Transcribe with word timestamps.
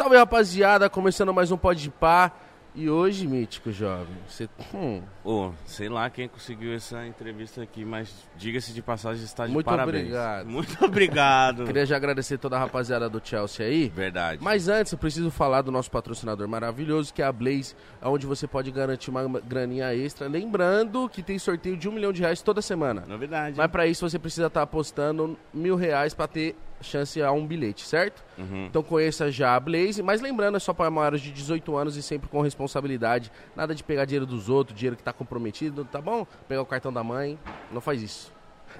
Salve 0.00 0.16
rapaziada, 0.16 0.88
começando 0.88 1.34
mais 1.34 1.52
um 1.52 1.58
Pode 1.58 1.90
Pá. 1.90 2.32
E 2.74 2.88
hoje, 2.88 3.26
mítico 3.26 3.70
jovem, 3.70 4.16
você. 4.26 4.48
Hum, 4.74 5.02
Ô, 5.22 5.50
sei 5.66 5.90
lá 5.90 6.08
quem 6.08 6.26
conseguiu 6.26 6.72
essa 6.72 7.06
entrevista 7.06 7.62
aqui, 7.62 7.84
mas 7.84 8.10
diga-se 8.34 8.72
de 8.72 8.80
passagem, 8.80 9.22
está 9.22 9.46
de 9.46 9.52
Muito 9.52 9.66
parabéns. 9.66 10.04
obrigado. 10.04 10.46
Muito 10.48 10.82
obrigado. 10.82 11.64
queria 11.68 11.84
já 11.84 11.96
agradecer 11.96 12.38
toda 12.38 12.56
a 12.56 12.60
rapaziada 12.60 13.10
do 13.10 13.20
Chelsea 13.22 13.66
aí. 13.66 13.88
Verdade. 13.90 14.42
Mas 14.42 14.68
antes, 14.68 14.90
eu 14.90 14.98
preciso 14.98 15.30
falar 15.30 15.60
do 15.60 15.70
nosso 15.70 15.90
patrocinador 15.90 16.48
maravilhoso, 16.48 17.12
que 17.12 17.20
é 17.20 17.26
a 17.26 17.32
Blaze, 17.32 17.76
onde 18.00 18.24
você 18.24 18.46
pode 18.46 18.70
garantir 18.70 19.10
uma 19.10 19.28
graninha 19.40 19.94
extra. 19.94 20.28
Lembrando 20.28 21.10
que 21.10 21.22
tem 21.22 21.38
sorteio 21.38 21.76
de 21.76 21.90
um 21.90 21.92
milhão 21.92 22.10
de 22.10 22.22
reais 22.22 22.40
toda 22.40 22.62
semana. 22.62 23.04
Novidade. 23.06 23.54
Mas 23.54 23.70
pra 23.70 23.86
isso 23.86 24.08
você 24.08 24.18
precisa 24.18 24.46
estar 24.46 24.62
apostando 24.62 25.36
mil 25.52 25.76
reais 25.76 26.14
pra 26.14 26.26
ter 26.26 26.56
chance 26.80 27.20
a 27.22 27.30
um 27.32 27.46
bilhete, 27.46 27.86
certo? 27.86 28.24
Uhum. 28.38 28.66
Então 28.66 28.82
conheça 28.82 29.30
já 29.30 29.54
a 29.54 29.60
Blaze, 29.60 30.02
mas 30.02 30.20
lembrando, 30.20 30.56
é 30.56 30.60
só 30.60 30.72
para 30.72 30.90
maiores 30.90 31.20
de 31.20 31.30
18 31.30 31.76
anos 31.76 31.96
e 31.96 32.02
sempre 32.02 32.28
com 32.28 32.40
responsabilidade. 32.40 33.30
Nada 33.54 33.74
de 33.74 33.82
pegar 33.82 34.04
dinheiro 34.04 34.26
dos 34.26 34.48
outros, 34.48 34.76
dinheiro 34.76 34.96
que 34.96 35.02
tá 35.02 35.12
comprometido, 35.12 35.84
tá 35.84 36.00
bom? 36.00 36.26
Pegar 36.48 36.62
o 36.62 36.66
cartão 36.66 36.92
da 36.92 37.04
mãe, 37.04 37.38
não 37.70 37.80
faz 37.80 38.02
isso. 38.02 38.32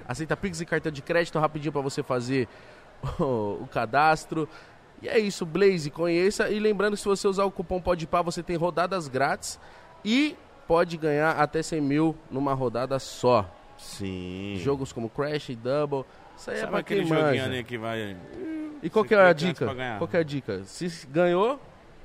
Aceita 0.07 0.37
Pix 0.37 0.61
e 0.61 0.67
cartão 0.67 0.91
de 0.91 1.03
crédito 1.03 1.39
rapidinho 1.39 1.73
para 1.73 1.83
você 1.83 2.03
fazer 2.03 2.49
o, 3.19 3.63
o 3.63 3.69
cadastro. 3.71 4.48
E 5.03 5.09
é 5.09 5.19
isso, 5.19 5.47
Blaze, 5.47 5.91
conheça. 5.91 6.51
E 6.51 6.59
lembrando 6.59 6.97
se 6.97 7.05
você 7.05 7.27
usar 7.27 7.45
o 7.45 7.51
cupom 7.51 7.81
PODPAR, 7.81 8.23
você 8.23 8.43
tem 8.43 8.57
rodadas 8.57 9.09
grátis 9.09 9.59
e 10.05 10.37
pode 10.67 10.97
ganhar 10.97 11.33
até 11.33 11.62
100 11.62 11.81
mil 11.81 12.17
numa 12.31 12.55
rodada 12.55 12.98
só. 12.98 13.48
Sim. 13.81 14.57
Jogos 14.59 14.93
como 14.93 15.09
Crash 15.09 15.48
e 15.48 15.57
Double. 15.57 16.05
Isso 16.41 16.51
aí 16.51 16.59
é 16.61 16.67
pra 16.67 16.83
quem 16.83 16.99
aquele 17.01 17.05
joguinho 17.05 17.27
manja. 17.27 17.45
ali 17.45 17.65
que 17.65 17.77
vai... 17.79 18.17
E 18.83 18.89
qual 18.89 19.05
que 19.05 19.15
é 19.15 19.19
a 19.21 19.33
dica? 19.33 19.67
Qual 19.98 20.09
que 20.09 20.17
é 20.17 20.20
a 20.20 20.23
dica? 20.23 20.62
Se 20.64 21.06
ganhou, 21.09 21.61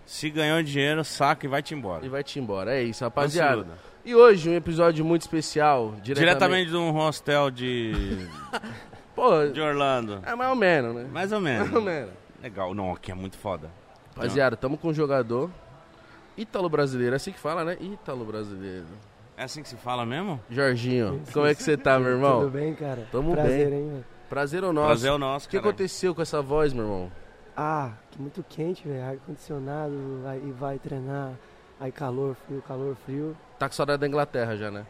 Se 0.05 0.29
ganhou 0.29 0.61
dinheiro, 0.61 1.03
saca 1.05 1.45
e 1.45 1.49
vai-te 1.49 1.73
embora. 1.73 2.05
e 2.05 2.09
vai 2.09 2.21
te 2.23 2.37
embora. 2.39 2.75
É 2.75 2.81
isso, 2.83 2.89
Não 3.03 3.09
se 3.09 3.15
rapaziada. 3.15 3.53
iluda. 3.53 3.71
E 4.03 4.13
hoje 4.13 4.49
um 4.49 4.53
episódio 4.53 5.03
muito 5.05 5.21
especial. 5.21 5.95
Diretamente. 6.03 6.19
Diretamente 6.19 6.69
de 6.71 6.77
um 6.77 6.91
hostel 6.91 7.49
de, 7.49 8.27
Pô, 9.15 9.47
de 9.47 9.59
Orlando. 9.61 10.19
é 10.25 10.35
mais 10.35 10.49
ou 10.49 10.55
menos, 10.55 10.95
né? 10.95 11.07
Mais 11.11 11.31
ou 11.31 11.39
menos. 11.41 11.61
Mais 11.63 11.75
ou 11.75 11.81
menos. 11.81 12.11
Legal. 12.43 12.73
Não, 12.75 12.91
aqui 12.91 13.11
é 13.11 13.15
muito 13.15 13.37
foda. 13.37 13.71
Rapaziada, 14.15 14.55
tamo 14.57 14.77
com 14.77 14.89
um 14.89 14.93
jogador 14.93 15.49
ítalo 16.37 16.69
brasileiro. 16.69 17.13
É 17.13 17.17
assim 17.17 17.31
que 17.31 17.39
fala, 17.39 17.63
né? 17.63 17.77
Ítalo 17.79 18.25
brasileiro. 18.25 18.85
É 19.37 19.43
assim 19.43 19.63
que 19.63 19.69
se 19.69 19.75
fala 19.77 20.05
mesmo? 20.05 20.39
Jorginho, 20.49 21.21
como 21.33 21.45
é 21.45 21.55
que 21.55 21.63
você 21.63 21.75
tá, 21.75 21.97
meu 21.99 22.11
irmão? 22.11 22.41
Tudo 22.45 22.51
bem, 22.51 22.73
cara? 22.75 23.07
Tamo 23.11 23.31
Prazer, 23.31 23.69
bem. 23.71 23.79
hein, 23.79 23.89
velho? 23.89 24.05
Prazer 24.29 24.63
ou 24.63 24.73
nosso? 24.73 24.87
Prazer 24.87 25.11
é 25.11 25.13
o 25.13 25.17
nosso, 25.17 25.47
O 25.47 25.49
que 25.49 25.57
cara. 25.57 25.69
aconteceu 25.69 26.15
com 26.15 26.21
essa 26.21 26.41
voz, 26.41 26.73
meu 26.73 26.83
irmão? 26.83 27.11
Ah, 27.55 27.91
que 28.11 28.21
muito 28.21 28.43
quente, 28.47 28.87
velho. 28.87 29.03
Ar-condicionado, 29.05 29.93
aí 30.25 30.51
vai 30.51 30.77
treinar, 30.79 31.33
aí 31.79 31.91
calor, 31.91 32.35
frio, 32.45 32.61
calor, 32.67 32.95
frio. 33.05 33.35
Tá 33.59 33.69
com 33.69 33.75
saudade 33.75 34.01
da 34.01 34.07
Inglaterra 34.07 34.55
já, 34.57 34.71
né? 34.71 34.85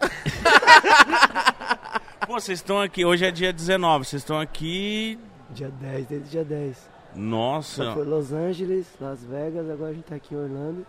Pô, 2.26 2.34
vocês 2.40 2.58
estão 2.58 2.80
aqui... 2.80 3.04
Hoje 3.04 3.24
é 3.24 3.30
dia 3.30 3.52
19. 3.52 4.04
Vocês 4.04 4.22
estão 4.22 4.40
aqui... 4.40 5.18
Dia 5.50 5.68
10, 5.70 6.06
desde 6.06 6.28
dia 6.30 6.44
10. 6.44 6.90
Nossa. 7.14 7.84
Já 7.84 7.94
foi 7.94 8.04
Los 8.04 8.32
Angeles, 8.32 8.86
Las 9.00 9.22
Vegas, 9.24 9.70
agora 9.70 9.90
a 9.90 9.94
gente 9.94 10.04
tá 10.04 10.16
aqui 10.16 10.34
em 10.34 10.38
Orlando. 10.38 10.86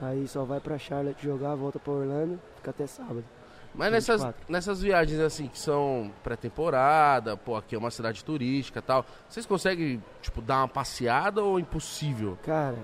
Aí 0.00 0.26
só 0.28 0.44
vai 0.44 0.60
pra 0.60 0.78
Charlotte 0.78 1.22
jogar, 1.22 1.54
volta 1.54 1.78
pra 1.78 1.92
Orlando, 1.92 2.40
fica 2.56 2.70
até 2.70 2.86
sábado. 2.86 3.24
Mas 3.74 3.90
nessas, 3.90 4.22
24. 4.22 4.52
nessas 4.52 4.82
viagens 4.82 5.18
assim 5.20 5.46
que 5.48 5.58
são 5.58 6.10
pré-temporada, 6.22 7.36
pô, 7.36 7.56
aqui 7.56 7.74
é 7.74 7.78
uma 7.78 7.90
cidade 7.90 8.24
turística 8.24 8.78
e 8.78 8.82
tal, 8.82 9.04
vocês 9.28 9.46
conseguem, 9.46 10.02
tipo, 10.20 10.40
dar 10.42 10.58
uma 10.58 10.68
passeada 10.68 11.42
ou 11.42 11.58
é 11.58 11.62
impossível? 11.62 12.38
Cara, 12.44 12.76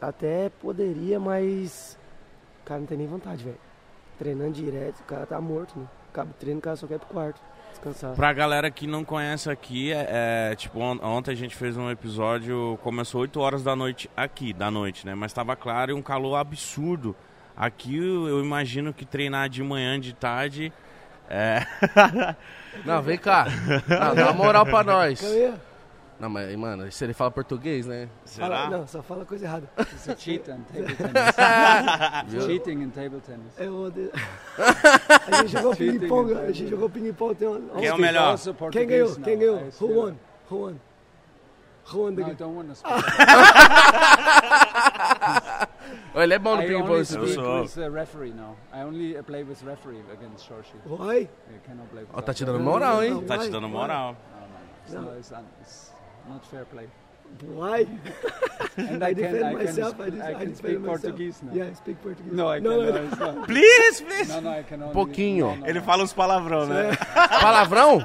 até 0.00 0.48
poderia, 0.60 1.20
mas. 1.20 1.96
Cara, 2.64 2.80
não 2.80 2.86
tem 2.86 2.98
nem 2.98 3.06
vontade, 3.06 3.44
velho. 3.44 3.58
Treinando 4.18 4.52
direto, 4.52 5.00
o 5.00 5.04
cara 5.04 5.26
tá 5.26 5.40
morto, 5.40 5.78
né? 5.78 5.86
Acaba 6.12 6.30
o 6.30 6.34
treino, 6.34 6.58
o 6.58 6.62
cara 6.62 6.76
só 6.76 6.86
quer 6.86 6.98
pro 6.98 7.08
quarto, 7.08 7.40
descansar. 7.70 8.14
Pra 8.14 8.32
galera 8.32 8.70
que 8.70 8.86
não 8.86 9.04
conhece 9.04 9.48
aqui, 9.50 9.92
é, 9.92 10.50
é, 10.52 10.54
tipo, 10.56 10.78
on- 10.78 10.98
ontem 11.02 11.30
a 11.32 11.34
gente 11.34 11.56
fez 11.56 11.76
um 11.76 11.90
episódio, 11.90 12.78
começou 12.82 13.22
8 13.22 13.40
horas 13.40 13.62
da 13.64 13.74
noite 13.74 14.10
aqui, 14.16 14.52
da 14.52 14.70
noite, 14.70 15.06
né? 15.06 15.14
Mas 15.14 15.32
tava 15.32 15.56
claro 15.56 15.90
e 15.90 15.94
um 15.94 16.02
calor 16.02 16.36
absurdo. 16.36 17.16
Aqui 17.56 17.96
eu, 17.96 18.40
imagino 18.40 18.92
que 18.92 19.04
treinar 19.04 19.48
de 19.48 19.62
manhã, 19.62 20.00
de 20.00 20.12
tarde, 20.14 20.72
é... 21.28 21.66
Não, 22.84 23.02
vem 23.02 23.18
cá. 23.18 23.46
Não, 23.88 24.14
dá 24.14 24.32
moral 24.32 24.64
pra 24.64 24.82
nós. 24.82 25.22
Não, 26.18 26.28
mas, 26.30 26.54
mano, 26.56 26.90
se 26.90 27.04
ele 27.04 27.12
fala 27.12 27.30
português, 27.32 27.84
né? 27.84 28.08
Fala, 28.24 28.56
Será? 28.64 28.70
não, 28.70 28.86
só 28.86 29.02
fala 29.02 29.24
coisa 29.24 29.44
errada. 29.44 29.68
It's 29.78 30.08
a 30.08 30.16
cheat 30.16 30.48
on 30.48 30.60
table 30.72 30.94
tennis. 30.94 32.28
Viu? 32.28 32.40
Cheating 32.42 32.82
in 32.82 32.90
table 32.90 33.20
tennis. 33.20 33.58
Eu 33.58 33.76
odeio. 33.76 34.12
A 35.26 35.36
gente 35.42 35.52
jogou 35.52 35.74
Cheating, 35.74 35.98
ping-pong, 35.98 36.32
a 36.34 36.52
gente 36.52 36.70
jogou 36.70 36.88
ping-pong. 36.88 37.34
Tem 37.34 37.48
um... 37.48 37.68
Quem 37.70 37.86
é 37.86 37.92
o 37.92 37.96
Quem 37.96 38.04
melhor? 38.04 38.38
Portuguese 38.38 38.86
ganhou? 38.86 39.16
Quem 39.16 39.38
ganhou? 39.38 39.68
Who 39.80 39.86
won? 39.88 40.14
Who 40.50 40.56
won? 40.58 40.74
Who 41.92 41.98
won 42.02 42.14
the 42.14 42.20
No, 42.20 42.26
I 42.26 42.30
game? 42.30 42.36
don't 42.36 42.54
want 42.54 42.68
to 42.68 42.82
Ele 46.14 46.34
é 46.34 46.38
bom 46.38 46.56
no 46.56 46.62
ping-pong. 46.62 46.98
Eu 46.98 47.04
sou. 47.04 47.62
with 47.62 47.76
referee 47.94 48.32
now. 48.32 48.54
I 48.72 48.82
only 48.84 49.14
play 49.22 49.44
with 49.44 49.62
referee 49.64 50.02
against 50.12 50.48
Shorshi. 50.48 50.74
Why? 50.84 51.20
I 51.22 51.28
cannot 51.66 51.88
play 51.90 52.02
with 52.02 52.14
Ó, 52.14 52.20
tá 52.20 52.34
te 52.34 52.44
dando 52.44 52.60
moral, 52.60 53.02
hein? 53.02 53.24
Tá 53.26 53.38
te 53.38 53.48
dando 53.50 53.68
moral. 53.68 54.16
No, 54.90 55.00
no, 55.00 55.16
it's, 55.16 55.32
un- 55.32 55.46
it's 55.60 55.90
not 56.28 56.44
fair 56.44 56.66
play. 56.66 56.86
Why? 57.54 57.86
And 58.76 59.04
I 59.04 59.08
I 59.08 59.14
can, 59.14 59.22
defend 59.22 59.44
I 59.44 59.50
can, 59.52 59.64
myself. 59.64 59.90
sp- 59.92 60.00
I, 60.00 60.10
just, 60.10 60.22
I 60.22 60.26
I 60.28 60.32
can 60.32 60.38
defend 60.38 60.56
speak 60.56 60.80
myself. 60.80 61.00
Portuguese 61.02 61.42
now. 61.42 61.52
Yeah, 61.52 61.64
I 61.70 61.74
speak 61.74 62.02
Portuguese. 62.02 62.32
No, 62.32 62.48
I 62.48 62.58
no, 62.60 62.70
no, 62.82 63.02
not. 63.02 63.46
Please, 63.50 64.00
please! 64.00 64.28
No, 64.32 64.40
no, 64.40 64.50
I 64.50 64.62
can 64.62 64.82
only. 64.82 64.94
Pouquinho. 64.94 65.46
No, 65.48 65.56
no, 65.56 65.66
Ele 65.66 65.80
no. 65.80 65.84
fala 65.84 66.02
uns 66.04 66.12
palavrão, 66.14 66.66
né? 66.66 66.96
Palavrão? 67.40 67.98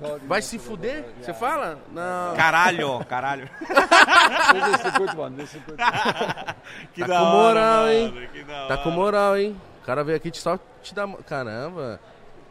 Told 0.00 0.22
me 0.22 0.28
Vai 0.28 0.40
se 0.40 0.58
fuder? 0.58 1.04
Você 1.20 1.30
Yeah. 1.32 1.34
fala? 1.34 1.78
Não. 1.92 2.34
Caralho, 2.36 3.04
caralho. 3.06 3.48
This 3.60 4.80
is 4.80 4.86
a 4.86 4.98
good 4.98 5.16
one. 5.18 5.36
This 5.36 5.54
is 5.54 5.56
a 5.56 5.64
good 5.66 5.82
one. 5.82 6.54
Que 6.94 7.00
Tá 7.02 7.06
da 7.06 7.18
com 7.18 7.24
hora, 7.24 7.60
moral, 7.60 7.88
hein? 7.88 8.12
mano, 8.14 8.28
que 8.28 8.44
da 8.44 8.66
Tá 8.68 8.76
com 8.78 8.90
moral, 8.90 9.36
hein? 9.36 9.56
O 9.82 9.86
cara 9.86 10.02
veio 10.04 10.16
aqui 10.16 10.30
te 10.30 10.38
só 10.38 10.58
te 10.82 10.94
dar. 10.94 11.06
Caramba. 11.28 12.00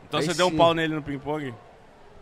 Então 0.08 0.20
Aí 0.20 0.26
você 0.28 0.34
deu 0.36 0.48
um 0.48 0.52
sim. 0.52 0.58
pau 0.58 0.74
nele 0.76 0.94
no 0.94 1.02
ping-pong? 1.02 1.53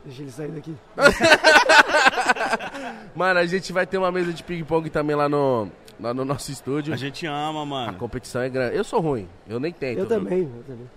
Deixa 0.06 0.22
ele 0.24 0.32
sair 0.32 0.52
daqui. 0.52 0.76
Mano, 3.16 3.40
a 3.40 3.46
gente 3.46 3.72
vai 3.72 3.86
ter 3.86 3.98
uma 3.98 4.12
mesa 4.12 4.34
de 4.34 4.44
ping-pong 4.44 4.90
também 4.90 5.16
lá 5.16 5.30
no, 5.30 5.70
lá 6.00 6.14
no 6.14 6.26
nosso 6.26 6.52
estúdio. 6.52 6.94
A 6.94 6.98
gente 6.98 7.26
ama, 7.26 7.62
A 7.62 7.66
mano. 7.66 7.98
competição 7.98 8.42
é 8.42 8.50
grande. 8.50 8.76
Eu 8.76 8.84
sou 8.84 9.00
ruim, 9.00 9.28
eu 9.48 9.60
nem 9.60 9.72
tento. 9.72 10.00
Eu 10.00 10.08
viu? 10.08 10.18
também, 10.18 10.44
eu 10.44 10.64
também. 10.64 10.90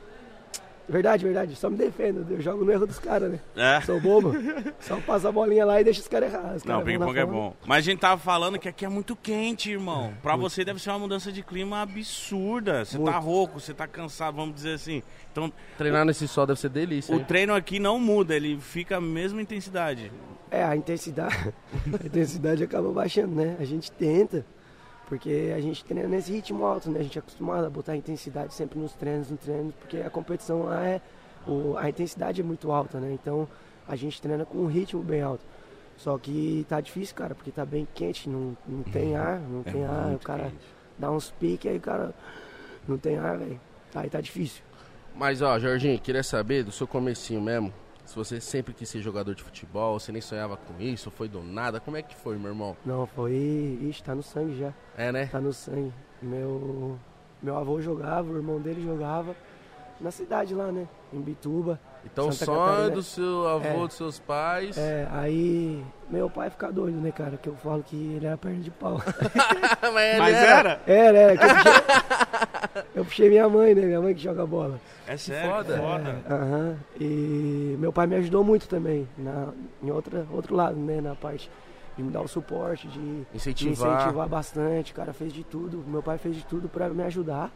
Verdade, 0.88 1.24
verdade. 1.24 1.56
Só 1.56 1.70
me 1.70 1.76
defendo. 1.76 2.26
Eu 2.30 2.40
jogo 2.40 2.64
no 2.64 2.70
erro 2.70 2.86
dos 2.86 2.98
caras, 2.98 3.30
né? 3.32 3.40
É. 3.56 3.80
Sou 3.80 4.00
bobo. 4.00 4.32
Só 4.80 5.00
passa 5.00 5.28
a 5.28 5.32
bolinha 5.32 5.64
lá 5.64 5.80
e 5.80 5.84
deixa 5.84 6.00
os 6.00 6.08
caras 6.08 6.32
errar. 6.32 6.54
Os 6.56 6.64
Não, 6.64 6.82
ping-pong 6.84 7.18
é 7.18 7.24
bom. 7.24 7.54
Mas 7.64 7.78
a 7.78 7.80
gente 7.90 8.00
tava 8.00 8.20
falando 8.20 8.58
que 8.58 8.68
aqui 8.68 8.84
é 8.84 8.88
muito 8.88 9.16
quente, 9.16 9.70
irmão. 9.70 10.12
Pra 10.22 10.36
você 10.36 10.64
deve 10.64 10.80
ser 10.80 10.90
uma 10.90 10.98
mudança 10.98 11.32
de 11.32 11.42
clima 11.42 11.80
absurda. 11.82 12.84
Você 12.84 12.98
tá 12.98 13.02
Muito. 13.12 13.18
rouco, 13.24 13.60
você 13.60 13.72
tá 13.72 13.86
cansado, 13.86 14.36
vamos 14.36 14.54
dizer 14.54 14.74
assim. 14.74 15.02
Então, 15.32 15.52
Treinar 15.78 16.04
nesse 16.04 16.28
sol 16.28 16.46
deve 16.46 16.60
ser 16.60 16.68
delícia. 16.68 17.14
o 17.14 17.18
hein? 17.18 17.24
treino 17.26 17.54
aqui 17.54 17.78
não 17.78 17.98
muda, 17.98 18.34
ele 18.36 18.58
fica 18.60 18.98
a 18.98 19.00
mesma 19.00 19.40
intensidade. 19.40 20.12
É, 20.50 20.62
a 20.62 20.76
intensidade. 20.76 21.34
A 22.02 22.06
intensidade 22.06 22.62
acaba 22.62 22.90
baixando, 22.92 23.34
né? 23.34 23.56
A 23.58 23.64
gente 23.64 23.90
tenta. 23.90 24.44
Porque 25.14 25.52
a 25.56 25.60
gente 25.60 25.84
treina 25.84 26.08
nesse 26.08 26.32
ritmo 26.32 26.64
alto, 26.66 26.90
né? 26.90 26.98
A 26.98 27.02
gente 27.04 27.16
é 27.16 27.20
acostumado 27.20 27.64
a 27.64 27.70
botar 27.70 27.94
intensidade 27.96 28.52
sempre 28.52 28.78
nos 28.80 28.92
treinos, 28.94 29.30
nos 29.30 29.38
treinos, 29.38 29.72
porque 29.76 29.98
a 29.98 30.10
competição 30.10 30.64
lá 30.64 30.84
é. 30.84 31.00
o- 31.46 31.76
a 31.76 31.88
intensidade 31.88 32.40
é 32.40 32.44
muito 32.44 32.72
alta, 32.72 32.98
né? 32.98 33.12
Então 33.12 33.46
a 33.86 33.94
gente 33.94 34.20
treina 34.20 34.44
com 34.44 34.58
um 34.58 34.66
ritmo 34.66 35.02
bem 35.02 35.22
alto. 35.22 35.44
Só 35.96 36.18
que 36.18 36.66
tá 36.68 36.80
difícil, 36.80 37.14
cara, 37.14 37.32
porque 37.34 37.52
tá 37.52 37.64
bem 37.64 37.86
quente, 37.94 38.28
não, 38.28 38.56
não 38.66 38.82
tem 38.82 39.14
ar, 39.14 39.38
não 39.40 39.60
É 39.60 39.70
tem 39.72 39.84
ar, 39.84 40.14
o 40.14 40.18
cara 40.18 40.44
quente. 40.44 40.56
dá 40.98 41.10
uns 41.12 41.30
piques, 41.30 41.70
aí 41.70 41.76
o 41.76 41.80
cara 41.80 42.12
não 42.88 42.98
tem 42.98 43.16
ar, 43.16 43.38
velho. 43.38 43.60
Aí 43.94 44.10
tá 44.10 44.20
difícil. 44.20 44.62
Mas 45.14 45.40
ó, 45.42 45.56
Jorginho, 45.60 45.96
queria 46.00 46.24
saber 46.24 46.64
do 46.64 46.72
seu 46.72 46.88
comecinho 46.88 47.40
mesmo. 47.40 47.72
Se 48.04 48.14
você 48.14 48.40
sempre 48.40 48.74
quis 48.74 48.88
ser 48.88 49.00
jogador 49.00 49.34
de 49.34 49.42
futebol, 49.42 49.98
você 49.98 50.12
nem 50.12 50.20
sonhava 50.20 50.56
com 50.56 50.80
isso, 50.80 51.10
foi 51.10 51.28
do 51.28 51.42
nada. 51.42 51.80
Como 51.80 51.96
é 51.96 52.02
que 52.02 52.14
foi, 52.14 52.36
meu 52.36 52.50
irmão? 52.50 52.76
Não, 52.84 53.06
foi. 53.06 53.78
Ixi, 53.82 54.02
tá 54.02 54.14
no 54.14 54.22
sangue 54.22 54.58
já. 54.58 54.72
É, 54.96 55.10
né? 55.10 55.26
Tá 55.26 55.40
no 55.40 55.52
sangue. 55.52 55.92
Meu, 56.20 56.98
meu 57.42 57.56
avô 57.56 57.80
jogava, 57.80 58.30
o 58.30 58.36
irmão 58.36 58.60
dele 58.60 58.82
jogava 58.82 59.34
na 60.00 60.10
cidade 60.10 60.54
lá, 60.54 60.70
né? 60.70 60.86
Em 61.12 61.20
Bituba. 61.20 61.80
Então 62.04 62.30
Santa 62.30 62.44
sonho 62.44 62.58
Catarina. 62.66 62.90
do 62.90 63.02
seu 63.02 63.48
avô, 63.48 63.66
É. 63.66 63.86
dos 63.86 63.94
seus 63.94 64.18
pais. 64.18 64.76
É, 64.76 65.08
aí 65.10 65.82
meu 66.10 66.28
pai 66.28 66.50
fica 66.50 66.70
doido, 66.70 67.00
né, 67.00 67.10
cara? 67.10 67.36
Que 67.36 67.48
eu 67.48 67.56
falo 67.56 67.82
que 67.82 67.96
ele 67.96 68.26
era 68.26 68.36
perna 68.36 68.60
de 68.60 68.70
pau. 68.70 69.00
Mas 69.92 70.10
ele 70.10 70.18
Mas 70.18 70.36
era? 70.36 70.80
Era, 70.86 71.18
era. 71.18 71.36
Que 71.36 71.44
eu, 71.44 71.54
puxei, 71.54 72.82
eu 72.96 73.04
puxei 73.04 73.28
minha 73.30 73.48
mãe, 73.48 73.74
né? 73.74 73.82
Minha 73.86 74.00
mãe 74.00 74.14
que 74.14 74.22
joga 74.22 74.46
bola. 74.46 74.78
É 75.06 75.16
sério, 75.16 75.50
foda. 75.50 75.76
foda. 75.78 76.22
É, 76.28 76.32
Aham. 76.32 76.76
E 77.00 77.76
meu 77.78 77.92
pai 77.92 78.06
me 78.06 78.16
ajudou 78.16 78.44
muito 78.44 78.68
também, 78.68 79.08
na, 79.18 79.48
em 79.82 79.90
outra, 79.90 80.26
outro 80.30 80.54
lado, 80.54 80.76
né? 80.76 81.00
Na 81.00 81.14
parte 81.14 81.50
de 81.96 82.02
me 82.02 82.10
dar 82.10 82.20
o 82.22 82.28
suporte, 82.28 82.86
de 82.88 82.98
me 82.98 83.26
Incentivar. 83.34 83.72
incentivar 84.02 84.28
bastante. 84.28 84.92
O 84.92 84.94
cara 84.94 85.12
fez 85.12 85.32
de 85.32 85.42
tudo, 85.44 85.82
meu 85.86 86.02
pai 86.02 86.18
fez 86.18 86.36
de 86.36 86.44
tudo 86.44 86.68
pra 86.68 86.88
me 86.90 87.02
ajudar. 87.04 87.50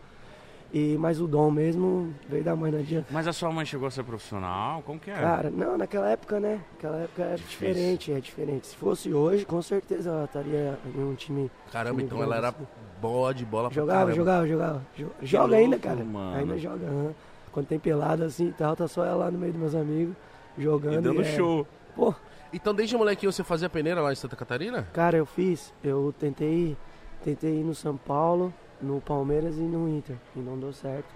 E, 0.73 0.99
mas 0.99 1.19
o 1.19 1.27
dom 1.27 1.51
mesmo 1.51 2.13
veio 2.29 2.45
da 2.45 2.55
mãe, 2.55 2.71
não 2.71 2.79
adianta. 2.81 3.07
Mas 3.11 3.27
a 3.27 3.33
sua 3.33 3.51
mãe 3.51 3.65
chegou 3.65 3.89
a 3.89 3.91
ser 3.91 4.03
profissional? 4.05 4.83
Como 4.83 5.01
que 5.01 5.11
é? 5.11 5.15
Cara, 5.15 5.49
não, 5.51 5.79
naquela 5.79 6.11
época, 6.11 6.39
né? 6.39 6.61
Naquela 6.75 6.99
época 6.99 7.23
era 7.23 7.37
Difícil. 7.37 7.69
diferente, 7.69 8.13
é 8.13 8.21
diferente. 8.21 8.67
Se 8.67 8.77
fosse 8.77 9.13
hoje, 9.15 9.47
com 9.47 9.63
certeza 9.63 10.11
ela 10.11 10.25
estaria 10.27 10.79
em 10.95 11.03
um 11.03 11.15
time. 11.15 11.51
Caramba, 11.73 11.93
time 11.97 12.03
então 12.05 12.19
grande, 12.19 12.33
ela 12.35 12.47
era 12.47 12.49
assim. 12.55 12.67
boa 13.01 13.33
de 13.33 13.47
bola 13.47 13.69
pra 13.71 13.75
Jogava, 13.75 13.99
caramba. 14.01 14.15
jogava, 14.17 14.47
jogava. 14.47 14.83
Jo- 14.95 15.11
Joga 15.23 15.57
ainda, 15.57 15.77
louco, 15.77 15.89
cara. 15.89 16.05
mano. 16.05 16.37
Ainda 16.37 16.59
joga. 16.59 17.15
Quando 17.51 17.67
tem 17.67 17.79
pelada 17.79 18.27
assim 18.27 18.49
e 18.49 18.53
tal, 18.53 18.77
tá 18.77 18.87
só 18.87 19.05
ela 19.07 19.25
lá 19.25 19.31
no 19.31 19.39
meio 19.39 19.53
dos 19.53 19.61
meus 19.63 19.75
amigos, 19.75 20.15
jogando. 20.59 20.99
E 20.99 21.01
dando 21.01 21.23
é- 21.23 21.37
show. 21.37 21.67
Pô, 21.97 22.15
Então 22.53 22.75
desde 22.75 22.95
molequinho 22.95 23.33
você 23.33 23.43
fazia 23.43 23.71
peneira 23.71 24.03
lá 24.03 24.13
em 24.13 24.17
Santa 24.17 24.37
Catarina? 24.37 24.87
cara, 24.93 25.17
eu 25.17 25.25
fiz. 25.25 25.73
Eu 25.83 26.15
tentei, 26.19 26.77
tentei 27.25 27.61
ir 27.61 27.65
no 27.65 27.75
São 27.75 27.97
Paulo, 27.97 28.53
no 28.81 29.01
Palmeiras 29.01 29.57
e 29.57 29.63
no 29.63 29.89
Inter. 29.89 30.17
E 30.37 30.39
não 30.39 30.59
deu 30.59 30.73
certo. 30.73 31.09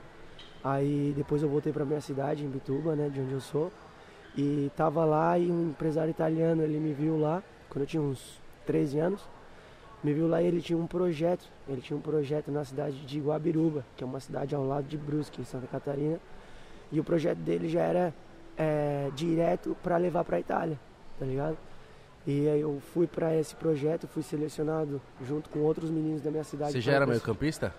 Aí 0.62 1.12
depois 1.17 1.43
eu 1.43 1.49
voltei 1.49 1.73
pra 1.73 1.85
minha 1.85 2.00
cidade, 2.00 2.44
em 2.44 2.49
Bituba, 2.49 2.94
né? 2.94 3.09
De 3.09 3.20
onde 3.20 3.32
eu 3.32 3.41
sou. 3.41 3.70
E 4.37 4.70
tava 4.76 5.05
lá 5.05 5.38
e 5.38 5.50
um 5.50 5.70
empresário 5.70 6.11
italiano, 6.11 6.62
ele 6.62 6.79
me 6.79 6.93
viu 6.93 7.19
lá, 7.20 7.43
quando 7.69 7.82
eu 7.82 7.87
tinha 7.87 8.03
uns 8.03 8.41
13 8.67 8.99
anos. 8.99 9.29
Me 10.03 10.12
viu 10.12 10.26
lá 10.26 10.43
e 10.43 10.47
ele 10.47 10.61
tinha 10.61 10.79
um 10.79 10.87
projeto. 10.87 11.47
Ele 11.69 11.81
tinha 11.81 11.97
um 11.97 12.00
projeto 12.00 12.50
na 12.50 12.64
cidade 12.64 12.97
de 13.06 13.20
Guabiruba, 13.20 13.85
que 13.97 14.03
é 14.03 14.06
uma 14.06 14.20
cidade 14.20 14.55
ao 14.55 14.67
lado 14.67 14.87
de 14.87 14.97
Brusque, 14.97 15.41
em 15.41 15.44
Santa 15.44 15.67
Catarina. 15.67 16.19
E 16.91 16.99
o 16.99 17.05
projeto 17.05 17.38
dele 17.38 17.69
já 17.69 17.82
era 17.82 18.14
é, 18.56 19.11
direto 19.14 19.76
para 19.82 19.97
levar 19.97 20.25
para 20.25 20.41
Itália, 20.41 20.79
tá 21.19 21.25
ligado? 21.25 21.56
E 22.27 22.49
aí 22.49 22.61
eu 22.61 22.81
fui 22.95 23.07
para 23.07 23.35
esse 23.37 23.55
projeto, 23.57 24.07
fui 24.07 24.23
selecionado 24.23 25.01
junto 25.27 25.51
com 25.51 25.59
outros 25.61 25.91
meninos 25.91 26.23
da 26.23 26.31
minha 26.31 26.45
cidade. 26.45 26.73
Você 26.73 26.81
já 26.81 26.93
era 26.93 27.01
cons- 27.05 27.11
meio 27.11 27.21
campista? 27.21 27.75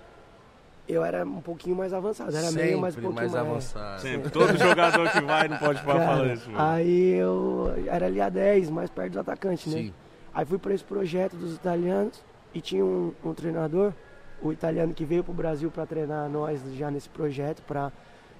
Eu 0.85 1.03
era 1.05 1.23
um 1.25 1.39
pouquinho 1.39 1.77
mais 1.77 1.93
avançado, 1.93 2.35
era 2.35 2.51
meio 2.51 2.77
mais 2.77 2.93
um 2.93 2.97
Sempre 3.01 3.07
pouquinho 3.15 3.31
mais 3.31 3.31
mais, 3.31 3.47
avançado. 3.75 4.01
Sempre. 4.01 4.29
Todo 4.29 4.57
jogador 4.57 5.09
que 5.11 5.21
vai 5.21 5.47
não 5.47 5.57
pode 5.57 5.81
falar 5.81 6.05
Cara, 6.05 6.33
isso, 6.33 6.51
mano. 6.51 6.61
Aí 6.71 7.13
eu 7.13 7.73
era 7.87 8.05
ali 8.07 8.19
a 8.19 8.27
10, 8.27 8.69
mais 8.69 8.89
perto 8.89 9.13
do 9.13 9.19
atacante, 9.21 9.69
né? 9.69 9.77
Sim. 9.77 9.93
Aí 10.33 10.45
fui 10.45 10.57
para 10.57 10.73
esse 10.73 10.83
projeto 10.83 11.37
dos 11.37 11.55
italianos 11.55 12.21
e 12.53 12.59
tinha 12.59 12.83
um, 12.83 13.13
um 13.23 13.33
treinador, 13.33 13.93
o 14.41 14.51
italiano 14.51 14.93
que 14.93 15.05
veio 15.05 15.23
pro 15.23 15.31
Brasil 15.33 15.71
para 15.71 15.85
treinar 15.85 16.27
nós 16.29 16.59
já 16.75 16.91
nesse 16.91 17.07
projeto, 17.07 17.61
para 17.61 17.89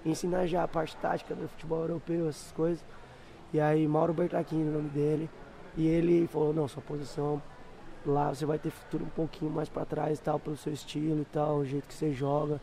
ensinar 0.06 0.46
já 0.46 0.64
a 0.64 0.68
parte 0.68 0.98
tática 0.98 1.34
do 1.34 1.48
futebol 1.48 1.80
europeu, 1.84 2.28
essas 2.28 2.52
coisas. 2.52 2.84
E 3.54 3.60
aí 3.62 3.88
Mauro 3.88 4.12
Bertacchini, 4.14 4.68
o 4.68 4.74
nome 4.74 4.90
dele, 4.90 5.30
e 5.76 5.88
ele 5.88 6.28
falou, 6.28 6.54
não, 6.54 6.68
sua 6.68 6.82
posição 6.82 7.42
lá 8.06 8.34
você 8.34 8.46
vai 8.46 8.60
ter 8.60 8.70
futuro 8.70 9.06
um 9.06 9.10
pouquinho 9.10 9.52
mais 9.52 9.70
para 9.70 9.86
trás 9.86 10.20
e 10.20 10.22
tal, 10.22 10.40
pelo 10.40 10.58
seu 10.58 10.74
estilo 10.74 11.22
e 11.22 11.26
tal, 11.26 11.58
o 11.58 11.66
jeito 11.66 11.88
que 11.88 11.94
você 11.94 12.12
joga, 12.12 12.60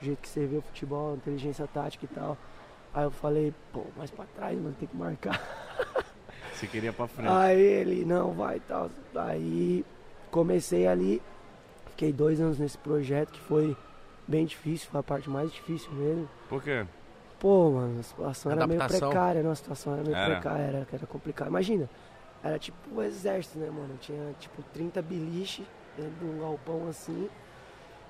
o 0.00 0.04
jeito 0.04 0.18
que 0.18 0.28
você 0.28 0.46
vê 0.46 0.56
o 0.56 0.62
futebol, 0.62 1.12
a 1.12 1.16
inteligência 1.16 1.66
tática 1.66 2.04
e 2.04 2.08
tal. 2.08 2.36
Aí 2.94 3.04
eu 3.04 3.10
falei, 3.10 3.52
pô, 3.72 3.84
mais 3.96 4.10
para 4.10 4.24
trás, 4.34 4.58
mano, 4.58 4.74
tem 4.78 4.88
que 4.88 4.96
marcar. 4.96 5.40
Você 6.54 6.66
queria 6.66 6.92
pra 6.92 7.06
frente. 7.06 7.30
Aí 7.30 7.60
ele, 7.60 8.04
não, 8.04 8.32
vai 8.32 8.56
e 8.56 8.60
tal. 8.60 8.90
Aí 9.14 9.84
comecei 10.30 10.88
ali, 10.88 11.22
fiquei 11.90 12.12
dois 12.12 12.40
anos 12.40 12.58
nesse 12.58 12.76
projeto 12.78 13.30
que 13.30 13.40
foi 13.40 13.76
bem 14.26 14.44
difícil, 14.44 14.88
foi 14.90 14.98
a 14.98 15.02
parte 15.02 15.30
mais 15.30 15.52
difícil 15.52 15.92
mesmo. 15.92 16.28
Por 16.48 16.60
quê? 16.60 16.84
Pô, 17.38 17.70
mano, 17.70 18.00
a 18.00 18.02
situação 18.02 18.50
era 18.50 18.66
meio 18.66 18.80
Adaptação. 18.80 19.10
precária, 19.10 19.42
não, 19.42 19.52
a 19.52 19.54
situação 19.54 19.92
era 19.92 20.02
meio 20.02 20.16
Era. 20.16 20.34
precária, 20.34 20.62
era, 20.62 20.88
era 20.92 21.06
complicado. 21.06 21.48
Imagina, 21.48 21.88
era 22.42 22.58
tipo 22.58 22.76
o 22.94 23.02
exército, 23.02 23.58
né, 23.58 23.70
mano? 23.70 23.96
Tinha 24.00 24.34
tipo 24.38 24.62
30 24.72 25.02
beliche 25.02 25.64
dentro 25.96 26.12
de 26.20 26.24
um 26.24 26.40
galpão 26.40 26.88
assim. 26.88 27.28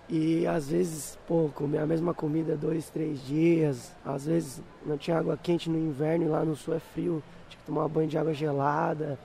E 0.08 0.46
às 0.46 0.70
vezes, 0.70 1.18
pô, 1.26 1.50
comer 1.54 1.78
a 1.78 1.86
mesma 1.86 2.14
comida 2.14 2.56
dois, 2.56 2.88
três 2.88 3.24
dias. 3.26 3.94
Às 4.04 4.26
vezes 4.26 4.62
não 4.84 4.96
tinha 4.96 5.18
água 5.18 5.36
quente 5.36 5.68
no 5.68 5.78
inverno 5.78 6.24
e 6.24 6.28
lá 6.28 6.44
no 6.44 6.56
sul 6.56 6.74
é 6.74 6.78
frio. 6.78 7.22
Tinha 7.48 7.60
que 7.60 7.66
tomar 7.66 7.88
banho 7.88 8.08
de 8.08 8.16
água 8.16 8.32
gelada. 8.32 9.18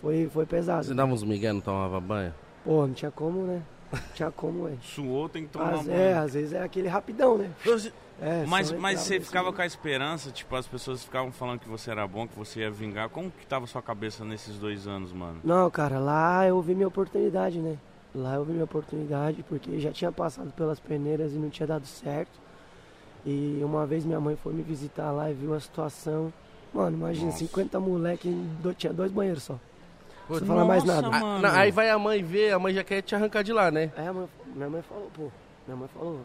Foi, 0.00 0.28
foi 0.28 0.46
pesado. 0.46 0.84
Você 0.84 0.94
dava 0.94 1.12
uns 1.12 1.22
migué, 1.22 1.52
não 1.52 1.60
tomava 1.60 2.00
banho? 2.00 2.34
Pô, 2.64 2.86
não 2.86 2.94
tinha 2.94 3.10
como, 3.10 3.42
né? 3.42 3.62
Tinha 4.14 4.30
como, 4.30 4.64
velho. 4.64 4.78
Suou, 4.82 5.28
tem 5.28 5.44
que 5.44 5.50
tomar 5.50 5.74
Às, 5.74 5.86
banho. 5.86 5.98
é, 5.98 6.14
às 6.14 6.34
vezes 6.34 6.52
é 6.52 6.62
aquele 6.62 6.88
rapidão, 6.88 7.38
né? 7.38 7.50
É, 8.20 8.44
Mas, 8.46 8.72
mas 8.72 9.00
você 9.00 9.20
ficava 9.20 9.52
com 9.52 9.60
a 9.60 9.66
esperança, 9.66 10.30
tipo, 10.30 10.56
as 10.56 10.66
pessoas 10.66 11.04
ficavam 11.04 11.30
falando 11.30 11.60
que 11.60 11.68
você 11.68 11.90
era 11.90 12.06
bom, 12.06 12.26
que 12.26 12.34
você 12.36 12.60
ia 12.60 12.70
vingar. 12.70 13.10
Como 13.10 13.30
que 13.30 13.46
tava 13.46 13.64
a 13.64 13.68
sua 13.68 13.82
cabeça 13.82 14.24
nesses 14.24 14.56
dois 14.56 14.86
anos, 14.86 15.12
mano? 15.12 15.38
Não, 15.44 15.70
cara, 15.70 15.98
lá 15.98 16.46
eu 16.46 16.60
vi 16.62 16.74
minha 16.74 16.88
oportunidade, 16.88 17.58
né? 17.58 17.76
Lá 18.14 18.36
eu 18.36 18.44
vi 18.44 18.52
minha 18.52 18.64
oportunidade 18.64 19.44
porque 19.46 19.78
já 19.78 19.92
tinha 19.92 20.10
passado 20.10 20.50
pelas 20.52 20.80
peneiras 20.80 21.32
e 21.32 21.36
não 21.36 21.50
tinha 21.50 21.66
dado 21.66 21.86
certo. 21.86 22.40
E 23.26 23.60
uma 23.62 23.84
vez 23.84 24.04
minha 24.04 24.20
mãe 24.20 24.34
foi 24.36 24.54
me 24.54 24.62
visitar 24.62 25.10
lá 25.10 25.30
e 25.30 25.34
viu 25.34 25.52
a 25.52 25.60
situação. 25.60 26.32
Mano, 26.72 26.96
imagina, 26.96 27.26
Nossa. 27.26 27.38
50 27.38 27.78
moleque, 27.80 28.34
tinha 28.78 28.92
dois 28.92 29.12
banheiros 29.12 29.42
só. 29.42 29.58
Putz, 30.26 30.40
Não 30.40 30.46
fala 30.48 30.64
mais 30.64 30.82
nada. 30.84 31.08
Mano. 31.10 31.40
não, 31.40 31.50
aí 31.54 31.70
vai 31.70 31.88
a 31.90 31.98
mãe 31.98 32.22
ver, 32.22 32.52
a 32.52 32.58
mãe 32.58 32.74
já 32.74 32.82
quer 32.82 33.00
te 33.02 33.14
arrancar 33.14 33.42
de 33.42 33.52
lá, 33.52 33.70
né? 33.70 33.92
Aí 33.96 34.06
a 34.06 34.12
mãe- 34.12 34.28
minha 34.54 34.68
mãe 34.68 34.82
falou, 34.82 35.10
pô, 35.14 35.30
minha 35.66 35.76
mãe 35.76 35.88
falou, 35.88 36.20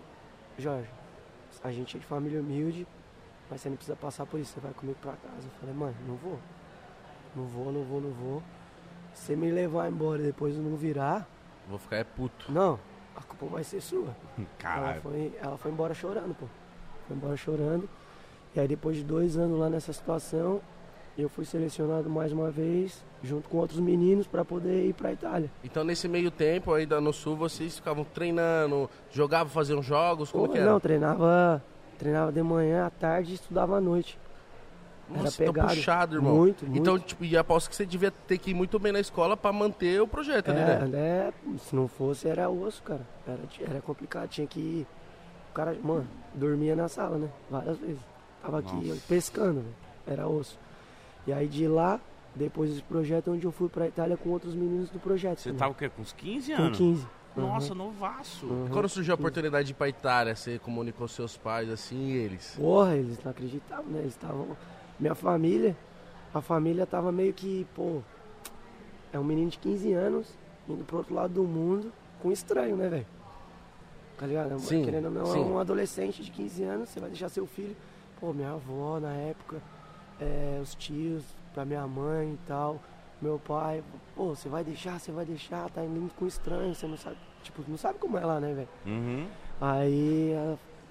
Jorge, 0.57 0.89
a 1.63 1.71
gente 1.71 1.97
é 1.97 1.99
de 1.99 2.05
família 2.05 2.39
humilde, 2.39 2.87
mas 3.49 3.61
você 3.61 3.69
não 3.69 3.75
precisa 3.75 3.95
passar 3.95 4.25
por 4.25 4.39
isso, 4.39 4.53
você 4.53 4.59
vai 4.59 4.73
comigo 4.73 4.97
pra 5.01 5.11
casa. 5.13 5.45
Eu 5.45 5.51
falei, 5.59 5.75
mãe, 5.75 5.93
não 6.07 6.15
vou. 6.15 6.39
Não 7.35 7.45
vou, 7.45 7.71
não 7.71 7.83
vou, 7.83 8.01
não 8.01 8.09
vou. 8.11 8.43
Se 9.13 9.25
você 9.27 9.35
me 9.35 9.51
levar 9.51 9.89
embora 9.89 10.21
e 10.21 10.25
depois 10.25 10.55
eu 10.55 10.63
não 10.63 10.75
virar, 10.75 11.27
Vou 11.69 11.77
ficar 11.77 11.97
é 11.97 12.03
puto. 12.03 12.51
não, 12.51 12.79
a 13.15 13.21
culpa 13.21 13.45
vai 13.45 13.63
ser 13.63 13.81
sua. 13.81 14.15
Ela 14.37 14.47
Caralho. 14.57 15.01
foi, 15.01 15.33
ela 15.41 15.57
foi 15.57 15.71
embora 15.71 15.93
chorando, 15.93 16.33
pô. 16.35 16.45
Foi 17.07 17.15
embora 17.15 17.37
chorando. 17.37 17.87
E 18.55 18.59
aí 18.59 18.67
depois 18.67 18.97
de 18.97 19.03
dois 19.03 19.37
anos 19.37 19.59
lá 19.59 19.69
nessa 19.69 19.93
situação, 19.93 20.59
eu 21.17 21.29
fui 21.29 21.45
selecionado 21.45 22.09
mais 22.09 22.31
uma 22.31 22.49
vez, 22.49 23.03
junto 23.23 23.47
com 23.49 23.57
outros 23.57 23.79
meninos, 23.79 24.27
pra 24.27 24.43
poder 24.45 24.85
ir 24.85 24.93
pra 24.93 25.11
Itália. 25.11 25.49
Então 25.63 25.83
nesse 25.83 26.07
meio 26.07 26.31
tempo, 26.31 26.73
ainda 26.73 26.99
no 27.01 27.11
sul, 27.13 27.35
vocês 27.35 27.75
ficavam 27.75 28.03
treinando, 28.03 28.89
jogavam, 29.11 29.51
faziam 29.51 29.81
jogos, 29.83 30.31
como 30.31 30.47
Pô, 30.47 30.53
que 30.53 30.59
era? 30.59 30.69
Não, 30.71 30.79
treinava, 30.79 31.63
treinava 31.99 32.31
de 32.31 32.41
manhã, 32.41 32.85
à 32.85 32.89
tarde 32.89 33.31
e 33.31 33.35
estudava 33.35 33.77
à 33.77 33.81
noite. 33.81 34.17
era 35.13 35.23
Nossa, 35.23 35.43
então 35.43 35.53
pegado. 35.53 35.75
puxado, 35.75 36.15
irmão. 36.15 36.35
Muito, 36.35 36.65
muito. 36.65 36.79
Então, 36.79 36.97
tipo, 36.97 37.23
e 37.25 37.35
aposto 37.37 37.69
que 37.69 37.75
você 37.75 37.85
devia 37.85 38.09
ter 38.11 38.37
que 38.37 38.51
ir 38.51 38.53
muito 38.53 38.79
bem 38.79 38.91
na 38.93 38.99
escola 38.99 39.35
pra 39.37 39.51
manter 39.51 40.01
o 40.01 40.07
projeto 40.07 40.49
ali, 40.49 40.59
É, 40.61 40.65
né? 40.79 40.85
né? 40.87 41.33
Se 41.59 41.75
não 41.75 41.87
fosse, 41.87 42.27
era 42.27 42.49
osso, 42.49 42.81
cara. 42.83 43.01
Era, 43.27 43.39
era 43.69 43.81
complicado, 43.81 44.29
tinha 44.29 44.47
que 44.47 44.59
ir. 44.59 44.87
O 45.51 45.53
cara, 45.53 45.75
mano, 45.83 46.07
dormia 46.33 46.75
na 46.77 46.87
sala, 46.87 47.17
né? 47.17 47.27
Várias 47.49 47.77
vezes. 47.77 47.99
Tava 48.41 48.59
aqui 48.59 48.87
Nossa. 48.87 49.01
pescando. 49.07 49.63
Era 50.07 50.27
osso. 50.27 50.57
E 51.27 51.33
aí 51.33 51.47
de 51.47 51.67
lá, 51.67 51.99
depois 52.35 52.69
desse 52.69 52.83
projeto, 52.83 53.31
onde 53.31 53.45
eu 53.45 53.51
fui 53.51 53.69
pra 53.69 53.87
Itália 53.87 54.17
com 54.17 54.29
outros 54.29 54.55
meninos 54.55 54.89
do 54.89 54.99
projeto. 54.99 55.39
Você 55.39 55.49
também. 55.49 55.59
tava 55.59 55.71
o 55.71 55.75
quê? 55.75 55.89
Com 55.89 56.01
uns 56.01 56.13
15 56.13 56.55
com 56.55 56.61
anos? 56.61 56.77
15. 56.77 57.07
Nossa, 57.35 57.71
Uhum. 57.71 57.77
novaço. 57.77 58.45
Uhum. 58.45 58.67
Quando 58.71 58.89
surgiu 58.89 59.13
a 59.13 59.15
oportunidade 59.15 59.65
de 59.67 59.71
ir 59.71 59.75
pra 59.75 59.87
Itália, 59.87 60.35
você 60.35 60.59
comunicou 60.59 61.07
seus 61.07 61.37
pais 61.37 61.69
assim 61.69 62.09
e 62.09 62.17
eles? 62.17 62.55
Porra, 62.57 62.95
eles 62.95 63.23
não 63.23 63.31
acreditavam, 63.31 63.85
né? 63.85 63.99
Eles 63.99 64.13
estavam. 64.13 64.57
Minha 64.99 65.15
família, 65.15 65.75
a 66.33 66.41
família 66.41 66.85
tava 66.85 67.11
meio 67.11 67.31
que, 67.33 67.65
pô. 67.73 68.01
É 69.13 69.19
um 69.19 69.23
menino 69.23 69.49
de 69.49 69.57
15 69.59 69.93
anos 69.93 70.27
indo 70.67 70.83
pro 70.83 70.97
outro 70.97 71.13
lado 71.13 71.33
do 71.33 71.43
mundo 71.43 71.91
com 72.21 72.31
estranho, 72.31 72.75
né, 72.77 72.87
velho? 72.89 73.05
Tá 74.17 74.25
ligado? 74.27 74.59
Sim, 74.59 74.83
Querendo 74.85 75.05
ou 75.05 75.11
não, 75.11 75.25
sim. 75.25 75.39
é 75.41 75.45
um 75.45 75.57
adolescente 75.57 76.21
de 76.23 76.31
15 76.31 76.63
anos, 76.63 76.89
você 76.89 76.99
vai 76.99 77.09
deixar 77.09 77.29
seu 77.29 77.45
filho. 77.47 77.75
Pô, 78.19 78.31
minha 78.33 78.51
avó 78.51 78.99
na 78.99 79.11
época, 79.13 79.61
é, 80.21 80.59
os 80.61 80.75
tios, 80.75 81.23
pra 81.53 81.65
minha 81.65 81.85
mãe 81.87 82.33
e 82.33 82.39
tal, 82.47 82.79
meu 83.21 83.39
pai. 83.39 83.83
Pô, 84.15 84.29
você 84.35 84.47
vai 84.47 84.63
deixar, 84.63 84.99
você 84.99 85.11
vai 85.11 85.25
deixar, 85.25 85.69
tá 85.69 85.83
indo 85.83 86.09
com 86.15 86.25
estranho, 86.27 86.73
você 86.75 86.87
não 86.87 86.95
sabe. 86.97 87.17
Tipo, 87.43 87.63
não 87.67 87.77
sabe 87.77 87.97
como 87.99 88.17
é 88.17 88.25
lá, 88.25 88.39
né, 88.39 88.53
velho? 88.53 88.69
Uhum. 88.85 89.27
Aí 89.59 90.33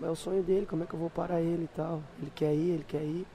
a- 0.03 0.07
é 0.07 0.11
o 0.11 0.17
sonho 0.17 0.43
dele, 0.43 0.67
como 0.67 0.83
é 0.83 0.87
que 0.87 0.95
eu 0.95 0.99
vou 0.99 1.09
parar 1.11 1.41
ele 1.41 1.65
e 1.65 1.69
tal. 1.77 2.03
Ele 2.21 2.33
quer 2.35 2.53
ir, 2.55 2.71
ele 2.71 2.85
quer 2.89 3.03
ir. 3.03 3.27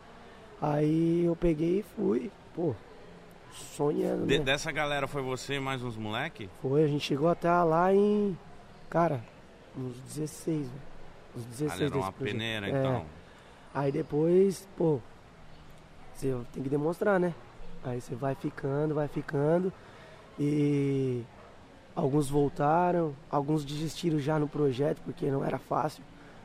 Aí 0.61 1.23
eu 1.25 1.35
peguei 1.35 1.79
e 1.79 1.83
fui, 1.83 2.31
pô, 2.53 2.73
sonhando, 3.53 4.25
De- 4.25 4.39
né? 4.39 4.43
dessa 4.43 4.71
galera 4.71 5.07
foi 5.07 5.21
você 5.21 5.55
e 5.55 5.59
mais 5.59 5.81
uns 5.83 5.95
moleque? 5.95 6.49
Foi, 6.61 6.83
a 6.83 6.87
gente 6.87 7.03
chegou 7.05 7.29
até 7.29 7.49
lá 7.63 7.93
em, 7.93 8.37
cara, 8.89 9.23
uns 9.77 9.97
16, 10.01 10.67
velho. 10.67 10.81
Uns 11.37 11.43
Ah, 11.43 11.49
16 11.49 11.81
era 11.81 11.95
uma 11.97 12.11
projeto. 12.11 12.31
peneira, 12.31 12.67
É. 12.67 12.69
então. 12.79 13.05
Aí 13.73 13.91
depois, 13.91 14.67
pô, 14.77 14.99
você 16.15 16.35
tem 16.53 16.63
que 16.63 16.69
demonstrar, 16.69 17.19
né? 17.19 17.33
Aí 17.83 18.01
você 18.01 18.15
vai 18.15 18.35
ficando, 18.35 18.95
vai 18.95 19.07
ficando. 19.07 19.71
E 20.39 21.23
alguns 21.95 22.29
voltaram, 22.29 23.15
alguns 23.29 23.63
desistiram 23.63 24.19
já 24.19 24.39
no 24.39 24.47
projeto, 24.47 25.01
porque 25.03 25.25
não 25.27 25.43
era 25.43 25.57
fácil. 25.57 26.03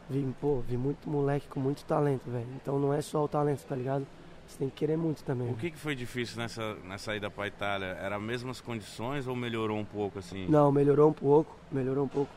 Vi, 0.08 0.26
pô, 0.40 0.60
vi 0.60 0.76
muito 0.76 1.08
moleque 1.08 1.48
com 1.48 1.60
muito 1.60 1.84
talento, 1.84 2.30
velho. 2.30 2.48
Então 2.56 2.78
não 2.78 2.92
é 2.92 3.00
só 3.00 3.24
o 3.24 3.28
talento, 3.28 3.64
tá 3.64 3.74
ligado? 3.74 4.06
Você 4.46 4.58
tem 4.58 4.68
que 4.68 4.74
querer 4.74 4.96
muito 4.96 5.22
também. 5.22 5.48
O 5.48 5.54
que, 5.54 5.70
que 5.70 5.78
foi 5.78 5.94
difícil 5.94 6.36
nessa, 6.36 6.74
nessa 6.84 7.14
ida 7.14 7.30
pra 7.30 7.46
Itália? 7.46 7.96
Era 8.00 8.16
as 8.16 8.22
mesmas 8.22 8.60
condições 8.60 9.28
ou 9.28 9.36
melhorou 9.36 9.78
um 9.78 9.84
pouco 9.84 10.18
assim? 10.18 10.48
Não, 10.48 10.72
melhorou 10.72 11.08
um 11.08 11.12
pouco, 11.12 11.56
melhorou 11.70 12.04
um 12.04 12.08
pouco. 12.08 12.32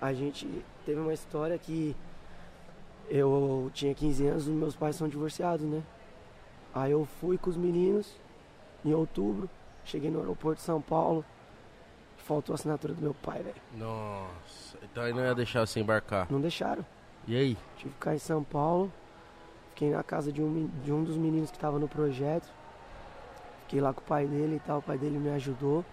A 0.00 0.14
gente 0.14 0.48
teve 0.86 0.98
uma 0.98 1.12
história 1.12 1.58
que 1.58 1.94
eu 3.10 3.70
tinha 3.74 3.94
15 3.94 4.26
anos 4.26 4.48
e 4.48 4.50
meus 4.50 4.74
pais 4.74 4.96
são 4.96 5.08
divorciados, 5.08 5.66
né? 5.66 5.82
Aí 6.74 6.92
eu 6.92 7.06
fui 7.20 7.36
com 7.38 7.50
os 7.50 7.56
meninos 7.56 8.14
em 8.84 8.92
outubro, 8.92 9.48
cheguei 9.84 10.10
no 10.10 10.20
aeroporto 10.20 10.60
de 10.60 10.64
São 10.66 10.80
Paulo, 10.80 11.24
faltou 12.18 12.52
a 12.52 12.56
assinatura 12.56 12.94
do 12.94 13.02
meu 13.02 13.14
pai, 13.14 13.42
velho. 13.42 13.56
Nossa, 13.74 14.76
então 14.82 15.02
aí 15.02 15.12
não 15.12 15.24
ia 15.24 15.34
deixar 15.34 15.66
você 15.66 15.80
embarcar. 15.80 16.26
Não 16.30 16.40
deixaram. 16.40 16.84
E 17.26 17.36
aí? 17.36 17.56
Tive 17.76 17.88
que 17.90 17.94
ficar 17.94 18.14
em 18.14 18.18
São 18.18 18.42
Paulo, 18.42 18.92
fiquei 19.70 19.90
na 19.90 20.02
casa 20.02 20.30
de 20.32 20.42
um, 20.42 20.68
de 20.84 20.92
um 20.92 21.02
dos 21.04 21.16
meninos 21.16 21.50
que 21.50 21.56
estava 21.56 21.78
no 21.78 21.88
projeto. 21.88 22.48
Fiquei 23.62 23.80
lá 23.80 23.92
com 23.92 24.00
o 24.00 24.04
pai 24.04 24.26
dele 24.26 24.56
e 24.56 24.60
tal, 24.60 24.78
o 24.78 24.82
pai 24.82 24.96
dele 24.96 25.18
me 25.18 25.30
ajudou. 25.30 25.84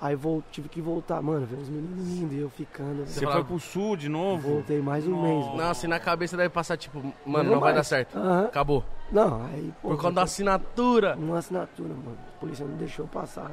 Aí 0.00 0.14
vol- 0.14 0.44
tive 0.52 0.68
que 0.68 0.80
voltar, 0.80 1.20
mano, 1.20 1.44
ver 1.44 1.56
os 1.56 1.68
meninos 1.68 2.08
indo 2.10 2.32
e 2.32 2.38
eu 2.38 2.48
ficando. 2.48 3.04
Você 3.04 3.20
falava- 3.20 3.40
foi 3.40 3.48
pro 3.48 3.58
sul 3.58 3.96
de 3.96 4.08
novo? 4.08 4.48
Voltei 4.52 4.80
mais 4.80 5.04
um 5.04 5.20
mês, 5.20 5.44
velho. 5.46 5.56
Nossa, 5.56 5.86
e 5.86 5.88
na 5.88 5.98
cabeça 5.98 6.36
deve 6.36 6.50
passar 6.50 6.76
tipo, 6.76 7.00
mano, 7.26 7.44
vou 7.48 7.54
não 7.54 7.60
vai 7.60 7.74
dar 7.74 7.82
certo. 7.82 8.16
Aham. 8.16 8.44
Acabou. 8.44 8.84
Não, 9.10 9.44
aí, 9.46 9.72
pô. 9.80 9.88
Por 9.90 9.96
conta 9.98 10.12
da 10.16 10.22
assinatura. 10.22 11.16
Uma 11.16 11.38
assinatura, 11.38 11.88
mano. 11.88 12.18
A 12.36 12.40
polícia 12.40 12.66
não 12.66 12.76
deixou 12.76 13.06
passar. 13.06 13.50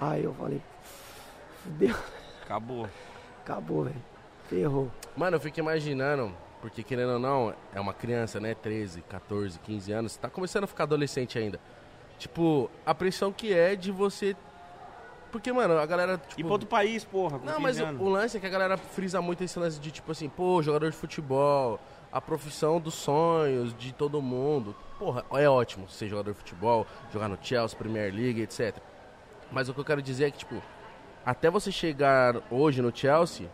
Aí 0.00 0.24
eu 0.24 0.34
falei, 0.34 0.60
fudeu, 1.62 1.94
Acabou. 2.42 2.88
acabou, 3.42 3.84
velho. 3.84 4.02
Ferrou. 4.48 4.90
Mano, 5.16 5.36
eu 5.36 5.40
fico 5.40 5.58
imaginando, 5.60 6.32
porque 6.60 6.82
querendo 6.82 7.12
ou 7.12 7.18
não, 7.18 7.54
é 7.74 7.80
uma 7.80 7.94
criança, 7.94 8.40
né? 8.40 8.54
13, 8.54 9.02
14, 9.02 9.58
15 9.60 9.92
anos, 9.92 10.16
tá 10.16 10.28
começando 10.28 10.64
a 10.64 10.66
ficar 10.66 10.84
adolescente 10.84 11.38
ainda. 11.38 11.60
Tipo, 12.18 12.70
a 12.84 12.94
pressão 12.94 13.32
que 13.32 13.52
é 13.54 13.74
de 13.76 13.90
você. 13.90 14.36
Porque, 15.30 15.52
mano, 15.52 15.78
a 15.78 15.86
galera. 15.86 16.18
Tipo, 16.18 16.40
E 16.40 16.44
pra 16.44 16.52
outro 16.52 16.68
país, 16.68 17.04
porra, 17.04 17.38
Não, 17.38 17.54
15 17.56 17.60
mas 17.60 17.80
o, 17.80 17.84
o 18.04 18.08
lance 18.08 18.36
é 18.36 18.40
que 18.40 18.46
a 18.46 18.50
galera 18.50 18.76
frisa 18.76 19.20
muito 19.20 19.42
esse 19.42 19.58
lance 19.58 19.80
de 19.80 19.90
tipo 19.90 20.12
assim, 20.12 20.28
pô, 20.28 20.62
jogador 20.62 20.90
de 20.90 20.96
futebol, 20.96 21.80
a 22.14 22.20
profissão 22.20 22.80
dos 22.80 22.94
sonhos 22.94 23.74
de 23.76 23.92
todo 23.92 24.22
mundo. 24.22 24.72
Porra, 25.00 25.24
é 25.32 25.48
ótimo 25.48 25.88
ser 25.90 26.08
jogador 26.08 26.30
de 26.32 26.38
futebol, 26.38 26.86
jogar 27.12 27.28
no 27.28 27.36
Chelsea, 27.42 27.76
Premier 27.76 28.14
League, 28.14 28.40
etc. 28.40 28.76
Mas 29.50 29.68
o 29.68 29.74
que 29.74 29.80
eu 29.80 29.84
quero 29.84 30.00
dizer 30.00 30.26
é 30.26 30.30
que, 30.30 30.38
tipo, 30.38 30.62
até 31.26 31.50
você 31.50 31.72
chegar 31.72 32.36
hoje 32.52 32.80
no 32.80 32.96
Chelsea, 32.96 33.48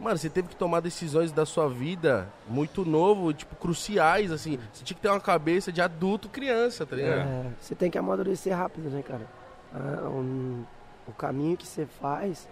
mano, 0.00 0.18
você 0.18 0.28
teve 0.28 0.48
que 0.48 0.56
tomar 0.56 0.80
decisões 0.80 1.30
da 1.30 1.46
sua 1.46 1.68
vida 1.68 2.28
muito 2.48 2.84
novo, 2.84 3.32
tipo, 3.32 3.54
cruciais, 3.54 4.32
assim. 4.32 4.58
Você 4.72 4.82
tinha 4.82 4.96
que 4.96 5.00
ter 5.02 5.08
uma 5.08 5.20
cabeça 5.20 5.70
de 5.70 5.80
adulto 5.80 6.28
criança, 6.28 6.84
tá 6.84 6.96
ligado? 6.96 7.28
É, 7.28 7.44
você 7.60 7.76
tem 7.76 7.88
que 7.88 7.96
amadurecer 7.96 8.56
rápido, 8.56 8.90
né, 8.90 9.00
cara? 9.02 9.26
Ah, 9.72 10.08
um- 10.08 10.64
o 11.06 11.12
caminho 11.12 11.56
que 11.56 11.66
você 11.66 11.86
faz 11.86 12.48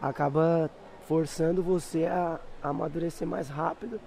acaba 0.00 0.70
forçando 1.08 1.60
você 1.62 2.06
a 2.06 2.38
amadurecer 2.62 3.26
mais 3.26 3.48
rápido 3.48 4.00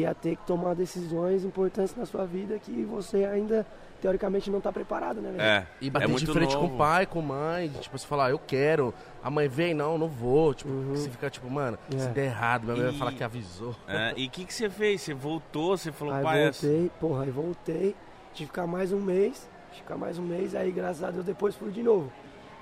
e 0.00 0.04
a 0.06 0.12
ter 0.14 0.36
que 0.36 0.46
tomar 0.46 0.74
decisões 0.74 1.44
importantes 1.44 1.94
na 1.96 2.04
sua 2.04 2.24
vida 2.26 2.58
que 2.58 2.84
você 2.84 3.24
ainda 3.24 3.66
teoricamente 4.00 4.50
não 4.50 4.60
tá 4.60 4.70
preparado, 4.70 5.20
né? 5.22 5.30
velho? 5.30 5.40
É, 5.42 5.66
E 5.80 5.86
é 5.88 5.90
bater 5.90 6.06
de 6.06 6.12
muito 6.12 6.32
frente 6.32 6.54
com 6.54 6.62
novo. 6.64 6.74
o 6.74 6.78
pai, 6.78 7.06
com 7.06 7.20
a 7.20 7.22
mãe, 7.22 7.68
de, 7.70 7.78
tipo, 7.80 7.96
você 7.98 8.06
falar, 8.06 8.30
eu 8.30 8.38
quero, 8.38 8.92
a 9.22 9.30
mãe 9.30 9.48
vem, 9.48 9.72
não, 9.72 9.96
não 9.96 10.06
vou, 10.06 10.52
tipo, 10.52 10.70
Uhum. 10.70 10.94
você 10.94 11.08
fica 11.08 11.30
tipo, 11.30 11.48
mano, 11.50 11.78
se 11.90 12.06
É. 12.06 12.10
der 12.10 12.24
errado, 12.26 12.64
minha 12.64 12.76
mãe 12.76 12.84
vai 12.86 12.94
E- 12.94 12.98
falar 12.98 13.12
que 13.12 13.24
avisou. 13.24 13.74
É, 13.88 14.12
e 14.16 14.26
o 14.26 14.30
que, 14.30 14.44
que 14.44 14.52
você 14.52 14.68
fez? 14.68 15.00
Você 15.00 15.14
voltou, 15.14 15.76
você 15.78 15.90
falou, 15.90 16.12
Aí 16.14 16.22
pai, 16.22 16.40
é 16.40 16.50
voltei, 16.50 16.90
porra, 17.00 17.22
aí 17.24 17.30
voltei, 17.30 17.96
tive 18.34 18.34
que 18.34 18.44
ficar 18.46 18.66
mais 18.66 18.92
um 18.92 19.00
mês, 19.00 19.48
ficar 19.72 19.96
mais 19.96 20.18
um 20.18 20.22
mês, 20.22 20.54
aí 20.54 20.70
graças 20.70 21.02
a 21.02 21.10
Deus 21.10 21.24
depois 21.24 21.54
fui 21.54 21.70
de 21.72 21.82
novo. 21.82 22.12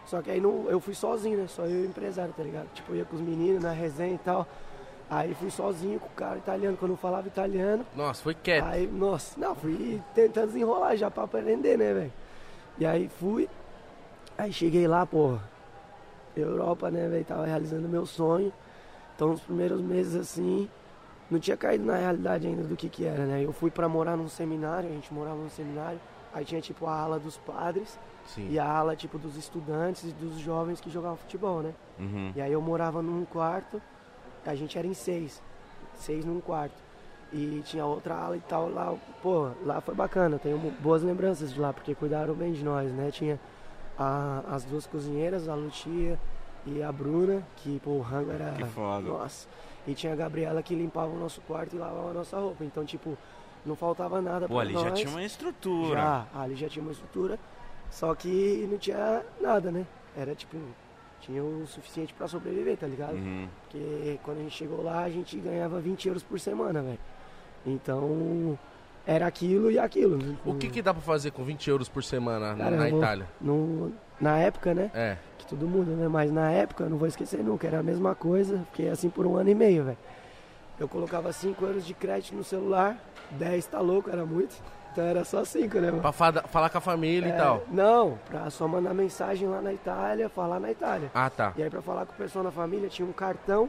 Só 0.06 0.20
que 0.22 0.30
aí 0.30 0.40
não, 0.40 0.66
eu 0.68 0.78
fui 0.78 0.94
sozinho, 0.94 1.38
né? 1.38 1.46
Só 1.48 1.64
eu 1.64 1.82
e 1.82 1.86
o 1.86 1.86
empresário, 1.86 2.32
tá 2.36 2.42
ligado? 2.42 2.68
Tipo, 2.74 2.92
eu 2.92 2.96
ia 2.98 3.04
com 3.06 3.16
os 3.16 3.22
meninos 3.22 3.62
na 3.62 3.72
resenha 3.72 4.14
e 4.14 4.18
tal. 4.18 4.46
Aí 5.14 5.32
fui 5.34 5.48
sozinho 5.48 6.00
com 6.00 6.06
o 6.06 6.10
cara 6.10 6.38
italiano, 6.38 6.76
quando 6.76 6.90
eu 6.90 6.96
falava 6.96 7.28
italiano. 7.28 7.86
Nossa, 7.94 8.20
foi 8.20 8.34
quieto. 8.34 8.64
Aí, 8.64 8.84
nossa, 8.84 9.38
não, 9.38 9.54
fui 9.54 10.02
tentando 10.12 10.48
desenrolar 10.48 10.96
já 10.96 11.08
pra 11.08 11.22
aprender, 11.22 11.78
né, 11.78 11.94
velho? 11.94 12.12
E 12.78 12.84
aí 12.84 13.08
fui, 13.08 13.48
aí 14.36 14.52
cheguei 14.52 14.88
lá, 14.88 15.06
porra, 15.06 15.40
Europa, 16.36 16.90
né, 16.90 17.08
velho? 17.08 17.24
Tava 17.24 17.46
realizando 17.46 17.88
meu 17.88 18.04
sonho. 18.04 18.52
Então, 19.14 19.28
nos 19.28 19.40
primeiros 19.40 19.80
meses, 19.80 20.16
assim, 20.16 20.68
não 21.30 21.38
tinha 21.38 21.56
caído 21.56 21.84
na 21.84 21.96
realidade 21.96 22.48
ainda 22.48 22.64
do 22.64 22.76
que 22.76 22.88
que 22.88 23.04
era, 23.04 23.24
né? 23.24 23.44
Eu 23.44 23.52
fui 23.52 23.70
pra 23.70 23.88
morar 23.88 24.16
num 24.16 24.28
seminário, 24.28 24.90
a 24.90 24.92
gente 24.92 25.14
morava 25.14 25.36
num 25.36 25.50
seminário. 25.50 26.00
Aí 26.32 26.44
tinha, 26.44 26.60
tipo, 26.60 26.86
a 26.86 26.98
ala 26.98 27.20
dos 27.20 27.36
padres 27.36 27.96
Sim. 28.26 28.48
e 28.50 28.58
a 28.58 28.68
ala, 28.68 28.96
tipo, 28.96 29.16
dos 29.16 29.36
estudantes 29.36 30.02
e 30.02 30.12
dos 30.12 30.40
jovens 30.40 30.80
que 30.80 30.90
jogavam 30.90 31.16
futebol, 31.16 31.62
né? 31.62 31.72
Uhum. 32.00 32.32
E 32.34 32.42
aí 32.42 32.52
eu 32.52 32.60
morava 32.60 33.00
num 33.00 33.24
quarto, 33.24 33.80
a 34.44 34.54
gente 34.54 34.76
era 34.78 34.86
em 34.86 34.94
seis, 34.94 35.42
seis 35.94 36.24
num 36.24 36.40
quarto. 36.40 36.82
E 37.32 37.62
tinha 37.64 37.84
outra 37.84 38.14
ala 38.14 38.36
e 38.36 38.40
tal 38.40 38.68
lá, 38.68 38.94
pô, 39.20 39.50
lá 39.64 39.80
foi 39.80 39.94
bacana, 39.94 40.38
tenho 40.38 40.56
boas 40.80 41.02
lembranças 41.02 41.52
de 41.52 41.60
lá, 41.60 41.72
porque 41.72 41.94
cuidaram 41.94 42.32
bem 42.34 42.52
de 42.52 42.62
nós, 42.62 42.92
né? 42.92 43.10
Tinha 43.10 43.40
a- 43.98 44.42
as 44.50 44.64
duas 44.64 44.86
cozinheiras, 44.86 45.48
a 45.48 45.54
Lucia 45.54 46.18
e 46.64 46.80
a 46.82 46.92
Bruna, 46.92 47.42
que, 47.56 47.80
pô, 47.80 47.90
o 47.92 48.00
rango 48.00 48.30
era... 48.30 48.52
Que 48.52 48.64
foda. 48.66 49.08
Nossa. 49.08 49.48
E 49.86 49.94
tinha 49.94 50.12
a 50.12 50.16
Gabriela 50.16 50.62
que 50.62 50.74
limpava 50.76 51.08
o 51.12 51.18
nosso 51.18 51.40
quarto 51.40 51.74
e 51.74 51.78
lavava 51.78 52.10
a 52.10 52.14
nossa 52.14 52.38
roupa. 52.38 52.64
Então, 52.64 52.84
tipo, 52.84 53.18
não 53.66 53.74
faltava 53.74 54.20
nada 54.22 54.46
Pô, 54.46 54.54
pra 54.54 54.62
ali 54.62 54.72
nós. 54.74 54.82
já 54.84 54.90
tinha 54.92 55.10
uma 55.10 55.22
estrutura. 55.24 55.94
Já, 56.00 56.26
ali 56.34 56.54
já 56.54 56.68
tinha 56.68 56.82
uma 56.84 56.92
estrutura, 56.92 57.38
só 57.90 58.14
que 58.14 58.66
não 58.70 58.78
tinha 58.78 59.24
nada, 59.40 59.72
né? 59.72 59.84
Era 60.16 60.34
tipo, 60.36 60.56
tinha 61.24 61.42
o 61.42 61.66
suficiente 61.66 62.12
pra 62.14 62.28
sobreviver, 62.28 62.76
tá 62.76 62.86
ligado? 62.86 63.14
Uhum. 63.14 63.48
Porque 63.62 64.18
quando 64.22 64.38
a 64.38 64.42
gente 64.42 64.54
chegou 64.56 64.82
lá, 64.82 65.02
a 65.04 65.10
gente 65.10 65.38
ganhava 65.38 65.80
20 65.80 66.06
euros 66.08 66.22
por 66.22 66.38
semana, 66.38 66.82
velho. 66.82 66.98
Então, 67.66 68.58
era 69.06 69.26
aquilo 69.26 69.70
e 69.70 69.78
aquilo. 69.78 70.36
O 70.44 70.54
que 70.54 70.68
que 70.68 70.82
dá 70.82 70.92
pra 70.92 71.02
fazer 71.02 71.30
com 71.30 71.42
20 71.44 71.68
euros 71.70 71.88
por 71.88 72.02
semana 72.04 72.54
na- 72.54 72.64
Cara, 72.64 72.76
na 72.76 72.88
Itália? 72.90 73.26
No, 73.40 73.92
na 74.20 74.38
época, 74.38 74.74
né? 74.74 74.90
É. 74.94 75.16
Que 75.38 75.46
todo 75.46 75.66
mundo, 75.66 75.90
né? 75.92 76.08
Mas 76.08 76.30
na 76.30 76.50
época, 76.50 76.88
não 76.88 76.98
vou 76.98 77.08
esquecer 77.08 77.42
nunca, 77.42 77.66
era 77.66 77.80
a 77.80 77.82
mesma 77.82 78.14
coisa. 78.14 78.58
Fiquei 78.72 78.88
assim 78.90 79.08
por 79.08 79.26
um 79.26 79.36
ano 79.36 79.50
e 79.50 79.54
meio, 79.54 79.84
velho. 79.84 79.98
Eu 80.78 80.88
colocava 80.88 81.32
5 81.32 81.64
euros 81.64 81.86
de 81.86 81.94
crédito 81.94 82.34
no 82.34 82.44
celular, 82.44 82.98
10 83.30 83.66
tá 83.66 83.80
louco, 83.80 84.10
era 84.10 84.26
muito. 84.26 84.54
Então 84.94 85.04
era 85.04 85.24
só 85.24 85.44
5, 85.44 85.76
né, 85.80 85.90
mano? 85.90 86.00
Pra 86.00 86.12
falar 86.12 86.70
com 86.70 86.78
a 86.78 86.80
família 86.80 87.28
É, 87.28 87.34
e 87.34 87.36
tal. 87.36 87.64
Não, 87.68 88.16
pra 88.30 88.48
só 88.48 88.68
mandar 88.68 88.94
mensagem 88.94 89.48
lá 89.48 89.60
na 89.60 89.72
Itália, 89.72 90.28
falar 90.28 90.60
na 90.60 90.70
Itália. 90.70 91.10
Ah, 91.12 91.28
tá. 91.28 91.52
E 91.56 91.62
aí 91.64 91.68
pra 91.68 91.82
falar 91.82 92.06
com 92.06 92.12
o 92.12 92.16
pessoal 92.16 92.44
na 92.44 92.52
família 92.52 92.88
tinha 92.88 93.06
um 93.06 93.12
cartão 93.12 93.68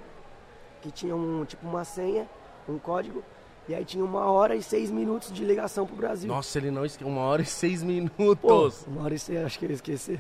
que 0.84 0.92
tinha 0.92 1.16
um 1.16 1.44
tipo 1.44 1.68
uma 1.68 1.84
senha, 1.84 2.30
um 2.70 2.78
código, 2.78 3.24
e 3.68 3.74
aí 3.74 3.84
tinha 3.84 4.06
uma 4.06 4.26
hora 4.26 4.56
e 4.56 4.62
seis 4.62 4.92
minutos 4.92 5.34
de 5.34 5.44
ligação 5.44 5.88
pro 5.88 5.96
Brasil. 5.96 6.28
Nossa, 6.28 6.60
ele 6.60 6.70
não 6.70 6.86
esque... 6.86 7.04
Uma 7.04 7.22
hora 7.22 7.42
e 7.42 7.46
seis 7.46 7.82
Pô, 7.82 7.88
minutos. 7.88 8.86
uma 8.86 9.06
hora 9.06 9.16
e 9.16 9.20
seis, 9.20 9.44
acho 9.44 9.58
que 9.58 9.66
eu 9.66 9.70
ia 9.70 9.76
esquecer. 9.76 10.20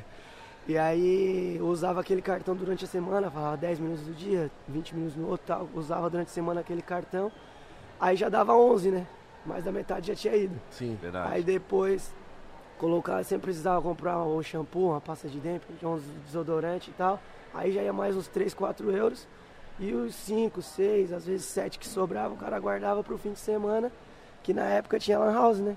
E 0.67 0.75
aí 0.75 1.57
eu 1.59 1.67
usava 1.67 1.99
aquele 2.01 2.23
cartão 2.23 2.55
durante 2.55 2.83
a 2.83 2.87
semana, 2.87 3.29
falava 3.29 3.55
10 3.55 3.79
minutos 3.79 4.03
do 4.07 4.13
dia, 4.13 4.49
20 4.67 4.95
minutos 4.95 5.15
no 5.15 5.27
outro, 5.29 5.45
tal. 5.45 5.69
usava 5.75 6.09
durante 6.09 6.29
a 6.29 6.31
semana 6.31 6.61
aquele 6.61 6.81
cartão. 6.81 7.31
Aí 7.99 8.15
já 8.15 8.27
dava 8.29 8.55
11, 8.55 8.89
né? 8.89 9.05
Mais 9.45 9.63
da 9.63 9.71
metade 9.71 10.07
já 10.07 10.15
tinha 10.15 10.35
ido. 10.35 10.59
Sim. 10.71 10.97
Verdade. 11.01 11.33
Aí 11.33 11.43
depois 11.43 12.13
colocar, 12.77 13.23
sempre 13.23 13.45
precisava 13.45 13.81
comprar 13.81 14.21
um 14.23 14.41
shampoo, 14.43 14.89
uma 14.89 15.01
pasta 15.01 15.27
de 15.27 15.39
dente, 15.39 15.65
uns 15.83 16.03
desodorante 16.25 16.89
e 16.89 16.93
tal. 16.93 17.19
Aí 17.53 17.71
já 17.71 17.81
ia 17.81 17.93
mais 17.93 18.15
uns 18.15 18.27
3, 18.27 18.53
4 18.53 18.91
euros. 18.91 19.27
E 19.79 19.93
os 19.93 20.15
5, 20.15 20.61
6, 20.61 21.11
às 21.11 21.25
vezes 21.25 21.45
7 21.47 21.77
que 21.77 21.87
sobrava, 21.87 22.33
o 22.33 22.37
cara 22.37 22.57
guardava 22.59 23.03
pro 23.03 23.17
fim 23.17 23.33
de 23.33 23.39
semana, 23.39 23.91
que 24.41 24.53
na 24.53 24.63
época 24.63 24.97
tinha 24.97 25.19
lan 25.19 25.33
house, 25.33 25.59
né? 25.59 25.75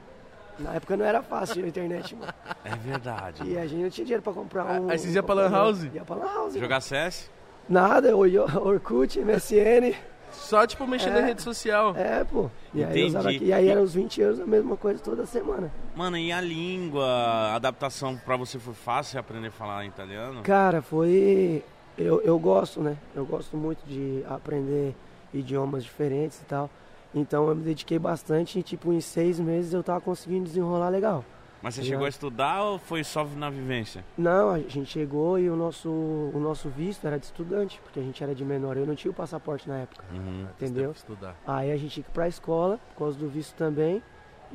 Na 0.58 0.75
época 0.75 0.96
não 0.96 1.04
era 1.04 1.22
fácil 1.22 1.64
a 1.64 1.68
internet, 1.68 2.14
mano. 2.16 2.32
É 2.64 2.75
verdade. 2.76 3.44
E 3.44 3.56
a 3.56 3.66
gente 3.66 3.82
não 3.82 3.90
tinha 3.90 4.04
dinheiro 4.04 4.22
pra 4.22 4.32
comprar 4.32 4.80
um. 4.80 4.88
Aí 4.90 4.98
vocês 4.98 5.14
iam 5.14 5.22
pra 5.25 5.34
lan 5.34 5.50
house? 5.50 5.84
Ia 5.92 6.04
pra 6.04 6.16
lan 6.16 6.26
house. 6.26 6.52
mano. 6.54 6.60
Jogar 6.60 6.80
CS? 6.80 7.30
Nada, 7.68 8.16
o 8.16 8.20
Orkut, 8.66 9.18
MSN. 9.20 9.94
Só, 10.32 10.66
tipo, 10.66 10.87
mexendo 10.87 11.16
É. 11.16 11.23
em 11.23 11.25
rede 11.26 11.42
social. 11.42 11.94
É, 11.97 12.25
pô. 12.25 12.50
E 12.75 12.85
aí, 12.85 13.04
usava 13.06 13.32
e 13.32 13.52
aí 13.52 13.68
eram 13.68 13.82
os 13.82 13.94
20 13.94 14.20
euros, 14.20 14.40
a 14.40 14.47
mesma 14.47 14.76
coisa 14.76 15.00
toda 15.02 15.25
semana. 15.26 15.70
Mano, 15.97 16.16
e 16.16 16.30
a 16.32 16.40
língua, 16.40 17.04
a 17.06 17.54
adaptação 17.56 18.16
pra 18.16 18.37
você 18.37 18.58
foi 18.58 18.75
fácil 18.75 19.18
aprender 19.18 19.49
a 19.49 19.52
falar 19.52 19.85
italiano? 19.85 20.42
Cara, 20.42 20.80
foi. 20.82 21.62
Eu, 21.97 22.20
eu 22.23 22.38
gosto, 22.38 22.80
né? 22.80 22.97
Eu 23.14 23.26
gosto 23.26 23.56
muito 23.56 23.80
de 23.87 24.23
aprender 24.28 24.94
idiomas 25.35 25.82
diferentes 25.82 26.40
e 26.40 26.44
tal. 26.44 26.70
Então 27.14 27.49
eu 27.49 27.54
me 27.56 27.62
dediquei 27.64 27.99
bastante 27.99 28.58
e, 28.58 28.62
tipo, 28.62 28.92
em 28.92 29.00
seis 29.00 29.40
meses 29.40 29.73
eu 29.73 29.82
tava 29.82 30.00
conseguindo 30.00 30.44
desenrolar 30.44 30.90
legal. 30.90 31.25
Mas 31.62 31.74
você 31.74 31.80
Tá 31.80 31.86
chegou 31.88 32.06
a 32.06 32.08
estudar 32.08 32.62
ou 32.62 32.78
foi 32.78 33.02
só 33.02 33.24
na 33.24 33.50
vivência? 33.50 34.04
Não, 34.16 34.50
a 34.50 34.58
gente 34.60 34.86
chegou 34.86 35.38
e 35.38 35.50
o 35.50 35.56
nosso, 35.56 35.88
o 35.90 36.38
nosso 36.40 36.68
visto 36.68 37.04
era 37.06 37.18
de 37.18 37.26
estudante, 37.26 37.80
porque 37.82 37.98
a 37.98 38.02
gente 38.02 38.22
era 38.22 38.34
de 38.34 38.44
menor. 38.44 38.76
Eu 38.76 38.86
não 38.86 38.94
tinha 38.94 39.10
o 39.10 39.14
passaporte 39.14 39.68
na 39.68 39.78
época, 39.78 40.04
Uhum. 40.12 40.46
entendeu? 40.56 40.92
Estudar. 40.92 41.34
Aí 41.46 41.72
a 41.72 41.76
gente 41.76 41.98
ia 41.98 42.06
pra 42.14 42.28
escola, 42.28 42.78
por 42.94 42.98
causa 43.04 43.18
do 43.18 43.28
visto 43.28 43.54
também. 43.56 44.02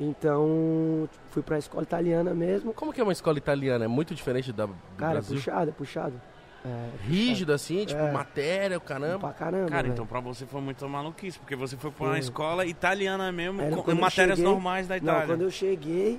Então, 0.00 1.08
fui 1.30 1.42
pra 1.42 1.58
escola 1.58 1.82
italiana 1.82 2.34
mesmo. 2.34 2.72
Como 2.72 2.92
que 2.92 3.00
é 3.00 3.04
uma 3.04 3.12
escola 3.12 3.38
italiana? 3.38 3.84
É 3.84 3.88
muito 3.88 4.14
diferente 4.14 4.52
da 4.52 4.66
do 4.66 4.74
Cara, 4.96 5.12
é 5.12 5.14
Brasil? 5.14 5.36
puxado, 5.36 5.70
é 5.70 5.72
puxado. 5.72 6.20
É, 6.64 6.88
Rígido 7.06 7.52
assim, 7.52 7.84
tipo, 7.84 8.00
É. 8.00 8.10
matéria, 8.10 8.78
o 8.78 8.80
caramba. 8.80 9.18
pra 9.18 9.32
caramba. 9.34 9.68
Cara, 9.68 9.82
velho. 9.82 9.92
então 9.92 10.06
pra 10.06 10.18
você 10.20 10.46
foi 10.46 10.60
muito 10.62 10.88
maluquice, 10.88 11.38
porque 11.38 11.54
você 11.54 11.76
foi 11.76 11.90
pra 11.90 12.06
uma 12.06 12.18
escola 12.18 12.64
italiana 12.64 13.30
mesmo, 13.30 13.60
Era 13.60 13.76
com 13.76 13.94
matérias 13.94 14.38
cheguei- 14.38 14.50
normais 14.52 14.88
da 14.88 14.96
Itália. 14.96 15.20
Não, 15.20 15.26
quando 15.26 15.42
eu 15.42 15.50
cheguei, 15.50 16.18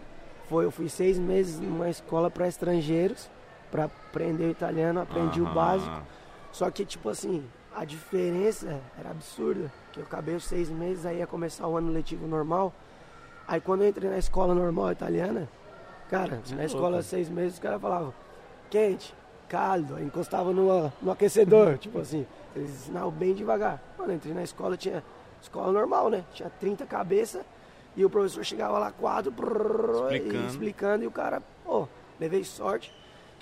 foi, 0.50 0.66
eu 0.66 0.72
fui 0.72 0.90
seis 0.90 1.18
meses 1.18 1.60
numa 1.60 1.90
escola 1.90 2.30
para 2.30 2.48
estrangeiros, 2.48 3.30
para 3.72 3.86
aprender 3.86 4.46
o 4.46 4.52
italiano, 4.52 5.02
aprendi 5.02 5.42
o 5.42 5.46
Aham. 5.46 5.54
básico. 5.54 6.02
Só 6.52 6.70
que, 6.72 6.86
tipo 6.86 7.10
assim, 7.10 7.44
a 7.75 7.84
diferença 7.84 8.80
era 8.98 9.10
absurda. 9.12 9.72
Que 9.92 10.00
eu 10.00 10.04
acabei 10.06 10.36
os 10.36 10.46
seis 10.46 10.70
meses, 10.70 11.06
aí 11.06 11.18
ia 11.18 11.28
começar 11.28 11.68
o 11.68 11.75
ano 11.78 11.92
letivo 11.92 12.28
normal. 12.28 12.74
Aí 13.48 13.60
quando 13.62 13.84
eu 13.84 13.90
entrei 13.90 14.10
na 14.10 14.18
escola 14.18 14.54
normal 14.56 14.92
italiana, 14.92 15.48
cara, 16.10 16.40
Você 16.44 16.54
é 16.54 16.58
na 16.58 16.64
louco. 16.64 16.75
escola 16.78 17.02
seis 17.02 17.30
meses, 17.30 17.54
os 17.56 17.60
caras 17.60 17.82
falavam 17.82 18.14
quente, 18.70 19.14
caldo, 19.48 20.02
encostava 20.02 20.52
no, 20.52 20.92
no 21.02 21.12
aquecedor, 21.12 21.78
tipo 21.80 22.00
assim, 22.00 22.25
eles 22.56 22.72
ensinavam 22.72 23.12
bem 23.12 23.34
devagar. 23.34 23.82
Mano, 23.98 24.12
eu 24.14 24.16
entrei 24.16 24.34
na 24.34 24.44
escola, 24.44 24.75
tinha 24.78 25.04
escola 25.42 25.72
normal, 25.72 26.10
né? 26.10 26.24
Tinha 26.34 26.50
30 26.50 26.86
cabeças 26.86 27.44
e 27.96 28.04
o 28.06 28.10
professor 28.10 28.44
chegava 28.44 28.78
lá 28.80 28.92
quadro, 28.92 29.32
brrr, 29.32 30.14
Explicando. 30.14 30.44
E 30.44 30.48
explicando, 30.48 31.04
e 31.04 31.08
o 31.08 31.12
cara, 31.12 31.42
pô, 31.64 31.88
levei 32.20 32.44
sorte. 32.44 32.92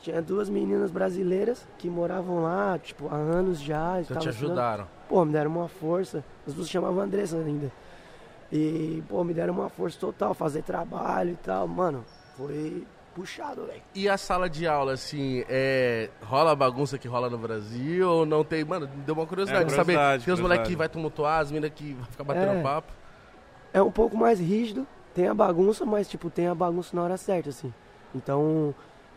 Tinha 0.02 0.22
duas 0.22 0.50
meninas 0.50 0.92
brasileiras 0.92 1.66
que 1.78 1.90
moravam 1.90 2.44
lá, 2.44 2.78
tipo, 2.78 3.08
há 3.10 3.16
anos 3.16 3.62
já. 3.62 4.02
Então 4.02 4.18
estavam 4.18 4.22
te 4.24 4.30
estudando. 4.30 4.52
ajudaram. 4.60 4.88
Pô, 5.08 5.24
me 5.24 5.32
deram 5.32 5.50
uma 5.52 5.70
força. 5.70 6.24
As 6.46 6.54
duas 6.54 6.70
chamavam 6.70 7.00
Andressa 7.02 7.38
ainda. 7.38 7.72
E, 8.52 9.02
pô, 9.08 9.24
me 9.24 9.34
deram 9.34 9.54
uma 9.54 9.70
força 9.70 9.98
total, 9.98 10.34
fazer 10.34 10.62
trabalho 10.62 11.32
e 11.32 11.36
tal. 11.38 11.68
Mano, 11.70 12.04
foi 12.36 12.86
puxado, 13.16 13.66
velho. 13.66 13.82
E 13.96 14.10
a 14.10 14.18
sala 14.18 14.50
de 14.50 14.68
aula, 14.68 14.92
assim, 14.94 15.46
é... 15.48 16.10
rola 16.24 16.52
a 16.52 16.56
bagunça 16.56 16.98
que 16.98 17.08
rola 17.08 17.30
no 17.30 17.38
Brasil 17.38 18.10
ou 18.10 18.26
não 18.26 18.44
tem? 18.44 18.64
Mano, 18.66 18.88
me 18.88 19.04
deu 19.04 19.16
uma 19.16 19.26
curiosidade 19.26 19.64
É, 19.64 19.68
de 19.68 19.72
saber. 19.72 19.94
curiosidade, 19.94 20.26
Tem 20.26 20.34
os 20.34 20.40
moleques 20.42 20.64
curiosidade. 20.68 20.70
que 20.70 20.76
vai 20.78 20.90
tumultuar, 20.90 21.40
as 21.40 21.50
minas 21.52 21.72
que 21.74 21.94
vai 21.94 22.06
ficar 22.12 22.24
batendo 22.26 22.52
É. 22.60 22.62
papo. 22.62 22.92
É 23.74 23.82
um 23.82 23.92
pouco 23.92 24.16
mais 24.16 24.40
rígido, 24.40 24.86
tem 25.16 25.28
a 25.28 25.34
bagunça, 25.34 25.86
mas, 25.86 26.08
tipo, 26.08 26.30
tem 26.30 26.48
a 26.48 26.54
bagunça 26.54 26.96
na 26.96 27.02
hora 27.02 27.18
certa, 27.18 27.50
assim. 27.50 27.74
Então, 28.14 28.74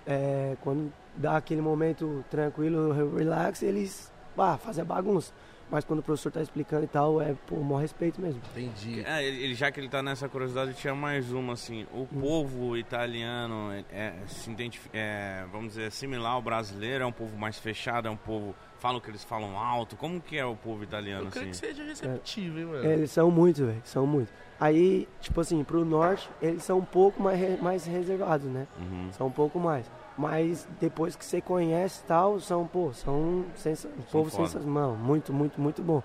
é, 0.07 0.57
quando 0.63 0.91
dá 1.15 1.37
aquele 1.37 1.61
momento 1.61 2.25
tranquilo, 2.31 2.93
relax, 3.17 3.63
eles, 3.63 4.11
ah, 4.37 4.57
fazem 4.57 4.83
a 4.83 4.85
bagunça. 4.85 5.33
Mas 5.71 5.85
quando 5.85 5.99
o 5.99 6.03
professor 6.03 6.31
tá 6.31 6.41
explicando 6.41 6.85
e 6.85 6.87
tal, 6.87 7.21
é, 7.21 7.35
pô, 7.47 7.57
maior 7.57 7.81
respeito 7.81 8.21
mesmo. 8.21 8.41
Entendi. 8.57 9.03
É, 9.05 9.25
ele, 9.25 9.53
já 9.55 9.71
que 9.73 9.81
ele 9.81 9.89
tá 9.89 10.01
nessa 10.03 10.29
curiosidade, 10.29 10.75
tinha 10.75 10.95
mais 10.95 11.33
uma, 11.33 11.55
assim. 11.55 11.87
O 11.93 12.03
Hum. 12.03 12.21
povo 12.21 12.77
italiano 12.77 13.73
é, 13.73 13.85
é, 13.91 14.15
se 14.29 14.49
identifi- 14.51 14.89
é, 14.95 15.45
vamos 15.51 15.71
dizer, 15.75 15.91
similar 15.91 16.33
ao 16.33 16.43
brasileiro, 16.43 17.03
é 17.03 17.07
um 17.07 17.13
povo 17.13 17.37
mais 17.37 17.59
fechado, 17.59 18.07
é 18.07 18.11
um 18.11 18.17
povo. 18.17 18.55
Falam 18.79 19.01
que 19.01 19.11
eles 19.11 19.25
falam 19.25 19.59
alto. 19.59 19.97
Como 19.97 20.21
que 20.21 20.39
é 20.39 20.45
o 20.45 20.55
povo 20.55 20.85
italiano, 20.85 21.25
Eu 21.27 21.31
creio 21.31 21.51
assim? 21.51 21.61
que 21.61 21.67
seja 21.67 21.83
receptivo, 21.83 22.59
hein, 22.59 22.65
mano? 22.67 22.87
É, 22.87 22.93
eles 22.93 23.11
são 23.11 23.31
muito, 23.31 23.67
velho, 23.67 23.81
são 23.85 24.07
muito. 24.07 24.33
Aí, 24.61 25.09
tipo 25.21 25.41
assim, 25.41 25.65
pro 25.65 25.85
norte, 25.85 26.31
eles 26.41 26.63
são 26.63 26.79
um 26.79 26.85
pouco 26.85 27.21
mais, 27.23 27.61
mais 27.61 27.85
reservados, 27.87 28.47
né? 28.47 28.67
Uhum. 28.79 29.09
São 29.13 29.27
um 29.27 29.31
pouco 29.33 29.59
mais. 29.59 29.91
Mas 30.17 30.67
depois 30.81 31.15
que 31.15 31.25
você 31.25 31.41
conhece 31.41 32.01
e 32.03 32.07
tal, 32.09 32.41
são, 32.41 32.67
pô, 32.67 32.91
são 32.93 33.45
sensa 33.55 33.89
um 33.89 34.03
povo 34.11 34.31
sensacional. 34.31 34.95
Muito, 34.97 35.33
muito, 35.33 35.61
muito 35.61 35.83
bom. 35.83 36.03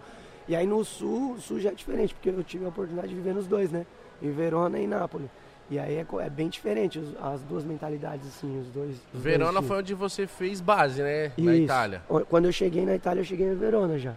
E 0.48 0.56
aí 0.56 0.68
no 0.68 0.84
sul, 0.84 1.34
o 1.34 1.40
sul 1.42 1.60
já 1.60 1.70
é 1.70 1.74
diferente, 1.74 2.14
porque 2.14 2.30
eu 2.30 2.44
tive 2.44 2.66
a 2.66 2.70
oportunidade 2.70 3.08
de 3.10 3.16
viver 3.16 3.34
nos 3.34 3.48
dois, 3.48 3.72
né? 3.72 3.86
Em 4.22 4.30
Verona 4.32 4.78
e 4.80 4.86
Nápoles. 4.88 5.30
E 5.70 5.80
aí 5.80 5.96
é, 5.96 6.06
é 6.20 6.30
bem 6.30 6.50
diferente 6.50 7.00
os- 7.00 7.16
as 7.24 7.42
duas 7.44 7.64
mentalidades, 7.64 8.28
assim, 8.28 8.60
os 8.60 8.68
dois. 8.68 8.96
os 8.96 9.02
dois 9.14 9.24
Verona 9.24 9.52
estilos. 9.52 9.68
foi 9.70 9.78
onde 9.78 9.94
você 9.94 10.28
fez 10.28 10.60
base, 10.60 11.02
né? 11.02 11.32
Na 11.38 11.54
Isso. 11.54 11.64
Itália. 11.64 12.02
O- 12.10 12.20
Quando 12.26 12.46
eu 12.46 12.52
cheguei 12.52 12.86
na 12.86 12.94
Itália, 12.96 13.22
eu 13.22 13.26
cheguei 13.26 13.48
em 13.48 13.56
Verona 13.56 13.98
já. 13.98 14.14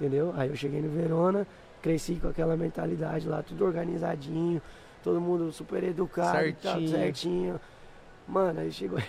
Entendeu? 0.00 0.32
Aí 0.36 0.48
eu 0.48 0.56
cheguei 0.56 0.80
no 0.80 0.88
Verona, 0.88 1.46
cresci 1.82 2.14
com 2.14 2.28
aquela 2.28 2.56
mentalidade 2.56 3.28
lá, 3.28 3.42
tudo 3.42 3.66
organizadinho, 3.66 4.62
todo 5.04 5.20
mundo 5.20 5.52
super 5.52 5.84
educado, 5.84 6.46
e 6.46 6.52
tal, 6.54 6.80
Certinho. 6.88 7.60
Mano, 8.28 8.60
aí 8.60 8.72
chegou. 8.72 8.98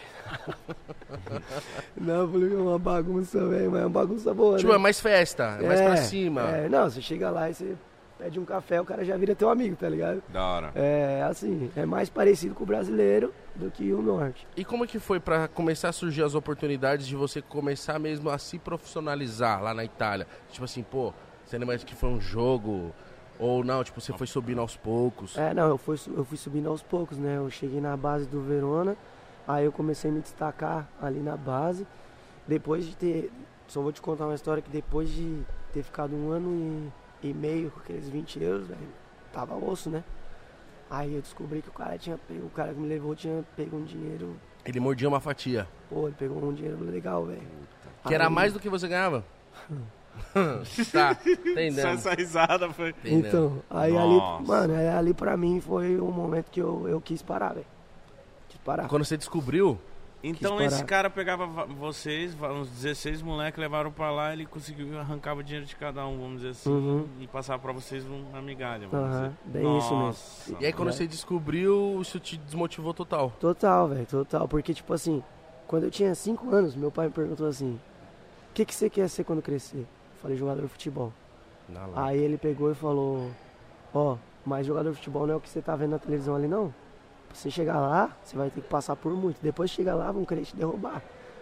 não, 1.99 2.32
falei 2.32 2.49
que 2.49 2.56
é 2.56 2.60
uma 2.60 2.80
bagunça, 2.80 3.45
velho, 3.47 3.71
mas 3.71 3.82
é 3.82 3.86
uma 3.86 3.89
bagunça 3.89 4.34
boa, 4.34 4.58
Tipo, 4.58 4.71
é 4.71 4.75
né? 4.75 4.80
mais 4.80 4.99
festa, 4.99 5.58
é 5.60 5.67
mais 5.67 5.82
pra 5.82 5.97
cima. 5.97 6.41
É, 6.41 6.69
não, 6.69 6.89
você 6.89 7.01
chega 7.01 7.30
lá 7.30 7.49
e 7.49 7.53
você 7.53 7.75
pede 8.17 8.39
um 8.39 8.45
café, 8.45 8.80
o 8.82 8.86
cara 8.86 9.03
já 9.03 9.15
vira 9.17 9.36
teu 9.36 9.49
amigo, 9.49 9.75
tá 9.75 9.88
ligado? 9.89 10.23
Da 10.30 10.43
hora. 10.45 10.71
É 10.75 11.23
assim, 11.30 11.69
é 11.75 11.86
mais 11.86 12.10
parecido 12.10 12.56
com 12.56 12.63
o 12.63 12.67
brasileiro 12.67 13.34
do 13.56 13.69
que 13.71 13.91
o 13.93 14.01
norte. 14.01 14.47
E 14.56 14.63
como 14.65 14.84
é 14.84 14.88
que 14.88 14.99
foi 14.99 15.19
pra 15.19 15.47
começar 15.47 15.89
a 15.89 15.93
surgir 15.93 16.23
as 16.23 16.36
oportunidades 16.36 17.08
de 17.08 17.15
você 17.15 17.41
começar 17.41 17.99
mesmo 17.99 18.30
a 18.30 18.38
se 18.38 18.58
profissionalizar 18.60 19.62
lá 19.63 19.73
na 19.73 19.84
Itália? 19.84 20.27
Tipo 20.51 20.65
assim, 20.65 20.84
pô, 20.84 21.13
você 21.45 21.58
lembra 21.58 21.77
que 21.77 21.95
foi 21.95 22.10
um 22.10 22.19
jogo? 22.21 22.91
Ou 23.39 23.63
não, 23.63 23.84
tipo, 23.84 24.02
você 24.02 24.13
foi 24.13 24.26
subindo 24.26 24.60
aos 24.62 24.76
poucos? 24.76 25.38
É, 25.38 25.54
não, 25.54 25.67
eu 25.67 25.78
fui, 25.78 25.97
eu 26.15 26.26
fui 26.26 26.38
subindo 26.38 26.69
aos 26.69 26.82
poucos, 26.82 27.17
né? 27.17 27.38
Eu 27.38 27.50
cheguei 27.50 27.80
na 27.80 27.95
base 27.95 28.26
do 28.26 28.41
Verona, 28.41 28.97
aí 29.47 29.65
eu 29.65 29.71
comecei 29.71 30.10
a 30.10 30.13
me 30.13 30.21
destacar 30.21 30.88
ali 31.02 31.19
na 31.19 31.38
base. 31.38 31.86
Depois 32.47 32.86
de 32.86 32.95
ter. 32.95 33.32
Só 33.67 33.82
vou 33.82 33.91
te 33.91 34.02
contar 34.02 34.26
uma 34.26 34.36
história 34.36 34.63
que 34.63 34.69
depois 34.69 35.10
de 35.10 35.43
ter 35.73 35.84
ficado 35.84 36.15
um 36.15 36.32
ano 36.32 36.91
e, 37.21 37.30
e 37.30 37.34
meio 37.34 37.69
com 37.69 37.80
aqueles 37.82 38.08
20 38.08 38.41
euros, 38.41 38.67
velho, 38.67 38.80
tava 39.34 39.56
osso, 39.56 39.89
né? 39.89 40.04
Aí 40.89 41.13
eu 41.13 41.21
descobri 41.21 41.62
que 41.62 41.67
o 41.67 41.73
cara 41.73 41.97
tinha 41.97 42.17
pego, 42.17 42.47
o 42.47 42.50
cara 42.50 42.73
que 42.73 42.80
me 42.80 42.88
levou 42.88 43.13
tinha 43.13 43.43
pego 43.58 43.76
um 43.76 43.84
dinheiro. 43.84 44.38
Ele 44.65 44.80
mordia 44.80 45.08
uma 45.08 45.19
fatia. 45.19 45.67
Pô, 45.89 46.08
ele 46.08 46.15
pegou 46.17 46.41
um 46.41 46.54
dinheiro 46.54 46.84
legal, 46.84 47.26
velho. 47.26 47.41
Que 48.08 48.13
era 48.13 48.28
Aí- 48.28 48.34
mais 48.34 48.54
do 48.54 48.60
que 48.60 48.69
você 48.69 48.88
ganhava? 48.88 49.23
tá, 50.91 51.15
Só 51.15 51.30
entendendo. 51.30 51.80
essa 51.88 52.13
risada 52.13 52.69
foi. 52.73 52.89
entendendo. 52.89 53.27
Então, 53.27 53.63
aí 53.69 53.93
Nossa. 53.93 54.38
ali, 54.39 54.47
mano, 54.47 54.73
aí 54.75 54.88
ali 54.89 55.13
pra 55.13 55.36
mim 55.38 55.60
foi 55.62 55.99
um 55.99 56.12
momento 56.12 56.49
que 56.51 56.60
eu, 56.62 56.88
eu 56.88 56.99
quis 57.01 57.21
parar, 57.21 57.53
velho. 57.53 57.65
Quis 58.49 58.60
parar. 58.62 58.88
Quando 58.88 59.03
você 59.06 59.17
descobriu, 59.17 59.77
Então 60.23 60.60
esse 60.62 60.84
cara 60.84 61.10
pegava 61.10 61.45
va- 61.45 61.65
vocês, 61.65 62.36
uns 62.41 62.67
16 62.69 63.21
moleques, 63.21 63.60
levaram 63.60 63.91
pra 63.91 64.10
lá, 64.12 64.34
ele 64.34 64.45
conseguiu 64.45 64.99
arrancar 64.99 65.36
o 65.38 65.43
dinheiro 65.43 65.65
de 65.65 65.75
cada 65.75 66.06
um, 66.08 66.17
vamos 66.19 66.38
dizer 66.38 66.49
assim, 66.49 66.69
Uhum. 66.69 67.06
e 67.19 67.27
passar 67.27 67.60
pra 67.60 67.71
vocês 67.71 68.03
uma 68.06 68.41
migalha, 68.41 68.88
vamos 68.88 69.06
Aham, 69.15 69.21
dizer. 69.30 69.36
bem 69.45 69.77
isso 69.77 69.89
mesmo. 69.91 70.06
Nossa, 70.08 70.56
e 70.60 70.65
aí 70.65 70.73
quando 70.73 70.89
É. 70.89 70.91
você 70.91 71.06
descobriu, 71.08 71.99
isso 72.01 72.19
te 72.19 72.36
desmotivou 72.38 72.93
total. 72.93 73.32
Total, 73.39 73.88
velho, 73.88 74.06
total. 74.08 74.47
Porque, 74.47 74.73
tipo 74.73 74.91
assim, 74.93 75.23
quando 75.67 75.84
eu 75.84 75.91
tinha 75.91 76.13
5 76.15 76.49
anos, 76.53 76.75
meu 76.75 76.91
pai 76.91 77.08
me 77.08 77.13
perguntou 77.13 77.47
assim: 77.47 77.80
O 78.49 78.53
que, 78.58 78.65
que 78.65 78.73
você 78.73 78.89
quer 78.89 79.08
ser 79.10 79.23
quando 79.23 79.41
crescer? 79.41 79.86
Eu 80.17 80.21
falei: 80.21 80.38
jogador 80.38 80.62
de 80.63 80.67
futebol. 80.67 81.13
Aí 81.95 82.19
ele 82.19 82.38
pegou 82.38 82.71
e 82.71 82.75
falou: 82.75 83.30
Ó, 83.93 84.17
mas 84.45 84.65
jogador 84.65 84.89
de 84.91 84.95
futebol 84.97 85.27
não 85.27 85.36
é 85.36 85.38
o 85.38 85.41
que 85.41 85.49
você 85.49 85.62
tá 85.62 85.75
vendo 85.75 85.91
na 85.91 85.99
televisão 85.99 86.36
ali, 86.36 86.47
não. 86.47 86.73
Pra 87.27 87.36
você 87.38 87.51
chegar 87.51 87.80
lá, 87.80 88.15
você 88.23 88.36
vai 88.38 88.49
ter 88.49 88.62
que 88.62 88.67
passar 88.67 88.95
por 88.95 89.13
muito. 89.13 89.38
Depois 89.41 89.69
de 89.69 89.75
chegar 89.75 89.95
lá, 89.95 90.12
vão 90.12 90.25
querer 90.25 90.45
te 90.45 90.56
derrubar. 90.56 91.01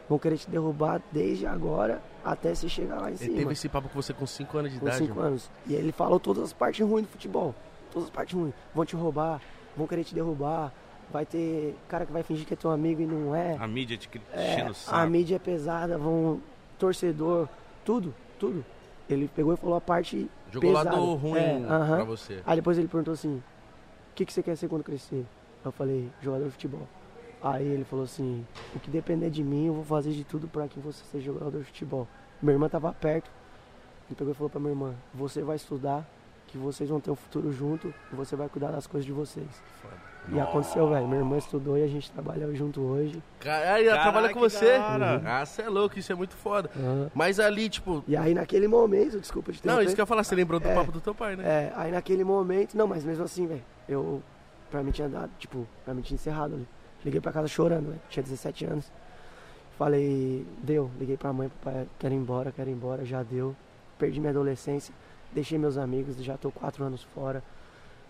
Vão 0.10 0.20
querer 0.20 0.38
te 0.38 0.50
derrubar 0.50 1.02
desde 1.12 1.48
agora 1.48 2.02
até 2.24 2.54
você 2.54 2.70
chegar 2.70 3.02
lá 3.02 3.08
em 3.10 3.14
Ele 3.14 3.18
cima. 3.18 3.38
teve 3.38 3.54
esse 3.54 3.70
papo 3.70 3.90
com 3.90 4.02
você 4.02 4.14
com 4.14 4.26
5 4.26 4.58
anos 4.58 4.72
de 4.72 4.80
com 4.80 4.86
idade. 4.88 5.06
5 5.08 5.20
anos. 5.20 5.50
E 5.66 5.74
ele 5.74 5.92
falou 5.92 6.20
todas 6.20 6.44
as 6.44 6.54
partes 6.54 6.86
ruins 6.88 7.06
do 7.06 7.12
futebol. 7.12 7.56
Todas 7.92 8.08
as 8.10 8.14
partes 8.14 8.36
ruins. 8.36 8.54
Vão 8.74 8.86
te 8.86 8.96
roubar, 8.96 9.42
vão 9.76 9.88
querer 9.88 10.04
te 10.04 10.14
derrubar. 10.14 10.72
Vai 11.12 11.26
ter 11.26 11.76
cara 11.88 12.06
que 12.06 12.12
vai 12.12 12.24
fingir 12.24 12.46
que 12.46 12.54
é 12.54 12.58
teu 12.58 12.72
amigo 12.72 13.02
e 13.02 13.06
não 13.06 13.36
é. 13.36 13.56
A 13.60 13.68
mídia 13.68 13.96
te 13.98 14.10
É, 14.34 14.68
a 14.88 15.06
mídia 15.06 15.36
é 15.36 15.40
pesada, 15.40 15.98
vão. 15.98 16.42
Torcedor, 16.78 17.48
tudo, 17.86 18.14
tudo. 18.36 18.64
Ele 19.10 19.28
pegou 19.36 19.54
e 19.54 19.58
falou 19.58 19.76
a 19.76 19.82
parte. 19.82 20.30
Jogou 20.52 20.72
pesada. 20.72 20.92
lado 20.96 21.14
ruim 21.16 21.40
É, 21.40 21.64
aham. 21.68 21.96
pra 21.98 22.04
você. 22.06 22.42
Aí 22.46 22.56
depois 22.56 22.78
ele 22.78 22.88
perguntou 22.88 23.14
assim: 23.14 23.38
O 23.38 24.16
que, 24.16 24.26
que 24.26 24.34
você 24.34 24.42
quer 24.42 24.56
ser 24.56 24.68
quando 24.68 24.84
crescer? 24.84 25.26
Eu 25.64 25.72
falei: 25.72 26.10
Jogador 26.22 26.46
de 26.46 26.52
futebol. 26.52 26.88
Aí 27.44 27.66
ele 27.68 27.84
falou 27.84 28.06
assim: 28.06 28.46
O 28.76 28.80
que 28.80 28.90
depender 28.90 29.30
de 29.30 29.44
mim, 29.44 29.68
eu 29.68 29.74
vou 29.74 29.84
fazer 29.84 30.12
de 30.12 30.24
tudo 30.24 30.48
pra 30.48 30.68
que 30.68 30.80
você 30.80 31.04
seja 31.12 31.26
jogador 31.26 31.60
de 31.60 31.66
futebol. 31.66 32.08
Minha 32.42 32.54
irmã 32.54 32.68
tava 32.70 32.92
perto. 32.94 33.30
Ele 34.08 34.16
pegou 34.16 34.32
e 34.32 34.36
falou 34.36 34.50
pra 34.50 34.60
minha 34.60 34.72
irmã: 34.72 34.96
Você 35.14 35.44
vai 35.44 35.56
estudar, 35.56 36.04
que 36.48 36.58
vocês 36.58 36.90
vão 36.90 37.00
ter 37.00 37.12
um 37.12 37.16
futuro 37.16 37.52
junto 37.52 37.94
e 38.12 38.16
você 38.16 38.36
vai 38.36 38.50
cuidar 38.50 38.72
das 38.72 38.88
coisas 38.88 39.06
de 39.06 39.12
vocês. 39.14 39.48
E 40.32 40.40
aconteceu, 40.40 40.90
velho. 40.90 41.08
Minha 41.08 41.20
irmã 41.20 41.38
estudou 41.38 41.78
e 41.78 41.84
a 41.84 41.88
gente 41.88 42.12
trabalha 42.12 42.54
junto 42.56 42.82
hoje. 42.82 43.22
Cara, 43.40 43.74
aí 43.74 43.84
ela 43.86 43.98
Caraca, 43.98 44.12
trabalha 44.12 44.34
com 44.34 44.40
você. 44.40 44.72
hora. 44.78 45.22
Ah, 45.26 45.46
você 45.46 45.62
é 45.62 45.70
louco, 45.70 45.98
isso 46.00 46.12
é 46.12 46.16
muito 46.16 46.36
foda. 46.36 46.70
Aham. 46.76 47.12
Mas 47.14 47.40
ali, 47.40 47.70
tipo. 47.70 48.04
E 48.08 48.18
aí 48.18 48.34
naquele 48.34 48.68
momento, 48.68 49.20
desculpa 49.20 49.52
te 49.52 49.58
Não, 49.58 49.74
interromper. 49.74 49.86
isso 49.86 49.96
que 49.96 50.02
eu 50.02 50.04
ia 50.04 50.08
falar, 50.08 50.24
você 50.24 50.36
lembrou 50.36 50.60
do 50.60 50.68
É. 50.68 50.74
papo 50.74 50.92
do 50.92 51.00
teu 51.02 51.14
pai, 51.14 51.36
né? 51.36 51.44
É, 51.46 51.74
aí 51.76 51.92
naquele 51.92 52.24
momento, 52.24 52.76
não, 52.76 52.88
mas 52.88 53.04
mesmo 53.06 53.24
assim, 53.24 53.46
velho, 53.48 53.64
eu, 53.88 54.22
pra 54.72 54.82
mim 54.82 54.92
tinha 54.92 55.08
dado, 55.08 55.30
tipo, 55.38 55.68
pra 55.84 55.94
mim 55.94 56.02
tinha 56.02 56.16
encerrado 56.16 56.56
ali. 56.56 56.68
Liguei 57.04 57.22
pra 57.22 57.32
casa 57.32 57.48
chorando, 57.48 57.88
velho, 57.88 58.02
tinha 58.10 58.24
17 58.24 58.66
anos. 58.66 58.92
Falei, 59.78 60.46
deu, 60.64 60.90
liguei 60.98 61.18
pra 61.18 61.34
mãe, 61.34 61.50
pro 61.50 61.72
pai, 61.72 61.88
quero 62.00 62.14
ir 62.14 62.18
embora, 62.18 62.52
quero 62.52 62.70
ir 62.70 62.74
embora, 62.74 63.04
já 63.06 63.22
deu. 63.24 63.56
Perdi 64.00 64.20
minha 64.20 64.32
adolescência, 64.32 64.94
deixei 65.34 65.58
meus 65.58 65.78
amigos, 65.78 66.16
já 66.24 66.38
tô 66.38 66.50
quatro 66.50 66.84
anos 66.84 67.04
fora. 67.04 67.44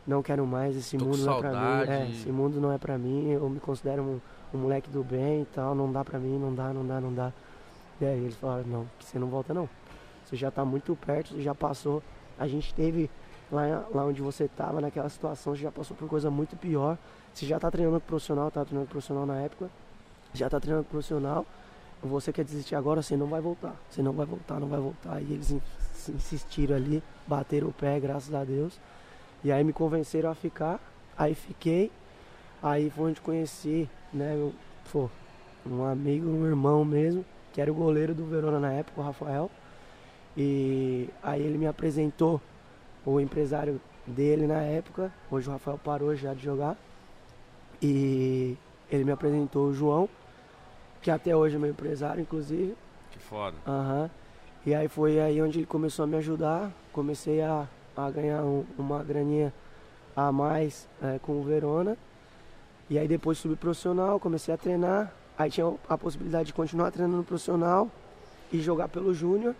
Não 0.07 0.21
quero 0.21 0.45
mais, 0.45 0.75
esse 0.75 0.97
Tô 0.97 1.05
mundo 1.05 1.17
não 1.25 1.37
é 1.37 1.39
pra 1.39 1.51
mim. 1.51 1.91
É, 1.91 2.09
esse 2.09 2.31
mundo 2.31 2.61
não 2.61 2.71
é 2.71 2.77
pra 2.77 2.97
mim, 2.97 3.29
eu 3.31 3.49
me 3.49 3.59
considero 3.59 4.01
um, 4.03 4.19
um 4.53 4.57
moleque 4.61 4.89
do 4.89 5.03
bem 5.03 5.41
e 5.41 5.45
tal, 5.45 5.73
não 5.75 5.91
dá 5.91 6.03
pra 6.03 6.19
mim, 6.19 6.37
não 6.37 6.53
dá, 6.53 6.71
não 6.73 6.85
dá, 6.85 7.01
não 7.01 7.13
dá. 7.13 7.31
E 7.99 8.05
aí 8.05 8.19
eles 8.19 8.35
falaram, 8.35 8.65
não, 8.67 8.87
você 8.99 9.17
não 9.17 9.27
volta 9.27 9.53
não. 9.53 9.67
Você 10.25 10.35
já 10.35 10.51
tá 10.51 10.65
muito 10.65 10.95
perto, 10.95 11.33
você 11.33 11.41
já 11.41 11.55
passou. 11.55 12.01
A 12.37 12.47
gente 12.47 12.73
teve 12.73 13.09
lá, 13.51 13.85
lá 13.93 14.05
onde 14.05 14.21
você 14.21 14.47
tava, 14.47 14.81
naquela 14.81 15.07
situação, 15.09 15.55
você 15.55 15.61
já 15.63 15.71
passou 15.71 15.95
por 15.95 16.07
coisa 16.09 16.29
muito 16.29 16.55
pior. 16.55 16.97
Você 17.33 17.45
já 17.45 17.59
tá 17.59 17.69
treinando 17.71 17.99
com 18.01 18.07
profissional, 18.07 18.49
tava 18.51 18.65
treinando 18.65 18.87
com 18.87 18.91
profissional 18.91 19.25
na 19.25 19.37
época, 19.39 19.69
já 20.33 20.49
tá 20.49 20.59
treinando 20.59 20.85
com 20.85 20.91
profissional. 20.91 21.45
Você 22.03 22.31
quer 22.33 22.43
desistir 22.43 22.75
agora, 22.75 23.01
você 23.01 23.15
não 23.17 23.27
vai 23.27 23.41
voltar. 23.41 23.75
Você 23.89 24.01
não 24.01 24.11
vai 24.13 24.25
voltar, 24.25 24.59
não 24.59 24.67
vai 24.67 24.79
voltar. 24.79 25.21
E 25.21 25.33
eles 25.33 25.51
in- 25.51 25.61
insistiram 26.09 26.75
ali, 26.75 27.01
bateram 27.25 27.69
o 27.69 27.73
pé, 27.73 27.99
graças 27.99 28.33
a 28.33 28.43
Deus. 28.43 28.79
E 29.45 29.51
aí 29.51 29.63
me 29.63 29.71
convenceram 29.71 30.31
a 30.31 30.33
ficar. 30.33 30.79
Aí 31.15 31.35
fiquei. 31.35 31.91
Aí 32.63 32.89
foi 32.89 33.11
onde 33.11 33.21
conheci, 33.21 33.87
né, 34.11 34.33
meu, 34.33 34.51
pô, 34.91 35.07
um 35.63 35.83
amigo, 35.83 36.27
um 36.27 36.47
irmão 36.47 36.83
mesmo, 36.83 37.23
que 37.53 37.61
era 37.61 37.71
o 37.71 37.75
goleiro 37.75 38.15
do 38.15 38.25
Verona 38.25 38.59
na 38.59 38.71
época, 38.71 38.99
o 38.99 39.03
Rafael. 39.03 39.51
E 40.35 41.07
aí 41.21 41.43
ele 41.43 41.59
me 41.59 41.67
apresentou 41.67 42.41
o 43.05 43.19
empresário 43.19 43.79
dele 44.07 44.47
na 44.47 44.63
época. 44.63 45.13
Hoje 45.29 45.47
o 45.47 45.51
Rafael 45.51 45.77
parou 45.77 46.15
já 46.15 46.33
de 46.33 46.43
jogar. 46.43 46.75
E 47.79 48.57
ele 48.89 49.03
me 49.03 49.11
apresentou 49.11 49.67
o 49.67 49.73
João, 49.75 50.09
que 51.03 51.11
até 51.11 51.35
hoje 51.35 51.55
é 51.55 51.59
meu 51.59 51.69
empresário, 51.69 52.19
inclusive. 52.19 52.75
Que 53.11 53.19
foda. 53.19 53.55
Aham. 53.67 54.09
E 54.65 54.73
aí 54.73 54.87
foi 54.87 55.19
aí 55.19 55.39
onde 55.39 55.59
ele 55.59 55.67
começou 55.67 56.01
a 56.01 56.07
me 56.07 56.17
ajudar. 56.17 56.71
Comecei 56.91 57.43
a, 57.43 57.67
a 57.95 58.09
ganhar 58.09 58.43
um- 58.43 58.65
uma 58.77 59.03
graninha 59.03 59.53
a 60.15 60.31
mais 60.31 60.87
eh, 61.01 61.19
com 61.21 61.39
o 61.39 61.43
Verona. 61.43 61.97
E 62.89 62.97
aí 62.99 63.07
depois 63.07 63.37
subi 63.37 63.55
profissional, 63.55 64.19
comecei 64.19 64.53
a 64.53 64.57
treinar. 64.57 65.11
Aí 65.37 65.49
tinha 65.49 65.73
a 65.89 65.97
possibilidade 65.97 66.47
de 66.47 66.53
continuar 66.53 66.91
treinando 66.91 67.23
profissional 67.23 67.89
e 68.51 68.61
jogar 68.61 68.87
pelo 68.87 69.13
Júnior. 69.13 69.53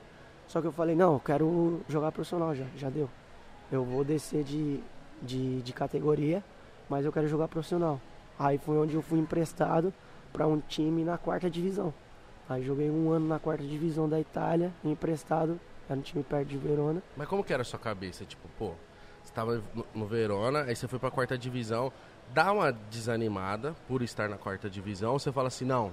Só 0.47 0.61
que 0.61 0.67
eu 0.67 0.71
falei, 0.71 0.95
não, 0.95 1.13
eu 1.13 1.19
quero 1.19 1.81
jogar 1.89 2.11
profissional 2.11 2.53
já, 2.55 2.65
já 2.77 2.89
deu. 2.89 3.09
Eu 3.71 3.83
vou 3.83 4.03
descer 4.03 4.43
de, 4.43 4.79
de, 5.21 5.61
de 5.61 5.73
categoria, 5.73 6.43
mas 6.89 7.03
eu 7.03 7.11
quero 7.11 7.27
jogar 7.27 7.47
profissional. 7.47 7.99
Aí 8.37 8.57
foi 8.57 8.77
onde 8.77 8.93
eu 8.93 9.01
fui 9.01 9.17
emprestado 9.19 9.91
para 10.31 10.45
um 10.47 10.59
time 10.59 11.03
na 11.03 11.17
quarta 11.17 11.49
divisão. 11.49 11.93
Aí 12.47 12.63
joguei 12.63 12.91
um 12.91 13.09
ano 13.09 13.27
na 13.27 13.39
quarta 13.39 13.63
divisão 13.63 14.07
da 14.07 14.19
Itália, 14.19 14.71
emprestado, 14.83 15.59
era 15.89 15.99
um 15.99 16.01
time 16.01 16.23
perto 16.23 16.47
de 16.47 16.57
Verona. 16.57 17.01
Mas 17.15 17.27
como 17.27 17.43
que 17.43 17.53
era 17.53 17.61
a 17.61 17.65
sua 17.65 17.79
cabeça? 17.79 18.25
Tipo, 18.25 18.47
pô, 18.57 18.71
você 19.23 19.33
tava 19.33 19.61
no, 19.73 19.85
no 19.93 20.05
Verona, 20.05 20.63
aí 20.63 20.75
você 20.75 20.87
foi 20.87 20.99
pra 20.99 21.11
quarta 21.11 21.37
divisão, 21.37 21.91
dá 22.33 22.51
uma 22.51 22.71
desanimada 22.71 23.75
por 23.87 24.01
estar 24.01 24.29
na 24.29 24.37
quarta 24.37 24.69
divisão, 24.69 25.17
você 25.17 25.31
fala 25.31 25.47
assim, 25.47 25.65
não, 25.65 25.91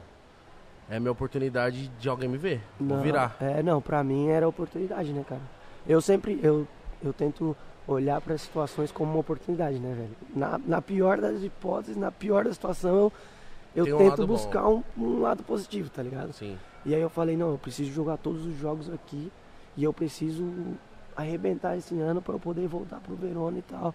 é 0.89 0.99
minha 0.99 1.13
oportunidade 1.13 1.89
de 1.89 2.09
alguém 2.09 2.29
me 2.29 2.39
ver, 2.39 2.61
vou 2.79 2.97
Não, 2.97 3.03
virar. 3.03 3.37
É, 3.41 3.63
não, 3.63 3.81
pra 3.81 4.03
mim 4.03 4.29
era 4.29 4.47
oportunidade, 4.47 5.13
né, 5.13 5.25
cara? 5.29 5.43
Eu 5.87 6.01
sempre, 6.01 6.39
eu, 6.43 6.67
eu 7.03 7.13
tento 7.13 7.57
olhar 7.87 8.21
para 8.21 8.37
situações 8.39 8.93
como 8.93 9.11
uma 9.11 9.21
oportunidade, 9.21 9.79
né, 9.79 9.95
velho? 9.95 10.17
Na, 10.35 10.59
na 10.59 10.83
pior 10.83 11.21
das 11.21 11.43
hipóteses, 11.43 11.97
na 11.97 12.11
pior 12.13 12.45
da 12.45 12.53
situação, 12.53 13.11
eu, 13.75 13.87
eu 13.87 13.97
um 13.97 13.99
tento 13.99 14.27
buscar 14.27 14.69
um, 14.69 14.83
um 14.97 15.21
lado 15.21 15.43
positivo, 15.43 15.91
tá 15.91 16.03
ligado? 16.03 16.33
Sim. 16.33 16.59
E 16.85 16.95
aí 16.95 17.01
eu 17.01 17.11
falei, 17.11 17.37
não, 17.37 17.51
eu 17.51 17.59
preciso 17.59 17.91
jogar 17.91 18.17
todos 18.19 18.45
os 18.45 18.57
jogos 18.59 18.91
aqui 18.91 19.31
e 19.77 19.85
eu 19.85 19.93
preciso 19.93 20.45
arrebentar 21.17 21.77
esse 21.77 21.99
ano 21.99 22.21
para 22.23 22.35
eu 22.35 22.41
poder 22.41 22.67
voltar 22.67 23.01
pro 23.01 23.15
Verona 23.15 23.59
e 23.59 23.63
tal. 23.63 23.95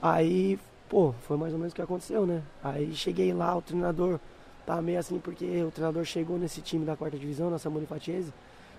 Aí, 0.00 0.58
pô, 0.88 1.12
foi 1.26 1.36
mais 1.36 1.52
ou 1.52 1.58
menos 1.58 1.72
o 1.72 1.76
que 1.76 1.82
aconteceu, 1.82 2.26
né? 2.26 2.42
Aí 2.62 2.94
cheguei 2.94 3.32
lá, 3.32 3.56
o 3.56 3.62
treinador 3.62 4.18
tá 4.66 4.80
meio 4.80 4.98
assim, 4.98 5.18
porque 5.18 5.62
o 5.62 5.70
treinador 5.70 6.04
chegou 6.04 6.38
nesse 6.38 6.60
time 6.60 6.84
da 6.84 6.96
quarta 6.96 7.16
divisão, 7.18 7.50
na 7.50 7.58
Samuri 7.58 7.86
Fatiese, 7.86 8.32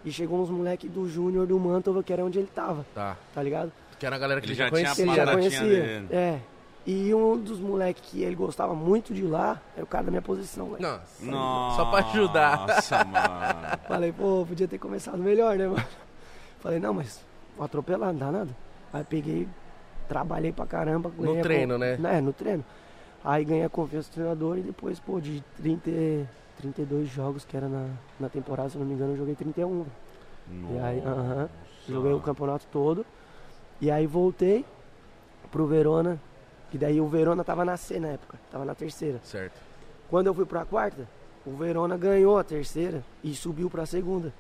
e 0.05 0.11
chegou 0.11 0.41
uns 0.41 0.49
moleques 0.49 0.89
do 0.89 1.09
Júnior 1.09 1.45
do 1.45 1.59
Mantova, 1.59 2.01
que 2.01 2.13
era 2.13 2.23
onde 2.23 2.39
ele 2.39 2.49
tava, 2.53 2.85
Tá. 2.95 3.17
tá 3.33 3.43
ligado? 3.43 3.71
Que 3.99 4.05
era 4.05 4.15
a 4.15 4.19
galera 4.19 4.39
que 4.39 4.45
Ele 4.47 4.53
ele 4.53 4.57
já, 4.59 4.65
já 4.65 4.71
tinha 4.71 4.95
conhecia. 4.95 5.03
Ele 5.05 5.15
já 5.15 5.31
conhecia. 5.33 5.59
dele. 5.83 6.07
É. 6.11 6.39
E 6.87 7.13
um 7.13 7.37
dos 7.37 7.59
moleques 7.59 8.01
que 8.09 8.23
ele 8.23 8.33
gostava 8.35 8.73
muito 8.73 9.13
de 9.13 9.23
lá 9.23 9.61
era 9.75 9.83
o 9.83 9.87
cara 9.87 10.05
da 10.05 10.09
minha 10.11 10.21
posição, 10.21 10.67
velho. 10.71 10.81
Nossa. 10.81 11.25
Nossa, 11.25 11.75
Só 11.75 11.85
pra 11.91 11.99
ajudar. 11.99 12.65
Nossa, 12.67 13.03
mano. 13.03 13.79
Falei, 13.87 14.11
pô, 14.13 14.45
podia 14.47 14.67
ter 14.69 14.77
começado 14.77 15.17
melhor, 15.17 15.57
né, 15.57 15.67
mano? 15.67 15.83
Falei, 16.59 16.79
não, 16.79 16.93
mas 16.93 17.23
vou 17.55 17.65
atropelar, 17.65 18.11
não 18.11 18.19
dá 18.19 18.31
nada. 18.31 18.49
Aí 18.91 19.03
peguei, 19.03 19.47
trabalhei 20.07 20.51
pra 20.51 20.65
caramba. 20.65 21.11
No 21.17 21.41
treino, 21.41 21.73
con- 21.75 21.79
né? 21.79 22.17
É, 22.17 22.21
no 22.21 22.33
treino. 22.33 22.63
Aí 23.23 23.43
ganhei 23.45 23.63
a 23.65 23.69
confiança 23.69 24.09
do 24.09 24.13
treinador 24.13 24.57
e 24.57 24.61
depois, 24.61 24.99
pô, 24.99 25.19
de 25.19 25.43
30, 25.57 25.89
e- 25.89 26.25
32 26.57 27.07
jogos 27.09 27.45
que 27.45 27.55
era 27.55 27.67
na, 27.67 27.87
na 28.19 28.29
temporada, 28.29 28.69
se 28.69 28.75
eu 28.75 28.79
não 28.81 28.87
me 28.87 28.93
engano, 28.93 29.13
eu 29.13 29.17
joguei 29.17 29.35
31. 29.35 29.83
velho. 29.83 29.91
E 30.75 30.79
aí, 30.79 30.99
aham, 31.05 31.49
joguei 31.87 32.11
o 32.11 32.19
campeonato 32.19 32.65
todo. 32.71 33.05
E 33.79 33.89
aí 33.91 34.07
voltei 34.07 34.65
pro 35.51 35.65
Verona, 35.67 36.19
que 36.71 36.77
daí 36.77 36.99
o 36.99 37.07
Verona 37.07 37.43
tava 37.43 37.63
na 37.63 37.77
C 37.77 37.99
na 37.99 38.09
época, 38.09 38.37
tava 38.51 38.65
na 38.65 38.73
terceira. 38.75 39.19
Certo. 39.23 39.59
Quando 40.09 40.27
eu 40.27 40.33
fui 40.33 40.45
pra 40.45 40.65
quarta, 40.65 41.07
o 41.45 41.51
Verona 41.51 41.95
ganhou 41.97 42.37
a 42.37 42.43
terceira 42.43 43.03
e 43.23 43.33
subiu 43.35 43.69
pra 43.69 43.85
segunda. 43.85 44.33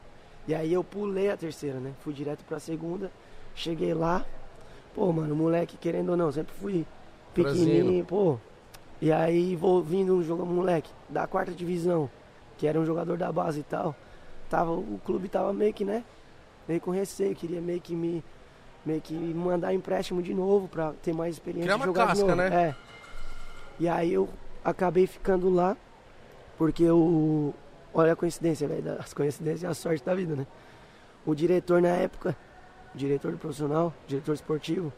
E 0.47 0.55
aí 0.55 0.73
eu 0.73 0.83
pulei 0.83 1.29
a 1.29 1.37
terceira, 1.37 1.79
né? 1.79 1.93
Fui 1.99 2.13
direto 2.13 2.43
pra 2.45 2.59
segunda. 2.59 3.11
Cheguei 3.55 3.93
lá. 3.93 4.25
Pô, 4.95 5.11
mano, 5.11 5.35
moleque, 5.35 5.77
querendo 5.77 6.09
ou 6.09 6.17
não, 6.17 6.31
sempre 6.31 6.53
fui 6.55 6.85
pequenininho, 7.33 8.03
pô. 8.05 8.37
E 9.01 9.11
aí 9.11 9.55
vou 9.55 9.81
vindo 9.81 10.15
um 10.15 10.23
jogo 10.23 10.45
moleque 10.45 10.91
da 11.07 11.25
quarta 11.27 11.51
divisão, 11.51 12.09
que 12.57 12.67
era 12.67 12.79
um 12.79 12.85
jogador 12.85 13.17
da 13.17 13.31
base 13.31 13.61
e 13.61 13.63
tal. 13.63 13.95
Tava, 14.49 14.71
o 14.71 14.99
clube 15.05 15.29
tava 15.29 15.53
meio 15.53 15.73
que, 15.73 15.85
né? 15.85 16.03
Meio 16.67 16.81
com 16.81 16.91
receio, 16.91 17.35
queria 17.35 17.61
meio 17.61 17.79
que 17.79 17.95
me 17.95 18.23
meio 18.85 19.01
que 19.01 19.13
mandar 19.13 19.73
empréstimo 19.73 20.21
de 20.21 20.33
novo 20.33 20.67
pra 20.67 20.93
ter 21.03 21.13
mais 21.13 21.35
experiência 21.35 21.63
Criar 21.65 21.75
de 21.75 21.81
uma 21.81 21.85
jogar 21.85 22.03
de 22.05 22.07
casca, 22.21 22.35
novo. 22.35 22.37
né? 22.37 22.65
É. 22.69 22.75
E 23.79 23.87
aí 23.87 24.13
eu 24.13 24.27
acabei 24.63 25.05
ficando 25.05 25.49
lá 25.49 25.75
porque 26.57 26.89
o 26.89 27.53
olha 27.93 28.13
a 28.13 28.15
coincidência, 28.15 28.67
velho, 28.67 28.95
as 28.99 29.13
coincidências 29.13 29.63
e 29.63 29.65
a 29.67 29.73
sorte 29.73 30.03
da 30.03 30.13
vida, 30.15 30.35
né? 30.35 30.45
O 31.25 31.33
diretor 31.35 31.81
na 31.81 31.89
época, 31.89 32.35
o 32.93 32.97
diretor 32.97 33.31
do 33.31 33.37
profissional, 33.37 33.93
diretor 34.07 34.33
esportivo, 34.33 34.91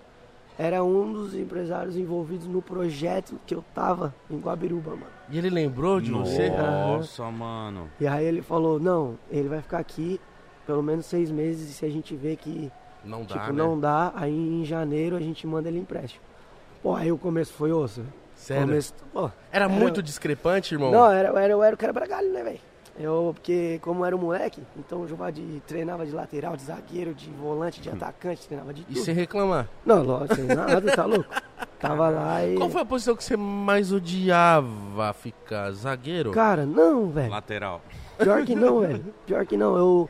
era 0.58 0.84
um 0.84 1.12
dos 1.12 1.34
empresários 1.34 1.96
envolvidos 1.96 2.46
no 2.48 2.62
projeto 2.62 3.40
que 3.48 3.56
eu 3.56 3.64
tava 3.74 4.14
em 4.30 4.38
Guabiruba, 4.40 4.92
mano. 4.92 5.12
E 5.30 5.38
ele 5.38 5.50
lembrou 5.50 6.00
de 6.00 6.12
você? 6.12 6.50
Nossa, 6.50 7.24
mano. 7.32 7.90
E 8.00 8.06
aí 8.06 8.26
ele 8.26 8.42
falou, 8.42 8.80
não, 8.80 9.18
ele 9.30 9.48
vai 9.48 9.62
ficar 9.62 9.80
aqui 9.80 10.20
pelo 10.68 10.84
menos 10.84 11.06
seis 11.06 11.32
meses 11.32 11.70
e 11.70 11.74
se 11.74 11.86
a 11.86 11.90
gente 11.90 12.16
vê 12.16 12.36
que 12.36 12.72
Não 13.04 13.24
dá, 13.24 13.40
tipo, 13.40 13.48
né? 13.48 13.64
não 13.64 13.80
dá, 13.80 14.12
aí 14.16 14.32
em 14.36 14.64
janeiro 14.64 15.16
a 15.16 15.20
gente 15.20 15.48
manda 15.48 15.68
ele 15.70 15.80
empréstimo. 15.80 16.24
Pô, 16.84 16.96
aí 16.96 17.12
o 17.12 17.18
começo 17.18 17.54
foi 17.54 17.72
osso. 17.72 18.02
velho. 18.02 18.14
Sério? 18.36 18.68
Começo, 18.68 18.94
pô, 19.14 19.26
Era 19.52 19.66
Era- 19.66 19.70
muito 19.70 20.02
discrepante, 20.04 20.74
irmão? 20.74 20.92
Não, 20.92 21.12
era, 21.12 21.30
era, 21.40 21.54
eu 21.54 21.64
era 21.64 21.76
o 21.76 21.78
quebra-galho, 21.78 22.32
né, 22.32 22.44
velho? 22.44 22.60
Eu, 23.00 23.32
porque 23.34 23.80
como 23.82 24.06
era 24.06 24.16
um 24.16 24.20
moleque, 24.20 24.62
então 24.78 25.02
eu 25.02 25.08
jogava 25.08 25.32
de, 25.32 25.62
treinava 25.66 26.06
de 26.06 26.12
lateral, 26.12 26.56
de 26.56 26.64
zagueiro, 26.64 27.14
de 27.14 27.30
volante, 27.32 27.82
de 27.82 27.90
atacante, 27.90 28.46
treinava 28.48 28.74
de 28.74 28.82
E 28.82 28.86
tudo. 28.94 29.00
sem 29.00 29.16
reclamar? 29.16 29.68
Não, 29.86 30.04
lógico, 30.04 30.36
sem 30.36 30.46
nada, 30.46 30.82
tá 30.96 31.06
louco? 31.06 31.30
Tava 31.80 32.10
lá 32.10 32.44
e... 32.46 32.56
Qual 32.58 32.70
foi 32.70 32.82
a 32.82 32.86
posição 32.86 33.16
que 33.16 33.24
você 33.24 33.38
mais 33.38 33.92
odiava 33.92 35.14
ficar? 35.14 35.72
Zagueiro? 35.72 36.32
Cara, 36.32 36.66
não, 36.66 37.10
velho. 37.10 37.32
Lateral. 37.32 37.82
Pior 38.18 38.44
que 38.46 38.56
não, 38.56 38.82
velho. 38.82 39.06
Pior 39.26 39.46
que 39.46 39.58
não, 39.58 39.76
eu... 39.78 40.10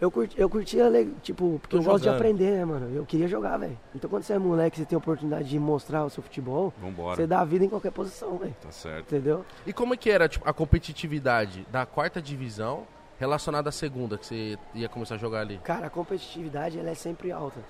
Eu, 0.00 0.10
curti, 0.10 0.38
eu 0.38 0.48
curtia, 0.50 0.84
tipo, 1.22 1.58
porque 1.60 1.76
Tô 1.76 1.82
eu 1.82 1.84
gosto 1.84 1.98
de 2.00 2.04
jogando. 2.04 2.16
aprender, 2.20 2.50
né, 2.58 2.64
mano? 2.66 2.94
Eu 2.94 3.06
queria 3.06 3.26
jogar, 3.26 3.56
velho. 3.56 3.78
Então 3.94 4.10
quando 4.10 4.24
você 4.24 4.34
é 4.34 4.38
moleque, 4.38 4.76
você 4.76 4.84
tem 4.84 4.94
a 4.94 4.98
oportunidade 4.98 5.48
de 5.48 5.58
mostrar 5.58 6.04
o 6.04 6.10
seu 6.10 6.22
futebol, 6.22 6.72
Vambora. 6.80 7.16
você 7.16 7.26
dá 7.26 7.40
a 7.40 7.44
vida 7.44 7.64
em 7.64 7.68
qualquer 7.68 7.90
posição, 7.92 8.36
velho. 8.36 8.54
Tá 8.60 8.70
certo. 8.70 9.06
Entendeu? 9.14 9.44
E 9.66 9.72
como 9.72 9.94
é 9.94 9.96
que 9.96 10.10
era 10.10 10.28
tipo, 10.28 10.46
a 10.48 10.52
competitividade 10.52 11.66
da 11.70 11.86
quarta 11.86 12.20
divisão 12.20 12.86
relacionada 13.18 13.70
à 13.70 13.72
segunda 13.72 14.18
que 14.18 14.26
você 14.26 14.58
ia 14.74 14.88
começar 14.88 15.14
a 15.14 15.18
jogar 15.18 15.40
ali? 15.40 15.58
Cara, 15.64 15.86
a 15.86 15.90
competitividade, 15.90 16.78
ela 16.78 16.90
é 16.90 16.94
sempre 16.94 17.32
alta. 17.32 17.60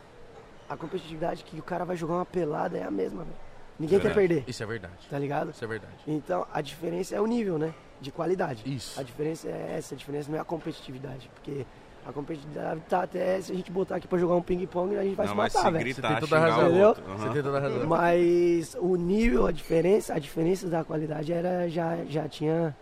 A 0.69 0.77
competitividade 0.77 1.45
que 1.45 1.59
o 1.61 1.63
cara 1.63 1.85
vai 1.85 1.97
jogar 1.97 2.15
uma 2.15 2.27
pelada 2.27 2.77
é 2.77 2.83
a 2.83 2.91
mesma, 2.91 3.23
velho. 3.23 3.37
Ninguém 3.79 4.01
quer 4.01 4.09
Verdade. 4.09 4.27
perder, 4.29 4.45
Isso 4.51 4.63
é 4.63 4.67
verdade. 4.67 4.95
tá 5.09 5.19
ligado? 5.19 5.51
Isso 5.51 5.63
é 5.63 5.69
verdade. 5.69 5.95
Então, 6.09 6.47
a 6.53 6.61
diferença 6.63 7.15
é 7.15 7.21
o 7.21 7.27
nível, 7.27 7.59
né? 7.59 7.73
De 8.01 8.11
qualidade. 8.11 8.63
Isso. 8.67 8.99
A 8.99 9.03
diferença 9.03 9.47
é 9.49 9.75
essa, 9.79 9.95
a 9.95 9.99
diferença 9.99 10.31
não 10.31 10.39
é 10.39 10.41
a 10.41 10.45
competitividade. 10.45 11.31
Porque 11.35 11.65
a 12.07 12.13
competitividade 12.13 12.81
tá 12.89 13.03
até 13.03 13.41
se 13.41 13.51
a 13.51 13.55
gente 13.55 13.71
botar 13.71 13.97
aqui 13.97 14.07
pra 14.07 14.17
jogar 14.17 14.37
um 14.37 14.43
ping-pong, 14.43 14.97
a 14.97 15.03
gente 15.03 15.17
vai 15.17 15.27
Não, 15.27 15.33
se 15.33 15.37
matar, 15.37 15.73
velho. 15.73 15.93
Você 15.95 16.01
tem 16.01 16.17
toda 16.21 16.37
a 16.37 16.39
razão. 16.39 16.71
o 16.73 16.81
outro. 16.81 17.03
Você 17.05 17.29
tem 17.31 17.43
toda 17.43 17.59
a 17.59 17.61
razão. 17.61 17.87
Mas 17.87 18.77
o 18.79 18.95
nível, 18.95 19.47
a 19.47 19.53
diferença, 19.53 20.15
a 20.15 20.19
diferença 20.19 20.69
da 20.69 20.85
qualidade 20.85 21.33
era 21.33 21.69
já, 21.69 21.97
já 22.09 22.29
tinha 22.29 22.77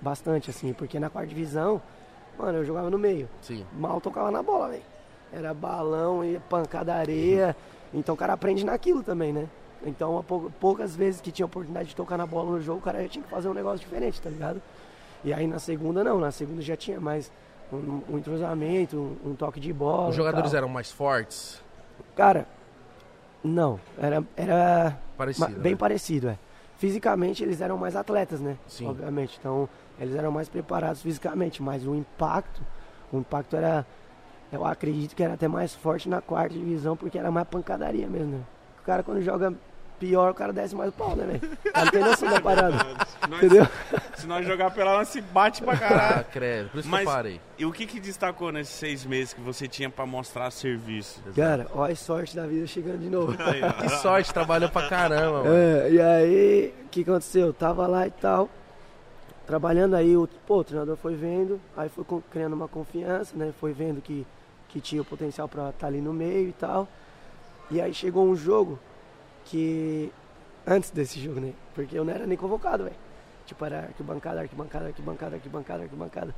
bastante, 0.00 0.48
assim, 0.48 0.72
porque 0.72 0.98
na 0.98 1.10
quarta 1.10 1.28
divisão, 1.28 1.82
mano, 2.38 2.58
eu 2.58 2.64
jogava 2.64 2.88
no 2.88 2.98
meio. 2.98 3.28
Sim. 3.42 3.66
Mal 3.74 4.00
tocava 4.00 4.30
na 4.30 4.42
bola, 4.42 4.70
velho. 4.70 4.82
Era 5.30 5.52
balão 5.52 6.24
e 6.24 6.38
pancada 6.48 6.94
areia. 6.94 7.54
Então 7.92 8.14
o 8.14 8.18
cara 8.18 8.32
aprende 8.32 8.64
naquilo 8.64 9.02
também, 9.02 9.34
né? 9.34 9.48
Então, 9.84 10.24
poucas 10.60 10.94
vezes 10.96 11.20
que 11.20 11.30
tinha 11.32 11.44
oportunidade 11.44 11.90
de 11.90 11.96
tocar 11.96 12.16
na 12.16 12.24
bola 12.26 12.52
no 12.52 12.60
jogo, 12.60 12.78
o 12.78 12.82
cara 12.82 13.02
já 13.02 13.08
tinha 13.08 13.24
que 13.24 13.30
fazer 13.30 13.48
um 13.48 13.54
negócio 13.54 13.80
diferente, 13.80 14.20
tá 14.20 14.30
ligado? 14.30 14.62
E 15.24 15.32
aí 15.32 15.46
na 15.46 15.58
segunda 15.58 16.02
não, 16.02 16.18
na 16.18 16.30
segunda 16.30 16.62
já 16.62 16.76
tinha 16.76 17.00
mais 17.00 17.30
um, 17.76 18.02
um 18.10 18.18
entrosamento, 18.18 18.96
um, 19.24 19.30
um 19.30 19.34
toque 19.34 19.58
de 19.58 19.72
bola. 19.72 20.08
Os 20.08 20.16
jogadores 20.16 20.50
tal. 20.50 20.58
eram 20.58 20.68
mais 20.68 20.90
fortes? 20.90 21.62
Cara, 22.14 22.46
não, 23.42 23.80
era, 23.98 24.22
era 24.36 24.98
Parecido. 25.16 25.50
Ma- 25.50 25.58
bem 25.58 25.72
né? 25.72 25.78
parecido, 25.78 26.28
é. 26.28 26.38
Fisicamente 26.76 27.42
eles 27.42 27.60
eram 27.60 27.78
mais 27.78 27.94
atletas, 27.94 28.40
né? 28.40 28.56
Sim. 28.66 28.88
Obviamente. 28.88 29.36
Então, 29.38 29.68
eles 30.00 30.14
eram 30.14 30.32
mais 30.32 30.48
preparados 30.48 31.00
fisicamente, 31.00 31.62
mas 31.62 31.86
o 31.86 31.94
impacto, 31.94 32.60
o 33.12 33.18
impacto 33.18 33.54
era, 33.56 33.86
eu 34.50 34.64
acredito 34.64 35.14
que 35.14 35.22
era 35.22 35.34
até 35.34 35.46
mais 35.46 35.74
forte 35.74 36.08
na 36.08 36.20
quarta 36.20 36.54
divisão, 36.54 36.96
porque 36.96 37.18
era 37.18 37.30
mais 37.30 37.46
pancadaria 37.46 38.06
mesmo, 38.08 38.38
né? 38.38 38.42
O 38.80 38.84
cara 38.84 39.02
quando 39.02 39.22
joga 39.22 39.54
pior, 40.02 40.32
o 40.32 40.34
cara 40.34 40.52
desce 40.52 40.74
mais 40.74 40.90
o 40.90 40.92
pau, 40.92 41.14
né, 41.14 41.24
velho? 41.24 41.52
Não 41.76 41.90
tem 41.92 42.00
noção 42.02 42.28
da 42.28 42.40
parada, 42.40 42.76
entendeu? 43.36 43.68
Se 44.16 44.26
nós 44.26 44.44
jogar 44.44 44.72
pela 44.72 44.94
lance, 44.96 45.20
bate 45.20 45.62
pra 45.62 45.74
Ah, 45.74 45.78
caralho. 45.78 46.24
credo. 46.32 46.70
Por 46.70 46.80
isso 46.80 46.88
Mas- 46.88 47.02
que 47.02 47.06
eu 47.08 47.12
parei. 47.12 47.40
E 47.56 47.64
o 47.64 47.70
que 47.70 47.86
que 47.86 48.00
destacou 48.00 48.50
nesses 48.50 48.74
seis 48.74 49.04
meses 49.04 49.32
que 49.32 49.40
você 49.40 49.68
tinha 49.68 49.88
pra 49.88 50.04
mostrar 50.04 50.50
serviço? 50.50 51.20
Cara, 51.36 51.68
olha 51.72 51.92
a 51.92 51.96
sorte 51.96 52.34
da 52.34 52.44
vida 52.48 52.66
chegando 52.66 52.98
de 52.98 53.08
novo. 53.08 53.36
Que 53.36 53.88
sorte, 54.00 54.34
trabalhou 54.34 54.68
pra 54.68 54.88
caramba, 54.88 55.44
mano. 55.44 55.54
É, 55.54 55.90
e 55.92 56.00
aí, 56.00 56.74
o 56.84 56.88
que 56.88 57.02
aconteceu? 57.02 57.46
Eu 57.46 57.52
tava 57.54 57.86
lá 57.86 58.04
e 58.04 58.10
tal, 58.10 58.48
trabalhando 59.46 59.94
aí, 59.94 60.16
o, 60.16 60.28
pô, 60.46 60.58
o 60.58 60.64
treinador 60.64 60.96
foi 60.96 61.14
vendo, 61.14 61.60
aí 61.76 61.88
foi 61.88 62.04
criando 62.30 62.54
uma 62.54 62.66
confiança, 62.66 63.36
né? 63.36 63.52
Foi 63.60 63.72
vendo 63.72 64.00
que, 64.00 64.26
que 64.68 64.80
tinha 64.80 65.00
o 65.00 65.04
potencial 65.04 65.46
pra 65.48 65.70
estar 65.70 65.86
ali 65.86 66.00
no 66.00 66.12
meio 66.12 66.48
e 66.48 66.52
tal. 66.52 66.88
E 67.70 67.80
aí 67.80 67.94
chegou 67.94 68.26
um 68.26 68.34
jogo 68.34 68.78
que. 69.44 70.12
Antes 70.66 70.90
desse 70.90 71.18
jogo, 71.20 71.40
né? 71.40 71.52
Porque 71.74 71.98
eu 71.98 72.04
não 72.04 72.12
era 72.12 72.26
nem 72.26 72.36
convocado, 72.38 72.84
velho. 72.84 72.96
Tipo, 73.46 73.64
era 73.64 73.80
arquibancada, 73.80 74.40
arquibancada, 74.40 74.86
arquibancada, 74.86 75.34
arquibancada, 75.36 75.82
arquibancada. 75.82 76.34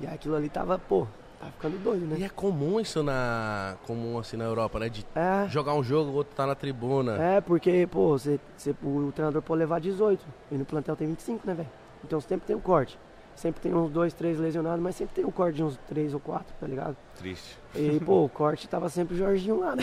E 0.00 0.06
aquilo 0.06 0.36
ali 0.36 0.48
tava, 0.48 0.78
pô, 0.78 1.06
tava 1.40 1.50
ficando 1.52 1.78
doido, 1.82 2.04
E 2.04 2.20
né? 2.20 2.26
é 2.26 2.28
comum 2.28 2.78
isso 2.78 3.02
na. 3.02 3.76
comum 3.86 4.18
assim 4.18 4.36
na 4.36 4.44
Europa, 4.44 4.78
né? 4.78 4.88
De 4.88 5.04
É. 5.14 5.48
jogar 5.48 5.74
um 5.74 5.82
jogo, 5.82 6.10
o 6.10 6.14
outro 6.14 6.34
tá 6.36 6.46
na 6.46 6.54
tribuna. 6.54 7.20
É, 7.20 7.40
porque, 7.40 7.86
pô, 7.90 8.16
você, 8.16 8.38
você- 8.56 8.74
o 8.82 9.10
treinador 9.12 9.42
pode 9.42 9.58
levar 9.58 9.80
18 9.80 10.24
e 10.52 10.54
no 10.54 10.64
plantel 10.64 10.94
tem 10.94 11.08
25, 11.08 11.44
né, 11.46 11.54
velho? 11.54 11.68
Então 12.04 12.20
sempre 12.20 12.46
tem 12.46 12.54
um 12.54 12.60
corte. 12.60 12.96
Sempre 13.36 13.60
tem 13.60 13.74
uns 13.74 13.90
dois, 13.90 14.14
três 14.14 14.38
lesionados, 14.38 14.80
mas 14.80 14.94
sempre 14.94 15.14
tem 15.14 15.24
um 15.24 15.30
corte 15.30 15.56
de 15.56 15.64
uns 15.64 15.76
três 15.88 16.14
ou 16.14 16.20
quatro, 16.20 16.54
tá 16.58 16.66
ligado? 16.66 16.96
Triste. 17.18 17.58
E, 17.74 17.98
pô, 18.00 18.24
o 18.24 18.28
corte 18.28 18.68
tava 18.68 18.88
sempre 18.88 19.14
o 19.14 19.18
Jorginho 19.18 19.60
lá, 19.60 19.74
né? 19.74 19.82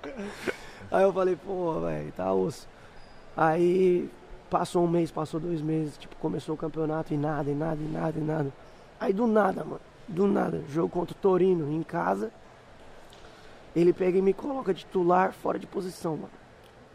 Aí 0.90 1.02
eu 1.02 1.12
falei, 1.12 1.36
pô, 1.36 1.80
velho, 1.80 2.12
tá 2.12 2.32
osso. 2.32 2.68
Aí 3.34 4.10
passou 4.50 4.84
um 4.84 4.88
mês, 4.88 5.10
passou 5.10 5.40
dois 5.40 5.62
meses, 5.62 5.96
tipo, 5.96 6.14
começou 6.16 6.54
o 6.54 6.58
campeonato 6.58 7.14
e 7.14 7.16
nada, 7.16 7.50
e 7.50 7.54
nada, 7.54 7.80
e 7.80 7.88
nada, 7.88 8.18
e 8.18 8.22
nada. 8.22 8.52
Aí 9.00 9.12
do 9.12 9.26
nada, 9.26 9.64
mano, 9.64 9.80
do 10.06 10.26
nada, 10.26 10.62
jogo 10.68 10.90
contra 10.90 11.16
o 11.16 11.18
Torino 11.18 11.72
em 11.72 11.82
casa, 11.82 12.30
ele 13.74 13.94
pega 13.94 14.18
e 14.18 14.22
me 14.22 14.34
coloca 14.34 14.74
titular 14.74 15.32
fora 15.32 15.58
de 15.58 15.66
posição, 15.66 16.16
mano. 16.16 16.42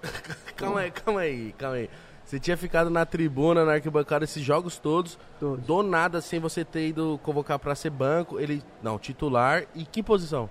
Calma 0.56 0.82
aí, 0.82 0.92
calma 0.92 1.20
aí, 1.22 1.54
calma 1.58 1.76
aí. 1.76 1.90
Você 2.28 2.40
tinha 2.42 2.58
ficado 2.58 2.90
na 2.90 3.06
tribuna, 3.06 3.64
na 3.64 3.72
arquibancada, 3.74 4.26
esses 4.26 4.44
jogos 4.44 4.78
todos, 4.78 5.18
Todos. 5.40 5.66
do 5.66 5.82
nada, 5.82 6.20
sem 6.20 6.42
você 6.42 6.66
ter 6.66 6.90
ido 6.90 7.18
convocar 7.24 7.58
pra 7.58 7.74
ser 7.74 7.90
banco, 7.90 8.38
ele. 8.38 8.62
Não, 8.84 9.00
titular. 9.00 9.64
E 9.74 9.86
que 9.86 10.04
posição? 10.04 10.50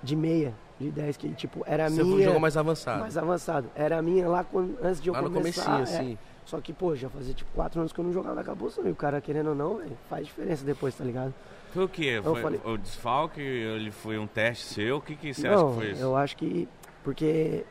de 0.00 0.14
meia, 0.14 0.54
de 0.78 0.92
10, 0.92 1.16
que 1.16 1.28
tipo, 1.30 1.64
era 1.66 1.90
Você 1.90 2.04
minha. 2.04 2.22
jogou 2.26 2.38
mais 2.38 2.56
avançado. 2.56 3.00
mais 3.00 3.18
avançado. 3.18 3.68
Era 3.74 3.98
a 3.98 4.02
minha 4.02 4.28
lá 4.28 4.44
quando, 4.44 4.78
antes 4.80 5.00
de 5.00 5.08
eu 5.08 5.12
Lá 5.12 5.22
no 5.22 5.28
começar. 5.32 5.64
comecinho, 5.64 5.96
é. 5.96 6.00
assim. 6.00 6.18
Só 6.44 6.60
que, 6.60 6.72
pô, 6.72 6.94
já 6.94 7.08
fazia 7.10 7.34
tipo 7.34 7.50
4 7.52 7.80
anos 7.80 7.92
que 7.92 7.98
eu 7.98 8.04
não 8.04 8.12
jogava 8.12 8.36
na 8.36 8.44
cabeça. 8.44 8.80
E 8.82 8.88
o 8.90 8.94
cara, 8.94 9.20
querendo 9.20 9.48
ou 9.48 9.54
não, 9.56 9.78
velho, 9.78 9.98
faz 10.08 10.24
diferença 10.28 10.64
depois, 10.64 10.94
tá 10.94 11.02
ligado? 11.02 11.34
Foi 11.74 11.82
o 11.84 11.88
quê? 11.88 12.20
Foi 12.22 12.40
falei- 12.40 12.60
o 12.64 12.78
desfalque? 12.78 13.40
Ele 13.40 13.90
foi 13.90 14.18
um 14.18 14.26
teste 14.28 14.66
seu? 14.66 14.98
O 14.98 15.00
que, 15.00 15.16
que 15.16 15.34
você 15.34 15.48
não, 15.48 15.54
acha 15.56 15.66
que 15.66 15.74
foi 15.82 15.90
isso? 15.90 16.00
eu 16.02 16.16
acho 16.16 16.36
que. 16.36 16.68
Porque 17.02 17.64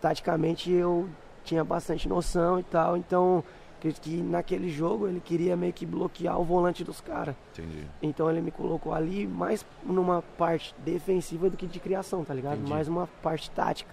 taticamente 0.00 0.70
eu 0.72 1.08
tinha 1.50 1.64
bastante 1.64 2.08
noção 2.08 2.58
e 2.58 2.62
tal, 2.62 2.96
então. 2.96 3.44
Acredito 3.78 4.02
que 4.02 4.20
naquele 4.20 4.68
jogo 4.68 5.08
ele 5.08 5.20
queria 5.20 5.56
meio 5.56 5.72
que 5.72 5.86
bloquear 5.86 6.38
o 6.38 6.44
volante 6.44 6.84
dos 6.84 7.00
caras. 7.00 7.34
Entendi. 7.54 7.86
Então 8.02 8.30
ele 8.30 8.42
me 8.42 8.50
colocou 8.50 8.92
ali 8.92 9.26
mais 9.26 9.64
numa 9.82 10.20
parte 10.36 10.74
defensiva 10.84 11.48
do 11.48 11.56
que 11.56 11.66
de 11.66 11.80
criação, 11.80 12.22
tá 12.22 12.34
ligado? 12.34 12.56
Entendi. 12.56 12.70
Mais 12.70 12.88
uma 12.88 13.06
parte 13.22 13.50
tática. 13.50 13.90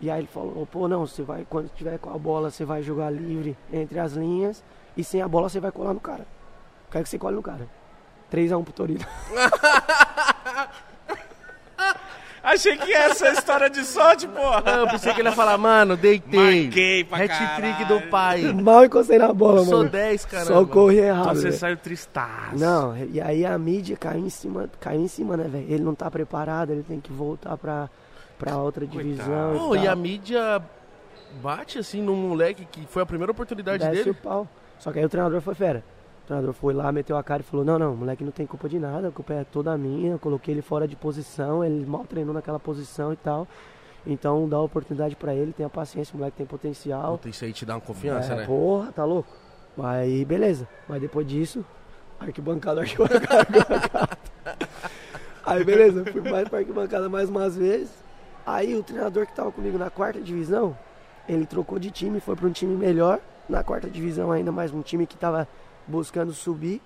E 0.00 0.10
aí 0.10 0.22
ele 0.22 0.26
falou, 0.26 0.66
pô, 0.66 0.88
não, 0.88 1.06
você 1.06 1.22
vai, 1.22 1.46
quando 1.48 1.68
tiver 1.68 1.98
com 1.98 2.10
a 2.10 2.18
bola, 2.18 2.50
você 2.50 2.64
vai 2.64 2.82
jogar 2.82 3.10
livre 3.10 3.56
entre 3.72 3.96
as 4.00 4.14
linhas 4.14 4.64
e 4.96 5.04
sem 5.04 5.22
a 5.22 5.28
bola 5.28 5.48
você 5.48 5.60
vai 5.60 5.70
colar 5.70 5.94
no 5.94 6.00
cara. 6.00 6.26
Quero 6.90 7.04
que 7.04 7.10
você 7.10 7.16
cole 7.16 7.36
no 7.36 7.42
cara. 7.42 7.68
3x1 8.32 8.64
pro 8.64 8.72
Torino. 8.72 9.06
Achei 12.42 12.76
que 12.76 12.92
essa 12.92 13.26
é 13.26 13.30
a 13.30 13.32
história 13.34 13.68
de 13.68 13.84
sorte, 13.84 14.26
porra. 14.26 14.62
Ah, 14.64 14.70
eu 14.78 14.88
pensei 14.88 15.12
que 15.12 15.20
ele 15.20 15.28
ia 15.28 15.34
falar, 15.34 15.58
mano, 15.58 15.96
deitei. 15.96 16.64
Marquei 16.64 17.04
pra 17.04 17.18
Hat-trick 17.18 17.78
caralho. 17.84 17.86
do 18.00 18.00
pai. 18.08 18.42
Mal 18.52 18.84
encostei 18.86 19.18
na 19.18 19.32
bola, 19.32 19.62
Sou 19.64 19.78
mano. 19.78 19.90
10, 19.90 20.24
caramba. 20.24 20.52
Só 20.54 20.64
corri 20.64 20.98
errado. 20.98 21.22
Então 21.22 21.34
você 21.34 21.52
saiu 21.52 21.76
tristaço. 21.76 22.56
Não, 22.58 22.96
e 22.96 23.20
aí 23.20 23.44
a 23.44 23.56
mídia 23.58 23.96
caiu 23.96 24.24
em 24.24 24.30
cima, 24.30 24.68
caiu 24.80 25.00
em 25.02 25.08
cima, 25.08 25.36
né, 25.36 25.44
velho? 25.48 25.66
Ele 25.68 25.82
não 25.84 25.94
tá 25.94 26.10
preparado, 26.10 26.70
ele 26.72 26.82
tem 26.82 26.98
que 26.98 27.12
voltar 27.12 27.56
pra, 27.58 27.90
pra 28.38 28.56
outra 28.56 28.86
divisão. 28.86 29.56
Pô, 29.58 29.74
e, 29.76 29.80
e 29.80 29.82
tal. 29.84 29.92
a 29.92 29.96
mídia 29.96 30.62
bate 31.42 31.78
assim 31.78 32.00
num 32.02 32.16
moleque 32.16 32.64
que 32.64 32.86
foi 32.86 33.02
a 33.02 33.06
primeira 33.06 33.32
oportunidade 33.32 33.78
Desce 33.84 33.96
dele. 33.96 34.10
o 34.10 34.14
pau. 34.14 34.48
Só 34.78 34.90
que 34.90 34.98
aí 34.98 35.04
o 35.04 35.08
treinador 35.10 35.40
foi 35.42 35.54
fera. 35.54 35.84
O 36.30 36.32
treinador 36.32 36.54
foi 36.54 36.72
lá, 36.72 36.92
meteu 36.92 37.16
a 37.16 37.24
cara 37.24 37.42
e 37.42 37.44
falou, 37.44 37.66
não, 37.66 37.76
não, 37.76 37.92
o 37.92 37.96
moleque 37.96 38.22
não 38.22 38.30
tem 38.30 38.46
culpa 38.46 38.68
de 38.68 38.78
nada, 38.78 39.08
a 39.08 39.10
culpa 39.10 39.34
é 39.34 39.42
toda 39.42 39.76
minha, 39.76 40.12
eu 40.12 40.18
coloquei 40.20 40.54
ele 40.54 40.62
fora 40.62 40.86
de 40.86 40.94
posição, 40.94 41.64
ele 41.64 41.84
mal 41.84 42.04
treinou 42.04 42.32
naquela 42.32 42.60
posição 42.60 43.12
e 43.12 43.16
tal. 43.16 43.48
Então 44.06 44.48
dá 44.48 44.60
oportunidade 44.60 45.16
pra 45.16 45.34
ele, 45.34 45.52
tenha 45.52 45.68
paciência, 45.68 46.14
o 46.14 46.18
moleque 46.18 46.36
tem 46.36 46.46
potencial. 46.46 47.18
Puta, 47.18 47.28
isso 47.28 47.44
aí 47.44 47.52
te 47.52 47.66
dá 47.66 47.74
uma 47.74 47.80
confiança, 47.80 48.34
É, 48.34 48.36
né? 48.36 48.46
Porra, 48.46 48.92
tá 48.92 49.04
louco? 49.04 49.28
Aí 49.82 50.24
beleza. 50.24 50.68
Mas 50.88 51.00
depois 51.00 51.26
disso, 51.26 51.64
arquibancada, 52.20 52.82
arquibancada, 52.82 53.26
arquibancada. 53.40 54.18
Aí 55.44 55.64
beleza, 55.64 56.04
fui 56.12 56.20
mais 56.20 56.48
pra 56.48 56.60
arquibancada 56.60 57.08
mais 57.08 57.28
umas 57.28 57.56
vezes. 57.56 57.90
Aí 58.46 58.76
o 58.76 58.84
treinador 58.84 59.26
que 59.26 59.34
tava 59.34 59.50
comigo 59.50 59.76
na 59.76 59.90
quarta 59.90 60.20
divisão, 60.20 60.78
ele 61.28 61.44
trocou 61.44 61.76
de 61.80 61.90
time, 61.90 62.20
foi 62.20 62.36
pra 62.36 62.46
um 62.46 62.52
time 62.52 62.76
melhor. 62.76 63.18
Na 63.48 63.64
quarta 63.64 63.90
divisão 63.90 64.30
ainda 64.30 64.52
mais 64.52 64.72
um 64.72 64.80
time 64.80 65.08
que 65.08 65.16
tava 65.16 65.48
buscando 65.90 66.32
subir. 66.32 66.80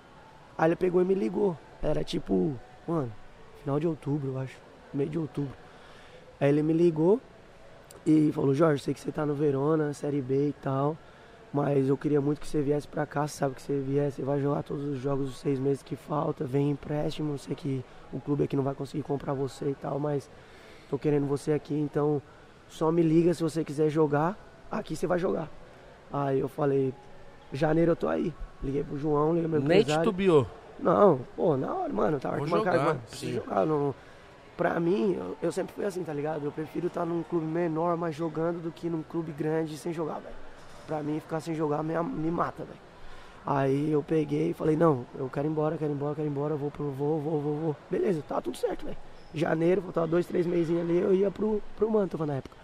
Aí 0.57 0.67
ele 0.67 0.75
pegou 0.75 1.01
e 1.01 1.05
me 1.05 1.13
ligou. 1.13 1.57
Era 1.81 2.03
tipo, 2.03 2.53
mano, 2.87 3.11
final 3.61 3.79
de 3.79 3.87
outubro, 3.87 4.31
eu 4.31 4.39
acho. 4.39 4.57
Meio 4.93 5.09
de 5.09 5.19
outubro. 5.19 5.53
Aí 6.39 6.49
ele 6.49 6.63
me 6.63 6.73
ligou 6.73 7.21
e 8.05 8.31
falou, 8.31 8.53
Jorge, 8.53 8.83
sei 8.83 8.93
que 8.93 8.99
você 8.99 9.11
tá 9.11 9.25
no 9.25 9.33
Verona, 9.33 9.93
Série 9.93 10.21
B 10.21 10.49
e 10.49 10.53
tal. 10.53 10.97
Mas 11.53 11.87
eu 11.87 11.95
queria 11.95 12.19
muito 12.19 12.41
que 12.41 12.47
você 12.47 12.61
viesse 12.61 12.87
pra 12.87 13.05
cá, 13.05 13.27
sabe 13.27 13.55
que 13.55 13.61
você 13.61 13.79
viesse, 13.79 14.17
você 14.17 14.23
vai 14.23 14.41
jogar 14.41 14.61
todos 14.63 14.83
os 14.83 14.99
jogos 14.99 15.29
os 15.29 15.37
seis 15.37 15.57
meses 15.57 15.81
que 15.81 15.95
falta, 15.95 16.43
vem 16.43 16.71
empréstimo, 16.71 17.37
sei 17.37 17.55
que 17.55 17.83
o 18.11 18.19
clube 18.19 18.43
aqui 18.43 18.57
não 18.57 18.63
vai 18.63 18.75
conseguir 18.75 19.03
comprar 19.03 19.33
você 19.33 19.69
e 19.69 19.75
tal, 19.75 19.97
mas 19.97 20.29
tô 20.89 20.99
querendo 20.99 21.25
você 21.27 21.53
aqui, 21.53 21.73
então 21.73 22.21
só 22.67 22.91
me 22.91 23.01
liga 23.01 23.33
se 23.33 23.41
você 23.41 23.63
quiser 23.63 23.89
jogar, 23.89 24.37
aqui 24.69 24.97
você 24.97 25.07
vai 25.07 25.17
jogar. 25.17 25.49
Aí 26.11 26.41
eu 26.41 26.49
falei, 26.49 26.93
janeiro 27.53 27.93
eu 27.93 27.95
tô 27.95 28.09
aí. 28.09 28.33
Liguei 28.65 28.83
pro 28.83 28.97
João, 28.97 29.33
liguei 29.33 29.41
pro 29.49 29.51
meu 29.51 29.61
Nem 29.61 29.81
empresário. 29.81 30.03
titubeou. 30.03 30.47
Não, 30.79 31.19
pô, 31.35 31.55
na 31.55 31.73
hora, 31.73 31.93
mano, 31.93 32.19
tá 32.19 32.31
Vou 32.31 32.39
arquibancada, 32.39 32.77
jogar, 32.77 32.87
mano, 32.89 33.01
preciso 33.07 33.31
sim. 33.31 33.37
jogar. 33.37 33.65
Não, 33.65 33.95
pra 34.57 34.79
mim, 34.79 35.13
eu, 35.17 35.37
eu 35.41 35.51
sempre 35.51 35.73
fui 35.73 35.85
assim, 35.85 36.03
tá 36.03 36.13
ligado? 36.13 36.43
Eu 36.43 36.51
prefiro 36.51 36.87
estar 36.87 37.05
num 37.05 37.23
clube 37.23 37.45
menor, 37.45 37.95
mas 37.95 38.15
jogando, 38.15 38.61
do 38.61 38.71
que 38.71 38.89
num 38.89 39.03
clube 39.03 39.31
grande 39.31 39.77
sem 39.77 39.93
jogar, 39.93 40.15
velho. 40.15 40.35
Pra 40.87 41.01
mim, 41.01 41.19
ficar 41.19 41.39
sem 41.39 41.55
jogar 41.55 41.81
me, 41.83 41.93
me 42.03 42.29
mata, 42.31 42.63
velho. 42.63 42.79
Aí 43.45 43.91
eu 43.91 44.01
peguei 44.01 44.49
e 44.49 44.53
falei, 44.53 44.75
não, 44.75 45.05
eu 45.17 45.29
quero 45.29 45.47
ir 45.47 45.51
embora, 45.51 45.77
quero 45.77 45.91
ir 45.91 45.95
embora, 45.95 46.15
quero 46.15 46.27
ir 46.27 46.31
embora, 46.31 46.55
vou 46.55 46.71
pro 46.71 46.85
vou, 46.91 47.19
vou, 47.21 47.39
vou, 47.39 47.55
vou. 47.57 47.75
Beleza, 47.89 48.23
tá 48.27 48.41
tudo 48.41 48.57
certo, 48.57 48.85
velho. 48.85 48.97
Janeiro, 49.33 49.81
faltava 49.83 50.07
dois, 50.07 50.25
três 50.25 50.45
meses 50.47 50.75
ali, 50.79 50.97
eu 50.97 51.13
ia 51.13 51.29
pro, 51.29 51.61
pro 51.77 51.89
Mantova 51.89 52.25
na 52.25 52.35
época. 52.35 52.55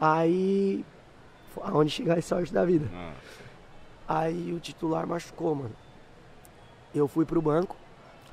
Aí, 0.00 0.84
aonde 1.62 1.90
chegar 1.90 2.18
a 2.18 2.22
sorte 2.22 2.52
da 2.52 2.64
vida. 2.64 2.86
Ah, 2.94 3.12
Aí 4.08 4.52
o 4.52 4.60
titular 4.60 5.06
machucou, 5.06 5.54
mano. 5.54 5.74
Eu 6.94 7.08
fui 7.08 7.24
pro 7.24 7.42
banco 7.42 7.76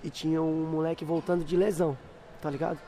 e 0.03 0.09
tinha 0.09 0.41
um 0.41 0.65
moleque 0.65 1.03
voltando 1.03 1.43
de 1.43 1.57
lesão, 1.57 1.97
tá 2.41 2.49
ligado? 2.49 2.79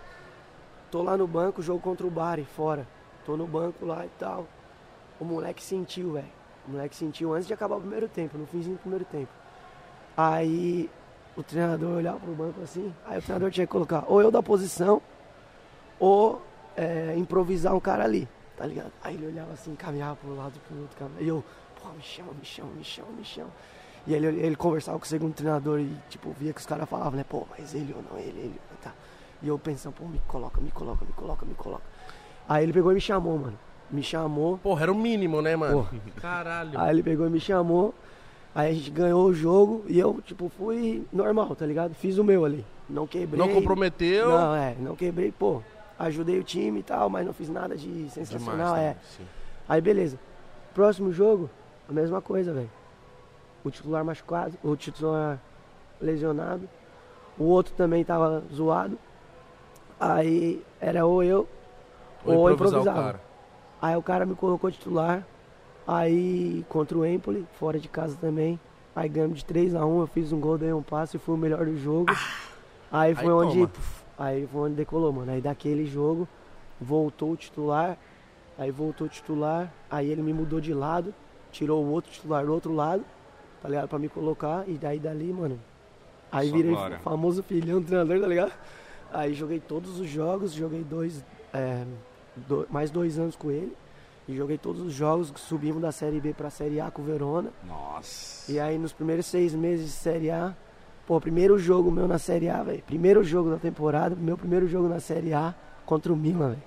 Tô 0.92 1.02
lá 1.02 1.18
no 1.18 1.28
banco, 1.28 1.62
jogo 1.62 1.80
contra 1.80 2.06
o 2.06 2.12
Bari, 2.12 2.46
fora. 2.46 2.88
Tô 3.26 3.36
no 3.36 3.48
banco 3.48 3.86
lá 3.86 4.06
e 4.06 4.10
tal. 4.20 4.48
O 5.20 5.26
moleque 5.26 5.64
sentiu, 5.64 6.14
velho. 6.14 6.32
O 6.68 6.72
moleque 6.72 6.96
sentiu 6.96 7.34
antes 7.34 7.48
de 7.48 7.54
acabar 7.54 7.76
o 7.76 7.82
primeiro 7.82 8.08
tempo, 8.08 8.38
no 8.38 8.46
finzinho 8.46 8.76
do 8.76 8.80
primeiro 8.80 9.06
tempo. 9.06 9.32
Aí 10.16 10.90
o 11.36 11.44
treinador 11.44 11.98
olhava 11.98 12.20
pro 12.20 12.34
banco 12.34 12.62
assim, 12.62 12.94
aí 13.06 13.20
o 13.20 13.22
treinador 13.22 13.52
tinha 13.52 13.68
que 13.68 13.72
colocar 13.72 14.06
ou 14.08 14.22
eu 14.22 14.32
da 14.32 14.42
posição 14.42 15.02
ou 16.00 16.42
é, 16.76 17.14
improvisar 17.18 17.76
um 17.76 17.80
cara 17.80 18.04
ali. 18.04 18.28
tá 18.58 18.66
ligado? 18.66 18.92
Aí 19.04 19.16
ele 19.16 19.28
olhava 19.28 19.54
assim, 19.54 19.76
caminhava 19.76 20.16
pro 20.16 20.36
lado, 20.36 20.54
pro 20.68 20.80
outro, 20.80 20.98
caminhava. 20.98 21.24
E 21.24 21.28
eu, 21.28 21.44
pô, 21.86 21.94
me 21.94 22.02
chama, 22.02 22.32
me 22.34 22.46
chama, 22.46 22.72
me 22.76 22.84
chama, 22.84 23.08
me 23.18 23.24
chama. 23.24 23.50
E 24.08 24.14
ele, 24.14 24.28
ele 24.28 24.56
conversava 24.56 24.98
com 25.00 25.06
o 25.06 25.08
segundo 25.08 25.34
treinador 25.34 25.80
e, 25.80 25.92
tipo, 26.10 26.32
via 26.32 26.54
que 26.54 26.60
os 26.60 26.66
caras 26.66 26.88
falavam, 26.88 27.14
né, 27.14 27.26
pô, 27.28 27.46
mas 27.58 27.74
ele 27.74 27.94
ou 27.96 28.04
não, 28.04 28.20
ele, 28.20 28.40
ele, 28.40 28.60
tá. 28.82 28.94
E 29.42 29.48
eu 29.48 29.58
pensando, 29.58 29.94
pô, 29.94 30.06
me 30.06 30.20
coloca, 30.28 30.62
me 30.62 30.72
coloca, 30.72 31.06
me 31.06 31.14
coloca, 31.14 31.46
me 31.46 31.54
coloca. 31.56 31.84
Aí 32.48 32.64
ele 32.64 32.74
pegou 32.74 32.92
e 32.92 32.96
me 32.96 33.02
chamou, 33.02 33.38
mano. 33.38 33.60
Me 33.92 34.02
chamou. 34.02 34.58
Porra, 34.58 34.84
era 34.84 34.92
o 34.92 34.96
mínimo, 34.96 35.42
né, 35.42 35.56
mano? 35.56 35.88
Caralho. 36.18 36.80
Aí 36.80 36.90
ele 36.90 37.04
pegou 37.04 37.28
e 37.28 37.30
me 37.30 37.40
chamou. 37.40 37.94
Aí 38.54 38.72
a 38.72 38.74
gente 38.74 38.90
ganhou 38.90 39.26
o 39.26 39.34
jogo 39.34 39.84
e 39.88 40.00
eu, 40.00 40.22
tipo, 40.24 40.50
fui 40.50 41.06
normal, 41.12 41.56
tá 41.56 41.66
ligado? 41.66 41.94
Fiz 41.94 42.18
o 42.18 42.24
meu 42.24 42.46
ali. 42.46 42.66
Não 42.90 43.06
quebrei. 43.06 43.38
Não 43.38 43.54
comprometeu. 43.54 44.30
Não, 44.30 44.56
é, 44.56 44.76
não 44.80 44.96
quebrei, 44.96 45.32
pô. 45.32 45.62
Ajudei 46.00 46.40
o 46.40 46.44
time 46.44 46.80
e 46.80 46.84
tal, 46.84 47.10
mas 47.10 47.26
não 47.26 47.34
fiz 47.34 47.50
nada 47.50 47.76
de 47.76 48.10
sensacional, 48.10 48.76
Demais, 48.76 48.82
é. 48.82 48.90
né? 48.90 48.98
Sim. 49.18 49.24
Aí 49.68 49.82
beleza. 49.82 50.20
Próximo 50.74 51.12
jogo, 51.12 51.50
a 51.90 51.94
mesma 51.94 52.22
coisa, 52.22 52.54
velho. 52.54 52.70
O 53.64 53.72
titular 53.72 54.04
machucado, 54.06 54.58
o 54.64 54.76
titular 54.76 55.40
lesionado. 56.00 56.68
O 57.38 57.46
outro 57.46 57.74
também 57.76 58.04
tava 58.04 58.44
zoado. 58.54 58.98
Aí 60.00 60.62
era 60.80 61.06
ou 61.06 61.24
eu 61.24 61.48
Ou 62.26 62.36
ou 62.36 62.46
o 62.46 62.52
improvisava. 62.52 63.02
cara. 63.04 63.22
Aí 63.82 63.96
o 63.96 64.02
cara 64.04 64.26
me 64.26 64.36
colocou 64.36 64.72
titular. 64.72 65.26
Aí 65.88 66.66
contra 66.70 66.98
o 66.98 67.06
Empoli, 67.06 67.46
fora 67.60 67.80
de 67.80 67.88
casa 67.88 68.18
também. 68.20 68.60
Aí 68.96 69.10
ganhamos 69.10 69.40
de 69.40 69.46
3 69.46 69.76
a 69.76 69.86
1 69.86 70.00
eu 70.00 70.08
fiz 70.08 70.32
um 70.32 70.40
gol, 70.40 70.58
dei 70.58 70.72
um 70.74 70.82
passe 70.82 71.18
e 71.18 71.20
fui 71.20 71.36
o 71.36 71.38
melhor 71.38 71.66
do 71.66 71.78
jogo. 71.78 72.12
aí 72.92 73.14
foi 73.14 73.26
Aí 73.26 73.32
onde. 73.32 73.68
puf, 73.68 74.04
aí 74.18 74.48
foi 74.48 74.62
onde 74.62 74.76
decolou, 74.76 75.12
mano. 75.12 75.32
Aí 75.32 75.42
daquele 75.42 75.86
jogo, 75.86 76.28
voltou 76.80 77.32
o 77.32 77.36
titular. 77.38 77.98
Aí 78.58 78.72
voltou 78.72 79.08
o 79.08 79.10
titular. 79.10 79.72
Aí 79.90 80.10
ele 80.10 80.22
me 80.22 80.34
mudou 80.34 80.62
de 80.62 80.74
lado. 80.74 81.14
Tirou 81.56 81.84
o 81.84 81.90
outro 81.92 82.12
titular 82.12 82.46
do 82.46 82.52
outro 82.54 82.74
lado. 82.74 83.04
Tá 83.62 83.70
ligado? 83.70 83.88
Pra 83.88 83.98
me 83.98 84.10
colocar. 84.10 84.68
E 84.68 84.74
daí 84.78 85.00
dali, 85.00 85.32
mano. 85.32 85.58
Aí 86.32 86.50
Só 86.50 86.56
virei 86.56 86.72
glória. 86.72 86.98
o 86.98 87.00
famoso 87.00 87.42
filhão 87.44 87.80
do 87.80 87.88
treinador, 87.88 88.20
tá 88.20 88.28
ligado? 88.28 88.52
Aí 89.14 89.34
joguei 89.34 89.60
todos 89.62 90.00
os 90.00 90.08
jogos, 90.10 90.52
joguei 90.52 90.84
dois. 90.84 91.24
é, 91.54 91.86
do- 92.36 92.68
mais 92.70 92.92
dois 92.92 93.18
anos 93.18 93.36
com 93.38 93.50
ele. 93.50 93.74
E 94.28 94.36
joguei 94.36 94.58
todos 94.58 94.82
os 94.82 94.92
jogos, 94.92 95.32
subimos 95.38 95.82
da 95.82 95.92
Série 95.92 96.20
B 96.20 96.34
pra 96.34 96.50
Série 96.50 96.82
A 96.82 96.92
com 96.92 97.02
o 97.02 97.06
Verona. 97.06 97.50
Nossa. 97.66 98.52
E 98.52 98.60
aí 98.60 98.78
nos 98.78 98.92
primeiros 98.92 99.26
seis 99.28 99.54
meses 99.54 99.86
de 99.86 99.92
Série 99.94 100.30
A, 100.32 100.54
pô, 101.08 101.22
primeiro 101.22 101.58
jogo 101.58 101.90
meu 101.90 102.08
na 102.10 102.18
Série 102.20 102.50
A, 102.50 102.62
velho. 102.64 102.84
Primeiro 102.84 103.24
jogo 103.24 103.52
da 103.52 103.58
temporada, 103.58 104.16
meu 104.18 104.38
primeiro 104.38 104.68
jogo 104.68 104.90
na 104.90 105.00
Série 105.00 105.32
A 105.34 105.56
contra 105.86 106.12
o 106.12 106.16
Milan, 106.18 106.50
velho. 106.50 106.64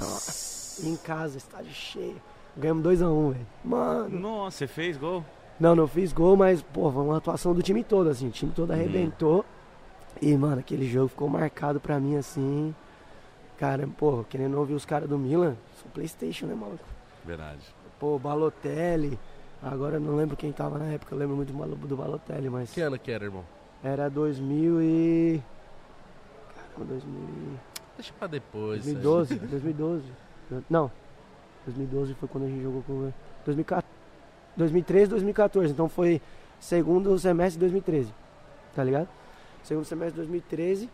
Nossa. 0.00 0.86
Em 0.88 0.96
casa, 0.96 1.36
estádio 1.38 1.72
cheio. 1.72 2.16
Ganhamos 2.56 2.82
2x1, 2.84 3.06
um, 3.10 3.30
velho. 3.30 3.46
Mano. 3.64 4.18
Nossa, 4.20 4.58
você 4.58 4.66
fez 4.66 4.96
gol? 4.96 5.24
Não, 5.58 5.74
não 5.74 5.86
fiz 5.86 6.12
gol, 6.12 6.36
mas, 6.36 6.62
pô, 6.62 6.90
foi 6.90 7.02
uma 7.02 7.18
atuação 7.18 7.54
do 7.54 7.62
time 7.62 7.84
todo, 7.84 8.08
assim. 8.08 8.28
O 8.28 8.30
time 8.30 8.50
todo 8.52 8.70
Uhum. 8.70 8.76
arrebentou. 8.76 9.44
E, 10.20 10.34
mano, 10.36 10.58
aquele 10.60 10.86
jogo 10.88 11.08
ficou 11.08 11.28
marcado 11.28 11.78
pra 11.80 11.98
mim, 12.00 12.16
assim. 12.16 12.74
Cara, 13.58 13.86
pô, 13.86 14.24
querendo 14.28 14.58
ouvir 14.58 14.74
os 14.74 14.84
caras 14.86 15.08
do 15.08 15.18
Milan, 15.18 15.54
sou 15.80 15.90
Playstation, 15.92 16.46
né, 16.46 16.54
maluco? 16.54 16.82
Verdade. 17.24 17.60
Pô, 17.98 18.18
Balotelli. 18.18 19.18
Agora 19.62 19.96
eu 19.96 20.00
não 20.00 20.16
lembro 20.16 20.34
quem 20.36 20.50
tava 20.50 20.78
na 20.78 20.86
época, 20.86 21.14
eu 21.14 21.18
lembro 21.18 21.36
muito 21.36 21.52
do 21.52 21.58
Balo- 21.58 21.76
do 21.76 21.96
Balotelli, 21.96 22.48
mas. 22.48 22.70
Que 22.72 22.80
ano 22.80 22.98
que 22.98 23.10
era, 23.12 23.24
irmão? 23.24 23.44
Era 23.84 24.08
2000 24.08 24.80
e. 24.82 25.42
Caramba, 26.54 26.94
2000 26.94 27.20
e... 27.28 27.56
Deixa 27.98 28.12
pra 28.18 28.26
depois. 28.26 28.82
2012, 28.84 29.34
2012. 29.38 30.04
Não, 30.70 30.90
2012 31.66 32.14
foi 32.14 32.28
quando 32.28 32.44
a 32.44 32.48
gente 32.48 32.62
jogou 32.62 32.82
com. 32.82 33.12
2014, 33.44 33.86
2013, 34.56 35.10
2014. 35.10 35.72
Então 35.72 35.88
foi 35.88 36.20
segundo 36.58 37.18
semestre 37.18 37.54
de 37.54 37.60
2013. 37.60 38.12
Tá 38.74 38.84
ligado? 38.84 39.08
Segundo 39.62 39.84
semestre 39.84 40.12
de 40.12 40.16
2013. 40.28 40.90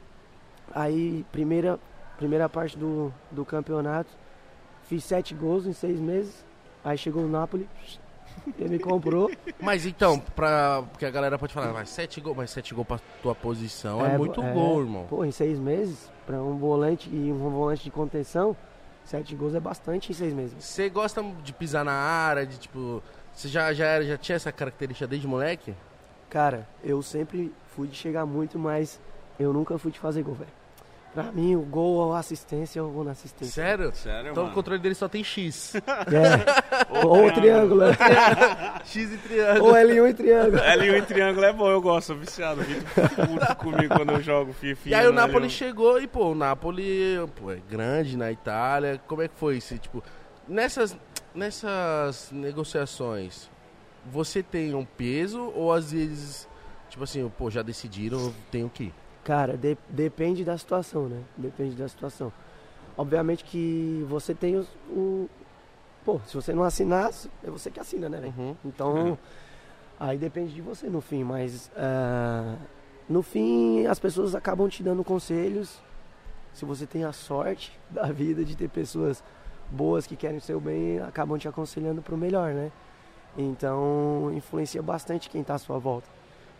Aí, 0.75 1.25
primeira, 1.31 1.79
primeira 2.17 2.49
parte 2.49 2.77
do, 2.77 3.13
do 3.31 3.45
campeonato. 3.45 4.11
Fiz 4.85 5.05
sete 5.05 5.35
gols 5.35 5.67
em 5.67 5.73
seis 5.73 6.01
meses. 6.01 6.45
Aí 6.85 6.97
chegou 6.97 7.25
o 7.25 7.29
Napoli. 7.29 7.69
Ele 8.59 8.71
me 8.71 8.79
comprou. 8.79 9.31
Mas 9.61 9.87
então, 9.87 10.19
pra... 10.19 10.83
porque 10.91 11.05
a 11.07 11.11
galera 11.11 11.39
pode 11.39 11.53
falar, 11.53 11.73
mas 11.73 11.89
sete 11.89 12.21
gols, 12.21 12.37
mas 12.37 12.51
sete 12.51 12.75
gols 12.75 12.87
pra 12.87 13.01
tua 13.23 13.35
posição 13.35 14.05
é, 14.05 14.15
É, 14.15 14.19
muito 14.19 14.43
é. 14.43 14.53
gol, 14.53 14.81
irmão. 14.81 15.07
Pô, 15.09 15.25
em 15.25 15.31
seis 15.31 15.59
meses, 15.59 16.11
pra 16.27 16.41
um 16.41 16.57
volante 16.57 17.09
e 17.11 17.33
um 17.33 17.51
volante 17.51 17.85
de 17.85 17.91
contenção, 17.91 18.57
sete 19.07 19.35
gols 19.35 19.55
é 19.55 19.61
bastante 19.61 20.11
em 20.11 20.15
seis 20.15 20.35
meses. 20.35 20.63
Você 20.63 20.89
gosta 20.91 21.23
de 21.43 21.53
pisar 21.53 21.85
na 21.85 21.93
área, 21.93 22.47
de 22.47 22.59
tipo. 22.59 23.03
Você 23.33 23.49
já, 23.49 23.73
já, 23.73 23.87
era, 23.87 24.05
já 24.05 24.17
tinha 24.17 24.37
essa 24.37 24.51
característica 24.51 25.07
desde 25.07 25.27
moleque? 25.27 25.75
Cara, 26.29 26.67
eu 26.83 27.03
sempre 27.03 27.53
fui 27.75 27.87
de 27.87 27.95
chegar 27.95 28.27
muito, 28.27 28.59
mas 28.59 29.01
eu 29.39 29.53
nunca 29.53 29.79
fui 29.79 29.93
de 29.93 29.99
fazer 29.99 30.23
gol, 30.23 30.35
velho. 30.35 30.51
Pra 31.17 31.33
mim, 31.33 31.57
o 31.57 31.63
gol 31.63 31.95
ou 31.95 32.13
a 32.13 32.19
assistência, 32.19 32.79
eu 32.79 32.91
vou 32.91 33.03
na 33.03 33.13
assistência. 33.13 33.55
Sério? 33.55 33.91
Sério, 33.95 34.33
Então 34.33 34.43
o 34.43 34.47
mano? 34.47 34.55
controle 34.55 34.79
dele 34.79 34.95
só 34.95 35.09
tem 35.09 35.25
X. 35.25 35.73
É. 36.13 37.07
ou 37.07 37.27
o 37.27 37.33
triângulo. 37.33 37.87
né? 37.89 37.97
X 38.85 39.13
e 39.15 39.17
triângulo. 39.17 39.65
ou 39.67 39.73
L1 39.75 40.11
e 40.11 40.15
triângulo. 40.15 40.59
L1 40.63 40.99
em 40.99 41.03
triângulo 41.05 41.47
é 41.47 41.53
bom, 41.55 41.71
eu 41.71 41.81
gosto, 41.81 42.09
sou 42.09 42.17
viciado. 42.17 42.61
Puto 42.65 43.57
comigo 43.57 43.95
quando 43.95 44.11
eu 44.13 44.21
jogo 44.23 44.53
FIFA. 44.53 44.89
E 44.91 44.95
aí 44.95 45.07
o 45.09 45.13
Napoli 45.13 45.47
L1. 45.47 45.51
chegou 45.51 45.99
e, 45.99 46.07
pô, 46.07 46.33
o 46.33 46.35
Napoli 46.35 47.17
pô, 47.41 47.51
é 47.51 47.59
grande 47.67 48.15
na 48.15 48.31
Itália. 48.31 49.01
Como 49.07 49.23
é 49.23 49.29
que 49.29 49.39
foi 49.39 49.57
esse, 49.57 49.79
tipo, 49.79 50.05
nessas, 50.47 50.95
nessas 51.35 52.31
negociações, 52.31 53.49
você 54.05 54.43
tem 54.43 54.75
um 54.75 54.85
peso 54.85 55.51
ou 55.55 55.73
às 55.73 55.93
vezes, 55.93 56.47
tipo 56.91 57.03
assim, 57.05 57.27
pô, 57.39 57.51
já 57.51 57.63
decidiram, 57.63 58.19
eu 58.19 58.35
tenho 58.51 58.69
que 58.69 58.85
ir? 58.85 58.95
Cara, 59.27 59.57
de- 59.57 59.77
depende 59.89 60.45
da 60.45 60.57
situação, 60.57 61.09
né? 61.09 61.21
Depende 61.37 61.75
da 61.75 61.89
situação. 61.89 62.33
Obviamente 62.97 63.43
que 63.43 64.07
você 64.09 64.33
tem 64.33 64.55
os, 64.55 64.69
o. 64.89 65.29
Pô, 66.05 66.21
se 66.29 66.33
você 66.37 66.55
não 66.55 66.63
assinar, 66.63 67.11
é 67.43 67.51
você 67.51 67.69
que 67.69 67.81
assina, 67.81 68.09
né? 68.09 68.33
Uhum. 68.39 68.55
Então, 68.65 69.19
aí 69.99 70.17
depende 70.17 70.55
de 70.55 70.63
você 70.63 70.89
no 70.89 71.01
fim, 71.01 71.25
mas 71.25 71.69
ah, 71.77 72.55
no 73.09 73.21
fim 73.21 73.85
as 73.89 73.99
pessoas 73.99 74.33
acabam 74.37 74.69
te 74.69 74.81
dando 74.81 75.03
conselhos. 75.03 75.83
Se 76.55 76.65
você 76.65 76.87
tem 76.87 77.03
a 77.03 77.13
sorte 77.13 77.77
da 77.91 78.05
vida 78.13 78.45
de 78.45 78.57
ter 78.57 78.69
pessoas 78.69 79.25
boas 79.73 80.07
que 80.07 80.15
querem 80.15 80.39
o 80.39 80.41
seu 80.41 80.61
bem, 80.61 81.01
acabam 81.01 81.37
te 81.37 81.49
aconselhando 81.49 82.01
pro 82.01 82.17
melhor, 82.17 82.55
né? 82.55 82.71
Então, 83.37 84.31
influencia 84.33 84.81
bastante 84.81 85.29
quem 85.29 85.43
tá 85.43 85.55
à 85.55 85.59
sua 85.59 85.79
volta. 85.81 86.07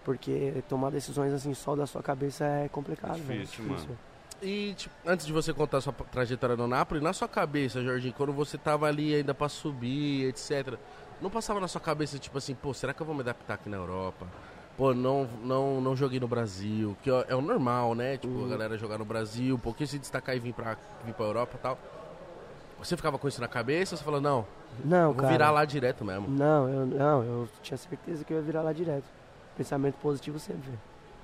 Porque 0.07 0.63
tomar 0.69 0.91
decisões 0.91 1.33
assim 1.33 1.53
só 1.53 1.75
da 1.75 1.85
sua 1.85 2.01
cabeça 2.01 2.45
é 2.45 2.69
complicado, 2.69 3.17
É 3.17 3.21
velho, 3.23 3.41
difícil, 3.41 3.65
mano. 3.65 3.99
E, 4.41 4.73
tipo, 4.75 4.95
antes 5.05 5.27
de 5.27 5.33
você 5.33 5.53
contar 5.53 5.79
a 5.79 5.81
sua 5.81 5.93
trajetória 5.93 6.55
no 6.55 6.69
Napoli, 6.69 7.01
na 7.01 7.13
sua 7.13 7.27
cabeça, 7.27 7.83
Jorginho, 7.83 8.15
quando 8.17 8.33
você 8.33 8.57
tava 8.57 8.87
ali 8.87 9.17
ainda 9.17 9.35
pra 9.35 9.49
subir, 9.49 10.29
etc., 10.29 10.75
não 11.21 11.29
passava 11.29 11.59
na 11.59 11.67
sua 11.67 11.81
cabeça, 11.81 12.21
tipo 12.21 12.39
assim, 12.39 12.55
pô, 12.55 12.73
será 12.73 12.95
que 12.95 13.01
eu 13.03 13.07
vou 13.07 13.17
me 13.17 13.23
adaptar 13.23 13.55
aqui 13.55 13.69
na 13.69 13.79
Europa? 13.79 14.29
Pô, 14.77 14.95
não, 14.95 15.29
não, 15.43 15.81
não 15.81 15.97
joguei 15.97 16.21
no 16.21 16.29
Brasil, 16.29 16.97
que 17.03 17.11
é 17.11 17.35
o 17.35 17.41
normal, 17.41 17.97
né? 17.97 18.17
Tipo, 18.17 18.45
a 18.45 18.49
galera 18.49 18.79
jogar 18.79 18.99
no 18.99 19.05
Brasil, 19.05 19.57
um 19.57 19.59
pouquinho 19.59 19.89
se 19.89 19.99
destacar 19.99 20.37
e 20.37 20.39
vir 20.39 20.53
pra, 20.53 20.77
vir 21.05 21.15
pra 21.15 21.25
Europa 21.27 21.57
e 21.57 21.59
tal. 21.59 21.79
Você 22.79 22.97
ficava 22.97 23.19
com 23.19 23.27
isso 23.27 23.41
na 23.41 23.49
cabeça 23.49 23.95
ou 23.95 23.99
você 23.99 24.05
falou, 24.05 24.21
não, 24.21 24.47
Não, 24.85 24.99
eu 25.09 25.13
vou 25.15 25.23
cara. 25.23 25.33
virar 25.33 25.51
lá 25.51 25.65
direto 25.65 26.05
mesmo? 26.05 26.29
Não, 26.29 26.69
eu, 26.69 26.87
não, 26.87 27.23
eu 27.25 27.49
tinha 27.61 27.77
certeza 27.77 28.23
que 28.23 28.33
eu 28.33 28.37
ia 28.37 28.43
virar 28.43 28.63
lá 28.63 28.73
direto. 28.73 29.05
Pensamento 29.57 29.95
positivo 29.97 30.39
sempre. 30.39 30.71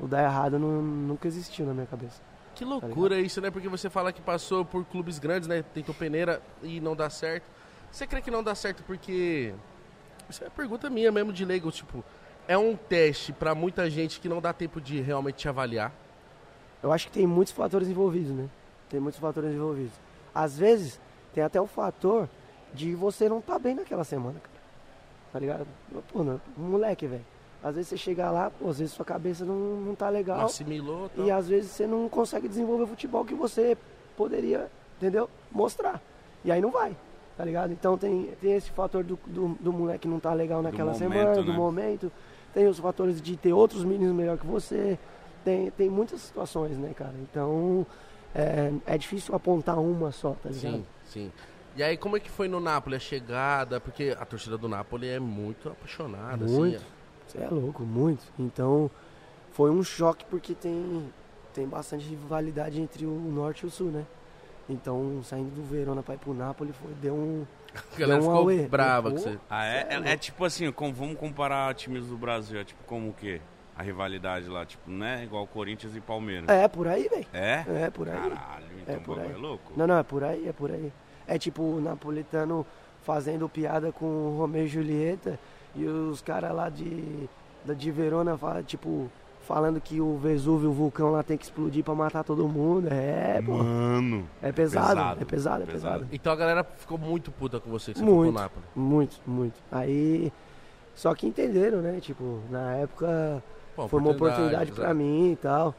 O 0.01 0.07
dar 0.07 0.23
errado 0.23 0.59
não, 0.59 0.83
nunca 0.83 1.29
existiu 1.29 1.66
na 1.66 1.75
minha 1.75 1.87
cabeça. 1.87 2.21
Que 2.55 2.64
loucura 2.64 3.21
isso, 3.21 3.40
né? 3.40 3.51
Porque 3.51 3.68
você 3.68 3.88
fala 3.88 4.12
que 4.12 4.21
passou 4.21 4.64
por 4.64 4.85
clubes 4.85 5.18
grandes, 5.18 5.49
né? 5.49 5.63
Tentou 5.75 5.94
peneira 5.94 6.42
e 6.63 6.81
não 6.81 6.94
dá 6.94 7.09
certo. 7.09 7.44
Você 7.90 8.06
crê 8.06 8.21
que 8.21 8.31
não 8.31 8.42
dá 8.42 8.54
certo 8.54 8.83
porque. 8.85 9.54
Isso 10.29 10.44
é 10.44 10.50
pergunta 10.50 10.88
minha 10.88 11.11
mesmo 11.11 11.33
de 11.33 11.44
leigo. 11.44 11.71
Tipo, 11.71 12.04
é 12.46 12.56
um 12.56 12.77
teste 12.77 13.33
pra 13.33 13.54
muita 13.54 13.88
gente 13.88 14.21
que 14.21 14.29
não 14.29 14.40
dá 14.40 14.52
tempo 14.52 14.81
de 14.81 15.00
realmente 15.00 15.37
te 15.37 15.48
avaliar. 15.48 15.92
Eu 16.83 16.92
acho 16.92 17.06
que 17.06 17.13
tem 17.13 17.27
muitos 17.27 17.52
fatores 17.52 17.88
envolvidos, 17.88 18.33
né? 18.33 18.48
Tem 18.88 19.00
muitos 19.00 19.21
fatores 19.21 19.52
envolvidos. 19.52 19.92
Às 20.35 20.59
vezes, 20.59 21.00
tem 21.33 21.42
até 21.42 21.61
o 21.61 21.67
fator 21.67 22.29
de 22.75 22.94
você 22.94 23.29
não 23.29 23.40
tá 23.40 23.59
bem 23.59 23.75
naquela 23.75 24.04
semana, 24.04 24.40
cara. 24.40 24.63
Tá 25.33 25.38
ligado? 25.38 25.67
Pô, 26.13 26.23
não, 26.25 26.40
moleque, 26.56 27.06
velho. 27.06 27.25
Às 27.63 27.77
vezes 27.77 27.90
você 27.90 27.96
chega 27.96 28.31
lá, 28.31 28.50
pô, 28.50 28.69
às 28.69 28.79
vezes 28.79 28.92
sua 28.92 29.04
cabeça 29.04 29.44
não, 29.44 29.54
não 29.81 29.94
tá 29.94 30.06
Não 30.06 30.13
legal. 30.13 30.46
assimilou 30.46 31.08
tal. 31.15 31.25
E 31.25 31.31
às 31.31 31.48
vezes 31.48 31.71
você 31.71 31.87
não 31.87 32.08
consegue 32.08 32.48
desenvolver 32.48 32.85
o 32.85 32.87
futebol 32.88 33.25
que 33.25 33.35
você 33.35 33.77
poderia, 34.17 34.69
entendeu? 34.96 35.31
Mostrar. 35.50 36.02
E 36.44 36.50
aí 36.50 36.60
não 36.60 36.73
vai, 36.73 36.96
tá 37.37 37.44
ligado? 37.44 37.73
Então 37.73 37.96
tem, 37.96 38.31
tem 38.40 38.54
esse 38.54 38.71
fator 38.71 39.04
do, 39.04 39.19
do, 39.27 39.56
do 39.60 39.73
moleque 39.73 40.08
não 40.08 40.19
tá 40.19 40.33
legal 40.33 40.60
naquela 40.60 40.92
momento, 40.92 40.98
semana, 41.15 41.42
do 41.42 41.52
né? 41.52 41.56
momento. 41.56 42.13
Tem 42.52 42.67
os 42.67 42.79
fatores 42.81 43.23
de 43.23 43.37
ter 43.37 43.52
outros 43.52 43.85
meninos 43.85 44.15
melhor 44.15 44.37
que 44.38 44.46
você. 44.46 44.98
Tem, 45.44 45.71
tem 45.71 45.88
muitas 45.88 46.21
situações, 46.21 46.77
né, 46.77 46.92
cara? 46.94 47.15
Então 47.23 47.87
é, 48.35 48.73
é 48.87 48.98
difícil 48.98 49.35
apontar 49.35 49.79
uma 49.79 50.10
só, 50.10 50.31
tá 50.42 50.48
ligado? 50.48 50.75
Sim, 50.75 50.85
sim. 51.04 51.33
E 51.75 51.83
aí, 51.83 51.96
como 51.96 52.17
é 52.17 52.21
que 52.21 52.31
foi 52.31 52.48
no 52.48 52.60
Napoli 52.60 52.96
a 52.96 52.98
chegada? 52.98 53.81
Porque 53.81 54.15
a 54.19 54.27
torcida 54.27 54.58
do 54.58 54.69
Napoli 54.69 55.08
é 55.08 55.19
muito 55.19 55.71
apaixonada, 55.71 56.44
Muito. 56.44 56.77
assim. 56.77 56.85
Você 57.33 57.38
é 57.42 57.48
louco, 57.48 57.83
muito. 57.83 58.22
Então, 58.38 58.90
foi 59.52 59.70
um 59.70 59.83
choque 59.83 60.24
porque 60.28 60.54
tem, 60.54 61.10
tem 61.54 61.66
bastante 61.66 62.06
rivalidade 62.06 62.78
entre 62.80 63.06
o 63.06 63.10
norte 63.10 63.62
e 63.62 63.66
o 63.66 63.70
sul, 63.70 63.90
né? 63.90 64.04
Então, 64.68 65.20
saindo 65.24 65.50
do 65.50 65.62
Verona 65.62 66.02
pra 66.02 66.14
ir 66.14 66.18
pro 66.18 66.35
Napoli, 66.35 66.72
foi, 66.72 66.92
deu 67.00 67.14
um... 67.14 67.46
A 67.74 67.98
galera 67.98 68.20
Deu 68.20 68.28
um 68.28 68.33
ficou 68.35 68.42
auê. 68.50 68.68
brava 68.68 69.10
com 69.10 69.16
você. 69.18 69.38
Ah, 69.48 69.64
é, 69.64 69.87
é 69.88 69.94
é, 69.94 70.12
é 70.12 70.16
tipo 70.16 70.44
assim, 70.44 70.70
como, 70.70 70.92
vamos 70.92 71.16
comparar 71.18 71.74
times 71.74 72.04
do 72.06 72.18
Brasil, 72.18 72.60
é 72.60 72.64
tipo 72.64 72.85
como 72.85 73.08
o 73.08 73.12
quê? 73.14 73.40
A 73.74 73.83
rivalidade 73.83 74.46
lá, 74.48 74.66
tipo, 74.66 74.90
não 74.90 75.06
é 75.06 75.24
igual 75.24 75.46
Corinthians 75.46 75.96
e 75.96 76.00
Palmeiras. 76.02 76.46
É, 76.50 76.68
por 76.68 76.87
aí, 76.87 77.08
velho. 77.08 77.26
É? 77.33 77.64
É, 77.85 77.90
por 77.90 78.06
aí. 78.10 78.14
Caralho, 78.14 78.66
então 78.83 78.94
É 78.94 78.98
o 78.98 79.00
por 79.00 79.16
bagulho 79.16 79.35
aí. 79.35 79.40
é 79.40 79.42
louco. 79.42 79.72
Não, 79.74 79.87
não, 79.87 79.96
é 79.96 80.02
por 80.02 80.22
aí, 80.22 80.46
é 80.46 80.52
por 80.52 80.70
aí. 80.70 80.92
É 81.26 81.38
tipo 81.38 81.62
o 81.62 81.80
napolitano 81.80 82.66
fazendo 83.02 83.48
piada 83.48 83.90
com 83.90 84.04
o 84.04 84.37
Romeu 84.38 84.64
e 84.64 84.68
Julieta 84.68 85.38
e 85.75 85.85
os 85.87 86.20
caras 86.20 86.52
lá 86.54 86.68
de, 86.68 87.29
da- 87.64 87.75
de 87.75 87.90
Verona, 87.90 88.37
fala, 88.37 88.62
tipo, 88.62 89.10
falando 89.46 89.81
que 89.81 90.00
o 90.00 90.16
Vesúvio, 90.18 90.70
o 90.70 90.73
vulcão 90.73 91.10
lá 91.10 91.23
tem 91.23 91.37
que 91.37 91.44
explodir 91.44 91.83
pra 91.85 91.94
matar 91.94 92.23
todo 92.25 92.46
mundo. 92.48 92.88
É, 92.90 93.40
pô. 93.44 93.52
Mano. 93.58 94.25
É 94.42 94.52
pesado, 94.52 94.88
Pesado, 94.88 95.20
é 95.20 95.25
pesado, 95.25 95.62
é 95.62 95.66
pesado. 95.66 95.94
pesado. 96.00 96.06
Então 96.12 96.33
a 96.33 96.37
galera 96.37 96.64
ficou 96.64 96.96
muito 96.98 97.31
puta 97.31 97.58
com 97.58 97.70
você 97.70 97.92
que 97.92 97.98
você 97.98 98.04
Muito. 98.04 98.35
Napoli. 98.35 98.64
Muito, 98.77 99.20
muito. 99.27 99.54
Aí, 99.70 100.33
só 100.94 101.14
que 101.14 101.27
entenderam, 101.27 101.79
né? 101.81 101.98
Tipo, 102.00 102.40
na 102.50 102.75
época 102.77 103.42
Pô, 103.75 103.88
foi 103.88 103.98
uma 104.00 104.10
oportunidade 104.10 104.70
pra 104.73 104.85
exato. 104.85 104.96
mim 104.96 105.33
e 105.33 105.37
tal. 105.37 105.75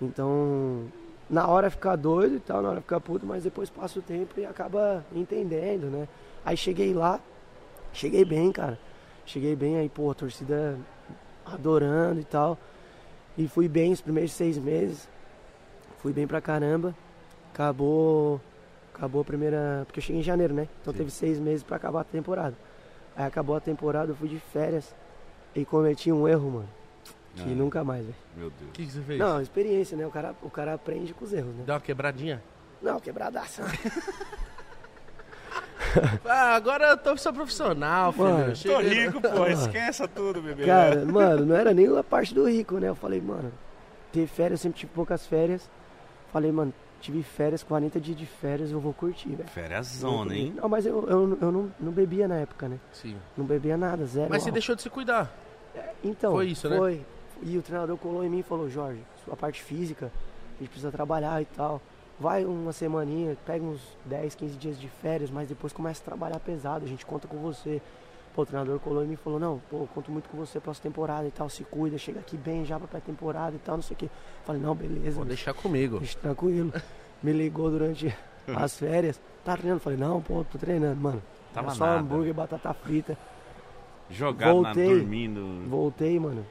Então, 0.00 0.84
na 1.28 1.48
hora 1.48 1.70
ficar 1.70 1.96
doido 1.96 2.36
e 2.36 2.40
tal, 2.40 2.62
na 2.62 2.70
hora 2.70 2.80
ficar 2.80 3.00
puto, 3.00 3.26
mas 3.26 3.42
depois 3.44 3.68
passa 3.68 3.98
o 3.98 4.02
tempo 4.02 4.38
e 4.38 4.46
acaba 4.46 5.04
entendendo, 5.12 5.86
né? 5.90 6.06
Aí 6.44 6.56
cheguei 6.56 6.94
lá, 6.94 7.18
cheguei 7.92 8.24
bem, 8.24 8.52
cara. 8.52 8.78
Cheguei 9.28 9.54
bem 9.54 9.76
aí, 9.76 9.90
pô, 9.90 10.10
a 10.10 10.14
torcida 10.14 10.78
adorando 11.44 12.18
e 12.18 12.24
tal. 12.24 12.56
E 13.36 13.46
fui 13.46 13.68
bem 13.68 13.92
os 13.92 14.00
primeiros 14.00 14.32
seis 14.32 14.56
meses. 14.56 15.06
Fui 15.98 16.14
bem 16.14 16.26
pra 16.26 16.40
caramba. 16.40 16.94
Acabou. 17.52 18.40
Acabou 18.94 19.20
a 19.20 19.24
primeira. 19.24 19.82
Porque 19.86 19.98
eu 19.98 20.02
cheguei 20.02 20.20
em 20.22 20.24
janeiro, 20.24 20.54
né? 20.54 20.66
Então 20.80 20.94
Sim. 20.94 20.98
teve 21.00 21.10
seis 21.10 21.38
meses 21.38 21.62
pra 21.62 21.76
acabar 21.76 22.00
a 22.00 22.04
temporada. 22.04 22.56
Aí 23.14 23.26
acabou 23.26 23.54
a 23.54 23.60
temporada, 23.60 24.12
eu 24.12 24.16
fui 24.16 24.28
de 24.30 24.38
férias 24.38 24.94
e 25.54 25.62
cometi 25.62 26.10
um 26.10 26.26
erro, 26.26 26.50
mano. 26.50 26.68
Que 27.36 27.42
Ah, 27.42 27.54
nunca 27.54 27.84
mais, 27.84 28.04
velho. 28.06 28.16
Meu 28.34 28.46
O 28.46 28.50
Deus. 28.50 28.70
que, 28.72 28.86
que 28.86 28.92
você 28.92 29.02
fez? 29.02 29.18
Não, 29.18 29.42
experiência, 29.42 29.94
né? 29.96 30.06
O 30.06 30.10
cara, 30.10 30.34
o 30.42 30.48
cara 30.48 30.72
aprende 30.72 31.12
com 31.12 31.24
os 31.26 31.32
erros, 31.34 31.54
né? 31.54 31.64
Deu 31.66 31.74
uma 31.74 31.80
quebradinha? 31.82 32.42
Não, 32.80 32.98
quebradaça. 32.98 33.62
Ah, 36.24 36.54
agora 36.54 36.88
eu 36.90 36.96
tô 36.96 37.16
só 37.16 37.32
profissional, 37.32 38.12
filho. 38.12 38.24
Mano, 38.28 38.48
Eu 38.50 38.54
cheguei- 38.54 39.06
rico, 39.06 39.20
pô. 39.20 39.46
Esqueça 39.46 40.06
tudo, 40.08 40.40
bebê. 40.42 40.64
Cara, 40.66 41.04
mano, 41.04 41.46
não 41.46 41.56
era 41.56 41.72
nem 41.72 41.86
a 41.96 42.02
parte 42.04 42.34
do 42.34 42.48
rico, 42.48 42.78
né? 42.78 42.88
Eu 42.88 42.94
falei, 42.94 43.20
mano, 43.20 43.52
ter 44.12 44.26
férias, 44.26 44.60
eu 44.60 44.62
sempre 44.64 44.80
tive 44.80 44.92
poucas 44.92 45.26
férias. 45.26 45.68
Falei, 46.32 46.52
mano, 46.52 46.72
tive 47.00 47.22
férias, 47.22 47.62
40 47.62 47.98
dias 48.00 48.16
de 48.16 48.26
férias, 48.26 48.70
eu 48.70 48.80
vou 48.80 48.92
curtir, 48.92 49.30
velho. 49.30 49.48
Férias 49.48 49.86
zona, 49.86 50.34
hein? 50.34 50.54
Não, 50.56 50.68
mas 50.68 50.84
eu, 50.84 51.06
eu, 51.08 51.38
eu 51.40 51.52
não, 51.52 51.72
não 51.80 51.92
bebia 51.92 52.28
na 52.28 52.36
época, 52.36 52.68
né? 52.68 52.78
Sim. 52.92 53.16
Não 53.36 53.44
bebia 53.44 53.76
nada, 53.76 54.04
zero. 54.06 54.28
Mas 54.30 54.42
você 54.42 54.48
álcool. 54.48 54.52
deixou 54.54 54.74
de 54.76 54.82
se 54.82 54.90
cuidar. 54.90 55.32
Então, 56.02 56.32
Foi 56.32 56.46
isso, 56.48 56.68
né? 56.68 56.76
Foi. 56.76 57.04
E 57.42 57.56
o 57.56 57.62
treinador 57.62 57.96
colou 57.96 58.24
em 58.24 58.28
mim 58.28 58.40
e 58.40 58.42
falou, 58.42 58.68
Jorge, 58.68 59.00
sua 59.24 59.36
parte 59.36 59.62
física, 59.62 60.06
a 60.06 60.58
gente 60.60 60.70
precisa 60.70 60.90
trabalhar 60.90 61.40
e 61.40 61.44
tal. 61.44 61.80
Vai 62.20 62.44
uma 62.44 62.72
semaninha, 62.72 63.36
pega 63.46 63.64
uns 63.64 63.80
10, 64.04 64.34
15 64.34 64.56
dias 64.56 64.80
de 64.80 64.88
férias, 64.88 65.30
mas 65.30 65.48
depois 65.48 65.72
começa 65.72 66.02
a 66.02 66.04
trabalhar 66.04 66.40
pesado, 66.40 66.84
a 66.84 66.88
gente 66.88 67.06
conta 67.06 67.28
com 67.28 67.36
você. 67.38 67.80
Pô, 68.34 68.42
o 68.42 68.46
treinador 68.46 68.78
colou 68.80 69.04
em 69.04 69.06
mim 69.06 69.14
e 69.14 69.16
falou, 69.16 69.38
não, 69.38 69.60
pô, 69.70 69.86
conto 69.94 70.10
muito 70.10 70.28
com 70.28 70.36
você 70.36 70.58
pra 70.60 70.72
temporada 70.74 71.26
e 71.26 71.30
tal, 71.30 71.48
se 71.48 71.64
cuida, 71.64 71.96
chega 71.96 72.20
aqui 72.20 72.36
bem 72.36 72.64
já 72.64 72.78
pra 72.78 72.86
pré-temporada 72.88 73.54
e 73.56 73.58
tal, 73.58 73.76
não 73.76 73.82
sei 73.82 73.94
o 73.94 73.98
quê. 73.98 74.10
Falei, 74.44 74.60
não, 74.60 74.74
beleza, 74.74 75.16
Vou 75.16 75.24
deixar 75.24 75.54
comigo. 75.54 76.00
bicho, 76.00 76.16
tranquilo. 76.18 76.72
Me 77.22 77.32
ligou 77.32 77.70
durante 77.70 78.14
as 78.46 78.76
férias, 78.78 79.20
tá 79.44 79.56
treinando? 79.56 79.80
Falei, 79.80 79.98
não, 79.98 80.20
pô, 80.20 80.44
tô 80.44 80.58
treinando, 80.58 81.00
mano. 81.00 81.22
Tava 81.54 81.68
Era 81.68 81.76
só 81.76 81.86
nada. 81.86 82.00
hambúrguer, 82.00 82.34
batata 82.34 82.72
frita. 82.74 83.16
Jogado 84.10 84.52
Voltei. 84.62 84.88
na 84.88 84.94
dormindo. 84.98 85.68
Voltei, 85.68 86.18
mano. 86.18 86.44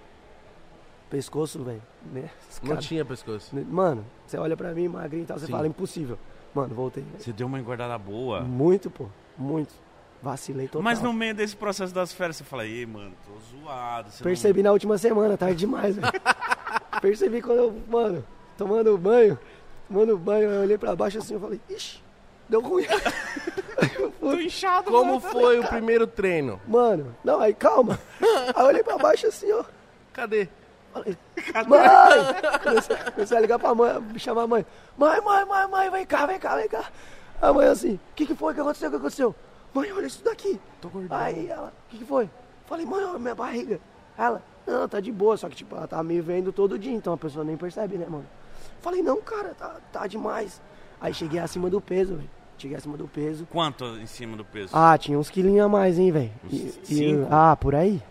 Pescoço, 1.09 1.63
velho. 1.63 1.81
Né? 2.11 2.29
Não 2.61 2.69
cara- 2.69 2.81
tinha 2.81 3.05
pescoço. 3.05 3.55
Mano, 3.55 4.05
você 4.25 4.37
olha 4.37 4.57
pra 4.57 4.73
mim, 4.73 4.87
magrinho 4.87 5.23
e 5.23 5.25
tal, 5.25 5.39
você 5.39 5.45
Sim. 5.45 5.51
fala, 5.51 5.67
impossível. 5.67 6.17
Mano, 6.53 6.73
voltei. 6.75 7.05
Você 7.17 7.31
deu 7.31 7.47
uma 7.47 7.59
engordada 7.59 7.97
boa. 7.97 8.41
Muito, 8.41 8.89
pô. 8.89 9.05
Muito. 9.37 9.73
Vacilei 10.21 10.67
total. 10.67 10.81
Mas 10.81 11.01
no 11.01 11.13
meio 11.13 11.33
desse 11.35 11.55
processo 11.55 11.93
das 11.93 12.11
férias, 12.11 12.37
você 12.37 12.43
fala, 12.43 12.65
ei, 12.65 12.85
mano, 12.85 13.13
tô 13.25 13.33
zoado. 13.59 14.09
você 14.09 14.23
não- 14.23 14.29
Percebi 14.29 14.63
na 14.63 14.71
última 14.71 14.97
semana, 14.97 15.37
tarde 15.37 15.55
demais, 15.57 15.95
velho. 15.95 16.07
Percebi 17.01 17.41
quando 17.41 17.59
eu, 17.59 17.81
mano, 17.87 18.25
tomando 18.57 18.97
banho, 18.97 19.37
tomando 19.87 20.17
banho, 20.17 20.49
eu 20.49 20.61
olhei 20.61 20.77
pra 20.77 20.95
baixo 20.95 21.19
assim, 21.19 21.35
eu 21.35 21.39
falei, 21.39 21.61
ixi, 21.69 22.01
deu 22.49 22.61
ruim. 22.61 22.85
Tô 24.19 24.33
inchado, 24.33 24.91
Como 24.91 25.19
foi 25.19 25.59
o 25.59 25.67
primeiro 25.67 26.05
treino? 26.07 26.59
Mano, 26.67 27.15
não, 27.23 27.39
aí 27.39 27.53
calma. 27.53 27.97
Aí 28.19 28.61
eu 28.63 28.65
olhei 28.65 28.83
pra 28.83 28.97
baixo 28.97 29.27
assim, 29.27 29.51
ó. 29.51 29.63
Cadê? 30.11 30.49
Falei, 30.97 31.17
mãe! 31.67 32.59
Comecei, 32.63 32.95
comecei 33.13 33.37
a 33.37 33.41
ligar 33.41 33.59
pra 33.59 33.73
mãe, 33.75 33.91
chamar 34.17 34.43
a 34.43 34.47
mãe. 34.47 34.65
Mãe, 34.97 35.21
mãe, 35.21 35.45
mãe, 35.45 35.67
mãe, 35.67 35.89
vem 35.91 36.05
cá, 36.05 36.25
vem 36.25 36.39
cá, 36.39 36.55
vem 36.55 36.67
cá. 36.67 36.85
A 37.41 37.53
mãe 37.53 37.67
assim, 37.67 37.93
o 37.95 37.99
que, 38.15 38.25
que 38.25 38.35
foi? 38.35 38.51
O 38.51 38.55
que 38.55 38.61
aconteceu? 38.61 38.87
O 38.87 38.91
que 38.91 38.97
aconteceu? 38.97 39.35
Mãe, 39.73 39.91
olha 39.91 40.07
isso 40.07 40.23
daqui. 40.23 40.59
Tô. 40.81 40.89
Aí 41.09 41.47
ela, 41.49 41.67
o 41.67 41.89
que, 41.91 41.97
que 41.99 42.05
foi? 42.05 42.29
Falei, 42.65 42.85
mãe, 42.85 43.03
olha 43.03 43.19
minha 43.19 43.35
barriga. 43.35 43.79
Ela, 44.17 44.41
não, 44.65 44.87
tá 44.87 44.99
de 44.99 45.11
boa, 45.11 45.37
só 45.37 45.47
que 45.47 45.55
tipo, 45.55 45.75
ela 45.75 45.87
tá 45.87 46.01
me 46.03 46.19
vendo 46.19 46.51
todo 46.51 46.77
dia, 46.79 46.93
então 46.93 47.13
a 47.13 47.17
pessoa 47.17 47.45
nem 47.45 47.55
percebe, 47.55 47.97
né, 47.97 48.05
mano? 48.09 48.25
Falei, 48.81 49.01
não, 49.03 49.21
cara, 49.21 49.53
tá, 49.57 49.75
tá 49.91 50.07
demais. 50.07 50.61
Aí 50.99 51.13
cheguei 51.13 51.39
acima 51.39 51.69
do 51.69 51.79
peso, 51.79 52.15
velho. 52.15 52.29
Cheguei 52.57 52.75
acima 52.75 52.97
do 52.97 53.07
peso. 53.07 53.45
Quanto 53.51 53.85
em 53.85 54.07
cima 54.07 54.35
do 54.35 54.43
peso? 54.43 54.71
Ah, 54.73 54.97
tinha 54.97 55.17
uns 55.19 55.29
quilinhos 55.29 55.63
a 55.63 55.69
mais, 55.69 55.99
hein, 55.99 56.11
velho. 56.11 56.31
Uns 56.45 56.53
E- 56.53 56.79
cinco? 56.85 57.27
Ah, 57.31 57.55
por 57.55 57.75
aí. 57.75 58.01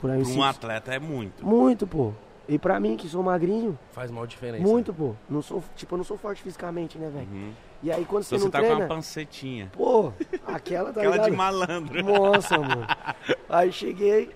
Por 0.00 0.10
aí, 0.10 0.20
Pra 0.20 0.28
um 0.28 0.32
cinco. 0.32 0.42
atleta 0.42 0.92
é 0.92 0.98
muito. 0.98 1.46
Muito, 1.46 1.86
pô. 1.86 2.12
E 2.46 2.58
pra 2.58 2.78
mim, 2.78 2.96
que 2.96 3.08
sou 3.08 3.22
magrinho, 3.22 3.78
Faz 3.92 4.10
mal 4.10 4.26
diferença. 4.26 4.62
muito, 4.62 4.92
pô. 4.92 5.14
Não 5.28 5.40
sou, 5.40 5.62
tipo, 5.74 5.94
eu 5.94 5.96
não 5.98 6.04
sou 6.04 6.18
forte 6.18 6.42
fisicamente, 6.42 6.98
né, 6.98 7.08
velho? 7.08 7.26
Uhum. 7.30 7.52
E 7.82 7.90
aí 7.90 8.04
quando 8.04 8.22
você 8.24 8.36
Então 8.36 8.38
você 8.38 8.44
não 8.44 8.50
tá 8.50 8.58
com 8.60 8.64
treina, 8.66 8.80
uma 8.84 8.94
pancetinha. 8.94 9.70
pô, 9.74 10.12
aquela 10.46 10.92
tá 10.92 11.00
Aquela 11.00 11.12
ligado? 11.16 11.30
de 11.30 11.36
malandro. 11.36 12.02
Nossa, 12.04 12.58
mano. 12.58 12.86
Aí 13.48 13.70
cheguei, 13.72 14.30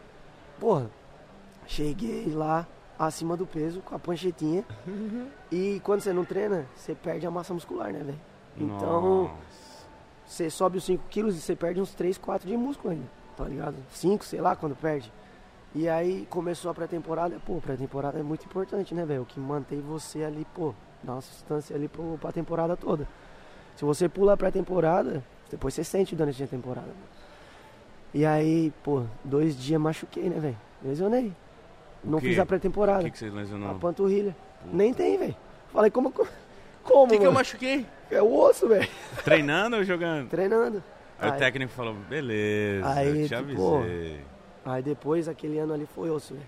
porra, 0.61 0.91
cheguei 1.67 2.27
lá 2.33 2.67
acima 2.99 3.37
do 3.37 3.47
peso 3.47 3.81
com 3.81 3.95
a 3.95 3.99
panchetinha. 3.99 4.65
E 5.51 5.81
quando 5.83 6.03
você 6.03 6.13
não 6.13 6.27
treina, 6.27 6.67
você 6.75 6.95
perde 6.95 7.27
a 7.27 7.31
massa 7.31 7.55
muscular, 7.55 7.91
né, 7.91 8.01
velho? 8.01 8.21
Então, 8.59 9.31
você 10.27 10.51
sobe 10.51 10.77
os 10.77 10.85
5 10.85 11.05
quilos 11.09 11.35
e 11.37 11.41
você 11.41 11.57
perde 11.57 11.81
uns 11.81 11.95
3, 11.95 12.19
4 12.19 12.47
de 12.47 12.55
músculo 12.55 12.93
ainda, 12.93 13.07
tá 13.35 13.45
ligado? 13.45 13.77
5, 13.91 14.25
sei 14.27 14.43
lá, 14.43 14.55
quando 14.55 14.77
perde. 14.77 15.11
E 15.75 15.89
aí 15.89 16.27
começou 16.31 16.71
a 16.71 16.75
pré-temporada, 16.75 17.37
pô, 17.45 17.61
pré-temporada 17.61 18.19
é 18.19 18.23
muito 18.23 18.45
importante, 18.47 18.95
né, 18.95 19.05
velho? 19.05 19.23
O 19.23 19.27
que 19.27 19.39
mantém 19.39 19.81
você 19.81 20.25
ali, 20.25 20.47
pô, 20.55 20.75
dá 21.03 21.13
uma 21.13 21.21
sustância 21.21 21.77
ali 21.77 21.89
pro, 21.89 22.19
pra 22.21 22.33
temporada 22.33 22.77
toda. 22.77 23.07
Se 23.77 23.85
você 23.85 24.09
pula 24.09 24.33
a 24.33 24.37
pré-temporada, 24.37 25.23
depois 25.51 25.75
você 25.75 25.85
sente 25.85 26.17
durante 26.17 26.43
a 26.43 26.47
temporada. 26.47 26.89
E 28.15 28.25
aí, 28.25 28.73
pô, 28.83 29.03
dois 29.23 29.57
dias 29.57 29.81
machuquei, 29.81 30.25
né, 30.31 30.41
velho? 30.41 30.57
Lesionei. 30.83 31.33
Não 32.03 32.21
fiz 32.21 32.39
a 32.39 32.43
O 32.43 32.47
pré-temporada. 32.47 33.05
que, 33.05 33.11
que 33.11 33.19
você 33.19 33.29
lesionou? 33.29 33.71
A 33.71 33.75
panturrilha. 33.75 34.35
Nem 34.73 34.95
tem, 34.95 35.19
velho. 35.19 35.37
Falei, 35.73 35.91
como. 35.91 36.11
Como, 36.11 37.05
O 37.05 37.09
que, 37.09 37.19
que 37.19 37.27
eu 37.27 37.33
machuquei? 37.33 37.87
É 38.11 38.23
o 38.23 38.33
osso, 38.35 38.67
velho. 38.67 38.89
Treinando 39.23 39.77
ou 39.77 39.85
jogando? 39.85 40.29
Treinando. 40.31 40.83
Aí 41.21 41.29
o 41.29 41.33
Aí- 41.35 41.39
técnico 41.39 41.71
falou, 41.73 41.95
beleza, 42.09 42.89
Aí, 42.89 43.23
eu 43.23 43.29
te 43.29 43.35
avisei. 43.35 44.25
Aí 44.69 44.83
depois, 44.83 45.29
aquele 45.29 45.59
ano 45.59 45.73
ali 45.73 45.87
foi 45.87 46.11
osso, 46.11 46.35
velho. 46.35 46.47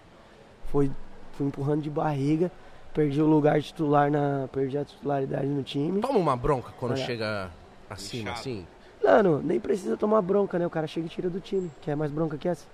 Foi, 0.66 0.91
fui 1.33 1.47
empurrando 1.47 1.81
de 1.81 1.89
barriga, 1.89 2.51
perdi 2.93 3.21
o 3.23 3.27
lugar 3.27 3.62
titular 3.62 4.11
na. 4.11 4.47
Perdi 4.53 4.77
a 4.77 4.85
titularidade 4.85 5.47
no 5.47 5.62
time. 5.62 6.01
Toma 6.03 6.18
uma 6.18 6.37
bronca 6.37 6.71
quando 6.79 6.93
Olha. 6.93 7.05
chega 7.05 7.51
acima, 7.89 8.23
Inchado. 8.25 8.39
assim. 8.41 8.66
Mano, 9.03 9.41
nem 9.43 9.59
precisa 9.59 9.97
tomar 9.97 10.21
bronca, 10.21 10.59
né? 10.59 10.66
O 10.66 10.71
cara 10.71 10.87
chega 10.87 11.07
e 11.07 11.09
tira 11.09 11.31
do 11.31 11.41
time. 11.41 11.71
Quer 11.81 11.97
mais 11.97 12.11
bronca 12.12 12.37
que 12.37 12.47
essa? 12.47 12.66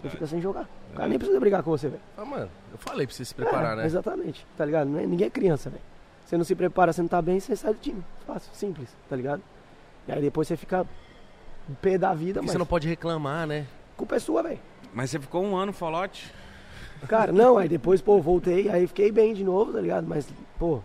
Você 0.00 0.08
fica 0.08 0.26
sem 0.26 0.40
jogar. 0.40 0.68
O 0.92 0.96
cara 0.96 1.08
nem 1.08 1.18
precisa 1.18 1.38
brigar 1.40 1.62
com 1.64 1.70
você, 1.70 1.88
velho. 1.88 2.00
Ah, 2.16 2.24
mano, 2.24 2.48
eu 2.70 2.78
falei 2.78 3.04
pra 3.06 3.14
você 3.14 3.24
se 3.24 3.34
preparar, 3.34 3.72
É, 3.72 3.76
né? 3.82 3.86
Exatamente, 3.86 4.46
tá 4.56 4.64
ligado? 4.64 4.96
É- 4.98 5.04
Ninguém 5.06 5.26
é 5.26 5.30
criança, 5.30 5.68
velho. 5.68 5.82
Você 6.24 6.36
não 6.36 6.44
se 6.44 6.54
prepara, 6.54 6.92
você 6.92 7.02
não 7.02 7.08
tá 7.08 7.20
bem, 7.20 7.40
você 7.40 7.54
sai 7.56 7.74
do 7.74 7.80
time. 7.80 8.02
Fácil, 8.26 8.54
simples, 8.54 8.88
tá 9.10 9.16
ligado? 9.16 9.42
E 10.06 10.12
aí 10.12 10.22
depois 10.22 10.46
você 10.48 10.56
fica 10.56 10.86
pé 11.82 11.98
da 11.98 12.14
vida, 12.14 12.40
mas 12.40 12.52
você 12.52 12.58
não 12.58 12.64
pode 12.66 12.86
reclamar, 12.88 13.46
né? 13.46 13.66
culpa 13.96 14.16
é 14.16 14.18
sua, 14.18 14.42
velho. 14.42 14.58
Mas 14.92 15.10
você 15.10 15.18
ficou 15.18 15.42
um 15.42 15.56
ano 15.56 15.72
falote? 15.72 16.32
Cara, 17.08 17.32
não, 17.32 17.58
aí 17.58 17.68
depois, 17.68 18.00
pô, 18.00 18.20
voltei, 18.20 18.68
aí 18.68 18.86
fiquei 18.86 19.10
bem 19.10 19.34
de 19.34 19.42
novo, 19.42 19.72
tá 19.72 19.80
ligado? 19.80 20.06
Mas, 20.06 20.28
pô, 20.58 20.80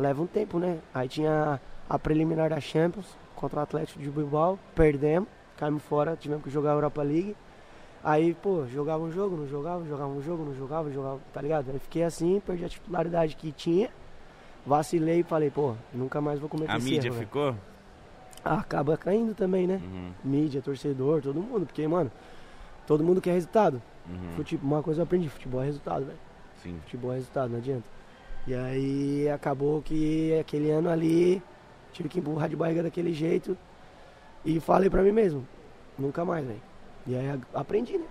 leva 0.00 0.22
um 0.22 0.26
tempo, 0.26 0.58
né? 0.58 0.78
Aí 0.92 1.08
tinha 1.08 1.60
a 1.88 1.98
preliminar 1.98 2.50
da 2.50 2.60
Champions 2.60 3.06
contra 3.34 3.60
o 3.60 3.62
Atlético 3.62 4.00
de 4.00 4.10
Bilbao, 4.10 4.58
perdemos, 4.74 5.28
caímos 5.56 5.82
fora, 5.84 6.16
tivemos 6.16 6.44
que 6.44 6.50
jogar 6.50 6.72
a 6.72 6.74
Europa 6.74 7.02
League. 7.02 7.34
Aí, 8.04 8.34
pô, 8.34 8.66
jogava 8.66 9.02
um 9.02 9.10
jogo, 9.12 9.36
não 9.36 9.46
jogava, 9.46 9.84
jogava 9.86 10.10
um 10.10 10.22
jogo, 10.22 10.44
não 10.44 10.54
jogava, 10.54 10.90
jogava, 10.90 11.20
tá 11.32 11.40
ligado? 11.40 11.70
Aí 11.70 11.78
fiquei 11.78 12.02
assim, 12.02 12.40
perdi 12.44 12.64
a 12.64 12.68
titularidade 12.68 13.36
que 13.36 13.52
tinha, 13.52 13.90
vacilei 14.66 15.20
e 15.20 15.22
falei, 15.22 15.50
pô, 15.50 15.74
nunca 15.92 16.20
mais 16.20 16.38
vou 16.38 16.48
cometer 16.48 16.72
A 16.72 16.76
esse 16.78 16.84
mídia 16.90 17.08
erro, 17.08 17.14
velho. 17.16 17.26
ficou? 17.26 17.54
Ah, 18.42 18.54
acaba 18.60 18.96
caindo 18.96 19.34
também, 19.34 19.66
né? 19.66 19.80
Uhum, 19.82 20.12
Mídia, 20.24 20.62
torcedor, 20.62 21.20
todo 21.20 21.40
mundo, 21.40 21.66
porque, 21.66 21.86
mano, 21.86 22.10
todo 22.90 23.04
mundo 23.04 23.20
quer 23.20 23.34
resultado. 23.34 23.80
uhum, 24.08 24.32
Fute- 24.34 24.58
Uma 24.60 24.82
coisa 24.82 25.00
eu 25.00 25.04
aprendi, 25.04 25.28
futebol 25.28 25.62
é 25.62 25.66
resultado, 25.66 26.06
velho. 26.06 26.18
Sim. 26.60 26.76
Futebol 26.82 27.12
é 27.12 27.14
resultado, 27.14 27.50
não 27.52 27.58
adianta. 27.58 27.84
E 28.48 28.52
aí 28.54 29.28
acabou 29.28 29.80
que 29.80 30.36
aquele 30.40 30.72
ano 30.72 30.90
ali 30.90 31.40
tive 31.92 32.08
que 32.08 32.18
empurrar 32.18 32.48
de 32.48 32.56
barriga 32.56 32.82
daquele 32.82 33.12
jeito 33.12 33.56
e 34.44 34.58
falei 34.58 34.90
pra 34.90 35.02
mim 35.04 35.12
mesmo, 35.12 35.46
nunca 35.96 36.24
mais, 36.24 36.44
velho. 36.44 36.60
E 37.06 37.14
aí 37.14 37.40
aprendi, 37.54 37.96
né? 37.96 38.06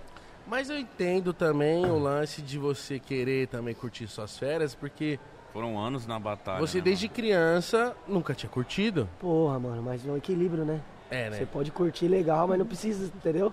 Mas 0.46 0.70
eu 0.70 0.78
entendo 0.78 1.34
também 1.34 1.84
o 1.90 1.98
lance 1.98 2.40
de 2.40 2.58
você 2.58 2.98
querer 2.98 3.48
também 3.48 3.74
curtir 3.74 4.06
suas 4.08 4.38
férias, 4.38 4.74
porque 4.74 5.18
Foram 5.52 5.78
anos 5.78 6.06
na 6.06 6.18
batalha. 6.18 6.58
você 6.58 6.78
né, 6.78 6.84
desde 6.84 7.04
mano? 7.04 7.14
criança 7.16 7.94
nunca 8.08 8.32
tinha 8.34 8.48
curtido. 8.48 9.06
Porra, 9.20 9.58
mano, 9.58 9.82
mas 9.82 10.06
é 10.06 10.10
um 10.10 10.16
equilíbrio, 10.16 10.64
né? 10.64 10.80
É, 11.10 11.28
né? 11.28 11.36
Você 11.36 11.44
pode 11.44 11.70
curtir 11.70 12.08
legal, 12.08 12.48
mas 12.48 12.58
não 12.58 12.64
precisa, 12.64 13.04
entendeu? 13.14 13.52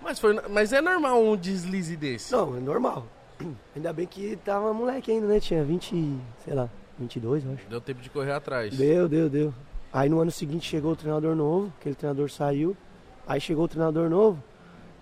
Mas, 0.00 0.18
foi, 0.18 0.40
mas 0.48 0.72
é 0.72 0.80
normal 0.80 1.22
um 1.22 1.36
deslize 1.36 1.96
desse. 1.96 2.32
Não, 2.32 2.56
é 2.56 2.60
normal. 2.60 3.06
Ainda 3.76 3.92
bem 3.92 4.06
que 4.06 4.36
tava 4.36 4.72
moleque 4.72 5.10
ainda, 5.12 5.26
né? 5.26 5.40
Tinha 5.40 5.62
20, 5.62 6.18
sei 6.44 6.54
lá, 6.54 6.68
22, 6.98 7.44
eu 7.44 7.52
acho. 7.52 7.68
Deu 7.68 7.80
tempo 7.80 8.00
de 8.00 8.10
correr 8.10 8.32
atrás. 8.32 8.76
Deu, 8.76 9.08
deu, 9.08 9.28
deu. 9.28 9.54
Aí 9.92 10.08
no 10.08 10.20
ano 10.20 10.30
seguinte 10.30 10.68
chegou 10.68 10.92
o 10.92 10.96
treinador 10.96 11.34
novo, 11.34 11.72
aquele 11.78 11.94
treinador 11.94 12.30
saiu. 12.30 12.76
Aí 13.26 13.40
chegou 13.40 13.64
o 13.64 13.68
treinador 13.68 14.08
novo, 14.10 14.42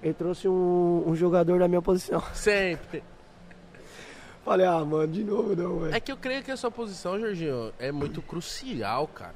ele 0.03 0.15
trouxe 0.15 0.49
um, 0.49 1.05
um 1.07 1.15
jogador 1.15 1.59
da 1.59 1.69
minha 1.69 1.83
posição. 1.83 2.23
Sempre. 2.35 3.03
Falei, 4.45 4.67
ah, 4.67 4.85
mano, 4.85 5.09
de 5.09 5.25
novo 5.25 5.57
não, 5.57 5.81
velho. 5.81 5.95
É 5.95 5.99
que 5.99 6.13
eu 6.13 6.17
creio 6.17 6.43
que 6.43 6.53
a 6.53 6.57
sua 6.57 6.71
posição, 6.71 7.19
Jorginho, 7.19 7.73
é 7.79 7.91
muito 7.91 8.23
crucial, 8.23 9.09
cara. 9.09 9.35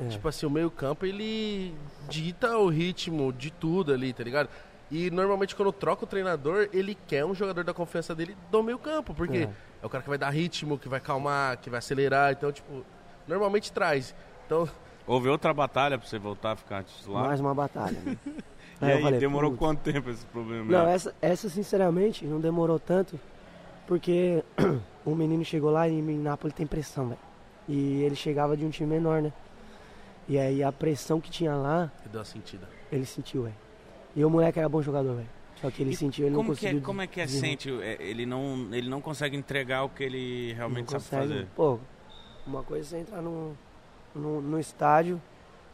É. 0.00 0.08
Tipo 0.08 0.28
assim, 0.28 0.46
o 0.46 0.50
meio 0.50 0.70
campo, 0.70 1.06
ele 1.06 1.74
dita 2.08 2.56
o 2.58 2.68
ritmo 2.68 3.32
de 3.32 3.50
tudo 3.50 3.92
ali, 3.92 4.12
tá 4.12 4.24
ligado? 4.24 4.48
E 4.90 5.10
normalmente 5.10 5.54
quando 5.54 5.70
troca 5.72 6.04
o 6.04 6.06
treinador, 6.06 6.68
ele 6.72 6.96
quer 7.06 7.24
um 7.24 7.34
jogador 7.34 7.62
da 7.64 7.74
confiança 7.74 8.14
dele 8.14 8.36
do 8.50 8.62
meio 8.62 8.78
campo, 8.78 9.12
porque 9.14 9.38
É. 9.38 9.42
é, 9.82 9.86
o 9.86 9.88
cara 9.88 10.02
que 10.02 10.08
vai 10.08 10.18
dar 10.18 10.30
ritmo, 10.30 10.78
que 10.78 10.88
vai 10.88 11.00
calmar, 11.00 11.58
que 11.58 11.68
vai 11.68 11.78
acelerar, 11.78 12.32
então, 12.32 12.50
tipo, 12.50 12.84
normalmente 13.26 13.70
traz. 13.72 14.14
Então, 14.46 14.68
Houve 15.06 15.28
outra 15.30 15.54
batalha 15.54 15.98
pra 15.98 16.06
você 16.06 16.18
voltar 16.18 16.52
a 16.52 16.56
ficar 16.56 16.84
titular? 16.84 17.24
Mais 17.28 17.40
uma 17.40 17.54
batalha. 17.54 17.98
né? 18.00 18.16
E 18.80 18.84
Aí 18.84 18.92
aí, 18.92 19.02
falei, 19.02 19.18
demorou 19.18 19.50
"Putz". 19.50 19.58
quanto 19.58 19.80
tempo 19.80 20.08
esse 20.08 20.24
problema? 20.26 20.70
Não, 20.70 20.86
essa, 20.88 21.12
essa 21.20 21.48
sinceramente 21.48 22.24
não 22.24 22.38
demorou 22.40 22.78
tanto, 22.78 23.18
porque 23.88 24.44
um 25.04 25.16
menino 25.16 25.44
chegou 25.44 25.70
lá 25.70 25.88
e 25.88 25.98
em 25.98 26.18
Nápoles 26.18 26.54
tem 26.54 26.64
pressão, 26.64 27.08
velho. 27.08 27.20
E 27.66 28.02
ele 28.04 28.14
chegava 28.14 28.56
de 28.56 28.64
um 28.64 28.70
time 28.70 28.88
menor, 28.88 29.20
né? 29.20 29.32
E 30.28 30.38
aí 30.38 30.62
a 30.62 30.70
pressão 30.70 31.20
que 31.20 31.28
tinha 31.28 31.56
lá, 31.56 31.90
deu 32.06 32.20
uma 32.20 32.24
sentida. 32.24 32.68
ele 32.92 33.04
sentiu, 33.04 33.42
velho. 33.42 33.56
E 34.16 34.24
o 34.24 34.30
moleque 34.30 34.58
era 34.58 34.68
bom 34.68 34.82
jogador, 34.82 35.14
velho. 35.16 35.28
Só 35.60 35.70
que 35.70 35.82
ele 35.82 35.90
E 35.90 35.96
sentiu, 35.96 36.26
ele 36.26 36.34
não 36.36 36.42
é, 36.42 36.46
conseguiu. 36.46 36.80
como 36.82 37.02
é 37.02 37.06
que 37.06 37.20
é 37.20 37.26
sente? 37.26 37.68
é, 37.82 37.96
Ele 38.00 38.24
não, 38.24 38.68
ele 38.72 38.88
não 38.88 39.00
consegue 39.00 39.36
entregar 39.36 39.82
o 39.84 39.88
que 39.88 40.04
ele 40.04 40.52
realmente 40.54 40.92
não 40.92 41.00
sabe 41.00 41.22
consegue. 41.22 41.32
fazer. 41.34 41.48
Pô, 41.56 41.78
uma 42.46 42.62
coisa 42.62 42.84
é 42.84 42.88
você 42.88 42.98
entrar 42.98 43.20
no, 43.22 43.56
no, 44.14 44.40
no 44.40 44.58
estádio 44.60 45.20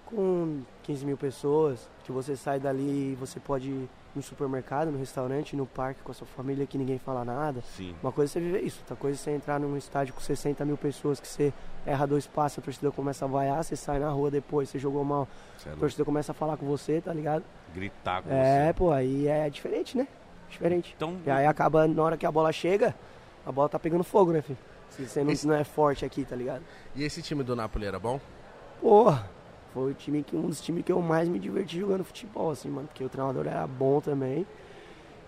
com 0.06 0.62
15 0.84 1.04
mil 1.04 1.16
pessoas, 1.18 1.88
que 2.04 2.12
você 2.12 2.34
sai 2.36 2.58
dali 2.58 3.12
e 3.12 3.14
você 3.14 3.38
pode 3.38 3.88
no 4.14 4.22
supermercado, 4.22 4.90
no 4.90 4.98
restaurante, 4.98 5.56
no 5.56 5.66
parque 5.66 6.00
com 6.02 6.12
a 6.12 6.14
sua 6.14 6.26
família 6.26 6.66
que 6.66 6.78
ninguém 6.78 6.98
fala 6.98 7.24
nada. 7.24 7.60
Sim. 7.76 7.94
Uma 8.02 8.12
coisa 8.12 8.30
é 8.30 8.32
você 8.32 8.40
viver 8.40 8.60
isso, 8.62 8.78
outra 8.80 8.96
coisa 8.96 9.16
é 9.16 9.18
você 9.18 9.30
entrar 9.32 9.58
num 9.58 9.76
estádio 9.76 10.14
com 10.14 10.20
60 10.20 10.64
mil 10.64 10.76
pessoas 10.76 11.18
que 11.20 11.26
você 11.26 11.52
erra 11.86 12.06
dois 12.06 12.26
passos, 12.26 12.58
a 12.58 12.62
torcida 12.62 12.90
começa 12.90 13.24
a 13.24 13.28
vaiar, 13.28 13.62
você 13.64 13.74
sai 13.76 13.98
na 13.98 14.08
rua 14.10 14.30
depois, 14.30 14.68
você 14.68 14.78
jogou 14.78 15.04
mal, 15.04 15.26
Cê 15.58 15.68
é 15.68 15.72
a 15.72 15.76
torcida 15.76 16.04
começa 16.04 16.32
a 16.32 16.34
falar 16.34 16.56
com 16.56 16.66
você, 16.66 17.00
tá 17.00 17.12
ligado? 17.12 17.42
Gritar 17.74 18.22
com 18.22 18.30
É, 18.30 18.66
você. 18.68 18.72
pô, 18.74 18.92
aí 18.92 19.26
é 19.26 19.50
diferente, 19.50 19.96
né? 19.96 20.06
Diferente. 20.48 20.94
Então, 20.96 21.16
E 21.26 21.30
aí 21.30 21.46
acaba, 21.46 21.88
na 21.88 22.02
hora 22.02 22.16
que 22.16 22.24
a 22.24 22.30
bola 22.30 22.52
chega, 22.52 22.94
a 23.44 23.50
bola 23.50 23.68
tá 23.68 23.78
pegando 23.78 24.04
fogo, 24.04 24.32
né, 24.32 24.40
filho? 24.42 24.58
Se 24.90 25.08
você 25.08 25.24
não, 25.24 25.32
Esse- 25.32 25.46
não 25.46 25.54
é 25.54 25.64
forte 25.64 26.04
aqui, 26.04 26.24
tá 26.24 26.36
ligado? 26.36 26.62
E 26.94 27.02
esse 27.02 27.20
time 27.20 27.42
do 27.42 27.56
Napoli 27.56 27.84
era 27.84 27.98
bom? 27.98 28.20
Porra, 28.80 29.28
foi 29.74 29.90
o 29.90 29.94
time 29.94 30.22
que, 30.22 30.36
um 30.36 30.46
dos 30.46 30.60
times 30.60 30.84
que 30.84 30.92
eu 30.92 31.02
mais 31.02 31.28
me 31.28 31.38
diverti 31.38 31.80
jogando 31.80 32.04
futebol, 32.04 32.50
assim, 32.52 32.68
mano. 32.70 32.86
Porque 32.86 33.04
o 33.04 33.08
treinador 33.08 33.46
era 33.46 33.66
bom 33.66 34.00
também. 34.00 34.46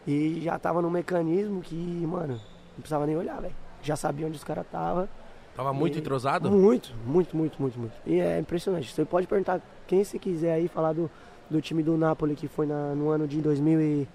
E 0.07 0.41
já 0.41 0.57
tava 0.59 0.81
num 0.81 0.89
mecanismo 0.89 1.61
que, 1.61 1.75
mano, 1.75 2.35
não 2.35 2.77
precisava 2.79 3.05
nem 3.07 3.17
olhar, 3.17 3.41
velho. 3.43 3.55
Já 3.83 3.97
sabia 3.97 4.27
onde 4.27 4.37
os 4.37 4.45
caras 4.45 4.65
tava. 4.71 5.09
Tava 5.57 5.73
muito 5.73 5.97
E- 5.97 6.01
entrosado? 6.01 6.49
Muito, 6.51 6.95
muito, 7.05 7.37
muito, 7.37 7.61
muito, 7.61 7.79
muito. 7.79 7.95
E 8.07 8.21
é 8.21 8.39
impressionante. 8.39 8.93
Você 8.95 9.05
pode 9.05 9.27
perguntar 9.27 9.61
quem 9.87 10.05
você 10.05 10.17
quiser 10.19 10.53
aí 10.55 10.69
falar 10.69 10.93
do, 10.93 11.11
do 11.51 11.61
time 11.61 11.83
do 11.83 11.97
Napoli 11.97 12.37
que 12.37 12.47
foi 12.47 12.67
na, 12.67 12.95
no 12.95 13.09
ano 13.11 13.27
de 13.27 13.41
2000 13.43 13.81
e... 13.81 14.09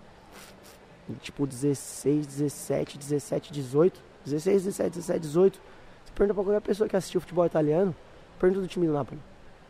Tipo, 1.22 1.46
16, 1.46 2.26
17, 2.26 2.98
17, 2.98 3.52
18. 3.52 4.00
16, 4.24 4.64
17, 4.64 4.90
17, 4.98 5.20
18. 5.20 5.60
Você 6.06 6.12
pergunta 6.14 6.34
pra 6.36 6.44
qualquer 6.44 6.62
pessoa 6.62 6.88
que 6.88 6.96
assistiu 6.96 7.20
futebol 7.20 7.46
italiano, 7.46 7.94
pergunta 8.40 8.62
do 8.62 8.68
time 8.68 8.88
do 8.88 8.94
Napoli. 8.94 9.20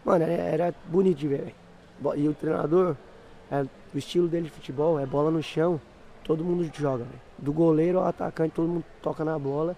Mano, 0.04 0.24
era, 0.24 0.34
era 0.34 0.76
bonito 0.88 1.18
de 1.18 1.28
ver, 1.28 1.54
velho. 2.02 2.20
E 2.20 2.28
o 2.28 2.34
treinador, 2.34 2.96
é, 3.52 3.66
o 3.94 3.98
estilo 3.98 4.28
dele 4.28 4.46
de 4.46 4.50
futebol 4.52 5.00
é 5.00 5.06
bola 5.06 5.30
no 5.30 5.42
chão, 5.44 5.80
todo 6.24 6.44
mundo 6.44 6.70
joga, 6.74 7.04
velho. 7.04 7.22
Do 7.38 7.54
goleiro 7.54 8.00
ao 8.00 8.08
atacante, 8.08 8.54
todo 8.56 8.68
mundo 8.68 8.84
toca 9.02 9.24
na 9.24 9.38
bola. 9.38 9.76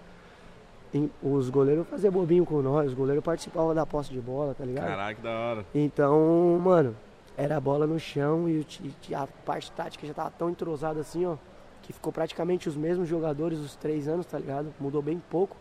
E 0.92 1.10
os 1.22 1.50
goleiros 1.50 1.86
faziam 1.88 2.12
bobinho 2.12 2.46
com 2.46 2.62
nós, 2.62 2.88
os 2.88 2.94
goleiros 2.94 3.22
participavam 3.24 3.74
da 3.74 3.84
posse 3.84 4.10
de 4.12 4.20
bola, 4.20 4.54
tá 4.54 4.64
ligado? 4.64 4.86
Caraca, 4.86 5.14
que 5.16 5.22
da 5.22 5.30
hora. 5.38 5.66
Então, 5.74 6.58
mano, 6.62 6.94
era 7.36 7.56
a 7.56 7.60
bola 7.60 7.84
no 7.86 7.98
chão 7.98 8.48
e 8.48 8.64
a 9.12 9.26
parte 9.44 9.72
tática 9.72 10.06
já 10.06 10.14
tava 10.14 10.30
tão 10.30 10.48
entrosada 10.48 11.00
assim, 11.00 11.26
ó, 11.26 11.36
que 11.82 11.92
ficou 11.92 12.12
praticamente 12.12 12.68
os 12.68 12.76
mesmos 12.76 13.08
jogadores 13.08 13.58
os 13.58 13.74
três 13.74 14.06
anos, 14.06 14.24
tá 14.24 14.38
ligado? 14.38 14.72
Mudou 14.78 15.02
bem 15.02 15.20
pouco. 15.30 15.56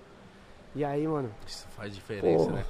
E 0.76 0.86
aí, 0.86 1.08
mano, 1.08 1.32
Isso 1.48 1.68
faz 1.70 1.94
diferença, 1.96 2.46
Porra. 2.46 2.58
né? 2.58 2.66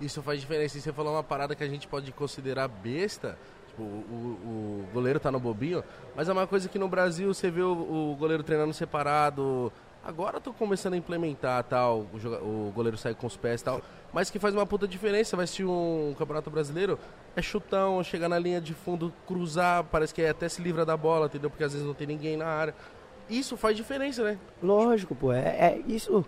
Isso 0.00 0.22
faz 0.22 0.40
diferença. 0.40 0.76
E 0.76 0.80
você 0.80 0.92
falou 0.92 1.12
uma 1.14 1.22
parada 1.22 1.54
que 1.54 1.64
a 1.64 1.68
gente 1.68 1.86
pode 1.88 2.10
considerar 2.12 2.68
besta. 2.68 3.38
Tipo, 3.68 3.82
o, 3.82 3.86
o- 3.86 4.84
o 4.88 4.92
goleiro 4.92 5.18
tá 5.18 5.30
no 5.30 5.40
bobinho. 5.40 5.82
Mas 6.14 6.28
é 6.28 6.32
uma 6.32 6.46
coisa 6.46 6.68
que 6.68 6.78
no 6.78 6.88
Brasil 6.88 7.32
você 7.32 7.50
vê 7.50 7.62
o, 7.62 7.72
o 8.12 8.16
goleiro 8.18 8.42
treinando 8.42 8.72
separado. 8.74 9.72
Agora 10.04 10.36
eu 10.36 10.40
tô 10.40 10.52
começando 10.52 10.94
a 10.94 10.96
implementar 10.96 11.64
tal. 11.64 12.06
O, 12.42 12.72
goleiro 12.74 12.96
sai 12.96 13.14
com 13.14 13.26
os 13.26 13.36
pés 13.36 13.62
tal. 13.62 13.80
Mas 14.12 14.30
que 14.30 14.38
faz 14.38 14.54
uma 14.54 14.66
puta 14.66 14.86
diferença. 14.86 15.34
Vai 15.36 15.44
assistir 15.44 15.64
um 15.64 16.14
campeonato 16.18 16.50
brasileiro. 16.50 16.98
É 17.34 17.42
chutão, 17.42 18.02
chegar 18.04 18.28
na 18.28 18.38
linha 18.38 18.60
de 18.60 18.72
fundo, 18.74 19.12
cruzar. 19.26 19.82
Parece 19.84 20.14
que 20.14 20.22
é 20.22 20.28
até 20.30 20.48
se 20.48 20.62
livra 20.62 20.84
da 20.84 20.96
bola, 20.96 21.26
entendeu? 21.26 21.50
Porque 21.50 21.64
às 21.64 21.72
vezes 21.72 21.86
não 21.86 21.94
tem 21.94 22.06
ninguém 22.06 22.36
na 22.36 22.46
área. 22.46 22.74
Isso 23.28 23.56
faz 23.56 23.76
diferença, 23.76 24.22
né? 24.22 24.38
lógico, 24.62 25.12
pô, 25.14 25.32
é, 25.32 25.40
é 25.40 25.82
isso. 25.88 26.24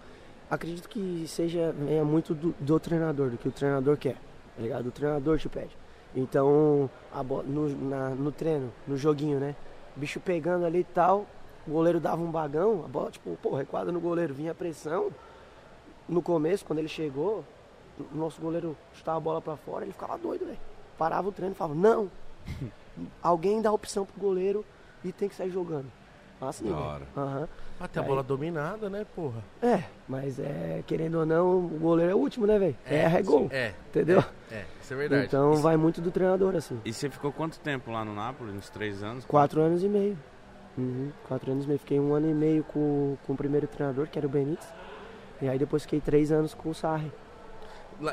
Acredito 0.50 0.88
que 0.88 1.24
seja 1.28 1.72
venha 1.72 2.04
muito 2.04 2.34
do, 2.34 2.54
do 2.58 2.80
treinador, 2.80 3.30
do 3.30 3.36
que 3.36 3.48
o 3.48 3.52
treinador 3.52 3.96
quer, 3.98 4.14
tá 4.56 4.62
ligado? 4.62 4.86
O 4.86 4.90
treinador 4.90 5.38
te 5.38 5.48
pede. 5.48 5.76
Então, 6.16 6.88
bola, 7.26 7.42
no, 7.42 7.68
na- 7.68 8.10
no 8.10 8.32
treino, 8.32 8.72
no 8.86 8.96
joguinho, 8.96 9.38
né? 9.38 9.54
Bicho 9.94 10.18
pegando 10.20 10.64
ali 10.64 10.78
e 10.80 10.84
tal, 10.84 11.26
o 11.66 11.70
goleiro 11.72 12.00
dava 12.00 12.22
um 12.22 12.30
bagão, 12.30 12.82
a 12.84 12.88
bola, 12.88 13.10
tipo, 13.10 13.36
pô, 13.42 13.54
recuada 13.56 13.92
no 13.92 14.00
goleiro, 14.00 14.32
vinha 14.32 14.52
a 14.52 14.54
pressão. 14.54 15.10
No 16.08 16.22
começo, 16.22 16.64
quando 16.64 16.78
ele 16.78 16.88
chegou, 16.88 17.44
o 18.00 18.16
nosso 18.16 18.40
goleiro 18.40 18.74
chutava 18.94 19.18
a 19.18 19.20
bola 19.20 19.42
pra 19.42 19.56
fora, 19.56 19.84
ele 19.84 19.92
ficava 19.92 20.16
doido, 20.16 20.46
velho. 20.46 20.58
Parava 20.96 21.28
o 21.28 21.32
treino 21.32 21.54
e 21.54 21.58
falava, 21.58 21.78
não, 21.78 22.10
alguém 23.22 23.60
dá 23.60 23.70
opção 23.70 24.06
pro 24.06 24.18
goleiro 24.18 24.64
e 25.04 25.12
tem 25.12 25.28
que 25.28 25.34
sair 25.34 25.50
jogando. 25.50 25.86
Assim, 26.40 26.70
Da. 26.70 27.00
Aham. 27.16 27.48
Até 27.80 28.00
a 28.00 28.02
Aí- 28.02 28.08
bola 28.08 28.22
dominada, 28.22 28.88
né, 28.90 29.06
porra? 29.14 29.42
É, 29.62 29.84
mas 30.08 30.38
é, 30.38 30.82
querendo 30.86 31.16
ou 31.20 31.26
não, 31.26 31.58
o 31.58 31.68
goleiro 31.80 32.12
é 32.12 32.14
o 32.14 32.18
último, 32.18 32.46
né, 32.46 32.58
velho? 32.58 32.76
É, 32.84 33.02
é 33.04 33.22
gol, 33.22 33.48
É, 33.52 33.72
entendeu? 33.88 34.22
é, 34.50 34.64
isso 34.82 34.92
é 34.92 34.96
verdade. 34.96 35.26
Então 35.26 35.54
vai 35.56 35.76
muito 35.76 36.00
do 36.00 36.10
treinador, 36.10 36.56
assim. 36.56 36.80
E 36.84 36.92
você 36.92 37.08
ficou 37.08 37.32
quanto 37.32 37.58
tempo 37.60 37.90
lá 37.92 38.04
no 38.04 38.14
Napoli? 38.14 38.50
Uns 38.52 38.68
três 38.68 39.02
anos? 39.02 39.24
Quatro 39.24 39.60
anos 39.60 39.82
e 39.84 39.88
meio. 39.88 40.18
Uhum, 40.76 41.10
quatro 41.28 41.50
anos 41.52 41.64
e 41.64 41.68
meio. 41.68 41.78
Fiquei 41.78 41.98
um 42.00 42.12
ano 42.14 42.28
e 42.30 42.34
meio 42.34 42.64
com, 42.64 43.16
com 43.26 43.32
o 43.32 43.36
primeiro 43.36 43.66
treinador, 43.68 44.06
que 44.08 44.18
era 44.18 44.26
o 44.26 44.30
Benítez. 44.30 44.68
E 45.40 45.48
aí 45.48 45.58
depois 45.58 45.82
fiquei 45.84 46.00
três 46.00 46.32
anos 46.32 46.54
com 46.54 46.70
o 46.70 46.74
Sarri. 46.74 47.12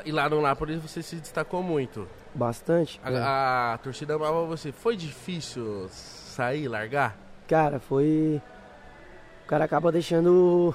E 0.04 0.10
lá 0.12 0.28
no 0.28 0.40
Napoli 0.40 0.76
você 0.78 1.00
se 1.02 1.16
destacou 1.16 1.62
muito. 1.62 2.08
Bastante. 2.34 3.00
A, 3.04 3.10
né? 3.10 3.20
a 3.20 3.78
torcida 3.82 4.14
amava 4.14 4.44
você. 4.46 4.70
Foi 4.72 4.96
difícil 4.96 5.88
sair, 5.90 6.66
largar? 6.68 7.16
Cara, 7.48 7.78
foi. 7.78 8.40
O 9.44 9.48
cara 9.48 9.64
acaba 9.64 9.92
deixando 9.92 10.74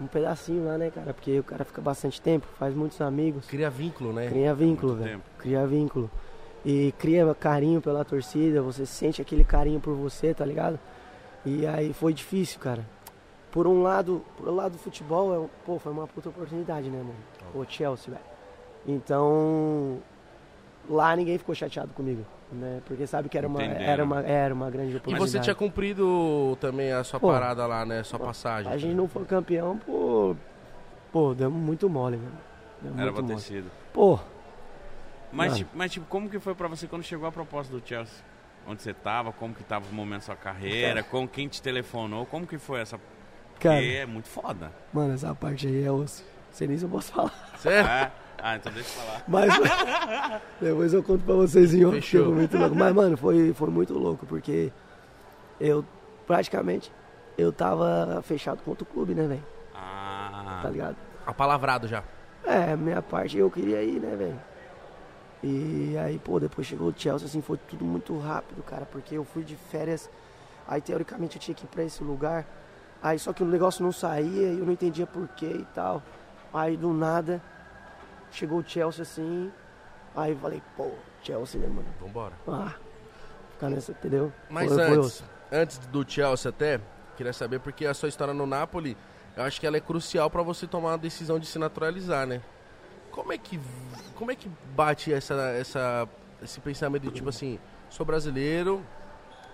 um 0.00 0.06
pedacinho 0.06 0.64
lá, 0.64 0.78
né, 0.78 0.90
cara? 0.90 1.12
Porque 1.12 1.38
o 1.38 1.42
cara 1.44 1.64
fica 1.64 1.80
bastante 1.80 2.20
tempo, 2.20 2.46
faz 2.58 2.74
muitos 2.74 3.00
amigos, 3.00 3.46
Cria 3.46 3.70
vínculo, 3.70 4.12
né? 4.12 4.28
cria 4.28 4.54
vínculo, 4.54 4.94
velho. 4.96 5.22
Cria 5.38 5.66
vínculo. 5.66 6.10
E 6.64 6.92
cria 6.98 7.32
carinho 7.34 7.80
pela 7.80 8.04
torcida, 8.04 8.60
você 8.60 8.84
sente 8.84 9.22
aquele 9.22 9.44
carinho 9.44 9.80
por 9.80 9.94
você, 9.94 10.34
tá 10.34 10.44
ligado? 10.44 10.78
E 11.44 11.66
aí 11.66 11.92
foi 11.92 12.12
difícil, 12.12 12.58
cara. 12.58 12.84
Por 13.52 13.66
um 13.66 13.82
lado, 13.82 14.22
por 14.36 14.48
um 14.48 14.54
lado 14.54 14.72
do 14.72 14.78
futebol, 14.78 15.44
é, 15.44 15.48
pô, 15.64 15.78
foi 15.78 15.92
uma 15.92 16.06
puta 16.06 16.28
oportunidade, 16.28 16.90
né, 16.90 16.98
mano? 16.98 17.14
O 17.54 17.64
Chelsea, 17.64 18.12
velho. 18.12 18.24
Então, 18.86 19.98
lá 20.90 21.14
ninguém 21.16 21.38
ficou 21.38 21.54
chateado 21.54 21.92
comigo, 21.94 22.24
né? 22.52 22.80
Porque 22.86 23.06
sabe 23.06 23.28
que 23.28 23.36
era 23.36 23.46
uma, 23.48 23.62
era 23.62 24.04
uma, 24.04 24.20
era 24.20 24.54
uma 24.54 24.70
grande 24.70 24.92
E 24.92 24.96
oportunidade. 24.96 25.30
você 25.30 25.40
tinha 25.40 25.54
cumprido 25.54 26.56
também 26.60 26.92
a 26.92 27.02
sua 27.04 27.18
Pô, 27.20 27.28
parada 27.28 27.66
lá, 27.66 27.84
né? 27.84 28.02
Sua 28.02 28.18
passagem. 28.18 28.70
A 28.72 28.76
gente 28.76 28.94
não 28.94 29.08
foi 29.08 29.24
campeão 29.24 29.76
por... 29.78 30.36
Pô, 31.12 31.34
demos 31.34 31.60
muito 31.60 31.88
mole, 31.88 32.16
mano. 32.16 32.38
Demos 32.82 32.98
Era 33.00 33.12
pra 33.12 33.22
muito 33.22 33.36
ter 33.36 33.42
sido. 33.42 33.70
Pô, 33.92 34.18
Mas, 35.32 35.56
tipo, 35.56 35.70
mas, 35.74 35.92
tipo, 35.92 36.06
como 36.06 36.28
que 36.28 36.38
foi 36.38 36.54
pra 36.54 36.68
você 36.68 36.86
quando 36.86 37.02
chegou 37.02 37.26
a 37.28 37.32
proposta 37.32 37.72
do 37.76 37.82
Chelsea? 37.86 38.24
Onde 38.66 38.82
você 38.82 38.92
tava? 38.92 39.32
Como 39.32 39.54
que 39.54 39.62
tava 39.64 39.84
o 39.90 39.94
momento 39.94 40.20
da 40.20 40.26
sua 40.26 40.36
carreira? 40.36 41.02
Com 41.02 41.26
quem 41.26 41.48
te 41.48 41.62
telefonou? 41.62 42.26
Como 42.26 42.46
que 42.46 42.58
foi 42.58 42.80
essa... 42.80 42.98
cara, 43.60 43.76
Porque 43.80 43.94
é 43.96 44.06
muito 44.06 44.28
foda. 44.28 44.72
mano, 44.92 45.14
essa 45.14 45.34
parte 45.34 45.66
aí 45.66 45.84
é 45.84 45.90
osso. 45.90 46.24
Sei 46.50 46.66
nem 46.66 46.76
se 46.78 46.84
eu 46.84 46.88
posso 46.88 47.12
falar. 47.12 47.32
Sério? 47.58 48.12
Ah, 48.42 48.56
então 48.56 48.72
deixa 48.72 48.88
eu 48.90 49.02
falar. 49.02 49.22
Mas 49.26 49.52
depois 50.60 50.92
eu 50.92 51.02
conto 51.02 51.24
pra 51.24 51.34
vocês 51.34 51.72
em 51.74 51.84
off, 51.84 51.96
que 51.96 52.02
Fechou. 52.02 52.34
muito 52.34 52.56
louco. 52.56 52.74
Mas, 52.76 52.94
mano, 52.94 53.16
foi, 53.16 53.52
foi 53.54 53.68
muito 53.70 53.94
louco, 53.94 54.24
porque 54.26 54.72
eu 55.60 55.84
praticamente 56.26 56.92
eu 57.38 57.52
tava 57.52 58.20
fechado 58.22 58.62
contra 58.62 58.82
o 58.82 58.86
clube, 58.86 59.14
né, 59.14 59.26
velho? 59.26 59.44
Ah, 59.74 60.60
Tá 60.62 60.70
ligado? 60.70 60.96
Apalavrado 61.26 61.86
já. 61.88 62.02
É, 62.44 62.76
minha 62.76 63.02
parte 63.02 63.36
eu 63.38 63.50
queria 63.50 63.82
ir, 63.82 64.00
né, 64.00 64.14
velho? 64.16 64.40
E 65.42 65.96
aí, 65.98 66.18
pô, 66.18 66.40
depois 66.40 66.66
chegou 66.66 66.88
o 66.88 66.94
Chelsea, 66.96 67.26
assim, 67.26 67.40
foi 67.42 67.56
tudo 67.68 67.84
muito 67.84 68.18
rápido, 68.18 68.62
cara, 68.62 68.86
porque 68.86 69.16
eu 69.16 69.24
fui 69.24 69.44
de 69.44 69.54
férias, 69.54 70.08
aí 70.66 70.80
teoricamente 70.80 71.36
eu 71.36 71.40
tinha 71.42 71.54
que 71.54 71.64
ir 71.64 71.68
pra 71.68 71.84
esse 71.84 72.02
lugar, 72.02 72.44
aí 73.02 73.18
só 73.18 73.32
que 73.32 73.42
o 73.42 73.46
negócio 73.46 73.84
não 73.84 73.92
saía 73.92 74.48
e 74.52 74.58
eu 74.58 74.64
não 74.64 74.72
entendia 74.72 75.06
porquê 75.06 75.46
e 75.46 75.64
tal. 75.74 76.02
Aí 76.54 76.76
do 76.76 76.92
nada, 76.92 77.42
chegou 78.30 78.58
o 78.60 78.64
Chelsea 78.66 79.02
assim, 79.02 79.52
aí 80.14 80.34
falei, 80.36 80.62
pô, 80.76 80.90
Chelsea, 81.22 81.60
né, 81.60 81.66
mano? 81.68 81.86
Vambora. 82.00 82.34
Ah, 82.46 82.74
ficar 83.52 83.70
nessa, 83.70 83.92
entendeu? 83.92 84.32
Mas 84.50 84.68
Foi- 84.68 84.76
foi 84.76 84.96
antes, 84.96 85.06
osso. 85.06 85.24
antes 85.52 85.78
do 85.78 86.08
Chelsea 86.08 86.48
até, 86.48 86.80
queria 87.16 87.32
saber 87.32 87.60
porque 87.60 87.86
a 87.86 87.94
sua 87.94 88.08
história 88.08 88.34
no 88.34 88.46
Napoli, 88.46 88.96
eu 89.36 89.42
acho 89.42 89.60
que 89.60 89.66
ela 89.66 89.76
é 89.76 89.80
crucial 89.80 90.30
pra 90.30 90.42
você 90.42 90.66
tomar 90.66 90.94
a 90.94 90.96
decisão 90.96 91.38
de 91.38 91.46
se 91.46 91.58
naturalizar, 91.58 92.26
né? 92.26 92.40
Como 93.10 93.32
é 93.32 93.38
que 93.38 93.58
como 94.14 94.30
é 94.30 94.34
que 94.36 94.50
bate 94.74 95.12
essa 95.12 95.34
essa 95.58 96.08
esse 96.42 96.60
pensamento 96.60 97.02
de 97.04 97.10
tipo 97.10 97.28
assim, 97.30 97.58
sou 97.88 98.04
brasileiro, 98.04 98.84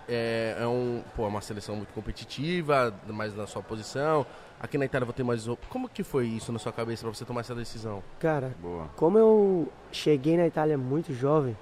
é, 0.07 0.57
é 0.59 0.67
um, 0.67 1.03
pô, 1.15 1.25
é 1.25 1.27
uma 1.27 1.41
seleção 1.41 1.75
muito 1.75 1.93
competitiva, 1.93 2.93
mais 3.07 3.35
na 3.35 3.47
sua 3.47 3.61
posição. 3.61 4.25
Aqui 4.59 4.77
na 4.77 4.85
Itália 4.85 5.05
vou 5.05 5.13
ter 5.13 5.23
mais. 5.23 5.45
Como 5.69 5.89
que 5.89 6.03
foi 6.03 6.25
isso 6.27 6.51
na 6.51 6.59
sua 6.59 6.71
cabeça 6.71 7.03
pra 7.03 7.13
você 7.13 7.25
tomar 7.25 7.41
essa 7.41 7.53
decisão? 7.53 8.01
Cara, 8.19 8.51
boa. 8.61 8.87
Como 8.95 9.17
eu 9.17 9.67
cheguei 9.91 10.37
na 10.37 10.47
Itália 10.47 10.77
muito 10.77 11.13
jovem, 11.13 11.57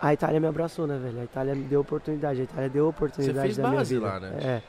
a 0.00 0.12
Itália 0.12 0.40
me 0.40 0.48
abraçou, 0.48 0.86
né, 0.86 0.98
velho? 0.98 1.20
A 1.20 1.24
Itália 1.24 1.54
me 1.54 1.64
deu 1.64 1.80
oportunidade, 1.80 2.40
a 2.40 2.44
Itália 2.44 2.68
deu 2.68 2.88
oportunidade 2.88 3.38
Você 3.38 3.42
fez 3.42 3.56
da 3.56 3.68
minha 3.68 3.78
base 3.78 3.94
vida. 3.94 4.06
lá, 4.06 4.18
né? 4.18 4.38
É. 4.42 4.62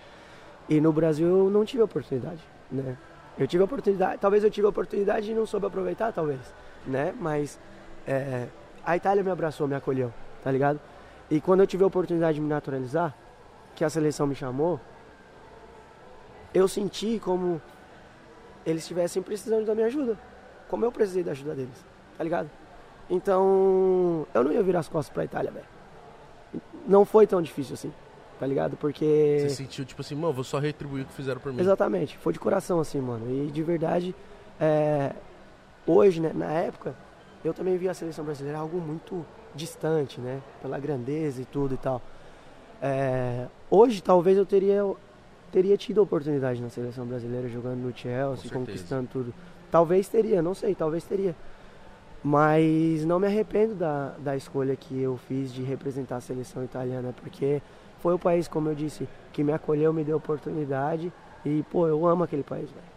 E 0.70 0.80
no 0.80 0.94
Brasil 0.94 1.28
eu 1.28 1.50
não 1.50 1.66
tive 1.66 1.82
oportunidade, 1.82 2.42
né? 2.72 2.96
Eu 3.38 3.48
tive 3.48 3.64
oportunidade, 3.64 4.20
talvez 4.22 4.44
eu 4.44 4.52
tive 4.52 4.68
oportunidade 4.68 5.32
e 5.32 5.34
não 5.34 5.48
soube 5.48 5.66
aproveitar, 5.66 6.14
talvez, 6.14 6.40
né? 6.86 7.14
Mas 7.20 7.60
é, 8.08 8.46
a 8.86 8.96
Itália 8.96 9.24
me 9.24 9.32
abraçou, 9.32 9.68
me 9.68 9.74
acolheu, 9.74 10.14
tá 10.44 10.52
ligado? 10.52 10.80
E 11.30 11.40
quando 11.42 11.62
eu 11.62 11.68
tive 11.68 11.84
a 11.84 11.88
oportunidade 11.88 12.36
de 12.36 12.42
me 12.42 12.48
naturalizar, 12.48 13.16
que 13.76 13.84
a 13.84 13.90
seleção 13.90 14.28
me 14.28 14.36
chamou, 14.36 14.80
eu 16.54 16.68
senti 16.68 17.20
como 17.20 17.62
eles 18.66 18.84
estivessem 18.84 19.22
precisando 19.22 19.66
da 19.66 19.74
minha 19.74 19.88
ajuda, 19.88 20.18
como 20.68 20.86
eu 20.86 20.92
precisei 20.92 21.24
da 21.24 21.32
ajuda 21.32 21.56
deles, 21.56 21.86
tá 22.18 22.24
ligado? 22.24 22.50
Então, 23.10 24.26
eu 24.34 24.44
não 24.44 24.52
ia 24.52 24.64
virar 24.64 24.80
as 24.80 24.88
costas 24.88 25.14
pra 25.14 25.26
Itália, 25.26 25.52
velho. 25.52 25.66
Não 26.88 27.04
foi 27.06 27.28
tão 27.28 27.42
difícil 27.42 27.74
assim, 27.74 27.92
tá 28.40 28.46
ligado? 28.46 28.78
Porque. 28.78 29.40
Você 29.42 29.50
sentiu 29.50 29.84
tipo 29.84 30.02
assim, 30.02 30.16
mano, 30.16 30.34
vou 30.34 30.44
só 30.44 30.60
retribuir 30.60 31.04
o 31.04 31.06
que 31.06 31.14
fizeram 31.14 31.42
por 31.42 31.52
mim. 31.52 31.60
Exatamente, 31.60 32.18
foi 32.18 32.32
de 32.32 32.40
coração 32.40 32.80
assim, 32.80 33.02
mano. 33.02 33.30
E 33.30 33.52
de 33.52 33.64
verdade, 33.64 34.16
é, 34.60 35.14
hoje, 35.86 36.22
né, 36.22 36.32
na 36.34 36.52
época, 36.52 36.96
eu 37.44 37.54
também 37.54 37.78
vi 37.78 37.90
a 37.90 37.94
seleção 37.94 38.24
brasileira 38.24 38.60
algo 38.60 38.80
muito 38.80 39.26
distante, 39.56 40.20
né? 40.20 40.42
Pela 40.62 40.80
grandeza 40.80 41.42
e 41.42 41.46
tudo 41.46 41.74
e 41.74 41.78
tal. 41.78 42.02
É, 42.82 43.48
hoje, 43.70 44.02
talvez 44.02 44.38
eu 44.38 44.46
teria, 44.46 44.84
teria 45.52 45.78
tido 45.78 46.02
oportunidade 46.02 46.62
na 46.62 46.70
seleção 46.70 47.06
brasileira, 47.06 47.48
jogando 47.48 47.80
no 47.80 47.96
Chelsea, 47.96 48.52
conquistando 48.52 49.08
tudo. 49.12 49.34
Talvez 49.72 50.08
teria, 50.08 50.42
não 50.42 50.54
sei, 50.54 50.76
talvez 50.76 51.04
teria. 51.04 51.36
Mas 52.24 53.04
não 53.06 53.20
me 53.20 53.28
arrependo 53.28 53.76
da, 53.76 54.14
da 54.20 54.36
escolha 54.36 54.76
que 54.76 55.02
eu 55.02 55.18
fiz 55.18 55.54
de 55.54 55.62
representar 55.62 56.18
a 56.18 56.22
seleção 56.22 56.64
italiana, 56.64 57.14
porque 57.22 57.62
foi 58.00 58.14
o 58.14 58.20
país, 58.20 58.48
como 58.48 58.70
eu 58.70 58.76
disse, 58.76 59.08
que 59.32 59.44
me 59.44 59.52
acolheu, 59.52 59.92
me 59.94 60.04
deu 60.04 60.18
oportunidade. 60.18 61.12
E, 61.46 61.64
pô, 61.72 61.88
eu 61.88 62.06
amo 62.06 62.24
aquele 62.24 62.44
país, 62.44 62.70
velho. 62.70 62.93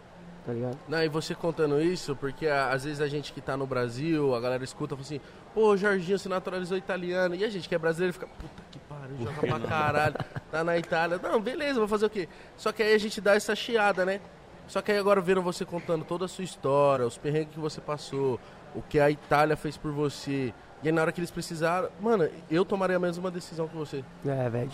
Tá 0.46 0.52
ligado? 0.52 0.78
Não, 0.86 1.02
e 1.02 1.08
você 1.08 1.34
contando 1.34 1.82
isso, 1.82 2.14
porque 2.14 2.46
às 2.46 2.84
vezes 2.84 3.00
a 3.00 3.08
gente 3.08 3.32
que 3.32 3.40
tá 3.40 3.56
no 3.56 3.66
Brasil, 3.66 4.32
a 4.32 4.40
galera 4.40 4.62
escuta 4.62 4.94
e 4.94 4.96
fala 4.96 5.04
assim, 5.04 5.20
pô, 5.52 5.70
o 5.72 5.76
Jorginho 5.76 6.16
se 6.20 6.28
naturalizou 6.28 6.78
italiano. 6.78 7.34
E 7.34 7.44
a 7.44 7.50
gente 7.50 7.68
que 7.68 7.74
é 7.74 7.78
brasileiro 7.78 8.12
fica, 8.12 8.28
puta 8.28 8.62
que 8.70 8.78
pariu, 8.78 9.16
joga 9.18 9.40
pra 9.40 9.58
caralho, 9.68 10.14
tá 10.48 10.62
na 10.62 10.78
Itália. 10.78 11.18
Não, 11.20 11.40
beleza, 11.40 11.80
vou 11.80 11.88
fazer 11.88 12.06
o 12.06 12.10
quê? 12.10 12.28
Só 12.56 12.70
que 12.70 12.80
aí 12.80 12.94
a 12.94 12.98
gente 12.98 13.20
dá 13.20 13.34
essa 13.34 13.56
chiada, 13.56 14.04
né? 14.04 14.20
Só 14.68 14.80
que 14.80 14.92
aí 14.92 14.98
agora 14.98 15.20
viram 15.20 15.42
você 15.42 15.64
contando 15.64 16.04
toda 16.04 16.26
a 16.26 16.28
sua 16.28 16.44
história, 16.44 17.04
os 17.04 17.18
perrengues 17.18 17.52
que 17.52 17.60
você 17.60 17.80
passou, 17.80 18.38
o 18.72 18.80
que 18.82 19.00
a 19.00 19.10
Itália 19.10 19.56
fez 19.56 19.76
por 19.76 19.90
você. 19.90 20.54
E 20.80 20.88
aí 20.88 20.92
na 20.92 21.02
hora 21.02 21.10
que 21.10 21.18
eles 21.18 21.30
precisaram, 21.32 21.88
mano, 22.00 22.28
eu 22.48 22.64
tomaria 22.64 22.96
a 22.96 23.00
mesma 23.00 23.32
decisão 23.32 23.66
que 23.66 23.76
você. 23.76 24.04
É, 24.24 24.48
velho, 24.48 24.70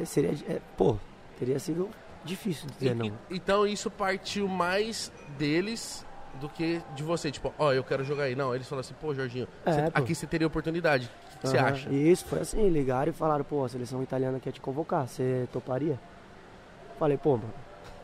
é, 0.00 0.04
seria. 0.06 0.30
é, 0.48 0.60
pô, 0.78 0.96
teria 1.38 1.58
sido 1.58 1.90
difícil 2.24 2.68
dizer 2.70 2.90
E- 2.92 2.94
não. 2.94 3.12
então 3.30 3.66
isso 3.66 3.90
partiu 3.90 4.46
mais 4.48 5.10
deles 5.38 6.04
do 6.40 6.48
que 6.48 6.80
de 6.94 7.02
você. 7.02 7.30
Tipo, 7.30 7.52
ó, 7.58 7.72
eu 7.72 7.82
quero 7.82 8.04
jogar 8.04 8.24
aí. 8.24 8.34
Não, 8.36 8.54
eles 8.54 8.68
falaram 8.68 8.80
assim, 8.86 8.94
pô, 9.00 9.12
Jorginho, 9.14 9.48
É, 9.64 9.72
você- 9.72 9.90
pô. 9.90 9.98
aqui 9.98 10.14
você 10.14 10.26
teria 10.26 10.46
oportunidade. 10.46 11.10
O 11.36 11.38
que 11.40 11.48
você 11.48 11.58
Aham. 11.58 11.68
acha? 11.68 11.90
Isso, 11.90 12.24
foi 12.26 12.40
assim, 12.40 12.68
ligaram 12.68 13.10
e 13.10 13.14
falaram, 13.14 13.44
pô, 13.44 13.64
a 13.64 13.68
seleção 13.68 14.02
italiana 14.02 14.38
quer 14.38 14.52
te 14.52 14.60
convocar, 14.60 15.08
você 15.08 15.48
toparia? 15.52 15.98
Falei, 16.98 17.16
pô, 17.16 17.36
mano, 17.36 17.52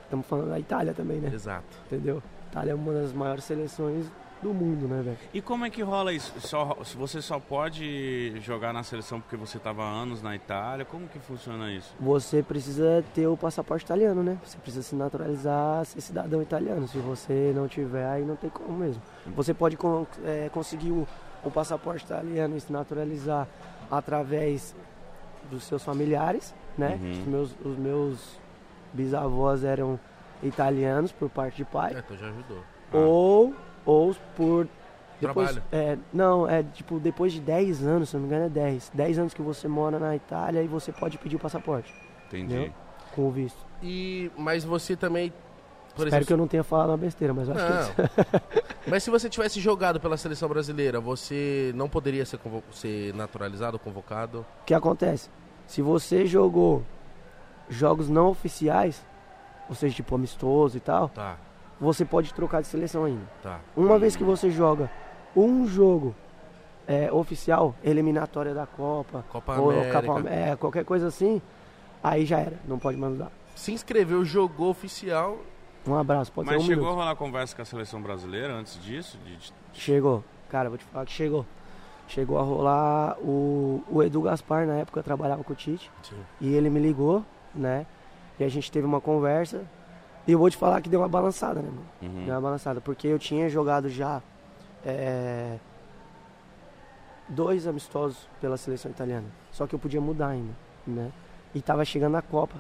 estamos 0.04 0.26
falando 0.26 0.48
da 0.50 0.58
Itália 0.58 0.92
também, 0.94 1.18
né? 1.20 1.30
Exato. 1.32 1.64
Entendeu? 1.86 2.22
Itália 2.50 2.72
é 2.72 2.74
uma 2.74 2.92
das 2.94 3.12
maiores 3.12 3.44
seleções 3.44 4.06
do 4.42 4.52
mundo, 4.52 4.86
né, 4.86 5.02
velho? 5.02 5.18
E 5.32 5.40
como 5.40 5.64
é 5.64 5.70
que 5.70 5.82
rola 5.82 6.12
isso? 6.12 6.32
Só, 6.40 6.76
se 6.84 6.96
você 6.96 7.22
só 7.22 7.40
pode 7.40 8.38
jogar 8.40 8.72
na 8.72 8.82
seleção 8.82 9.20
porque 9.20 9.36
você 9.36 9.56
estava 9.56 9.82
anos 9.82 10.22
na 10.22 10.36
Itália? 10.36 10.84
Como 10.84 11.08
que 11.08 11.18
funciona 11.18 11.72
isso? 11.72 11.94
Você 11.98 12.42
precisa 12.42 13.02
ter 13.14 13.26
o 13.26 13.36
passaporte 13.36 13.84
italiano, 13.84 14.22
né? 14.22 14.38
Você 14.44 14.58
precisa 14.58 14.82
se 14.82 14.94
naturalizar, 14.94 15.84
ser 15.86 16.00
cidadão 16.00 16.42
italiano. 16.42 16.86
Se 16.86 16.98
você 16.98 17.52
não 17.54 17.66
tiver, 17.66 18.06
aí 18.06 18.24
não 18.24 18.36
tem 18.36 18.50
como 18.50 18.76
mesmo. 18.78 19.00
Você 19.34 19.54
pode 19.54 19.76
con- 19.76 20.06
é, 20.24 20.48
conseguir 20.52 20.90
o, 20.92 21.08
o 21.42 21.50
passaporte 21.50 22.04
italiano 22.04 22.56
e 22.56 22.60
se 22.60 22.70
naturalizar 22.72 23.48
através 23.90 24.74
dos 25.50 25.64
seus 25.64 25.82
familiares, 25.82 26.54
né? 26.76 26.98
Uhum. 27.00 27.10
Os, 27.12 27.26
meus, 27.26 27.54
os 27.64 27.78
meus 27.78 28.40
bisavós 28.92 29.64
eram 29.64 29.98
italianos 30.42 31.10
por 31.12 31.30
parte 31.30 31.56
de 31.56 31.64
pai. 31.64 31.94
É, 31.94 31.98
então 32.00 32.16
já 32.16 32.26
ajudou. 32.28 32.62
Ah. 32.92 32.96
Ou, 32.98 33.54
ou 33.86 34.14
por. 34.36 34.68
Depois, 35.18 35.52
Trabalho. 35.52 35.66
é, 35.72 35.96
não, 36.12 36.46
é 36.46 36.62
tipo, 36.62 37.00
depois 37.00 37.32
de 37.32 37.40
10 37.40 37.86
anos, 37.86 38.10
se 38.10 38.16
não 38.16 38.20
me 38.20 38.26
engano, 38.26 38.44
é 38.44 38.48
10. 38.50 38.90
10 38.92 39.18
anos 39.18 39.32
que 39.32 39.40
você 39.40 39.66
mora 39.66 39.98
na 39.98 40.14
Itália 40.14 40.62
e 40.62 40.66
você 40.66 40.92
pode 40.92 41.16
pedir 41.16 41.36
o 41.36 41.38
passaporte 41.38 41.94
Entendi. 42.26 42.54
Entendeu? 42.54 42.72
com 43.14 43.28
o 43.28 43.30
visto. 43.30 43.56
E, 43.82 44.30
mas 44.36 44.62
você 44.62 44.94
também, 44.94 45.32
por 45.94 46.06
Espero 46.06 46.10
que 46.10 46.14
eu 46.14 46.20
exemplo... 46.34 46.36
não 46.36 46.46
tenha 46.48 46.62
falado 46.62 46.90
uma 46.90 46.98
besteira, 46.98 47.32
mas 47.32 47.48
eu 47.48 47.54
acho 47.54 47.94
que 47.94 48.02
é 48.02 48.42
mas 48.86 49.02
se 49.02 49.08
você 49.10 49.30
tivesse 49.30 49.58
jogado 49.58 49.98
pela 49.98 50.18
seleção 50.18 50.50
brasileira, 50.50 51.00
você 51.00 51.72
não 51.74 51.88
poderia 51.88 52.26
ser, 52.26 52.38
ser 52.72 53.14
naturalizado, 53.14 53.78
convocado? 53.78 54.44
O 54.60 54.64
que 54.66 54.74
acontece? 54.74 55.30
Se 55.66 55.80
você 55.80 56.26
jogou 56.26 56.82
jogos 57.70 58.10
não 58.10 58.28
oficiais, 58.28 59.02
ou 59.66 59.74
seja, 59.74 59.94
tipo 59.96 60.14
amistoso 60.14 60.76
e 60.76 60.80
tal, 60.80 61.08
Tá, 61.08 61.38
você 61.80 62.04
pode 62.04 62.32
trocar 62.34 62.60
de 62.62 62.66
seleção 62.68 63.04
ainda. 63.04 63.22
tá. 63.42 63.60
Uma 63.76 63.98
vez 63.98 64.16
que 64.16 64.24
você 64.24 64.50
joga 64.50 64.90
um 65.34 65.66
jogo 65.66 66.14
é, 66.86 67.10
oficial, 67.12 67.74
eliminatória 67.84 68.54
da 68.54 68.66
Copa, 68.66 69.24
Copa 69.30 69.56
ou 69.60 69.70
América. 69.70 70.02
Copa- 70.02 70.28
é, 70.30 70.56
qualquer 70.56 70.84
coisa 70.84 71.08
assim, 71.08 71.42
aí 72.02 72.24
já 72.24 72.38
era, 72.38 72.56
não 72.66 72.78
pode 72.78 72.96
mais 72.96 73.12
mudar. 73.12 73.30
Se 73.54 73.72
inscreveu, 73.72 74.24
jogou 74.24 74.70
oficial. 74.70 75.38
Um 75.86 75.94
abraço, 75.94 76.32
pode 76.32 76.46
Mas 76.46 76.56
ser 76.56 76.62
um 76.62 76.66
chegou 76.66 76.84
a 76.84 76.88
minuto. 76.90 77.00
rolar 77.04 77.16
conversa 77.16 77.54
com 77.54 77.62
a 77.62 77.64
seleção 77.64 78.00
brasileira 78.02 78.52
antes 78.54 78.82
disso? 78.82 79.18
De- 79.24 79.36
de- 79.36 79.52
Chegou. 79.72 80.22
Cara, 80.48 80.68
vou 80.68 80.78
te 80.78 80.84
falar 80.84 81.04
que 81.06 81.12
chegou. 81.12 81.44
chegou 82.08 82.38
a 82.38 82.42
rolar 82.42 83.16
o, 83.18 83.82
o 83.90 84.02
Edu 84.02 84.22
Gaspar, 84.22 84.64
na 84.66 84.74
época 84.74 85.02
trabalhava 85.02 85.42
com 85.44 85.52
o 85.52 85.56
Tite, 85.56 85.90
Sim. 86.02 86.14
e 86.40 86.54
ele 86.54 86.70
me 86.70 86.78
ligou, 86.80 87.24
né? 87.54 87.84
E 88.38 88.44
a 88.44 88.48
gente 88.48 88.70
teve 88.70 88.86
uma 88.86 89.00
conversa. 89.00 89.64
E 90.26 90.32
eu 90.32 90.38
vou 90.38 90.50
te 90.50 90.56
falar 90.56 90.80
que 90.80 90.88
deu 90.88 91.00
uma 91.00 91.08
balançada, 91.08 91.60
né, 91.60 91.68
mano? 91.68 91.86
Uhum. 92.02 92.24
Deu 92.24 92.34
uma 92.34 92.40
balançada, 92.40 92.80
porque 92.80 93.06
eu 93.06 93.18
tinha 93.18 93.48
jogado 93.48 93.88
já 93.88 94.20
é, 94.84 95.56
dois 97.28 97.66
amistosos 97.66 98.28
pela 98.40 98.56
seleção 98.56 98.90
italiana. 98.90 99.26
Só 99.52 99.66
que 99.66 99.74
eu 99.74 99.78
podia 99.78 100.00
mudar 100.00 100.28
ainda, 100.28 100.52
né? 100.86 101.12
E 101.54 101.62
tava 101.62 101.84
chegando 101.84 102.16
a 102.16 102.22
Copa. 102.22 102.56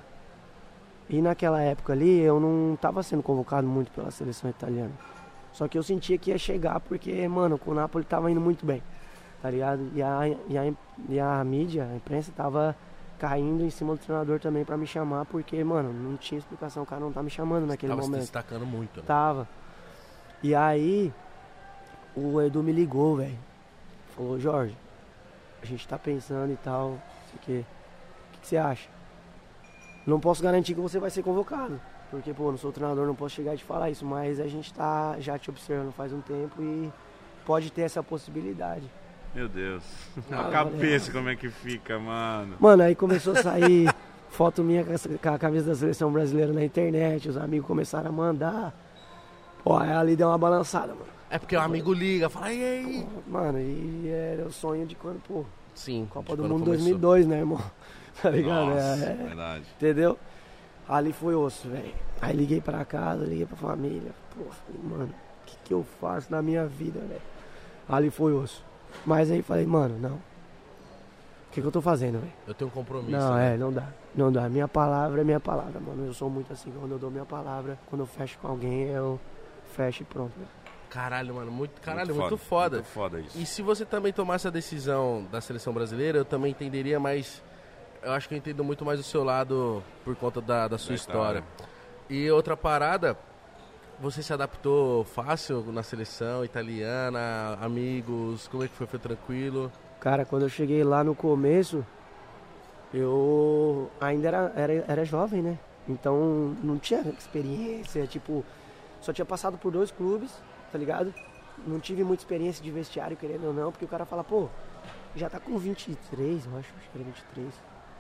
E 1.08 1.20
naquela 1.20 1.60
época 1.60 1.92
ali 1.92 2.20
eu 2.20 2.40
não 2.40 2.76
tava 2.76 3.02
sendo 3.02 3.22
convocado 3.22 3.66
muito 3.66 3.90
pela 3.92 4.10
seleção 4.10 4.50
italiana. 4.50 4.92
Só 5.52 5.66
que 5.66 5.78
eu 5.78 5.82
sentia 5.82 6.18
que 6.18 6.30
ia 6.30 6.38
chegar 6.38 6.80
porque, 6.80 7.26
mano, 7.28 7.58
com 7.58 7.70
o 7.70 7.74
Napoli 7.74 8.04
tava 8.04 8.30
indo 8.30 8.40
muito 8.40 8.66
bem. 8.66 8.82
Tá 9.40 9.50
ligado? 9.50 9.88
E 9.94 10.02
a, 10.02 10.28
e 10.48 10.58
a, 10.58 10.74
e 11.08 11.20
a 11.20 11.44
mídia, 11.44 11.88
a 11.90 11.96
imprensa 11.96 12.32
tava 12.34 12.76
caindo 13.18 13.64
em 13.64 13.70
cima 13.70 13.94
do 13.94 13.98
treinador 13.98 14.38
também 14.40 14.64
pra 14.64 14.76
me 14.76 14.86
chamar, 14.86 15.24
porque, 15.26 15.62
mano, 15.64 15.92
não 15.92 16.16
tinha 16.16 16.38
explicação, 16.38 16.82
o 16.82 16.86
cara 16.86 17.00
não 17.00 17.12
tá 17.12 17.22
me 17.22 17.30
chamando 17.30 17.66
naquele 17.66 17.90
Tava 17.90 18.02
se 18.02 18.08
momento. 18.08 18.22
destacando 18.22 18.66
muito, 18.66 19.00
né? 19.00 19.06
Tava. 19.06 19.48
E 20.42 20.54
aí, 20.54 21.12
o 22.14 22.40
Edu 22.40 22.62
me 22.62 22.72
ligou, 22.72 23.16
velho. 23.16 23.38
Falou, 24.14 24.38
Jorge, 24.38 24.76
a 25.62 25.66
gente 25.66 25.86
tá 25.86 25.98
pensando 25.98 26.52
e 26.52 26.56
tal, 26.56 26.90
não 26.90 27.00
sei 27.30 27.36
o 27.36 27.38
quê. 27.40 27.64
O 27.64 28.32
que, 28.32 28.40
que 28.40 28.46
você 28.48 28.56
acha? 28.56 28.88
Não 30.06 30.20
posso 30.20 30.42
garantir 30.42 30.74
que 30.74 30.80
você 30.80 30.98
vai 30.98 31.10
ser 31.10 31.22
convocado. 31.22 31.80
Porque, 32.10 32.32
pô, 32.32 32.50
não 32.50 32.58
sou 32.58 32.70
treinador, 32.70 33.06
não 33.06 33.14
posso 33.14 33.34
chegar 33.34 33.54
e 33.54 33.58
te 33.58 33.64
falar 33.64 33.90
isso, 33.90 34.04
mas 34.04 34.38
a 34.38 34.46
gente 34.46 34.72
tá 34.72 35.16
já 35.18 35.36
te 35.38 35.50
observando 35.50 35.92
faz 35.92 36.12
um 36.12 36.20
tempo 36.20 36.62
e 36.62 36.92
pode 37.44 37.72
ter 37.72 37.82
essa 37.82 38.02
possibilidade. 38.02 38.88
Meu 39.36 39.48
Deus. 39.50 39.84
Ah, 40.32 40.48
a 40.48 40.50
cabeça 40.50 41.12
como 41.12 41.28
é 41.28 41.36
que 41.36 41.50
fica, 41.50 41.98
mano. 41.98 42.56
Mano, 42.58 42.82
aí 42.82 42.94
começou 42.94 43.34
a 43.34 43.42
sair 43.42 43.94
foto 44.30 44.62
minha 44.64 44.82
com 44.82 44.92
essa- 44.94 45.08
com 45.10 45.28
a 45.28 45.38
camisa 45.38 45.66
da 45.70 45.74
seleção 45.76 46.10
brasileira 46.10 46.52
na 46.54 46.64
internet, 46.64 47.28
os 47.28 47.36
amigos 47.36 47.66
começaram 47.66 48.08
a 48.08 48.12
mandar. 48.12 48.74
Pô, 49.62 49.76
aí 49.76 49.92
ali 49.92 50.16
deu 50.16 50.28
uma 50.28 50.38
balançada, 50.38 50.94
mano. 50.94 51.06
É 51.28 51.38
porque 51.38 51.54
o 51.54 51.60
amigo 51.60 51.92
liga, 51.92 52.30
fala, 52.30 52.50
e 52.52 52.62
aí? 52.64 53.06
Mano, 53.26 53.58
e 53.60 54.08
era 54.08 54.46
o 54.46 54.52
sonho 54.52 54.86
de 54.86 54.94
quando, 54.94 55.20
pô, 55.28 55.44
Sim. 55.74 56.08
Copa 56.10 56.30
de 56.30 56.36
do 56.36 56.42
Mundo 56.48 56.64
começou. 56.64 56.74
2002, 56.96 57.26
né, 57.26 57.38
irmão? 57.40 57.60
Tá 58.22 58.30
ligado? 58.30 58.66
Nossa, 58.70 59.04
É, 59.04 59.10
é, 59.10 59.24
verdade. 59.26 59.64
entendeu? 59.76 60.18
Ali 60.88 61.12
foi 61.12 61.34
osso, 61.34 61.68
velho. 61.68 61.92
Aí 62.22 62.34
liguei 62.34 62.62
pra 62.62 62.82
casa, 62.82 63.22
liguei 63.26 63.44
pra 63.44 63.58
família. 63.58 64.12
Pô, 64.34 64.44
falei, 64.44 64.80
mano, 64.98 65.12
o 65.12 65.44
que, 65.46 65.56
que 65.64 65.74
eu 65.74 65.84
faço 66.00 66.28
na 66.30 66.40
minha 66.40 66.64
vida, 66.64 66.98
velho? 67.00 67.20
Ali 67.86 68.08
foi 68.08 68.32
osso. 68.32 68.64
Mas 69.04 69.30
aí 69.30 69.42
falei, 69.42 69.66
mano, 69.66 69.98
não. 69.98 70.14
O 70.14 71.52
que, 71.52 71.60
que 71.60 71.66
eu 71.66 71.72
tô 71.72 71.80
fazendo, 71.80 72.20
velho? 72.20 72.32
Eu 72.46 72.54
tenho 72.54 72.68
um 72.68 72.72
compromisso. 72.72 73.16
Não, 73.16 73.34
né? 73.34 73.54
é, 73.54 73.56
não 73.56 73.72
dá. 73.72 73.88
Não 74.14 74.32
dá. 74.32 74.48
Minha 74.48 74.68
palavra 74.68 75.20
é 75.22 75.24
minha 75.24 75.40
palavra, 75.40 75.80
mano. 75.80 76.06
Eu 76.06 76.12
sou 76.12 76.28
muito 76.28 76.52
assim, 76.52 76.70
quando 76.70 76.92
eu 76.92 76.98
dou 76.98 77.10
minha 77.10 77.24
palavra, 77.24 77.78
quando 77.88 78.02
eu 78.02 78.06
fecho 78.06 78.38
com 78.38 78.48
alguém, 78.48 78.88
eu 78.88 79.18
fecho 79.74 80.02
e 80.02 80.06
pronto, 80.06 80.32
velho. 80.36 80.48
Caralho, 80.90 81.34
mano, 81.34 81.50
muito, 81.50 81.80
caralho, 81.80 82.14
muito, 82.14 82.36
foda. 82.36 82.76
Muito 82.76 82.88
foda 82.88 83.20
isso. 83.20 83.38
E 83.38 83.44
se 83.44 83.60
você 83.60 83.84
também 83.84 84.12
tomasse 84.12 84.46
a 84.46 84.50
decisão 84.50 85.26
da 85.30 85.40
seleção 85.40 85.72
brasileira, 85.72 86.18
eu 86.18 86.24
também 86.24 86.50
entenderia 86.50 86.98
mais. 86.98 87.42
Eu 88.02 88.12
acho 88.12 88.28
que 88.28 88.34
eu 88.34 88.38
entendo 88.38 88.62
muito 88.62 88.84
mais 88.84 89.00
o 89.00 89.02
seu 89.02 89.24
lado 89.24 89.82
por 90.04 90.14
conta 90.16 90.40
da, 90.40 90.68
da 90.68 90.78
sua 90.78 90.90
Da 90.90 90.94
história. 90.94 91.44
E 92.08 92.30
outra 92.30 92.56
parada, 92.56 93.16
você 94.00 94.22
se 94.22 94.32
adaptou 94.32 95.04
fácil 95.04 95.64
na 95.72 95.82
seleção 95.82 96.44
italiana, 96.44 97.58
amigos, 97.60 98.48
como 98.48 98.64
é 98.64 98.68
que 98.68 98.74
foi? 98.74 98.86
Foi 98.86 98.98
tranquilo? 98.98 99.72
Cara, 100.00 100.24
quando 100.24 100.42
eu 100.42 100.48
cheguei 100.48 100.84
lá 100.84 101.02
no 101.02 101.14
começo, 101.14 101.84
eu 102.92 103.90
ainda 104.00 104.28
era, 104.28 104.52
era, 104.54 104.72
era 104.86 105.04
jovem, 105.04 105.42
né? 105.42 105.58
Então 105.88 106.56
não 106.62 106.78
tinha 106.78 107.00
experiência, 107.00 108.06
tipo, 108.06 108.44
só 109.00 109.12
tinha 109.12 109.24
passado 109.24 109.56
por 109.56 109.72
dois 109.72 109.90
clubes, 109.90 110.30
tá 110.70 110.78
ligado? 110.78 111.12
Não 111.66 111.80
tive 111.80 112.04
muita 112.04 112.22
experiência 112.22 112.62
de 112.62 112.70
vestiário, 112.70 113.16
querendo 113.16 113.46
ou 113.46 113.52
não, 113.52 113.72
porque 113.72 113.84
o 113.84 113.88
cara 113.88 114.04
fala, 114.04 114.22
pô, 114.22 114.48
já 115.14 115.30
tá 115.30 115.40
com 115.40 115.56
23, 115.56 116.46
eu 116.46 116.58
acho, 116.58 116.72
acho 116.78 116.90
que 116.90 116.98
era 116.98 117.04
23, 117.04 117.48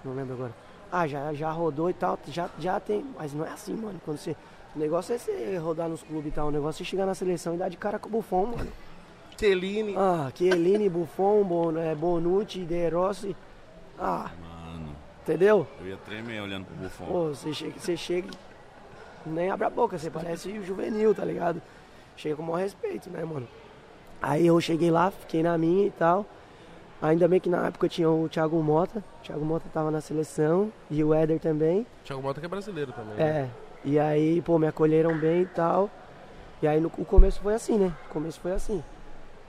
não 0.04 0.14
lembro 0.14 0.34
agora. 0.34 0.54
Ah, 0.90 1.06
já, 1.06 1.32
já 1.34 1.50
rodou 1.50 1.90
e 1.90 1.94
tal, 1.94 2.18
já, 2.28 2.48
já 2.58 2.78
tem. 2.78 3.04
Mas 3.18 3.32
não 3.34 3.44
é 3.44 3.50
assim, 3.50 3.74
mano. 3.74 4.00
Quando 4.04 4.18
você. 4.18 4.36
O 4.76 4.78
negócio 4.78 5.14
é 5.14 5.18
você 5.18 5.56
rodar 5.56 5.88
nos 5.88 6.02
clubes 6.02 6.28
e 6.30 6.34
tal. 6.34 6.48
O 6.48 6.50
negócio 6.50 6.82
é 6.82 6.84
chegar 6.86 7.06
na 7.06 7.14
seleção 7.14 7.54
e 7.54 7.56
dar 7.56 7.70
de 7.70 7.78
cara 7.78 7.98
com 7.98 8.08
o 8.08 8.12
Buffon, 8.12 8.46
mano. 8.46 8.70
Teline. 9.36 9.94
Ah, 9.96 10.30
Chiellini, 10.34 10.88
Buffon, 10.88 11.42
Bon, 11.44 11.76
é, 11.78 11.94
Bonucci, 11.94 12.60
De 12.64 12.88
Rossi. 12.88 13.34
Ah, 13.98 14.30
Mano, 14.40 14.94
entendeu? 15.22 15.66
eu 15.80 15.86
ia 15.88 15.96
tremer 15.96 16.42
olhando 16.42 16.66
pro 16.66 16.74
Buffon. 16.76 17.06
Pô, 17.06 17.28
você 17.28 17.52
chega, 17.52 17.78
você 17.78 17.96
chega 17.96 18.28
e 19.24 19.28
nem 19.30 19.50
abre 19.50 19.66
a 19.66 19.70
boca, 19.70 19.98
você 19.98 20.10
parece 20.10 20.50
o 20.50 20.62
juvenil, 20.64 21.14
tá 21.14 21.24
ligado? 21.24 21.60
Chega 22.16 22.36
com 22.36 22.42
o 22.42 22.46
maior 22.46 22.58
respeito, 22.58 23.08
né, 23.10 23.24
mano? 23.24 23.48
Aí 24.20 24.46
eu 24.46 24.58
cheguei 24.60 24.90
lá, 24.90 25.10
fiquei 25.10 25.42
na 25.42 25.56
minha 25.56 25.86
e 25.86 25.90
tal. 25.90 26.24
Ainda 27.00 27.28
bem 27.28 27.40
que 27.40 27.48
na 27.48 27.66
época 27.66 27.88
tinha 27.88 28.10
o 28.10 28.28
Thiago 28.28 28.62
Mota. 28.62 29.02
O 29.20 29.24
Thiago 29.24 29.44
Mota 29.44 29.66
tava 29.72 29.90
na 29.90 30.00
seleção 30.00 30.72
e 30.90 31.02
o 31.04 31.12
Éder 31.12 31.38
também. 31.40 31.86
Thiago 32.04 32.22
Mota 32.22 32.40
que 32.40 32.46
é 32.46 32.48
brasileiro 32.48 32.92
também. 32.92 33.16
né? 33.16 33.50
E 33.86 33.98
aí, 34.00 34.42
pô, 34.42 34.58
me 34.58 34.66
acolheram 34.66 35.16
bem 35.16 35.42
e 35.42 35.46
tal. 35.46 35.88
E 36.60 36.66
aí 36.66 36.80
no, 36.80 36.88
o 36.98 37.04
começo 37.04 37.40
foi 37.40 37.54
assim, 37.54 37.78
né? 37.78 37.92
O 38.10 38.12
começo 38.12 38.40
foi 38.40 38.50
assim. 38.52 38.82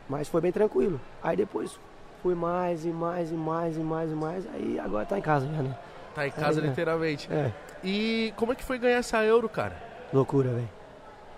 Mas 0.08 0.28
foi 0.30 0.40
bem 0.42 0.52
tranquilo. 0.52 1.02
Aí 1.24 1.36
depois 1.36 1.78
fui 2.22 2.36
mais 2.36 2.86
e 2.86 2.90
mais 2.90 3.32
e 3.32 3.34
mais 3.34 3.76
e 3.78 3.80
mais 3.80 4.12
e 4.12 4.14
mais. 4.14 4.48
Aí 4.54 4.80
agora 4.80 5.06
tá 5.08 5.18
em 5.18 5.22
casa 5.22 5.48
já, 5.48 5.64
né? 5.64 5.76
Tá 6.14 6.28
em 6.28 6.32
casa, 6.32 6.62
É. 6.62 6.68
literalmente. 6.68 7.28
É. 7.34 7.52
E 7.84 8.32
como 8.38 8.52
é 8.52 8.56
que 8.56 8.64
foi 8.64 8.78
ganhar 8.78 8.98
essa 9.00 9.24
Euro, 9.26 9.50
cara? 9.50 9.76
Loucura, 10.14 10.50
velho. 10.52 10.70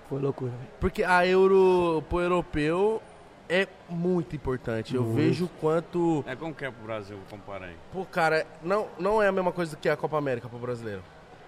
Foi 0.09 0.19
loucura, 0.19 0.51
velho. 0.51 0.69
Porque 0.81 1.01
a 1.03 1.25
Euro 1.25 2.03
pro 2.09 2.19
europeu 2.19 3.01
é 3.47 3.65
muito 3.87 4.35
importante. 4.35 4.93
Eu 4.93 5.03
Muito. 5.03 5.15
vejo 5.15 5.45
o 5.45 5.49
quanto. 5.61 6.23
É 6.27 6.35
como 6.35 6.53
que 6.53 6.65
é 6.65 6.69
pro 6.71 6.83
Brasil, 6.85 7.17
compara 7.29 7.65
aí. 7.67 7.75
Pô, 7.93 8.03
cara, 8.05 8.45
não, 8.61 8.87
não 8.99 9.21
é 9.23 9.27
a 9.27 9.31
mesma 9.31 9.51
coisa 9.53 9.75
que 9.77 9.87
a 9.87 9.95
Copa 9.95 10.17
América 10.17 10.49
pro 10.49 10.59
brasileiro. 10.59 11.01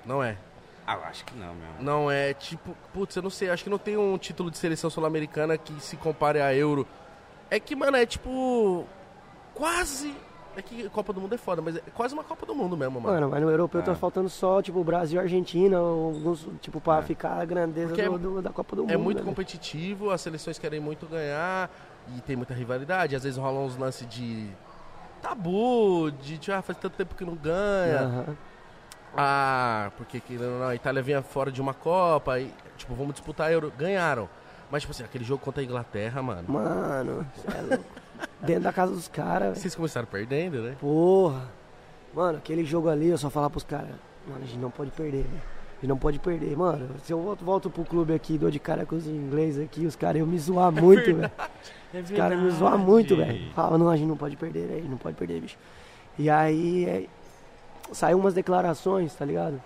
Não 0.06 0.24
é. 0.24 0.38
Ah, 0.86 0.95
eu 0.95 1.03
acho 1.03 1.23
que 1.25 1.36
não 1.38 1.53
mesmo. 1.53 1.75
Não 1.79 2.11
é 2.11 2.34
tipo. 2.34 2.75
Putz, 2.93 3.15
eu 3.15 3.21
não 3.21 3.29
sei. 3.29 3.49
Acho 3.49 3.63
que 3.63 3.69
não 3.69 3.77
tem 3.77 3.97
um 3.97 4.17
título 4.17 4.49
de 4.51 4.57
seleção 4.57 4.89
sul-americana 4.89 5.57
que 5.57 5.73
se 5.82 5.95
compare 5.97 6.41
a 6.41 6.53
Euro. 6.55 6.88
É 7.49 7.59
que, 7.59 7.75
mano, 7.75 7.97
é 7.97 8.05
tipo. 8.05 8.86
Quase. 9.53 10.13
É 10.57 10.61
que 10.61 10.89
Copa 10.89 11.13
do 11.13 11.21
Mundo 11.21 11.34
é 11.34 11.38
foda, 11.38 11.61
mas 11.61 11.77
é 11.77 11.82
quase 11.95 12.13
uma 12.13 12.25
Copa 12.25 12.45
do 12.45 12.53
Mundo 12.53 12.75
mesmo, 12.75 12.99
mano. 12.99 13.13
Mano, 13.15 13.29
mas 13.29 13.41
no 13.41 13.49
europeu 13.49 13.79
É. 13.79 13.84
tá 13.84 13.95
faltando 13.95 14.27
só, 14.27 14.61
tipo, 14.61 14.84
Brasil 14.84 15.17
e 15.21 15.23
Argentina, 15.23 15.77
alguns, 15.77 16.45
tipo, 16.59 16.82
pra 16.82 16.97
É. 16.97 17.01
ficar 17.03 17.39
a 17.39 17.45
grandeza 17.45 17.93
é- 18.01 18.09
do, 18.09 18.17
do- 18.17 18.41
da 18.41 18.49
Copa 18.49 18.75
do 18.75 18.82
Mundo. 18.82 18.91
É 18.91 18.97
muito 18.97 19.19
né, 19.19 19.23
competitivo, 19.23 20.09
as 20.09 20.19
seleções 20.19 20.59
querem 20.59 20.82
muito 20.82 21.05
ganhar 21.05 21.69
e 22.17 22.19
tem 22.21 22.36
muita 22.36 22.53
rivalidade. 22.53 23.15
Às 23.15 23.23
vezes 23.23 23.38
rolam 23.38 23.63
uns 23.65 23.77
lances 23.77 24.05
de 24.09 24.49
tabu, 25.21 26.11
de 26.21 26.38
tipo, 26.38 26.55
ah, 26.57 26.61
faz 26.61 26.77
tanto 26.79 26.97
tempo 26.97 27.15
que 27.15 27.23
não 27.23 27.36
ganha. 27.36 27.99
Aham. 28.01 28.38
Ah, 29.16 29.91
porque 29.97 30.22
não, 30.30 30.68
a 30.68 30.76
Itália 30.76 31.01
vinha 31.01 31.22
fora 31.22 31.51
de 31.51 31.62
uma 31.62 31.74
Copa 31.74 32.39
e, 32.39 32.51
tipo, 32.78 32.93
vamos 32.93 33.14
disputar 33.14 33.47
a 33.47 33.51
Euro. 33.51 33.72
Ganharam. 33.78 34.30
Mas, 34.72 34.84
tipo 34.84 34.91
assim, 34.91 35.03
aquele 35.03 35.24
jogo 35.26 35.43
contra 35.43 35.62
a 35.62 35.66
Inglaterra, 35.66 36.22
mano. 36.22 36.43
Mano, 36.47 37.26
é 37.53 37.62
louco. 37.62 37.86
Dentro 38.41 38.64
da 38.64 38.72
casa 38.74 38.93
dos 38.93 39.07
caras. 39.07 39.57
Vocês 39.57 39.76
começaram 39.76 40.07
perdendo, 40.07 40.62
né? 40.62 40.76
Porra. 40.80 41.49
Mano, 42.14 42.38
aquele 42.38 42.64
jogo 42.64 42.89
ali, 42.89 43.07
eu 43.07 43.18
só 43.18 43.30
falar 43.30 43.49
pros 43.49 43.64
caras, 43.64 43.89
mano, 44.28 44.41
a 44.43 44.45
gente 44.45 44.59
não 44.59 44.72
pode 44.72 44.91
perder, 44.91 45.24
velho. 45.24 45.41
A 45.72 45.76
gente 45.82 45.88
não 45.89 45.97
pode 45.97 46.20
perder. 46.20 46.55
Mano, 46.55 46.89
se 47.03 47.12
eu 47.12 47.22
volto, 47.22 47.43
volto 47.43 47.70
pro 47.70 47.84
clube 47.84 48.14
aqui, 48.14 48.38
dou 48.38 48.51
de 48.51 48.59
cara 48.59 48.86
com 48.86 48.95
os 48.95 49.07
ingleses 49.07 49.64
aqui, 49.64 49.86
os 49.86 49.95
caras 49.95 50.18
iam 50.18 50.28
me 50.28 50.38
zoar 50.38 50.72
muito, 50.72 51.16
velho. 51.16 51.32
É 51.93 51.99
Os 51.99 52.12
caras 52.12 52.39
me 52.39 52.49
zoam 52.51 52.78
muito, 52.78 53.16
velho. 53.16 53.51
Falavam, 53.53 53.78
não, 53.78 53.89
a 53.89 53.97
gente 53.97 54.07
não 54.07 54.16
pode 54.18 54.38
perder, 54.38 54.68
velho, 54.68 54.89
não 54.89 54.97
pode 54.97 55.16
perder, 55.18 55.41
bicho. 55.41 55.57
E 56.20 56.30
aí, 56.30 56.86
é, 56.86 57.05
saiu 57.91 58.17
umas 58.17 58.33
declarações, 58.33 59.13
tá 59.13 59.25
ligado? 59.25 59.61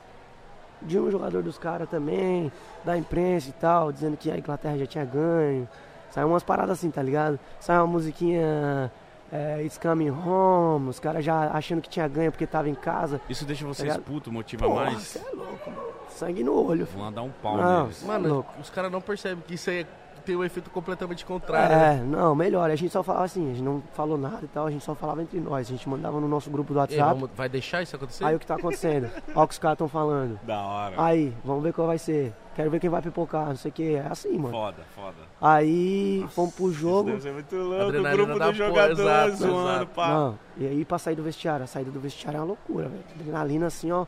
De 0.81 0.99
um 0.99 1.09
jogador 1.09 1.41
dos 1.41 1.57
caras 1.57 1.89
também, 1.89 2.51
da 2.83 2.97
imprensa 2.97 3.49
e 3.49 3.53
tal, 3.53 3.91
dizendo 3.91 4.17
que 4.17 4.29
a 4.29 4.37
Inglaterra 4.37 4.77
já 4.77 4.85
tinha 4.85 5.05
ganho. 5.05 5.67
Saiu 6.11 6.27
umas 6.27 6.43
paradas 6.43 6.77
assim, 6.79 6.91
tá 6.91 7.01
ligado? 7.01 7.39
Saiu 7.59 7.81
uma 7.81 7.87
musiquinha 7.87 8.91
é, 9.31 9.61
It's 9.63 9.77
Coming 9.77 10.11
Home, 10.11 10.89
os 10.89 10.99
caras 10.99 11.25
já 11.25 11.49
achando 11.51 11.81
que 11.81 11.89
tinha 11.89 12.07
ganho 12.07 12.31
porque 12.31 12.45
tava 12.45 12.69
em 12.69 12.75
casa. 12.75 13.19
Isso 13.29 13.45
deixa 13.45 13.65
vocês 13.65 13.87
ligado? 13.87 14.03
putos, 14.03 14.31
motiva 14.31 14.65
Porra, 14.67 14.85
mais. 14.85 14.97
você 15.03 15.19
é 15.19 15.31
louco, 15.35 15.69
mano. 15.71 15.87
Sangue 16.09 16.43
no 16.43 16.65
olho. 16.65 16.85
Vão 16.85 17.03
lá 17.03 17.11
dar 17.11 17.23
um 17.23 17.31
pau 17.31 17.57
Não, 17.57 17.81
neles. 17.83 18.03
é 18.03 18.07
Mano, 18.07 18.29
louco. 18.35 18.53
os 18.61 18.69
caras 18.69 18.89
não 18.91 19.01
percebem 19.01 19.43
que 19.45 19.55
isso 19.55 19.69
aí 19.69 19.81
é 19.81 19.85
ter 20.25 20.35
o 20.35 20.43
efeito 20.43 20.69
completamente 20.69 21.25
contrário. 21.25 21.73
É, 21.73 21.95
né? 21.97 22.03
não, 22.05 22.35
melhor. 22.35 22.69
A 22.69 22.75
gente 22.75 22.91
só 22.91 23.03
falava 23.03 23.25
assim, 23.25 23.45
a 23.51 23.53
gente 23.53 23.63
não 23.63 23.81
falou 23.93 24.17
nada 24.17 24.39
e 24.43 24.47
tal, 24.47 24.65
a 24.67 24.71
gente 24.71 24.83
só 24.83 24.95
falava 24.95 25.21
entre 25.21 25.39
nós. 25.39 25.67
A 25.67 25.71
gente 25.71 25.87
mandava 25.87 26.19
no 26.19 26.27
nosso 26.27 26.49
grupo 26.49 26.73
do 26.73 26.79
WhatsApp. 26.79 27.13
vamos- 27.13 27.29
vai 27.35 27.47
deixar 27.47 27.81
isso 27.81 27.95
acontecer? 27.95 28.25
Aí 28.25 28.35
o 28.35 28.39
que 28.39 28.45
tá 28.45 28.55
acontecendo? 28.55 29.09
Olha 29.35 29.43
o 29.43 29.47
que 29.47 29.53
os 29.53 29.59
caras 29.59 29.75
estão 29.75 29.87
falando. 29.87 30.39
Da 30.43 30.59
hora. 30.61 30.95
Aí, 30.97 31.33
vamos 31.43 31.63
ver 31.63 31.73
qual 31.73 31.87
vai 31.87 31.97
ser. 31.97 32.33
Quero 32.55 32.71
ver 32.71 32.79
quem 32.79 32.89
vai 32.89 33.01
pipocar, 33.01 33.47
não 33.47 33.55
sei 33.57 33.69
o 33.69 33.73
que. 33.73 33.95
É 33.95 34.07
assim, 34.09 34.37
mano. 34.37 34.51
Foda, 34.51 34.83
foda. 34.95 35.17
Aí 35.41 36.25
fomos 36.29 36.55
pro 36.55 36.71
jogo. 36.71 37.09
Isso 37.09 37.17
deve 37.19 37.21
ser 37.21 37.33
muito 37.33 37.55
louco. 37.57 37.97
O 37.97 38.11
grupo 38.11 38.39
dos 38.39 38.57
jogadores 38.57 39.37
zoando, 39.39 39.87
pá. 39.87 40.07
Não, 40.07 40.39
e 40.57 40.65
aí 40.65 40.85
pra 40.85 40.97
sair 40.97 41.15
do 41.15 41.23
vestiário, 41.23 41.65
a 41.65 41.67
saída 41.67 41.91
do 41.91 41.99
vestiário 41.99 42.37
é 42.37 42.39
uma 42.41 42.47
loucura, 42.47 42.87
velho. 42.87 43.03
Adrenalina 43.19 43.67
assim, 43.67 43.91
ó. 43.91 44.05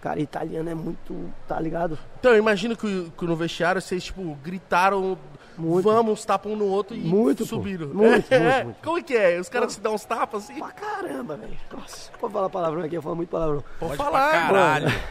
Cara, 0.00 0.18
italiano 0.18 0.68
é 0.68 0.74
muito, 0.74 1.14
tá 1.46 1.60
ligado? 1.60 1.96
Então, 2.18 2.32
eu 2.32 2.38
imagino 2.38 2.76
que, 2.76 3.12
que 3.16 3.24
no 3.24 3.36
vestiário 3.36 3.80
vocês, 3.80 4.02
tipo, 4.02 4.36
gritaram, 4.42 5.16
Muito. 5.56 5.84
vamos, 5.84 6.24
tapam 6.24 6.52
um 6.52 6.56
no 6.56 6.66
outro 6.66 6.96
e 6.96 7.00
Muito, 7.00 7.40
pô. 7.44 7.46
subiram. 7.46 7.88
Muito, 7.88 8.26
É, 8.32 8.38
muito, 8.38 8.64
muito. 8.66 8.76
Como 8.82 8.98
é 8.98 9.02
que 9.02 9.16
é? 9.16 9.38
Os 9.40 9.48
caras 9.48 9.72
se 9.72 9.80
dão 9.80 9.94
uns 9.94 10.04
tapas 10.04 10.44
assim? 10.44 10.58
Pra 10.58 10.70
caramba, 10.72 11.36
velho. 11.36 11.56
Nossa, 11.72 12.10
pode 12.18 12.32
falar 12.32 12.48
palavrão 12.50 12.82
aqui, 12.82 12.94
eu 12.96 13.02
falo 13.02 13.16
muito 13.16 13.28
palavrão. 13.28 13.62
Pode 13.78 13.96
Pode 13.96 13.96
pra 13.96 14.04
falar, 14.04 14.32
caralho. 14.32 14.86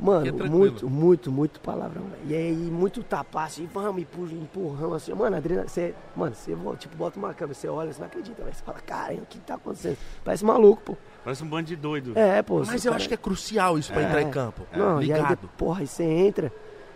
Mano, 0.00 0.26
tranquilo. 0.26 0.56
muito, 0.56 0.88
muito, 0.88 1.32
muito 1.32 1.60
palavrão, 1.60 2.02
velho. 2.04 2.22
E 2.28 2.32
aí, 2.36 2.52
muito 2.54 3.02
tapar 3.02 3.46
assim, 3.46 3.68
vamos, 3.74 4.00
empurra- 4.00 4.32
empurrão 4.32 4.94
assim. 4.94 5.12
Mano, 5.12 5.36
adrenalina, 5.36 5.68
você, 5.68 5.92
mano, 6.14 6.36
você 6.36 6.54
vo- 6.54 6.76
tipo, 6.76 6.96
bota 6.96 7.18
uma 7.18 7.34
câmera, 7.34 7.52
você 7.58 7.66
olha, 7.68 7.92
você 7.92 7.98
não 7.98 8.06
acredita, 8.06 8.40
velho. 8.44 8.54
Você 8.54 8.62
fala, 8.62 8.78
caramba, 8.78 9.22
o 9.22 9.26
que 9.26 9.40
tá 9.40 9.54
acontecendo? 9.56 9.96
Parece 10.24 10.44
maluco, 10.44 10.82
pô. 10.82 10.96
Parece 11.24 11.42
um 11.42 11.48
bando 11.48 11.64
de 11.64 11.74
doido. 11.74 12.12
É, 12.16 12.40
pô. 12.42 12.62
Mas 12.64 12.84
eu 12.84 12.92
acho 12.94 13.08
que 13.08 13.14
é 13.14 13.16
crucial 13.16 13.76
isso 13.76 13.92
pra 13.92 14.04
entrar 14.04 14.22
em 14.22 14.30
campo. 14.30 14.62
Não, 14.72 15.02
e 15.02 15.12
aí, 15.12 15.20
Ligado. 15.20 15.48
porra, 15.58 15.80
aí 15.80 15.86
você 15.88 16.04
entra, 16.04 16.52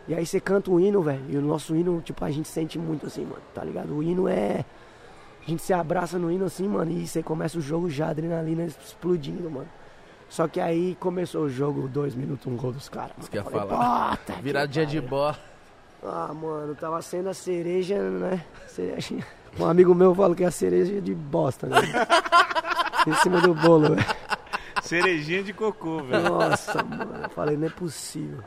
e 0.09 0.15
aí 0.15 0.27
você 0.27 0.41
canta 0.41 0.71
o 0.71 0.81
hino, 0.81 1.01
velho. 1.03 1.23
E 1.29 1.37
o 1.37 1.43
nosso 1.43 1.75
hino, 1.77 2.01
tipo, 2.01 2.25
a 2.25 2.31
gente 2.31 2.49
sente 2.49 2.79
muito 2.79 3.07
assim, 3.07 3.23
mano, 3.25 3.43
tá 3.55 3.63
ligado? 3.65 3.95
O 3.95 4.03
hino 4.03 4.29
é. 4.29 4.65
A 5.47 5.51
gente 5.51 5.63
se 5.63 5.73
abraça 5.73 6.19
no 6.19 6.31
hino 6.31 6.45
assim, 6.45 6.69
mano, 6.69 6.91
e 6.91 7.07
você 7.07 7.23
começa 7.23 7.59
o 7.59 7.61
jogo 7.61 7.91
já, 7.91 8.09
adrenalina 8.11 8.65
explodindo, 8.65 9.51
mano. 9.51 9.69
Só 10.29 10.47
que 10.49 10.61
aí 10.61 10.97
começou 11.01 11.43
o 11.43 11.51
jogo, 11.51 11.89
dois 11.89 12.15
minutos, 12.15 12.47
um 12.47 12.57
gol 12.57 12.73
dos 12.73 12.89
caras. 12.89 13.13
Isso 13.19 13.31
que 13.31 13.39
eu 13.39 13.43
ia 13.43 13.51
Falei, 13.51 13.69
falar. 13.69 14.17
"Puta 14.19 14.33
que 14.35 14.43
Viradinha 14.43 14.87
de 14.87 14.97
pariu." 14.97 15.11
bola. 15.11 15.39
Ah, 16.05 16.33
mano, 16.35 16.75
tava 16.75 17.01
sendo 17.03 17.29
a 17.29 17.35
cereja, 17.35 17.99
né? 18.01 18.45
Cereja. 18.67 19.17
Um 19.59 19.67
amigo 19.67 19.95
meu 19.95 20.15
fala 20.15 20.35
que 20.35 20.43
é 20.43 20.47
a 20.47 20.51
cereja 20.51 21.01
de 21.01 21.15
bosta, 21.15 21.67
né? 21.67 21.77
em 23.07 23.15
cima 23.17 23.41
do 23.41 23.55
bolo, 23.55 23.95
velho. 23.95 24.07
Cerejinha 24.83 25.43
de 25.43 25.53
cocô, 25.53 26.03
velho. 26.03 26.23
Nossa, 26.31 26.83
mano, 26.83 27.25
eu 27.25 27.29
falei, 27.31 27.57
não 27.57 27.67
é 27.67 27.71
possível. 27.71 28.39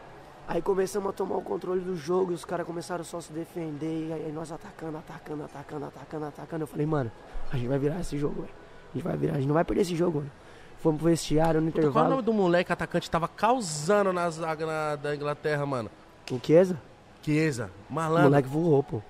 Aí 0.47 0.61
começamos 0.61 1.09
a 1.09 1.13
tomar 1.13 1.37
o 1.37 1.41
controle 1.41 1.81
do 1.81 1.95
jogo 1.95 2.31
e 2.31 2.35
os 2.35 2.45
caras 2.45 2.65
começaram 2.67 3.03
só 3.03 3.17
a 3.17 3.21
se 3.21 3.33
defender. 3.33 4.09
E 4.09 4.13
aí 4.13 4.31
nós 4.31 4.51
atacando, 4.51 4.97
atacando, 4.97 5.43
atacando, 5.43 5.85
atacando, 5.85 6.25
atacando. 6.25 6.63
Eu 6.63 6.67
falei, 6.67 6.85
mano, 6.85 7.11
a 7.51 7.57
gente 7.57 7.67
vai 7.67 7.79
virar 7.79 7.99
esse 7.99 8.17
jogo, 8.17 8.41
velho. 8.41 8.53
A 8.93 8.97
gente 8.97 9.03
vai 9.03 9.17
virar, 9.17 9.33
a 9.33 9.37
gente 9.37 9.47
não 9.47 9.55
vai 9.55 9.63
perder 9.65 9.81
esse 9.81 9.95
jogo, 9.95 10.19
mano. 10.19 10.31
Fomos 10.79 10.99
pro 11.01 11.09
vestiário 11.09 11.59
no 11.59 11.71
Puta, 11.71 11.81
qual 11.81 11.83
é 11.83 11.87
o 11.87 11.89
intervalo. 11.89 12.09
nome 12.11 12.21
do 12.21 12.33
moleque 12.33 12.71
atacante 12.71 13.07
que 13.07 13.11
tava 13.11 13.27
causando 13.27 14.13
na 14.13 14.29
zaga 14.29 14.65
na- 14.67 14.95
da 14.95 15.15
Inglaterra, 15.15 15.65
mano? 15.65 15.89
O 16.31 16.39
Chiesa? 16.39 16.79
Chiesa, 17.23 17.71
O 17.89 17.93
malandro. 17.93 18.23
moleque 18.29 18.47
voou, 18.47 18.83
pô. 18.83 19.01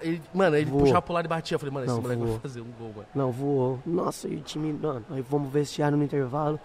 Ele- 0.00 0.22
mano, 0.32 0.56
ele 0.56 0.70
Voou. 0.70 0.82
puxava 0.82 1.02
pro 1.02 1.14
lado 1.14 1.24
e 1.24 1.28
batia. 1.28 1.54
Eu 1.54 1.58
falei, 1.58 1.72
mano, 1.74 1.86
esse 1.86 1.94
Não, 1.94 2.02
moleque 2.02 2.20
voou. 2.20 2.32
vai 2.32 2.40
fazer 2.40 2.60
um 2.60 2.70
gol, 2.78 2.92
mano. 2.94 3.08
Não, 3.14 3.32
voou. 3.32 3.78
Nossa, 3.84 4.28
e 4.28 4.36
o 4.36 4.40
time, 4.40 4.72
mano, 4.72 5.04
aí 5.10 5.22
vamos 5.22 5.48
pro 5.50 5.58
vestiário 5.58 5.96
no 5.96 6.04
intervalo. 6.04 6.60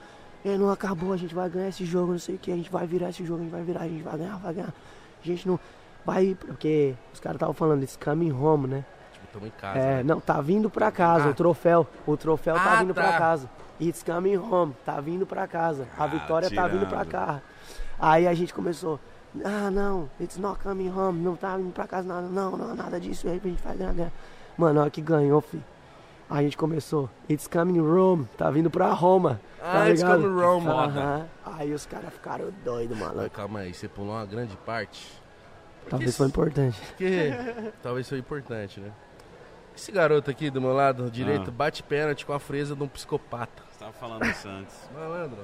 E 0.45 0.57
não 0.59 0.69
acabou, 0.69 1.11
a 1.11 1.17
gente 1.17 1.33
vai 1.33 1.49
ganhar 1.49 1.69
esse 1.69 1.83
jogo, 1.83 2.11
não 2.11 2.19
sei 2.19 2.35
o 2.35 2.37
que, 2.37 2.51
a 2.51 2.55
gente 2.55 2.69
vai 2.71 2.85
virar 2.85 3.09
esse 3.09 3.25
jogo, 3.25 3.39
a 3.39 3.43
gente 3.43 3.51
vai 3.51 3.63
virar, 3.63 3.81
a 3.81 3.87
gente 3.87 4.03
vai 4.03 4.15
ganhar, 4.15 4.37
vai 4.37 4.53
ganhar. 4.53 4.69
A 5.23 5.25
gente 5.27 5.47
não 5.47 5.59
vai, 6.05 6.37
porque 6.39 6.93
os 7.11 7.19
caras 7.19 7.37
estavam 7.37 7.55
falando, 7.55 7.81
it's 7.81 7.97
coming 7.97 8.31
home, 8.31 8.67
né? 8.67 8.85
Tipo, 9.11 9.25
tamo 9.33 9.47
em 9.47 9.49
casa. 9.49 9.79
É, 9.79 9.95
né? 9.97 10.03
não, 10.03 10.19
tá 10.21 10.39
vindo 10.41 10.69
pra 10.69 10.91
casa, 10.91 11.25
Ah. 11.29 11.31
o 11.31 11.33
troféu. 11.33 11.87
O 12.05 12.15
troféu 12.15 12.53
tá 12.53 12.73
Ah, 12.73 12.75
vindo 12.75 12.93
tá. 12.93 13.01
pra 13.01 13.17
casa. 13.17 13.49
It's 13.81 14.03
coming 14.03 14.37
home, 14.37 14.75
tá 14.85 15.01
vindo 15.01 15.25
pra 15.25 15.47
casa. 15.47 15.87
A 15.97 16.03
Ah, 16.03 16.07
vitória 16.07 16.47
tá 16.51 16.67
vindo 16.67 16.85
pra 16.87 17.03
tirando. 17.03 17.09
cá. 17.11 17.41
Aí 17.99 18.27
a 18.27 18.33
gente 18.35 18.53
começou, 18.53 18.99
ah 19.43 19.71
não, 19.71 20.07
it's 20.21 20.37
not 20.37 20.59
coming 20.61 20.89
home, 20.91 21.19
não 21.23 21.35
tá 21.35 21.57
vindo 21.57 21.73
pra 21.73 21.87
casa 21.87 22.07
nada, 22.07 22.27
não, 22.27 22.55
não, 22.55 22.75
nada 22.75 22.99
disso, 22.99 23.27
aí 23.27 23.41
a 23.43 23.47
gente 23.47 23.63
vai 23.63 23.75
ganhar, 23.75 23.93
ganhar. 23.93 24.11
Mano, 24.55 24.79
olha 24.79 24.91
que 24.91 25.01
ganhou, 25.01 25.41
fi. 25.41 25.59
A 26.29 26.41
gente 26.41 26.57
começou, 26.57 27.09
it's 27.29 27.47
coming 27.47 27.79
Rome, 27.79 28.27
tá 28.37 28.49
vindo 28.49 28.69
pra 28.69 28.91
Roma. 28.93 29.39
Tá 29.59 29.83
Ah, 29.83 29.89
it's 29.89 30.01
ligado? 30.01 30.21
coming 30.23 30.41
Rome. 30.41 30.67
Aham. 30.67 31.27
Aí 31.45 31.71
os 31.73 31.85
caras 31.85 32.11
ficaram 32.13 32.51
doidos, 32.63 32.97
mano. 32.97 33.29
calma 33.29 33.59
aí, 33.59 33.73
você 33.73 33.87
pulou 33.87 34.13
uma 34.15 34.25
grande 34.25 34.55
parte. 34.57 35.07
Talvez 35.89 36.09
Esse- 36.09 36.17
foi 36.17 36.27
importante. 36.27 36.79
Porque 36.97 37.31
talvez 37.83 38.09
foi 38.09 38.17
importante, 38.17 38.79
né? 38.79 38.91
Esse 39.77 39.91
garoto 39.91 40.31
aqui 40.31 40.49
do 40.49 40.59
meu 40.59 40.73
lado 40.73 41.11
direito 41.11 41.49
Ah. 41.49 41.53
bate 41.53 41.83
pênalti 41.83 42.25
com 42.25 42.33
a 42.33 42.39
fresa 42.39 42.75
de 42.75 42.81
um 42.81 42.87
psicopata. 42.87 43.61
Você 43.71 43.79
tava 43.79 43.93
falando 43.93 44.25
isso 44.25 44.47
antes. 44.47 44.75
Malandro. 44.95 45.37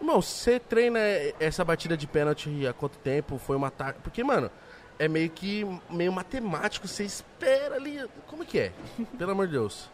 Irmão, 0.00 0.20
você 0.20 0.60
treina 0.60 0.98
essa 1.40 1.64
batida 1.64 1.96
de 1.96 2.06
pênalti 2.06 2.66
há 2.66 2.72
quanto 2.72 2.98
tempo? 2.98 3.38
Foi 3.38 3.56
uma 3.56 3.70
tática? 3.70 4.00
Porque, 4.02 4.22
mano, 4.22 4.50
é 4.98 5.08
meio 5.08 5.30
que 5.30 5.66
meio 5.90 6.12
matemático. 6.12 6.86
Você 6.88 7.04
espera 7.04 7.76
ali. 7.76 8.00
Como 8.26 8.42
é 8.42 8.46
que 8.46 8.58
é? 8.58 8.72
Pelo 9.18 9.32
amor 9.32 9.46
de 9.46 9.52
Deus. 9.52 9.88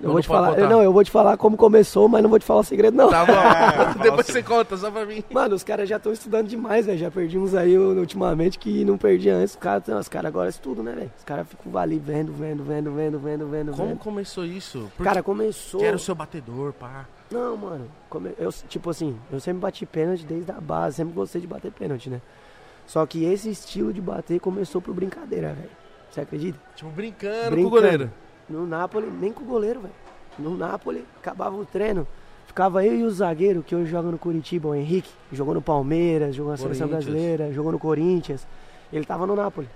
Eu 0.00 0.06
Não, 0.06 0.12
vou 0.14 0.22
te 0.22 0.26
falar, 0.26 0.48
contar. 0.56 0.68
não, 0.68 0.82
eu 0.82 0.92
vou 0.92 1.04
te 1.04 1.10
falar 1.12 1.36
como 1.36 1.56
começou, 1.56 2.08
mas 2.08 2.20
não 2.24 2.28
vou 2.30 2.36
te 2.38 2.44
falar 2.44 2.60
o 2.60 2.64
segredo, 2.64 2.96
não. 2.96 3.08
Tá 3.08 3.24
bom. 3.24 3.32
fala 3.34 3.94
Depois 4.02 4.20
assim. 4.22 4.32
você 4.32 4.42
conta, 4.42 4.76
só 4.76 4.90
pra 4.90 5.06
mim. 5.06 5.22
Mano, 5.30 5.54
os 5.54 5.62
caras 5.62 5.88
já 5.88 5.96
estão 5.96 6.12
estudando 6.12 6.48
demais, 6.48 6.86
velho. 6.86 6.98
Já 6.98 7.08
perdi 7.08 7.38
uns 7.38 7.54
aí 7.54 7.78
ultimamente 7.78 8.58
que 8.58 8.84
não 8.84 8.98
perdi 8.98 9.30
antes. 9.30 9.52
Os 9.54 9.60
caras 9.60 9.86
os 10.00 10.08
cara 10.08 10.26
agora 10.26 10.48
estudam, 10.48 10.82
né, 10.82 10.92
velho? 10.92 11.10
Os 11.16 11.22
caras 11.22 11.46
ficam 11.46 11.78
ali 11.78 12.00
vendo, 12.00 12.32
vendo, 12.32 12.64
vendo, 12.64 12.90
vendo, 12.90 13.18
vendo, 13.20 13.46
vendo, 13.46 13.72
Como 13.76 13.88
vendo. 13.90 13.98
começou 13.98 14.44
isso? 14.44 14.90
Porque 14.96 15.04
Cara, 15.04 15.22
começou. 15.22 15.78
quero 15.80 15.98
ser 16.00 16.10
o 16.10 16.16
batedor, 16.16 16.72
pá. 16.72 17.06
Não, 17.30 17.56
mano. 17.56 17.86
come- 18.10 18.32
Eu, 18.38 18.50
tipo 18.68 18.90
assim, 18.90 19.16
eu 19.30 19.38
sempre 19.38 19.60
bati 19.60 19.86
pênalti 19.86 20.24
desde 20.26 20.50
a 20.50 20.60
base, 20.60 20.96
sempre 20.96 21.14
gostei 21.14 21.40
de 21.40 21.46
bater 21.46 21.70
pênalti, 21.70 22.10
né? 22.10 22.20
Só 22.86 23.04
que 23.06 23.24
esse 23.24 23.48
estilo 23.50 23.92
de 23.92 24.00
bater 24.00 24.38
começou 24.40 24.80
por 24.80 24.94
brincadeira, 24.94 25.52
velho. 25.54 25.70
Você 26.10 26.20
acredita? 26.20 26.58
Tipo, 26.74 26.90
brincando, 26.90 27.34
com 27.40 27.46
o 27.46 27.50
Brincando. 27.50 27.70
goleiro. 27.70 28.10
No 28.48 28.66
Napoli, 28.66 29.06
nem 29.06 29.32
com 29.32 29.42
o 29.42 29.46
goleiro, 29.46 29.80
velho. 29.80 29.94
No 30.38 30.56
Napoli, 30.56 31.04
acabava 31.18 31.56
o 31.56 31.64
treino. 31.64 32.06
Ficava 32.46 32.84
eu 32.84 32.94
e 32.96 33.02
o 33.04 33.10
zagueiro, 33.10 33.62
que 33.62 33.74
hoje 33.74 33.90
joga 33.90 34.10
no 34.10 34.18
Curitiba, 34.18 34.68
o 34.68 34.74
Henrique. 34.74 35.08
Jogou 35.32 35.54
no 35.54 35.62
Palmeiras, 35.62 36.34
jogou 36.34 36.52
na 36.52 36.58
Seleção. 36.58 36.88
Brasileira, 36.88 37.50
jogou 37.52 37.72
no 37.72 37.78
Corinthians. 37.78 38.46
Ele 38.92 39.06
tava 39.06 39.26
no 39.26 39.34
Napoli. 39.34 39.68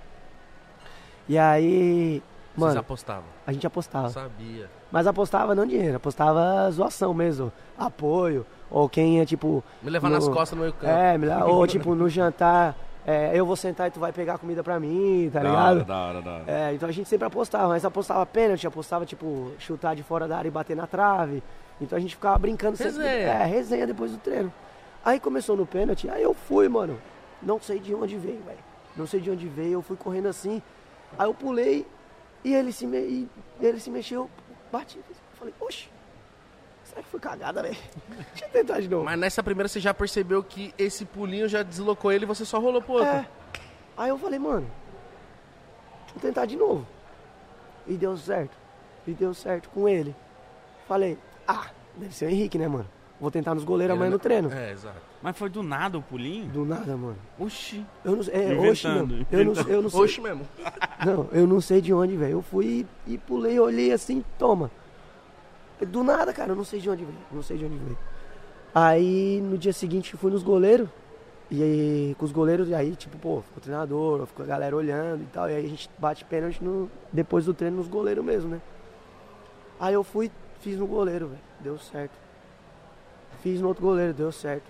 E 1.27 1.37
aí, 1.37 2.21
Vocês 2.55 2.67
mano, 2.67 2.79
apostavam. 2.79 3.23
a 3.45 3.51
gente 3.51 3.65
apostava. 3.65 4.09
Sabia. 4.09 4.69
Mas 4.91 5.07
apostava 5.07 5.53
não 5.55 5.65
dinheiro, 5.65 5.97
apostava 5.97 6.69
zoação 6.71 7.13
mesmo. 7.13 7.51
Apoio. 7.77 8.45
Ou 8.69 8.87
quem 8.87 9.19
é 9.19 9.25
tipo. 9.25 9.63
Me 9.81 9.89
levar 9.89 10.09
No- 10.09 10.15
nas 10.15 10.27
costas 10.27 10.51
no 10.57 10.61
meio 10.61 10.73
campo. 10.73 10.85
É, 10.85 11.17
me 11.17 11.27
ou 11.43 11.65
tipo, 11.65 11.95
no 11.95 12.07
jantar, 12.09 12.75
é, 13.07 13.31
eu 13.33 13.45
vou 13.45 13.55
sentar 13.55 13.87
e 13.87 13.91
tu 13.91 13.99
vai 14.01 14.11
pegar 14.11 14.37
comida 14.37 14.61
pra 14.61 14.79
mim, 14.79 15.29
tá 15.31 15.39
Da 15.39 15.49
ligado? 15.49 15.75
hora, 15.77 15.83
da 15.85 15.97
hora, 15.97 16.21
da 16.21 16.31
hora. 16.33 16.43
É, 16.45 16.73
então 16.73 16.89
a 16.89 16.91
gente 16.91 17.07
sempre 17.07 17.25
apostava, 17.25 17.69
mas 17.69 17.85
apostava 17.85 18.25
pênalti, 18.25 18.67
apostava, 18.67 19.05
tipo, 19.05 19.51
chutar 19.57 19.95
de 19.95 20.03
fora 20.03 20.27
da 20.27 20.37
área 20.37 20.49
e 20.49 20.51
bater 20.51 20.75
na 20.75 20.85
trave. 20.85 21.41
Então 21.79 21.97
a 21.97 22.01
gente 22.01 22.15
ficava 22.15 22.37
brincando 22.37 22.75
sempre. 22.75 22.97
Resenha. 23.01 23.27
É, 23.29 23.45
resenha 23.45 23.87
depois 23.87 24.11
do 24.11 24.17
treino. 24.17 24.51
Aí 25.05 25.19
começou 25.21 25.55
no 25.55 25.65
pênalti, 25.65 26.09
aí 26.09 26.21
eu 26.21 26.33
fui, 26.33 26.67
mano. 26.67 26.99
Não 27.41 27.61
sei 27.61 27.79
de 27.79 27.95
onde 27.95 28.17
veio, 28.17 28.41
velho. 28.45 28.57
Não 28.95 29.07
sei 29.07 29.21
de 29.21 29.31
onde 29.31 29.47
veio, 29.47 29.73
eu 29.73 29.81
fui 29.81 29.95
correndo 29.95 30.27
assim. 30.27 30.61
Aí 31.17 31.27
eu 31.29 31.33
pulei 31.33 31.87
e 32.43 32.53
ele 32.53 32.73
se, 32.73 32.85
me... 32.85 32.97
e 32.97 33.29
ele 33.61 33.79
se 33.79 33.89
mexeu, 33.89 34.29
bati. 34.71 34.99
Falei, 35.35 35.53
oxe, 35.61 35.87
será 36.97 37.03
que 37.03 37.09
foi 37.09 37.19
cagada, 37.19 37.61
velho? 37.61 37.77
Deixa 38.31 38.45
eu 38.45 38.49
tentar 38.49 38.79
de 38.79 38.87
novo. 38.87 39.05
Mas 39.05 39.19
nessa 39.19 39.43
primeira 39.43 39.67
você 39.67 39.79
já 39.79 39.93
percebeu 39.93 40.43
que 40.43 40.73
esse 40.77 41.05
pulinho 41.05 41.47
já 41.47 41.63
deslocou 41.63 42.11
ele 42.11 42.25
e 42.25 42.27
você 42.27 42.43
só 42.45 42.59
rolou 42.59 42.81
pro 42.81 42.93
outro. 42.93 43.07
É. 43.07 43.27
Aí 43.95 44.09
eu 44.09 44.17
falei, 44.17 44.39
mano, 44.39 44.67
vou 46.13 46.21
tentar 46.21 46.45
de 46.45 46.55
novo. 46.55 46.85
E 47.85 47.93
deu 47.93 48.17
certo. 48.17 48.55
E 49.05 49.11
deu 49.11 49.33
certo 49.33 49.69
com 49.69 49.87
ele. 49.87 50.15
Falei, 50.87 51.17
ah, 51.47 51.67
deve 51.95 52.13
ser 52.13 52.25
o 52.25 52.29
Henrique, 52.29 52.57
né, 52.57 52.67
mano? 52.67 52.87
Vou 53.19 53.31
tentar 53.31 53.55
nos 53.55 53.63
goleiros 53.63 53.95
amanhã 53.95 54.11
no 54.11 54.19
treino. 54.19 54.51
É, 54.51 54.71
exato. 54.71 55.01
Mas 55.23 55.35
foi 55.35 55.49
do 55.49 55.63
nada 55.63 55.97
o 55.97 56.01
pulinho? 56.01 56.45
Do 56.49 56.63
nada, 56.65 56.95
mano. 56.95 57.17
Oxi. 57.39 57.83
Eu 58.05 58.15
não, 58.15 58.23
é, 58.31 58.69
oxe, 58.69 58.87
não. 58.87 59.25
Eu 59.31 59.45
não, 59.45 59.53
eu 59.67 59.81
não 59.81 59.89
sei. 59.89 60.01
Oxe 60.01 60.21
mesmo. 60.21 60.47
Não, 61.03 61.27
eu 61.31 61.47
não 61.47 61.59
sei 61.59 61.81
de 61.81 61.91
onde, 61.91 62.15
velho. 62.15 62.33
Eu 62.33 62.41
fui 62.43 62.85
e, 63.07 63.13
e 63.13 63.17
pulei, 63.17 63.59
olhei 63.59 63.91
assim, 63.91 64.23
toma. 64.37 64.69
Do 65.85 66.03
nada, 66.03 66.33
cara, 66.33 66.51
eu 66.51 66.55
não 66.55 66.63
sei 66.63 66.79
de 66.79 66.89
onde 66.89 67.03
veio. 67.03 67.17
Não 67.31 67.43
sei 67.43 67.57
de 67.57 67.65
onde 67.65 67.77
veio. 67.77 67.97
Aí 68.73 69.41
no 69.41 69.57
dia 69.57 69.73
seguinte 69.73 70.15
fui 70.17 70.31
nos 70.31 70.43
goleiros. 70.43 70.89
E 71.49 71.63
aí, 71.63 72.15
com 72.19 72.25
os 72.25 72.31
goleiros, 72.33 72.67
e 72.67 72.75
aí, 72.75 72.93
tipo, 72.93 73.17
pô, 73.17 73.41
ficou 73.41 73.57
o 73.57 73.61
treinador, 73.61 74.25
ficou 74.25 74.43
a 74.43 74.47
galera 74.47 74.75
olhando 74.75 75.23
e 75.23 75.27
tal. 75.27 75.49
E 75.49 75.55
aí 75.55 75.65
a 75.65 75.69
gente 75.69 75.89
bate 75.97 76.25
pênalti 76.25 76.61
no, 76.61 76.91
depois 77.11 77.45
do 77.45 77.53
treino 77.53 77.77
nos 77.77 77.87
goleiros 77.87 78.23
mesmo, 78.23 78.49
né? 78.49 78.61
Aí 79.79 79.93
eu 79.93 80.03
fui, 80.03 80.29
fiz 80.59 80.77
no 80.77 80.85
goleiro, 80.85 81.27
velho. 81.27 81.41
Deu 81.61 81.77
certo. 81.77 82.11
Fiz 83.41 83.61
no 83.61 83.69
outro 83.69 83.83
goleiro, 83.83 84.13
deu 84.13 84.31
certo. 84.31 84.65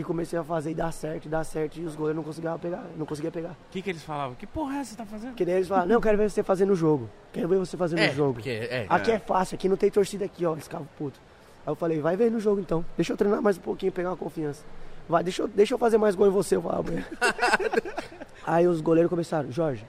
E 0.00 0.04
comecei 0.04 0.38
a 0.38 0.42
fazer 0.42 0.70
e 0.70 0.74
dar 0.74 0.90
certo, 0.92 1.26
e 1.26 1.28
dar 1.28 1.44
certo, 1.44 1.76
e 1.78 1.84
os 1.84 1.94
goleiros 1.94 2.16
não 2.16 2.24
conseguiam 2.24 2.58
pegar, 2.58 2.82
não 2.96 3.04
conseguia 3.04 3.30
pegar. 3.30 3.50
O 3.50 3.56
que, 3.70 3.82
que 3.82 3.90
eles 3.90 4.02
falavam? 4.02 4.34
Que 4.34 4.46
porra 4.46 4.76
é 4.76 4.78
essa 4.80 4.90
que 4.90 4.96
você 4.96 4.96
tá 4.96 5.04
fazendo? 5.06 5.30
Porque 5.32 5.44
daí 5.44 5.56
eles 5.56 5.68
falaram, 5.68 5.88
não, 5.88 5.94
eu 5.96 6.00
quero 6.00 6.16
ver 6.16 6.30
você 6.30 6.42
fazer 6.42 6.64
no 6.64 6.74
jogo. 6.74 7.06
Quero 7.34 7.46
ver 7.48 7.58
você 7.58 7.76
fazer 7.76 7.98
É, 7.98 8.08
no 8.08 8.14
jogo. 8.14 8.32
porque 8.34 8.48
é. 8.48 8.86
Aqui 8.88 9.10
é. 9.10 9.18
fácil, 9.18 9.56
aqui 9.56 9.68
não 9.68 9.76
tem 9.76 9.90
torcida 9.90 10.24
aqui, 10.24 10.46
ó. 10.46 10.52
Eles 10.52 10.64
ficavam 10.64 10.88
putos. 10.96 11.20
Aí 11.66 11.70
eu 11.70 11.76
falei, 11.76 12.00
vai 12.00 12.16
ver 12.16 12.30
no 12.30 12.40
jogo 12.40 12.60
então. 12.62 12.82
Deixa 12.96 13.12
eu 13.12 13.16
treinar 13.18 13.42
mais 13.42 13.58
um 13.58 13.60
pouquinho, 13.60 13.92
pegar 13.92 14.08
uma 14.10 14.16
confiança. 14.16 14.64
Vai, 15.06 15.22
deixa 15.22 15.42
eu, 15.42 15.48
deixa 15.48 15.74
eu 15.74 15.78
fazer 15.78 15.98
mais 15.98 16.14
gol 16.14 16.26
em 16.28 16.30
você, 16.30 16.56
eu 16.56 16.62
falava. 16.62 16.90
Aí 18.46 18.66
os 18.66 18.80
goleiros 18.80 19.10
começaram, 19.10 19.50
Jorge, 19.52 19.84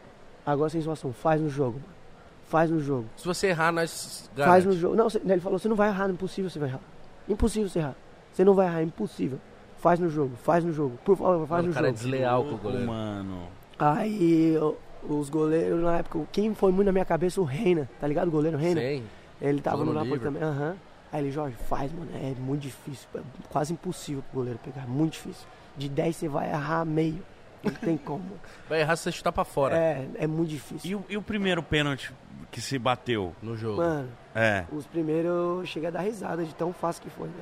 agora 0.46 0.70
sem 0.70 0.82
situação, 0.82 1.14
faz 1.14 1.40
no 1.40 1.50
jogo, 1.50 1.80
mano. 1.80 2.02
Faz 2.50 2.70
no 2.70 2.82
jogo. 2.82 3.06
Se 3.16 3.26
você 3.26 3.48
errar, 3.48 3.72
nós 3.72 4.30
Faz 4.36 4.48
garante. 4.66 4.68
no 4.68 4.74
jogo. 4.74 4.96
Não, 4.96 5.08
ele 5.32 5.40
falou, 5.40 5.58
você 5.58 5.70
não 5.70 5.76
vai 5.76 5.88
errar, 5.88 6.10
é 6.10 6.12
impossível 6.12 6.50
você 6.50 6.60
vai 6.60 6.68
errar. 6.68 6.82
Impossível 7.30 7.70
você 7.70 7.80
errar. 7.80 7.96
Você 8.34 8.44
não 8.44 8.54
vai 8.54 8.68
errar, 8.68 8.82
é 8.82 8.84
impossível. 8.84 9.40
Faz 9.82 10.00
no 10.00 10.10
jogo, 10.10 10.36
faz 10.44 10.64
no 10.64 10.72
jogo. 10.72 10.98
Por 11.04 11.18
favor, 11.18 11.48
faz 11.48 11.50
Mano, 11.50 11.64
no 11.66 11.72
o 11.72 11.74
cara 11.74 11.88
é 11.88 11.90
jogo. 11.90 12.00
desleal 12.04 12.44
com 12.46 12.54
o 12.54 12.58
goleiro. 12.58 12.88
Mano. 12.88 13.48
Aí 13.80 14.56
os 15.04 15.30
goleiros 15.30 15.82
na 15.82 15.98
época, 15.98 16.20
quem 16.32 16.54
foi 16.54 16.72
muito 16.72 16.86
na 16.86 16.92
minha 16.92 17.04
cabeça, 17.06 17.42
o 17.42 17.44
Reina, 17.44 17.90
tá 18.00 18.08
ligado? 18.08 18.28
O 18.28 18.32
goleiro 18.32 18.58
Reina? 18.58 18.80
Sim. 18.80 19.04
Ele 19.42 19.60
tava 19.60 19.78
Jogou 19.78 19.94
no 19.94 20.00
Napoli 20.00 20.20
Liverpool. 20.20 20.40
também, 20.40 20.56
aham. 20.56 20.76
Aí 21.12 21.22
ele, 21.24 21.32
Jorge, 21.32 21.56
faz, 21.68 21.92
mano. 21.92 22.10
É 22.14 22.34
muito 22.40 22.62
difícil. 22.62 23.08
É 23.16 23.20
quase 23.50 23.74
impossível 23.74 24.24
pro 24.30 24.40
goleiro 24.42 24.60
pegar. 24.64 24.88
Muito 24.88 25.14
difícil. 25.14 25.48
De 25.76 25.90
10 25.90 26.16
você 26.16 26.28
vai 26.30 26.50
errar 26.50 26.86
meio. 26.86 27.22
Não 27.64 27.72
tem 27.74 27.96
como. 27.98 28.24
Vai 28.70 28.82
errar 28.82 28.96
se 28.96 29.04
você 29.04 29.12
chutar 29.12 29.32
pra 29.32 29.44
fora 29.44 29.78
é, 29.78 30.08
é 30.16 30.26
muito 30.26 30.50
difícil. 30.50 30.90
E 30.90 30.96
o, 30.96 31.06
e 31.10 31.18
o 31.18 31.22
primeiro 31.22 31.62
pênalti 31.62 32.12
que 32.52 32.60
se 32.60 32.80
bateu? 32.80 33.36
no 33.42 33.56
jogo. 33.56 33.78
Mano, 33.78 34.10
É. 34.34 34.64
os 34.72 34.86
primeiros 34.88 35.30
eu 35.32 35.62
cheguei 35.66 35.90
a 35.90 35.92
dar 35.92 36.00
risada 36.02 36.44
de 36.44 36.56
tão 36.56 36.74
fácil 36.74 37.04
que 37.04 37.10
foi, 37.12 37.28
né? 37.28 37.34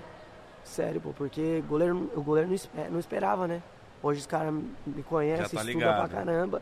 Sério, 0.69 1.01
pô, 1.01 1.09
porque 1.13 1.63
goleiro, 1.67 2.11
o 2.15 2.21
goleiro 2.21 2.47
não, 2.47 2.55
espe- 2.55 2.89
não 2.91 2.99
esperava, 2.99 3.47
né? 3.47 3.61
Hoje 4.03 4.19
os 4.19 4.27
caras 4.27 4.53
me 4.85 5.01
conhecem, 5.03 5.43
tá 5.45 5.61
estudam 5.61 5.65
ligado. 5.89 5.97
pra 6.09 6.17
caramba, 6.17 6.61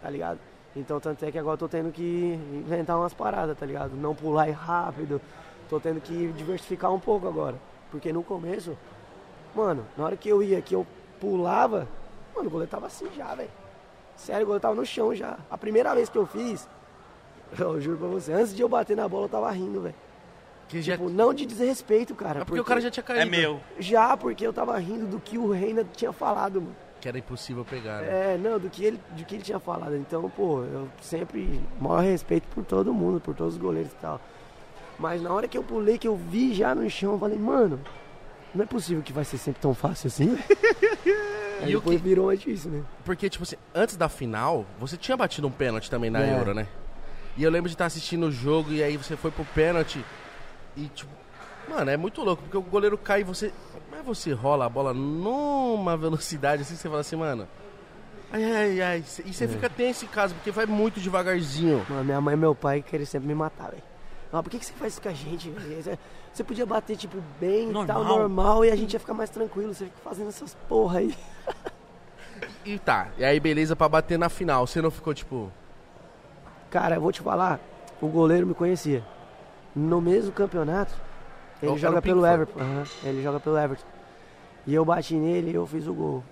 tá 0.00 0.08
ligado? 0.08 0.38
Então, 0.76 1.00
tanto 1.00 1.24
é 1.24 1.32
que 1.32 1.38
agora 1.38 1.54
eu 1.54 1.58
tô 1.58 1.68
tendo 1.68 1.90
que 1.90 2.38
inventar 2.52 2.96
umas 2.96 3.12
paradas, 3.12 3.58
tá 3.58 3.66
ligado? 3.66 3.96
Não 3.96 4.14
pular 4.14 4.48
rápido, 4.50 5.20
tô 5.68 5.80
tendo 5.80 6.00
que 6.00 6.28
diversificar 6.32 6.92
um 6.92 7.00
pouco 7.00 7.26
agora. 7.26 7.56
Porque 7.90 8.12
no 8.12 8.22
começo, 8.22 8.78
mano, 9.54 9.84
na 9.96 10.04
hora 10.04 10.16
que 10.16 10.28
eu 10.28 10.40
ia, 10.42 10.62
que 10.62 10.74
eu 10.74 10.86
pulava, 11.20 11.88
mano, 12.34 12.46
o 12.46 12.50
goleiro 12.50 12.70
tava 12.70 12.86
assim 12.86 13.08
já, 13.16 13.34
velho. 13.34 13.50
Sério, 14.16 14.42
o 14.44 14.46
goleiro 14.46 14.62
tava 14.62 14.74
no 14.76 14.86
chão 14.86 15.12
já. 15.14 15.36
A 15.50 15.58
primeira 15.58 15.92
vez 15.96 16.08
que 16.08 16.16
eu 16.16 16.26
fiz, 16.26 16.68
eu 17.58 17.80
juro 17.80 17.98
pra 17.98 18.06
você, 18.08 18.32
antes 18.32 18.54
de 18.54 18.62
eu 18.62 18.68
bater 18.68 18.96
na 18.96 19.08
bola, 19.08 19.24
eu 19.24 19.28
tava 19.30 19.50
rindo, 19.50 19.80
velho. 19.80 19.94
Que 20.68 20.82
já... 20.82 20.92
Tipo, 20.96 21.08
não 21.08 21.32
de 21.32 21.46
desrespeito, 21.46 22.14
cara. 22.14 22.40
É 22.40 22.44
porque 22.44 22.60
o 22.60 22.64
cara 22.64 22.80
já 22.80 22.90
tinha 22.90 23.02
caído. 23.02 23.22
É 23.22 23.24
meu. 23.24 23.60
Já, 23.78 24.16
porque 24.16 24.46
eu 24.46 24.52
tava 24.52 24.76
rindo 24.78 25.06
do 25.06 25.18
que 25.18 25.38
o 25.38 25.50
Reina 25.50 25.84
tinha 25.96 26.12
falado, 26.12 26.60
mano. 26.60 26.76
Que 27.00 27.08
era 27.08 27.16
impossível 27.18 27.64
pegar, 27.64 28.02
né? 28.02 28.34
É, 28.34 28.38
não, 28.38 28.58
do 28.58 28.68
que 28.68 28.84
ele, 28.84 29.00
do 29.16 29.24
que 29.24 29.36
ele 29.36 29.42
tinha 29.42 29.58
falado. 29.60 29.96
Então, 29.96 30.28
pô, 30.28 30.64
eu 30.64 30.88
sempre 31.00 31.60
maior 31.80 32.02
respeito 32.02 32.46
por 32.48 32.64
todo 32.64 32.92
mundo, 32.92 33.20
por 33.20 33.34
todos 33.34 33.54
os 33.54 33.60
goleiros 33.60 33.92
e 33.92 33.96
tal. 33.96 34.20
Mas 34.98 35.22
na 35.22 35.32
hora 35.32 35.46
que 35.46 35.56
eu 35.56 35.62
pulei, 35.62 35.96
que 35.96 36.08
eu 36.08 36.16
vi 36.16 36.52
já 36.52 36.74
no 36.74 36.90
chão, 36.90 37.12
eu 37.12 37.18
falei, 37.18 37.38
mano, 37.38 37.80
não 38.54 38.64
é 38.64 38.66
possível 38.66 39.00
que 39.02 39.12
vai 39.12 39.24
ser 39.24 39.38
sempre 39.38 39.60
tão 39.62 39.72
fácil 39.74 40.08
assim. 40.08 40.36
Aí 41.62 41.70
E 41.72 41.76
o 41.76 41.80
depois 41.80 41.96
que- 42.00 42.08
virou 42.08 42.26
mais 42.26 42.38
difícil, 42.40 42.70
né? 42.70 42.82
Porque, 43.04 43.28
tipo 43.30 43.42
assim, 43.44 43.56
antes 43.74 43.96
da 43.96 44.08
final, 44.08 44.66
você 44.78 44.96
tinha 44.96 45.16
batido 45.16 45.46
um 45.46 45.50
pênalti 45.50 45.90
também 45.90 46.10
na 46.10 46.20
É. 46.22 46.38
Euro, 46.38 46.52
né? 46.52 46.66
E 47.36 47.42
eu 47.44 47.50
lembro 47.50 47.68
de 47.68 47.74
estar 47.74 47.86
assistindo 47.86 48.26
o 48.26 48.32
jogo 48.32 48.72
e 48.72 48.82
aí 48.82 48.96
você 48.96 49.16
foi 49.16 49.30
pro 49.30 49.44
pênalti 49.44 50.04
e, 50.84 50.88
tipo, 50.88 51.10
mano, 51.68 51.90
é 51.90 51.96
muito 51.96 52.22
louco, 52.22 52.42
porque 52.42 52.56
o 52.56 52.62
goleiro 52.62 52.96
cai 52.96 53.20
e 53.20 53.24
você. 53.24 53.52
Mas 53.90 54.04
você 54.04 54.32
rola 54.32 54.66
a 54.66 54.68
bola 54.68 54.92
numa 54.94 55.96
velocidade 55.96 56.62
assim, 56.62 56.76
você 56.76 56.88
fala 56.88 57.00
assim, 57.00 57.16
mano. 57.16 57.48
Ai, 58.32 58.44
ai, 58.44 58.80
ai. 58.82 59.04
E 59.24 59.30
É. 59.30 59.32
você 59.32 59.48
fica 59.48 59.68
tenso 59.70 60.04
em 60.04 60.08
casa, 60.08 60.34
porque 60.34 60.50
vai 60.50 60.66
muito 60.66 61.00
devagarzinho. 61.00 61.84
Mano, 61.88 62.04
minha 62.04 62.20
mãe 62.20 62.34
e 62.34 62.36
meu 62.36 62.54
pai 62.54 62.82
querem 62.82 63.06
sempre 63.06 63.26
me 63.28 63.34
matar, 63.34 63.70
velho. 63.70 63.82
Ah, 64.30 64.42
por 64.42 64.50
que, 64.50 64.58
que 64.58 64.66
você 64.66 64.74
faz 64.74 64.92
isso 64.92 65.00
com 65.02 65.08
a 65.08 65.12
gente, 65.14 65.48
velho? 65.50 65.82
Você- 65.82 66.44
podia 66.44 66.66
bater, 66.66 66.96
tipo, 66.96 67.16
bem 67.40 67.70
e 67.70 67.72
tal, 67.72 68.04
Normal. 68.04 68.18
normal, 68.18 68.64
e 68.64 68.70
a 68.70 68.76
gente 68.76 68.92
ia 68.92 69.00
ficar 69.00 69.14
mais 69.14 69.30
tranquilo. 69.30 69.72
Você 69.74 69.86
fica 69.86 69.96
fazendo 70.04 70.28
essas 70.28 70.54
porra 70.68 70.98
aí. 71.00 71.14
E 72.64 72.78
tá, 72.78 73.08
e 73.18 73.24
aí 73.24 73.40
beleza 73.40 73.74
pra 73.74 73.88
bater 73.88 74.18
na 74.18 74.28
final. 74.28 74.66
Você 74.66 74.80
não 74.82 74.90
ficou 74.90 75.12
tipo. 75.14 75.50
Cara, 76.70 76.96
eu 76.96 77.00
vou 77.00 77.10
te 77.10 77.20
falar, 77.22 77.58
o 78.00 78.06
goleiro 78.08 78.46
me 78.46 78.54
conhecia. 78.54 79.02
No 79.78 80.00
mesmo 80.00 80.32
campeonato, 80.32 80.92
ele 81.62 81.70
o 81.72 81.78
joga 81.78 82.02
pelo. 82.02 82.26
Everton. 82.26 82.58
aham, 82.58 82.82
ele 83.04 83.22
joga 83.22 83.38
pelo 83.38 83.56
Everton. 83.56 83.86
E 84.66 84.74
eu 84.74 84.84
bati 84.84 85.14
nele 85.14 85.52
e 85.52 85.54
eu 85.54 85.66
fiz 85.68 85.86
o 85.86 85.94
gol. 85.94 86.24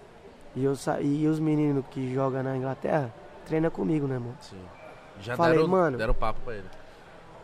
E, 0.57 0.65
eu 0.65 0.75
sa... 0.75 1.01
e 1.01 1.29
os 1.29 1.39
meninos 1.39 1.85
que 1.93 2.13
jogam 2.13 2.43
na 2.43 2.57
Inglaterra 2.57 3.13
treinam 3.47 3.71
comigo, 3.71 4.07
né, 4.09 4.19
mano? 4.19 4.35
Assim, 4.41 4.57
já 5.21 5.37
Falei, 5.37 5.59
deram, 5.59 5.69
mano. 5.69 5.97
deram 5.97 6.13
papo 6.13 6.41
pra 6.45 6.55
ele. 6.55 6.67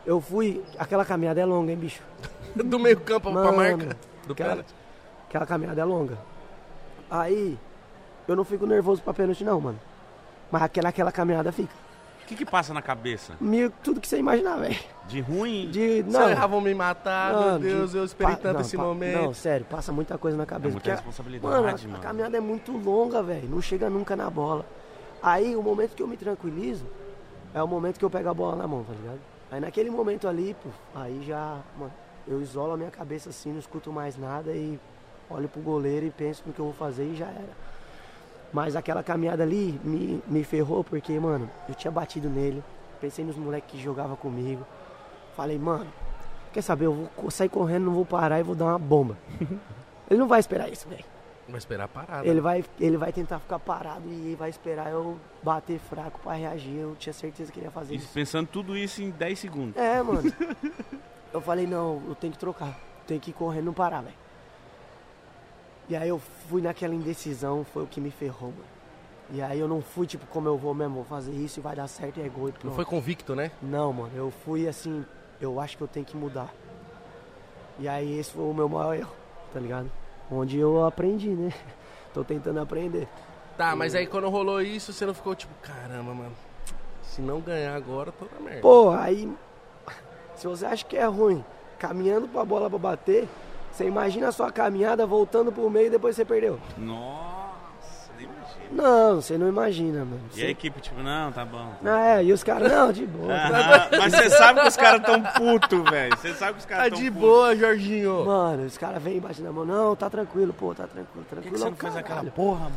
Eu 0.05 0.19
fui. 0.19 0.61
Aquela 0.77 1.05
caminhada 1.05 1.39
é 1.39 1.45
longa, 1.45 1.71
hein, 1.71 1.77
bicho? 1.77 2.03
Do 2.53 2.77
meio 2.77 2.99
campo 2.99 3.31
pra 3.31 3.51
marca. 3.53 3.95
Do 4.27 4.33
Aquela, 4.33 4.49
pênalti. 4.49 4.75
aquela 5.29 5.45
caminhada 5.45 5.79
é 5.81 5.85
longa. 5.85 6.17
Aí, 7.09 7.57
eu 8.27 8.35
não 8.35 8.43
fico 8.43 8.65
nervoso 8.65 9.01
pra 9.01 9.13
pênalti, 9.13 9.45
não, 9.45 9.61
mano. 9.61 9.79
Mas 10.51 10.63
aquela, 10.63 10.89
aquela 10.89 11.11
caminhada 11.13 11.51
fica. 11.53 11.73
O 12.33 12.35
que 12.35 12.45
que 12.45 12.51
passa 12.51 12.73
na 12.73 12.81
cabeça? 12.81 13.33
Tudo 13.83 14.01
que 14.01 14.07
você 14.07 14.17
imaginar, 14.17 14.55
velho. 14.57 14.75
De 15.07 15.21
ruim? 15.21 15.69
De. 15.69 15.97
Se 16.03 16.09
Não. 16.09 16.29
errar, 16.29 16.47
vão 16.47 16.59
me 16.61 16.73
matar, 16.73 17.31
Não, 17.33 17.41
meu 17.51 17.59
Deus, 17.59 17.91
de- 17.91 17.97
eu 17.97 18.03
esperei 18.05 18.35
pa- 18.35 18.41
tanto 18.41 18.53
não, 18.55 18.61
esse 18.61 18.75
pa- 18.75 18.83
momento. 18.83 19.21
Não, 19.21 19.33
sério, 19.33 19.65
passa 19.69 19.91
muita 19.91 20.17
coisa 20.17 20.35
na 20.35 20.43
É 20.43 20.45
cabeça. 20.45 20.71
muita 20.71 20.79
porque 20.79 20.89
a- 20.91 20.95
responsabilidade, 20.95 21.53
mano, 21.53 21.67
a- 21.67 21.71
mano. 21.77 21.95
a, 21.95 21.99
caminhada 21.99 22.37
é 22.37 22.39
muito 22.39 22.71
longa, 22.71 23.21
velho. 23.21 23.47
Não 23.49 23.61
chega 23.61 23.89
nunca 23.89 24.15
na 24.15 24.29
bola. 24.29 24.65
Aí, 25.21 25.55
o 25.55 25.61
momento 25.61 25.95
que 25.95 26.01
eu 26.01 26.07
me 26.07 26.17
tranquilizo 26.17 26.85
é 27.53 27.61
o 27.61 27.67
momento 27.67 27.99
que 27.99 28.05
eu 28.05 28.09
pego 28.09 28.29
a 28.29 28.33
bola 28.33 28.55
na 28.55 28.67
mão, 28.67 28.83
tá 28.83 28.93
ligado? 28.93 29.19
Aí, 29.51 29.59
naquele 29.59 29.89
momento 29.91 30.27
ali, 30.27 30.55
pô, 30.63 30.69
aí 30.95 31.21
já, 31.27 31.57
mano, 31.77 31.93
eu 32.27 32.41
isolo 32.41 32.73
a 32.73 32.77
minha 32.77 32.89
cabeça 32.89 33.29
assim, 33.29 33.51
não 33.51 33.59
escuto 33.59 33.91
mais 33.91 34.17
nada 34.17 34.51
e 34.51 34.79
olho 35.29 35.47
pro 35.47 35.61
goleiro 35.61 36.05
e 36.07 36.09
penso 36.11 36.41
no 36.47 36.53
que 36.53 36.59
eu 36.59 36.65
vou 36.65 36.73
fazer 36.73 37.03
e 37.03 37.15
já 37.15 37.27
era. 37.27 37.72
Mas 38.53 38.75
aquela 38.75 39.01
caminhada 39.01 39.41
ali 39.41 39.79
me, 39.83 40.21
me 40.27 40.43
ferrou 40.43 40.83
porque, 40.83 41.19
mano, 41.19 41.49
eu 41.67 41.73
tinha 41.73 41.91
batido 41.91 42.29
nele, 42.29 42.63
pensei 43.01 43.25
nos 43.25 43.35
moleques 43.35 43.71
que 43.71 43.81
jogavam 43.83 44.15
comigo. 44.15 44.63
Falei, 45.35 45.57
mano, 45.57 45.87
quer 46.53 46.61
saber, 46.61 46.85
eu 46.85 47.09
vou 47.17 47.31
sair 47.31 47.49
correndo, 47.49 47.85
não 47.85 47.93
vou 47.93 48.05
parar 48.05 48.39
e 48.39 48.43
vou 48.43 48.53
dar 48.53 48.65
uma 48.65 48.79
bomba. 48.79 49.17
Ele 50.09 50.19
não 50.19 50.27
vai 50.27 50.39
esperar 50.39 50.69
isso, 50.71 50.87
velho. 50.87 51.03
Vai 51.49 51.57
esperar 51.57 51.85
a 51.85 51.87
parada. 51.87 52.25
Ele 52.27 52.39
vai, 52.39 52.63
ele 52.79 52.95
vai 52.95 53.11
tentar 53.11 53.37
ficar 53.39 53.59
parado 53.59 54.07
e 54.07 54.33
vai 54.39 54.49
esperar 54.49 54.91
eu 54.91 55.17
bater 55.41 55.77
fraco 55.77 56.19
pra 56.21 56.33
reagir. 56.33 56.75
Eu 56.77 56.95
tinha 56.95 57.11
certeza 57.11 57.51
que 57.51 57.59
ele 57.59 57.67
ia 57.67 57.71
fazer 57.71 57.95
Isso, 57.95 58.05
isso. 58.05 58.13
pensando 58.13 58.47
tudo 58.47 58.77
isso 58.77 59.01
em 59.01 59.09
10 59.09 59.39
segundos. 59.39 59.75
É, 59.75 60.01
mano. 60.01 60.23
Eu 61.33 61.41
falei, 61.41 61.65
não, 61.65 61.99
eu 62.07 62.13
tenho 62.13 62.31
que 62.31 62.37
trocar. 62.37 62.79
Tenho 63.07 63.19
que 63.19 63.31
ir 63.31 63.33
correndo 63.33 63.63
e 63.63 63.65
não 63.65 63.73
parar, 63.73 64.01
velho. 64.01 64.15
E 65.89 65.95
aí 65.95 66.09
eu 66.09 66.19
fui 66.49 66.61
naquela 66.61 66.95
indecisão, 66.95 67.65
foi 67.65 67.83
o 67.83 67.87
que 67.87 67.99
me 67.99 68.09
ferrou, 68.09 68.51
mano. 68.51 68.73
E 69.31 69.41
aí 69.41 69.59
eu 69.59 69.67
não 69.67 69.81
fui 69.81 70.05
tipo 70.05 70.25
como 70.27 70.47
eu 70.47 70.57
vou 70.57 70.73
mesmo, 70.73 70.95
vou 70.95 71.03
fazer 71.05 71.31
isso 71.31 71.59
e 71.59 71.63
vai 71.63 71.75
dar 71.75 71.87
certo 71.87 72.19
e 72.19 72.23
é 72.23 72.29
gol 72.29 72.49
e 72.49 72.53
Não 72.63 72.73
foi 72.73 72.85
convicto, 72.85 73.35
né? 73.35 73.51
Não, 73.61 73.91
mano, 73.91 74.11
eu 74.15 74.31
fui 74.31 74.67
assim, 74.67 75.05
eu 75.41 75.59
acho 75.59 75.77
que 75.77 75.83
eu 75.83 75.87
tenho 75.87 76.05
que 76.05 76.15
mudar. 76.15 76.53
E 77.79 77.87
aí 77.87 78.17
esse 78.19 78.31
foi 78.31 78.43
o 78.43 78.53
meu 78.53 78.69
maior 78.69 78.95
erro, 78.95 79.13
tá 79.53 79.59
ligado? 79.59 79.91
Onde 80.31 80.57
eu 80.57 80.85
aprendi, 80.85 81.29
né? 81.29 81.51
Tô 82.13 82.23
tentando 82.23 82.59
aprender. 82.59 83.07
Tá, 83.57 83.75
mas 83.75 83.95
aí 83.95 84.05
quando 84.07 84.29
rolou 84.29 84.61
isso, 84.61 84.93
você 84.93 85.05
não 85.05 85.13
ficou 85.13 85.35
tipo, 85.35 85.53
caramba, 85.61 86.13
mano. 86.13 86.33
Se 87.01 87.21
não 87.21 87.39
ganhar 87.39 87.75
agora, 87.75 88.11
tô 88.11 88.25
na 88.33 88.39
merda. 88.39 88.61
Pô, 88.61 88.91
aí. 88.91 89.31
Se 90.35 90.47
você 90.47 90.65
acha 90.65 90.83
que 90.85 90.97
é 90.97 91.05
ruim, 91.05 91.43
caminhando 91.77 92.27
pra 92.27 92.43
bola 92.43 92.69
pra 92.69 92.79
bater, 92.79 93.27
você 93.73 93.85
imagina 93.87 94.27
a 94.27 94.31
sua 94.31 94.51
caminhada 94.51 95.05
voltando 95.05 95.51
pro 95.51 95.69
meio 95.69 95.87
e 95.87 95.89
depois 95.89 96.15
você 96.15 96.23
perdeu. 96.23 96.59
Nossa, 96.77 98.11
nem 98.17 98.25
imagina. 98.27 98.63
Não, 98.71 99.15
você 99.21 99.37
não 99.37 99.47
imagina, 99.49 99.99
mano. 100.05 100.21
E 100.31 100.35
Você- 100.35 100.45
a 100.45 100.49
equipe, 100.49 100.79
tipo, 100.79 101.01
não, 101.01 101.31
tá 101.31 101.43
bom. 101.43 101.73
Ah, 101.83 102.17
é, 102.19 102.23
e 102.23 102.31
os 102.31 102.43
caras, 102.43 102.71
não, 102.71 102.91
de 102.91 103.05
boa. 103.05 103.33
Aham, 103.33 103.89
mas 103.99 104.13
você 104.13 104.29
sabe 104.29 104.61
que 104.61 104.67
os 104.67 104.77
caras 104.77 105.01
tão 105.03 105.21
puto, 105.21 105.83
velho. 105.83 106.15
Você 106.17 106.33
sabe 106.33 106.53
que 106.53 106.59
os 106.59 106.65
caras 106.65 106.83
Tá 106.85 106.89
tão 106.91 106.99
de 107.03 107.09
puto. 107.11 107.21
boa, 107.25 107.55
Jorginho. 107.55 108.25
Mano, 108.25 108.63
os 108.65 108.77
caras 108.77 109.01
vêm 109.01 109.17
e 109.17 109.19
batem 109.19 109.43
na 109.43 109.51
mão. 109.51 109.65
Não, 109.65 109.95
tá 109.95 110.09
tranquilo, 110.09 110.53
pô, 110.53 110.73
tá 110.75 110.85
tranquilo, 110.87 111.07
Por 111.13 111.23
que, 111.23 111.29
tranquilo. 111.49 111.53
que 111.55 111.59
você 111.59 111.69
não 111.69 111.75
fez 111.77 111.95
aquela 111.97 112.23
porra, 112.31 112.59
mano? 112.61 112.73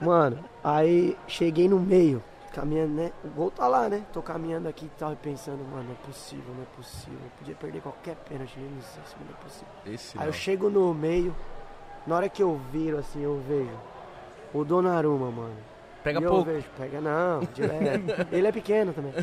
Mano, 0.00 0.38
aí 0.64 1.16
cheguei 1.28 1.68
no 1.68 1.78
meio, 1.78 2.22
caminhando, 2.52 2.92
né? 2.94 3.12
O 3.24 3.28
gol 3.28 3.50
tá 3.50 3.66
lá, 3.66 3.88
né? 3.88 4.04
Tô 4.12 4.22
caminhando 4.22 4.68
aqui 4.68 4.86
e 4.86 4.90
tal, 4.98 5.12
e 5.12 5.16
pensando, 5.16 5.64
mano, 5.64 5.84
não 5.84 5.92
é 5.92 6.06
possível, 6.06 6.54
não 6.54 6.62
é 6.62 6.76
possível. 6.76 7.18
Eu 7.22 7.30
podia 7.38 7.54
perder 7.54 7.80
qualquer 7.80 8.16
pênalti 8.16 8.58
nesse, 8.58 8.98
mas 8.98 9.16
não 9.20 9.34
é 9.34 9.42
possível. 9.42 9.68
Esse 9.86 10.18
Aí 10.18 10.20
não. 10.20 10.26
eu 10.26 10.32
chego 10.32 10.70
no 10.70 10.92
meio, 10.94 11.34
na 12.06 12.16
hora 12.16 12.28
que 12.28 12.42
eu 12.42 12.60
viro 12.70 12.98
assim, 12.98 13.22
eu 13.22 13.42
vejo 13.48 13.76
o 14.52 14.64
Donnarumma, 14.64 15.30
mano. 15.30 15.56
Pega 16.02 16.20
e 16.20 16.24
eu 16.24 16.30
pouco. 16.30 16.44
vejo, 16.44 16.68
pega 16.76 17.00
não, 17.00 17.40
direto. 17.54 18.28
ele 18.34 18.46
é 18.46 18.52
pequeno 18.52 18.92
também. 18.92 19.14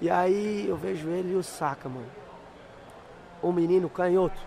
E 0.00 0.10
aí 0.10 0.66
eu 0.68 0.76
vejo 0.76 1.08
ele 1.08 1.32
e 1.32 1.36
o 1.36 1.42
Saka, 1.42 1.88
mano. 1.88 2.06
O 3.40 3.52
menino 3.52 3.88
canhoto, 3.88 4.40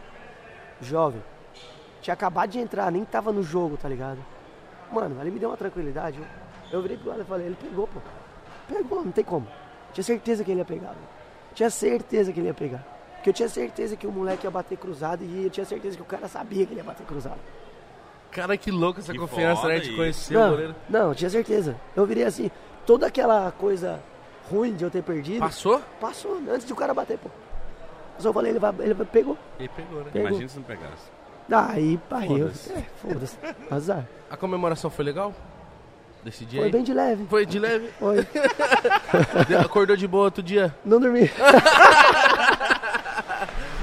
jovem. 0.81 1.23
Tinha 2.01 2.13
acabado 2.13 2.51
de 2.51 2.59
entrar, 2.59 2.91
nem 2.91 3.03
tava 3.05 3.31
no 3.31 3.41
jogo, 3.41 3.77
tá 3.77 3.87
ligado? 3.87 4.19
Mano, 4.91 5.19
ali 5.19 5.31
me 5.31 5.39
deu 5.39 5.49
uma 5.49 5.57
tranquilidade. 5.57 6.19
Eu, 6.19 6.25
eu 6.71 6.81
virei 6.81 6.97
pro 6.97 7.09
lado 7.09 7.21
e 7.21 7.25
falei, 7.25 7.47
ele 7.47 7.57
pegou, 7.59 7.87
pô. 7.87 7.99
Pegou, 8.67 9.03
não 9.03 9.11
tem 9.11 9.23
como. 9.23 9.47
Tinha 9.93 10.03
certeza 10.03 10.43
que 10.43 10.51
ele 10.51 10.59
ia 10.59 10.65
pegar, 10.65 10.89
velho. 10.89 11.07
Tinha 11.53 11.69
certeza 11.69 12.31
que 12.31 12.39
ele 12.39 12.47
ia 12.47 12.53
pegar. 12.53 12.85
Porque 13.15 13.29
eu 13.29 13.33
tinha 13.33 13.49
certeza 13.49 13.95
que 13.95 14.05
o 14.05 14.11
moleque 14.11 14.45
ia 14.45 14.51
bater 14.51 14.77
cruzado 14.77 15.23
e 15.23 15.45
eu 15.45 15.49
tinha 15.49 15.65
certeza 15.65 15.95
que 15.95 16.01
o 16.01 16.05
cara 16.05 16.27
sabia 16.27 16.65
que 16.65 16.73
ele 16.73 16.79
ia 16.81 16.83
bater 16.83 17.05
cruzado. 17.05 17.39
Cara, 18.31 18.55
que 18.57 18.69
louco 18.69 18.99
essa 18.99 19.11
Que 19.11 19.17
confiança, 19.17 19.67
né? 19.67 19.79
De 19.79 19.95
conhecer 19.95 20.35
o 20.35 20.39
Não, 20.39 20.49
goleiro. 20.51 20.75
não, 20.89 21.13
tinha 21.15 21.29
certeza. 21.29 21.75
Eu 21.95 22.05
virei 22.05 22.23
assim, 22.25 22.51
toda 22.85 23.07
aquela 23.07 23.51
coisa 23.51 23.99
ruim 24.51 24.75
de 24.75 24.83
eu 24.83 24.91
ter 24.91 25.01
perdido, 25.01 25.39
Passou? 25.39 25.81
passou 25.99 26.37
antes 26.49 26.67
de 26.67 26.73
o 26.73 26.75
cara 26.75 26.93
bater, 26.93 27.17
pô. 27.17 27.29
Eu 28.17 28.21
só 28.21 28.33
falei, 28.33 28.51
ele 28.51 28.59
vai, 28.59 28.73
ele 28.79 28.93
pegou. 29.05 29.37
Ele 29.59 29.69
pegou, 29.69 29.99
né? 30.03 30.09
Pegou. 30.11 30.29
Imagina 30.29 30.49
se 30.49 30.55
não 30.57 30.63
pegasse. 30.63 31.09
Daí, 31.47 31.97
pai, 32.09 32.27
eu. 32.27 32.37
Foda-se. 32.49 32.73
É, 32.73 32.85
foda-se. 33.01 33.37
Azar. 33.71 34.05
A 34.29 34.37
comemoração 34.37 34.89
foi 34.89 35.05
legal? 35.05 35.33
Desse 36.27 36.43
dia 36.43 36.59
Foi 36.59 36.65
aí? 36.65 36.71
bem 36.73 36.83
de 36.83 36.93
leve. 36.93 37.25
Foi 37.29 37.45
de 37.45 37.57
leve? 37.57 37.89
Foi. 37.97 38.17
Acordou 39.63 39.95
de 39.95 40.05
boa 40.05 40.25
outro 40.25 40.43
dia? 40.43 40.75
Não 40.83 40.99
dormi. 40.99 41.31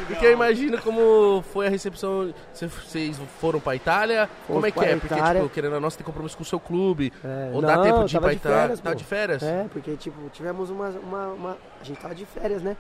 Porque 0.06 0.26
eu 0.26 0.32
imagino 0.32 0.76
como 0.82 1.42
foi 1.54 1.66
a 1.66 1.70
recepção. 1.70 2.34
Cê- 2.52 2.68
Vocês 2.68 3.16
foram 3.40 3.58
pra 3.60 3.74
Itália? 3.74 4.28
como 4.46 4.66
é 4.66 4.70
que 4.70 4.78
é? 4.84 4.96
Porque, 4.96 5.14
Itália. 5.14 5.40
tipo, 5.40 5.54
querendo 5.54 5.80
não, 5.80 5.88
você 5.88 5.96
tem 5.96 6.04
compromisso 6.04 6.36
com 6.36 6.42
o 6.42 6.46
seu 6.46 6.60
clube. 6.60 7.10
É, 7.24 7.50
ou 7.54 7.62
dá 7.62 7.76
não, 7.76 7.82
tempo 7.82 8.04
de 8.04 8.14
ir 8.16 8.20
pra 8.20 8.30
de 8.30 8.36
Itália? 8.36 8.58
férias, 8.60 8.80
Tá 8.80 8.90
pô. 8.90 8.94
de 8.96 9.04
férias? 9.04 9.42
É, 9.42 9.66
porque, 9.72 9.96
tipo, 9.96 10.28
tivemos 10.30 10.68
uma, 10.68 10.88
uma, 10.90 11.26
uma- 11.28 11.56
A 11.80 11.84
gente 11.84 11.98
tava 11.98 12.14
de 12.14 12.26
férias, 12.26 12.62
né? 12.62 12.76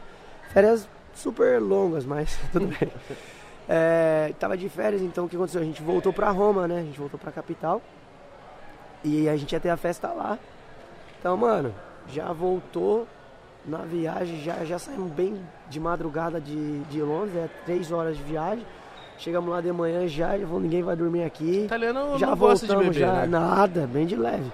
Férias 0.52 0.86
super 1.14 1.58
longas, 1.62 2.04
mas 2.04 2.38
tudo 2.52 2.66
bem. 2.66 2.92
É, 3.66 4.34
tava 4.38 4.58
de 4.58 4.68
férias, 4.68 5.00
então 5.00 5.24
o 5.24 5.28
que 5.28 5.36
aconteceu? 5.36 5.62
A 5.62 5.64
gente 5.64 5.80
voltou 5.82 6.12
pra 6.12 6.28
Roma, 6.30 6.68
né? 6.68 6.80
A 6.80 6.82
gente 6.82 6.98
voltou 7.00 7.18
pra 7.18 7.32
capital. 7.32 7.80
E 9.04 9.28
a 9.28 9.36
gente 9.36 9.52
ia 9.52 9.60
ter 9.60 9.68
a 9.68 9.76
festa 9.76 10.08
lá. 10.08 10.38
Então, 11.20 11.36
mano, 11.36 11.74
já 12.08 12.32
voltou 12.32 13.06
na 13.66 13.78
viagem, 13.78 14.42
já, 14.42 14.64
já 14.64 14.78
saímos 14.78 15.10
bem 15.12 15.40
de 15.68 15.78
madrugada 15.78 16.40
de, 16.40 16.80
de 16.84 17.00
Londres, 17.00 17.36
é 17.36 17.48
três 17.64 17.92
horas 17.92 18.16
de 18.16 18.22
viagem. 18.22 18.64
Chegamos 19.18 19.48
lá 19.48 19.60
de 19.60 19.70
manhã 19.72 20.06
já, 20.08 20.36
já 20.36 20.46
falou, 20.46 20.60
ninguém 20.60 20.82
vai 20.82 20.96
dormir 20.96 21.22
aqui. 21.22 21.64
Italiano 21.64 22.18
já 22.18 22.26
não 22.26 22.36
gosta 22.36 22.66
de 22.66 22.72
voltamos, 22.72 22.96
beber, 22.96 23.06
já, 23.06 23.20
né? 23.20 23.26
nada, 23.26 23.86
bem 23.86 24.06
de 24.06 24.16
leve. 24.16 24.50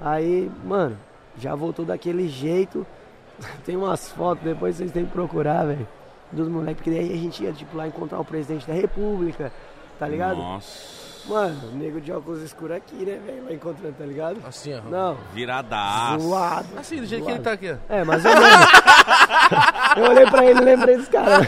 Aí, 0.00 0.50
mano, 0.64 0.98
já 1.38 1.54
voltou 1.54 1.84
daquele 1.84 2.28
jeito. 2.28 2.86
Tem 3.64 3.76
umas 3.76 4.10
fotos, 4.10 4.44
depois 4.44 4.76
vocês 4.76 4.90
têm 4.90 5.06
que 5.06 5.12
procurar, 5.12 5.66
velho. 5.66 5.86
Dos 6.32 6.48
moleques, 6.48 6.76
porque 6.76 6.90
daí 6.90 7.12
a 7.12 7.16
gente 7.16 7.42
ia, 7.42 7.52
tipo, 7.52 7.76
lá 7.76 7.88
encontrar 7.88 8.20
o 8.20 8.24
presidente 8.24 8.66
da 8.66 8.74
república, 8.74 9.52
tá 9.98 10.06
ligado? 10.06 10.36
Nossa. 10.36 10.99
Mano, 11.30 11.70
nego 11.74 12.00
de 12.00 12.10
óculos 12.12 12.42
escuros 12.42 12.76
aqui, 12.76 12.96
né, 12.96 13.20
velho? 13.24 13.44
Lá 13.44 13.52
encontrando, 13.52 13.94
tá 13.96 14.04
ligado? 14.04 14.38
Assim, 14.46 14.74
ó. 14.74 14.80
Não, 14.90 15.16
Viradaço. 15.32 16.20
zoado. 16.24 16.66
Assim, 16.76 16.96
do 16.96 17.06
jeito 17.06 17.24
que 17.24 17.30
ele 17.30 17.42
zoado. 17.42 17.44
tá 17.44 17.52
aqui, 17.52 17.70
ó. 17.70 17.76
É, 17.94 18.00
ou 18.00 18.06
menos. 18.06 18.24
Eu 19.96 20.04
olhei 20.10 20.26
pra 20.26 20.44
ele 20.44 20.60
e 20.60 20.64
lembrei 20.64 20.96
dos 20.96 21.08
caras. 21.08 21.46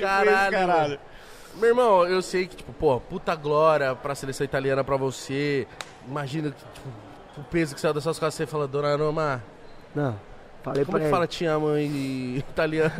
caralho. 0.00 0.98
Meu 1.56 1.68
irmão, 1.68 2.06
eu 2.06 2.22
sei 2.22 2.46
que, 2.46 2.56
tipo, 2.56 2.72
pô, 2.72 2.98
puta 2.98 3.34
glória 3.34 3.94
pra 3.94 4.14
seleção 4.14 4.44
italiana 4.44 4.82
pra 4.82 4.96
você. 4.96 5.66
Imagina 6.08 6.50
tipo, 6.50 6.88
o 7.36 7.44
peso 7.44 7.74
que 7.74 7.80
saiu 7.80 7.92
das 7.92 8.02
suas 8.02 8.18
costas, 8.18 8.34
você 8.34 8.46
fala, 8.46 8.66
Dona 8.66 8.96
Roma, 8.96 9.42
Não, 9.94 10.18
falei 10.62 10.84
como 10.84 10.92
pra 10.92 11.00
que 11.00 11.04
ele. 11.06 11.10
fala 11.12 11.26
te 11.26 11.44
amo 11.44 11.76
em 11.76 12.36
italiano? 12.50 12.92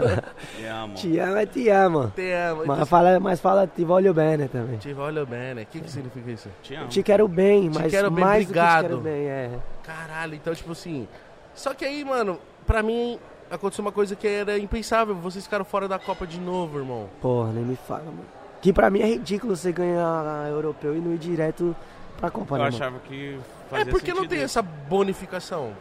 Te 0.56 0.64
amo. 0.66 0.94
Te 0.94 1.18
amo 1.18 1.36
é 1.36 1.46
te 1.46 1.68
amo. 1.70 2.12
te 2.14 2.32
amo. 2.32 2.62
Mas 2.66 2.88
fala, 2.88 3.20
mas 3.20 3.40
fala 3.40 3.66
te 3.66 3.84
voglio 3.84 4.12
bene 4.14 4.48
também. 4.48 4.78
Te 4.78 4.92
voglio 4.92 5.24
bene. 5.26 5.62
O 5.62 5.66
que 5.66 5.80
que 5.80 5.90
significa 5.90 6.30
isso? 6.30 6.48
Te 6.62 6.74
amo. 6.74 6.88
Te 6.88 7.02
quero 7.02 7.26
bem, 7.28 7.70
Te 7.70 7.78
mas 7.78 7.90
quero 7.90 8.10
bem, 8.10 8.24
mais 8.24 8.44
obrigado. 8.44 8.82
do 8.82 8.88
que 8.88 8.94
te 8.96 8.98
quero 9.04 9.16
bem, 9.16 9.26
é. 9.28 9.50
Caralho, 9.82 10.34
então, 10.34 10.54
tipo 10.54 10.72
assim... 10.72 11.06
Só 11.54 11.74
que 11.74 11.84
aí, 11.84 12.02
mano, 12.04 12.38
pra 12.66 12.82
mim, 12.82 13.18
aconteceu 13.50 13.84
uma 13.84 13.92
coisa 13.92 14.16
que 14.16 14.26
era 14.26 14.58
impensável. 14.58 15.14
Vocês 15.14 15.44
ficaram 15.44 15.64
fora 15.64 15.86
da 15.86 15.98
Copa 15.98 16.26
de 16.26 16.40
novo, 16.40 16.78
irmão. 16.78 17.08
Porra, 17.20 17.52
nem 17.52 17.62
me 17.64 17.76
fala, 17.76 18.04
mano. 18.04 18.24
Que 18.62 18.72
pra 18.72 18.88
mim 18.88 19.00
é 19.00 19.06
ridículo 19.06 19.54
você 19.56 19.70
ganhar 19.72 20.48
europeu 20.48 20.96
e 20.96 21.00
não 21.00 21.12
ir 21.12 21.18
direto 21.18 21.76
pra 22.16 22.30
Copa, 22.30 22.54
Eu 22.54 22.58
né, 22.58 22.64
mano? 22.64 22.76
achava 22.76 22.98
que 23.00 23.36
É 23.36 23.76
fazia 23.78 23.86
porque 23.92 24.14
não 24.14 24.26
tem 24.26 24.40
essa 24.40 24.62
bonificação. 24.62 25.72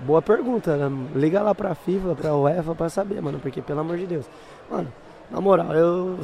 Boa 0.00 0.20
pergunta, 0.20 0.76
né? 0.76 1.08
Liga 1.14 1.42
lá 1.42 1.54
pra 1.54 1.74
FIFA, 1.74 2.14
pra 2.14 2.34
UEFA 2.36 2.74
pra 2.74 2.88
saber, 2.88 3.20
mano. 3.22 3.38
Porque, 3.38 3.62
pelo 3.62 3.80
amor 3.80 3.96
de 3.96 4.06
Deus. 4.06 4.26
Mano, 4.70 4.92
na 5.30 5.40
moral, 5.40 5.72
eu. 5.74 6.18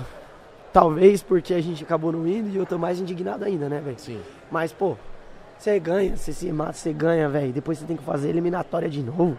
Talvez 0.72 1.22
porque 1.22 1.52
a 1.52 1.60
gente 1.60 1.84
acabou 1.84 2.12
não 2.12 2.26
indo 2.26 2.48
e 2.48 2.56
eu 2.56 2.64
tô 2.64 2.78
mais 2.78 2.98
indignado 2.98 3.44
ainda, 3.44 3.68
né, 3.68 3.80
velho? 3.80 3.98
Sim. 3.98 4.20
Mas, 4.50 4.72
pô, 4.72 4.96
você 5.58 5.78
ganha, 5.78 6.16
você 6.16 6.32
se 6.32 6.50
mata, 6.50 6.72
você 6.72 6.92
ganha, 6.92 7.28
velho. 7.28 7.52
Depois 7.52 7.78
você 7.78 7.84
tem 7.84 7.96
que 7.96 8.02
fazer 8.02 8.30
eliminatória 8.30 8.88
de 8.88 9.02
novo. 9.02 9.38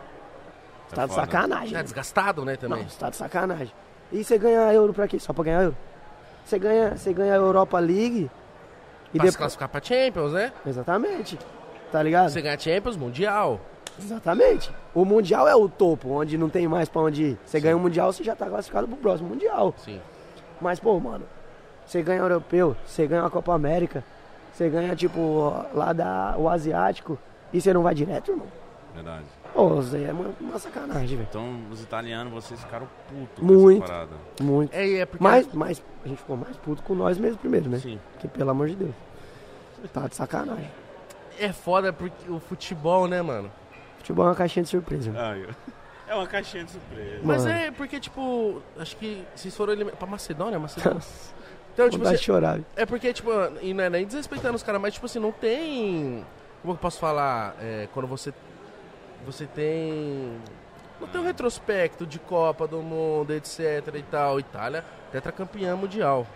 É 0.91 0.95
tá 0.95 1.05
de 1.07 1.13
foda. 1.13 1.25
sacanagem. 1.25 1.73
Né? 1.73 1.84
desgastado, 1.84 2.45
né, 2.45 2.55
também. 2.55 2.84
Não, 2.84 2.89
tá 2.89 3.09
de 3.09 3.15
sacanagem. 3.15 3.73
E 4.11 4.23
você 4.23 4.38
ganha 4.38 4.71
euro 4.73 4.93
pra 4.93 5.07
quê? 5.07 5.19
Só 5.19 5.34
pra 5.34 5.43
ganhar 5.43 5.63
euro? 5.63 5.77
Você 6.45 6.59
ganha, 6.59 6.95
você 6.95 7.11
ganha 7.13 7.34
a 7.34 7.38
Europa 7.38 7.79
League 7.79 8.29
e 9.11 9.17
pra 9.17 9.25
se 9.25 9.31
depois. 9.31 9.36
classificar 9.38 9.69
pra 9.69 9.81
Champions, 9.81 10.34
né? 10.34 10.51
Exatamente. 10.67 11.39
Tá 11.91 12.03
ligado? 12.03 12.29
Você 12.29 12.41
ganha 12.41 12.59
Champions, 12.59 12.95
Mundial. 12.95 13.59
Exatamente. 14.00 14.72
O 14.94 15.06
Mundial 15.06 15.48
é 15.48 15.56
o 15.56 15.70
topo, 15.70 16.10
onde 16.10 16.38
não 16.38 16.50
tem 16.50 16.68
mais 16.68 16.89
pra 16.89 17.02
onde 17.02 17.24
ir. 17.24 17.38
Você 17.46 17.60
ganha 17.60 17.76
o 17.76 17.80
Mundial, 17.80 18.12
você 18.12 18.24
já 18.24 18.36
tá 18.36 18.48
classificado 18.48 18.88
pro 18.88 18.98
próximo 18.98 19.30
Mundial. 19.30 19.74
Sim. 19.78 20.00
Mas, 20.60 20.80
pô, 20.80 21.00
mano, 21.00 21.26
você 21.86 22.02
ganha 22.02 22.22
o 22.22 22.26
Europeu, 22.26 22.76
você 22.86 23.06
ganha 23.06 23.26
a 23.26 23.30
Copa 23.30 23.54
América, 23.54 24.04
você 24.54 24.70
ganha, 24.70 24.96
tipo, 24.96 25.54
lá 25.74 25.94
da, 25.94 26.36
o 26.38 26.48
Asiático, 26.50 27.18
e 27.52 27.60
você 27.62 27.74
não 27.74 27.84
vai 27.84 27.94
direto, 27.94 28.32
irmão? 28.32 28.48
Verdade. 28.94 29.26
Pô, 29.54 29.82
Zé, 29.82 30.06
é 30.06 30.12
uma, 30.12 30.32
uma 30.39 30.60
sacanagem, 30.60 31.18
velho. 31.18 31.28
Então, 31.30 31.60
os 31.72 31.82
italianos, 31.82 32.34
vocês 32.34 32.60
ficaram 32.60 32.88
putos 33.08 33.39
com 33.39 33.46
Muito. 33.46 33.84
essa 33.84 33.94
parada. 33.94 34.16
Muito. 34.41 34.74
É, 34.74 35.00
é 35.00 35.06
porque... 35.06 35.24
Mas, 35.24 35.48
mas 35.54 35.84
a 36.04 36.08
gente 36.08 36.18
ficou 36.18 36.38
mais 36.38 36.56
puto 36.58 36.82
com 36.84 36.96
nós 36.96 37.18
mesmo 37.18 37.38
primeiro, 37.38 37.70
né? 37.70 37.80
Sim. 37.80 38.00
Porque, 38.14 38.28
pelo 38.28 38.50
amor 38.50 38.68
de 38.70 38.76
Deus. 38.76 38.94
Tá 39.91 40.08
de 40.08 40.16
sacanagem. 40.16 40.70
É 41.39 41.52
foda 41.52 41.91
porque 41.91 42.32
o 42.32 42.39
futebol, 42.39 43.08
né, 43.08 43.22
mano? 43.22 43.52
Futebol 44.04 44.26
é 44.26 44.30
uma 44.30 44.36
caixinha 44.36 44.64
de 44.64 44.70
surpresa. 44.70 45.12
Ai, 45.16 45.45
eu- 45.47 45.56
É 46.06 46.14
uma 46.16 46.28
caixinha 46.28 46.66
de 46.66 46.72
surpresa. 46.72 47.22
Mas 47.24 47.43
Mano. 47.45 47.56
é 47.58 47.72
porque, 47.72 47.99
tipo, 47.99 48.62
acho 48.78 48.95
que 48.97 49.26
vocês 49.34 49.56
foram 49.56 49.72
eliminados 49.74 49.97
pra 49.97 50.08
Macedônia, 50.08 50.60
Macedônia. 50.60 51.01
Então, 51.74 51.89
tipo, 51.89 52.08
de 52.08 52.18
chorar. 52.20 52.60
é 52.76 52.86
porque, 52.86 53.12
tipo, 53.12 53.32
e 53.60 53.74
não 53.74 53.84
é 53.86 53.89
nem 53.89 54.06
desrespeitando 54.06 54.54
os 54.56 54.62
caras, 54.62 54.80
mas, 54.80 54.93
tipo 54.93 55.08
assim, 55.08 55.18
não 55.18 55.32
tem. 55.32 56.24
Como 56.62 56.76
eu 56.76 56.78
posso 56.78 56.99
falar? 56.99 57.56
É, 57.60 57.88
quando 57.91 58.06
você. 58.08 58.32
Você 59.26 59.47
tem. 59.47 60.38
Não 61.01 61.08
tem 61.08 61.20
um 61.20 61.24
retrospecto 61.24 62.06
de 62.06 62.20
Copa 62.20 62.68
do 62.68 62.78
Mundo, 62.84 63.32
etc 63.34 63.88
e 63.95 64.04
tal. 64.04 64.39
Itália, 64.39 64.86
tetracampeã 65.12 65.76
mundial. 65.76 66.28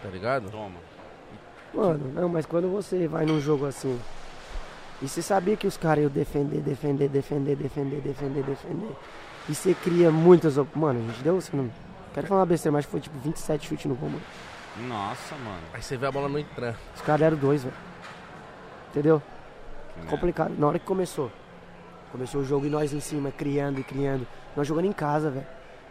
Tá 0.00 0.08
ligado? 0.08 0.48
Toma. 0.52 0.78
Mano, 1.74 2.12
não, 2.14 2.28
mas 2.28 2.46
quando 2.46 2.68
você 2.70 3.08
vai 3.08 3.26
num 3.26 3.40
jogo 3.40 3.66
assim, 3.66 3.98
e 5.04 5.08
você 5.08 5.20
sabia 5.20 5.54
que 5.54 5.66
os 5.66 5.76
caras 5.76 6.02
iam 6.02 6.10
defender, 6.10 6.62
defender, 6.62 7.10
defender, 7.10 7.54
defender, 7.54 8.00
defender, 8.00 8.42
defender, 8.42 8.96
e 9.46 9.54
você 9.54 9.74
cria 9.74 10.10
muitas 10.10 10.56
op... 10.56 10.78
Mano, 10.78 10.98
a 10.98 11.12
gente 11.12 11.22
deu, 11.22 11.38
você 11.38 11.54
não. 11.54 11.70
Quero 12.14 12.26
falar 12.26 12.40
uma 12.40 12.46
besteira, 12.46 12.72
mas 12.72 12.86
foi 12.86 13.00
tipo 13.00 13.18
27 13.18 13.68
chutes 13.68 13.84
no 13.84 13.94
gol, 13.94 14.08
mano. 14.08 14.22
Nossa, 14.88 15.34
mano. 15.34 15.60
Aí 15.74 15.82
você 15.82 15.98
vê 15.98 16.06
a 16.06 16.10
bola 16.10 16.26
não 16.26 16.38
entrando. 16.38 16.78
Os 16.96 17.02
caras 17.02 17.20
deram 17.20 17.36
dois, 17.36 17.62
velho. 17.64 17.76
Entendeu? 18.90 19.20
Que 19.92 20.00
merda. 20.00 20.10
Complicado. 20.10 20.54
Na 20.58 20.68
hora 20.68 20.78
que 20.78 20.86
começou. 20.86 21.30
Começou 22.10 22.40
o 22.40 22.44
jogo 22.44 22.64
e 22.64 22.70
nós 22.70 22.94
em 22.94 23.00
cima, 23.00 23.30
criando 23.30 23.80
e 23.80 23.84
criando. 23.84 24.26
Nós 24.56 24.66
jogando 24.66 24.86
em 24.86 24.92
casa, 24.92 25.30
velho. 25.30 25.46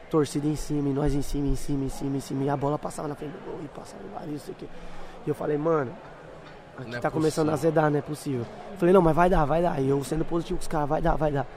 Torcida 0.10 0.48
em 0.48 0.56
cima, 0.56 0.90
e 0.90 0.94
nós 0.94 1.14
em 1.14 1.22
cima, 1.22 1.48
em 1.48 1.56
cima, 1.56 1.86
em 1.86 1.90
cima, 1.90 2.18
em 2.18 2.20
cima. 2.20 2.44
E 2.46 2.50
a 2.50 2.58
bola 2.58 2.80
passava 2.80 3.08
na 3.08 3.14
frente 3.14 3.34
do 3.34 3.46
gol 3.46 3.60
e 3.64 3.68
passava 3.68 4.02
lá, 4.12 4.26
isso 4.26 4.50
aqui. 4.50 4.68
E 5.24 5.30
eu 5.30 5.36
falei, 5.36 5.58
mano, 5.58 5.96
aqui 6.78 6.90
Não 6.92 6.98
é 6.98 7.02
tá 7.02 7.12
começando 7.12 7.50
a 7.50 7.54
azedar, 7.54 7.90
não 7.90 8.00
é 8.00 8.02
possível. 8.02 8.46
Falei, 8.78 8.94
não, 8.94 9.02
mas 9.02 9.16
vai 9.16 9.30
dar, 9.30 9.46
vai 9.46 9.62
dar. 9.62 9.80
E 9.82 9.90
eu 9.90 10.04
sendo 10.04 10.26
positivo 10.26 10.58
com 10.58 10.62
os 10.62 10.68
caras, 10.68 10.90
vai 10.90 11.02
dar, 11.02 11.16
vai 11.16 11.32
dar. 11.32 11.48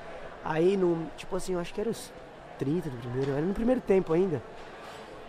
Aí, 0.44 0.76
no, 0.76 1.06
tipo 1.16 1.34
assim, 1.36 1.54
eu 1.54 1.60
acho 1.60 1.74
que 1.74 1.80
era 1.80 1.90
os 1.90 2.12
30 2.58 2.90
do 2.90 2.96
primeiro, 2.98 3.32
era 3.32 3.40
no 3.40 3.54
primeiro 3.54 3.80
tempo 3.80 4.12
ainda. 4.12 4.42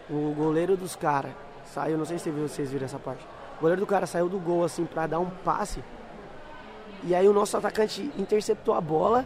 O 0.09 0.33
goleiro 0.35 0.77
dos 0.77 0.95
caras 0.95 1.31
saiu, 1.65 1.97
não 1.97 2.05
sei 2.05 2.17
se 2.17 2.29
vocês 2.29 2.71
viram 2.71 2.85
essa 2.85 2.99
parte. 2.99 3.25
O 3.57 3.61
goleiro 3.61 3.81
do 3.81 3.87
cara 3.87 4.05
saiu 4.05 4.29
do 4.29 4.39
gol 4.39 4.63
assim 4.63 4.85
pra 4.85 5.07
dar 5.07 5.19
um 5.19 5.29
passe. 5.29 5.83
E 7.03 7.13
aí 7.13 7.27
o 7.27 7.33
nosso 7.33 7.57
atacante 7.57 8.11
interceptou 8.17 8.73
a 8.73 8.81
bola. 8.81 9.25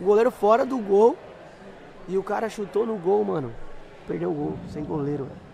O 0.00 0.04
goleiro 0.04 0.30
fora 0.30 0.66
do 0.66 0.78
gol. 0.78 1.16
E 2.08 2.16
o 2.16 2.22
cara 2.22 2.48
chutou 2.48 2.86
no 2.86 2.96
gol, 2.96 3.24
mano. 3.24 3.52
Perdeu 4.06 4.30
o 4.30 4.34
gol, 4.34 4.58
sem 4.72 4.82
goleiro. 4.82 5.24
velho. 5.24 5.48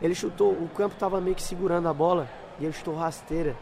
Ele 0.00 0.14
chutou, 0.14 0.52
o 0.52 0.68
campo 0.74 0.94
tava 0.96 1.20
meio 1.20 1.36
que 1.36 1.42
segurando 1.42 1.88
a 1.88 1.92
bola. 1.92 2.28
E 2.58 2.64
ele 2.64 2.72
chutou 2.72 2.96
rasteira. 2.96 3.54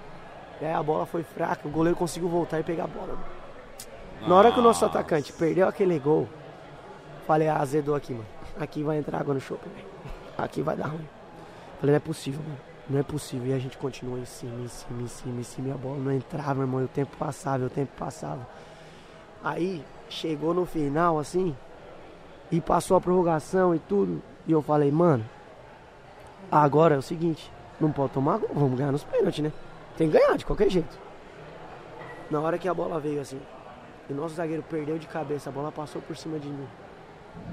E 0.60 0.64
aí 0.64 0.72
a 0.72 0.82
bola 0.82 1.04
foi 1.06 1.22
fraca, 1.22 1.66
o 1.66 1.70
goleiro 1.70 1.98
conseguiu 1.98 2.28
voltar 2.28 2.60
e 2.60 2.62
pegar 2.62 2.84
a 2.84 2.86
bola. 2.86 3.14
mano. 3.14 4.28
Na 4.28 4.34
hora 4.36 4.52
que 4.52 4.58
o 4.58 4.62
nosso 4.62 4.84
atacante 4.84 5.32
perdeu 5.32 5.68
aquele 5.68 5.98
gol, 5.98 6.28
falei, 7.26 7.48
ah, 7.48 7.58
azedou 7.58 7.94
aqui, 7.94 8.12
mano. 8.12 8.26
Aqui 8.58 8.82
vai 8.82 8.98
entrar 8.98 9.20
água 9.20 9.34
no 9.34 9.40
chope, 9.40 9.68
velho. 9.68 9.86
Aqui 10.38 10.62
vai 10.62 10.76
dar 10.76 10.86
ruim. 10.86 11.08
Falei, 11.80 11.92
não 11.92 11.96
é 11.96 12.00
possível, 12.00 12.40
mano. 12.42 12.58
Não 12.88 13.00
é 13.00 13.02
possível. 13.02 13.48
E 13.48 13.52
a 13.52 13.58
gente 13.58 13.76
continuou 13.76 14.18
em 14.18 14.24
cima, 14.24 14.60
em 14.62 14.68
cima, 14.68 15.02
em 15.02 15.08
cima, 15.08 15.40
em 15.40 15.42
cima. 15.42 15.68
E 15.68 15.72
a 15.72 15.76
bola 15.76 15.98
não 15.98 16.12
entrava, 16.12 16.62
irmão. 16.62 16.80
E 16.80 16.84
o 16.84 16.88
tempo 16.88 17.16
passava, 17.18 17.64
o 17.64 17.70
tempo 17.70 17.92
passava. 17.98 18.46
Aí, 19.42 19.84
chegou 20.08 20.54
no 20.54 20.64
final, 20.64 21.18
assim, 21.18 21.54
e 22.50 22.60
passou 22.60 22.96
a 22.96 23.00
prorrogação 23.00 23.74
e 23.74 23.78
tudo. 23.78 24.22
E 24.46 24.52
eu 24.52 24.62
falei, 24.62 24.90
mano, 24.90 25.24
agora 26.50 26.94
é 26.94 26.98
o 26.98 27.02
seguinte, 27.02 27.50
não 27.80 27.90
pode 27.92 28.12
tomar 28.12 28.38
gol, 28.38 28.50
vamos 28.54 28.78
ganhar 28.78 28.92
nos 28.92 29.04
pênaltis, 29.04 29.42
né? 29.42 29.52
Tem 29.96 30.10
que 30.10 30.18
ganhar 30.18 30.36
de 30.36 30.44
qualquer 30.44 30.68
jeito. 30.70 30.98
Na 32.30 32.40
hora 32.40 32.58
que 32.58 32.68
a 32.68 32.74
bola 32.74 32.98
veio 32.98 33.20
assim, 33.20 33.40
e 34.08 34.12
o 34.12 34.16
nosso 34.16 34.34
zagueiro 34.34 34.62
perdeu 34.68 34.98
de 34.98 35.06
cabeça, 35.06 35.50
a 35.50 35.52
bola 35.52 35.70
passou 35.70 36.00
por 36.02 36.16
cima 36.16 36.38
de 36.38 36.48
mim. 36.48 36.66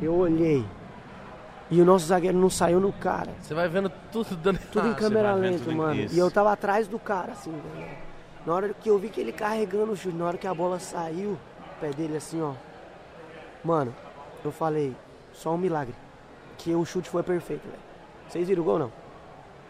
Eu 0.01 0.15
olhei. 0.15 0.65
E 1.69 1.79
o 1.81 1.85
nosso 1.85 2.05
zagueiro 2.07 2.37
não 2.37 2.49
saiu 2.49 2.79
no 2.79 2.91
cara. 2.91 3.31
Você 3.39 3.53
vai 3.53 3.67
vendo 3.69 3.89
tudo 4.11 4.35
dando 4.35 4.59
Tudo 4.71 4.87
em 4.89 4.93
câmera 4.93 5.33
lenta, 5.33 5.71
mano. 5.71 5.95
isso. 6.01 6.13
E 6.15 6.19
eu 6.19 6.29
tava 6.29 6.51
atrás 6.51 6.87
do 6.87 6.99
cara, 6.99 7.31
assim, 7.31 7.51
velho. 7.51 7.87
Na 8.45 8.53
hora 8.53 8.73
que 8.73 8.89
eu 8.89 8.97
vi 8.97 9.09
que 9.09 9.21
ele 9.21 9.31
carregando 9.31 9.91
o 9.93 9.95
chute, 9.95 10.15
na 10.15 10.25
hora 10.25 10.37
que 10.37 10.47
a 10.47 10.53
bola 10.53 10.79
saiu, 10.79 11.31
o 11.31 11.79
pé 11.79 11.91
dele 11.91 12.17
assim, 12.17 12.41
ó. 12.41 12.53
Mano, 13.63 13.93
eu 14.43 14.51
falei, 14.51 14.93
só 15.31 15.53
um 15.53 15.57
milagre. 15.57 15.93
Que 16.57 16.73
o 16.75 16.83
chute 16.83 17.09
foi 17.09 17.23
perfeito, 17.23 17.63
velho. 17.63 17.79
Vocês 18.27 18.47
viram 18.47 18.63
o 18.63 18.65
gol, 18.65 18.79
não? 18.79 18.91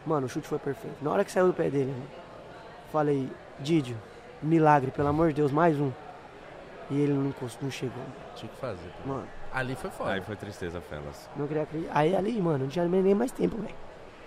Mano, 0.06 0.26
o 0.26 0.30
chute 0.30 0.48
foi 0.48 0.60
perfeito. 0.60 0.96
Na 1.02 1.12
hora 1.12 1.24
que 1.24 1.32
saiu 1.32 1.48
do 1.48 1.54
pé 1.54 1.70
dele, 1.70 1.92
né? 1.92 2.06
falei, 2.92 3.30
Didio, 3.60 3.96
milagre, 4.42 4.92
pelo 4.92 5.08
amor 5.08 5.30
de 5.30 5.36
Deus, 5.36 5.52
mais 5.52 5.80
um. 5.80 5.92
E 6.90 7.00
ele 7.00 7.14
não, 7.14 7.28
encostou, 7.30 7.64
não 7.64 7.72
chegou. 7.72 8.04
Tinha 8.36 8.52
que 8.52 8.58
fazer. 8.60 8.92
Mano, 9.06 9.24
Ali 9.54 9.76
foi 9.76 9.90
foda. 9.90 10.12
Aí 10.12 10.22
foi 10.22 10.36
tristeza, 10.36 10.82
Felas. 10.82 11.30
não 11.38 11.48
queria 11.48 11.64
acreditar. 11.64 11.92
Aí 11.98 12.16
ali, 12.16 12.42
mano, 12.42 12.60
não 12.66 12.68
tinha 12.68 12.86
nem 12.86 13.14
mais 13.16 13.32
tempo, 13.32 13.56
velho. 13.58 13.70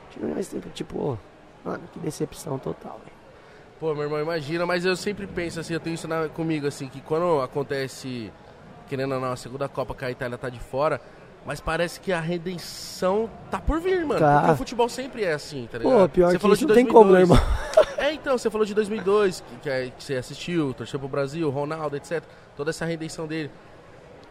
Não 0.05 0.11
tinha 0.11 0.25
nem 0.27 0.35
mais 0.35 0.49
tempo. 0.49 0.69
Tipo, 0.71 0.99
ô, 0.99 1.19
mano, 1.65 1.83
que 1.93 1.99
decepção 1.99 2.59
total, 2.59 2.99
velho. 3.05 3.13
Pô, 3.81 3.93
meu 3.95 4.05
irmão, 4.05 4.21
imagina, 4.21 4.65
mas 4.65 4.85
eu 4.85 4.97
sempre 4.97 5.27
penso 5.27 5.61
assim, 5.61 5.75
eu 5.75 5.81
tenho 5.81 5.95
isso 5.95 6.07
na- 6.09 6.29
comigo, 6.29 6.67
assim, 6.67 6.89
que 6.89 7.01
quando 7.03 7.43
acontece, 7.43 8.33
querendo 8.89 9.15
ou 9.15 9.21
não, 9.21 9.33
a 9.33 9.37
segunda 9.37 9.69
Copa 9.69 9.95
que 9.95 10.05
a 10.05 10.11
Itália 10.11 10.39
tá 10.39 10.49
de 10.49 10.61
fora, 10.61 11.01
mas 11.47 11.61
parece 11.61 12.01
que 12.01 12.13
a 12.13 12.21
redenção 12.21 13.29
tá 13.51 13.59
por 13.59 13.81
vir, 13.81 14.05
mano. 14.05 14.21
Tá. 14.21 14.39
Porque 14.41 14.53
o 14.53 14.57
futebol 14.57 14.89
sempre 14.89 15.25
é 15.25 15.33
assim, 15.35 15.69
tá 15.71 15.79
ligado? 15.79 15.93
Pô, 16.01 16.09
pior 16.09 16.29
Você 16.31 16.37
que 16.37 16.41
falou 16.43 16.55
isso 16.55 16.63
de 16.65 16.69
não 16.69 16.75
tem 16.75 16.87
como, 16.87 17.13
né, 17.13 17.25
2002. 17.25 17.41
irmão? 17.41 17.95
É, 17.99 18.13
então, 18.13 18.37
você 18.39 18.51
falou 18.51 18.67
de 18.67 18.75
2002, 18.75 19.41
que, 19.41 19.57
que, 19.63 19.71
é- 19.71 19.91
que 19.97 20.03
você 20.05 20.17
assistiu, 20.17 20.73
torceu 20.75 20.99
pro 20.99 21.09
Brasil, 21.09 21.49
Ronaldo, 21.51 21.97
etc. 21.97 22.23
Toda 22.57 22.71
essa 22.71 22.85
redenção 22.85 23.27
dele. 23.27 23.51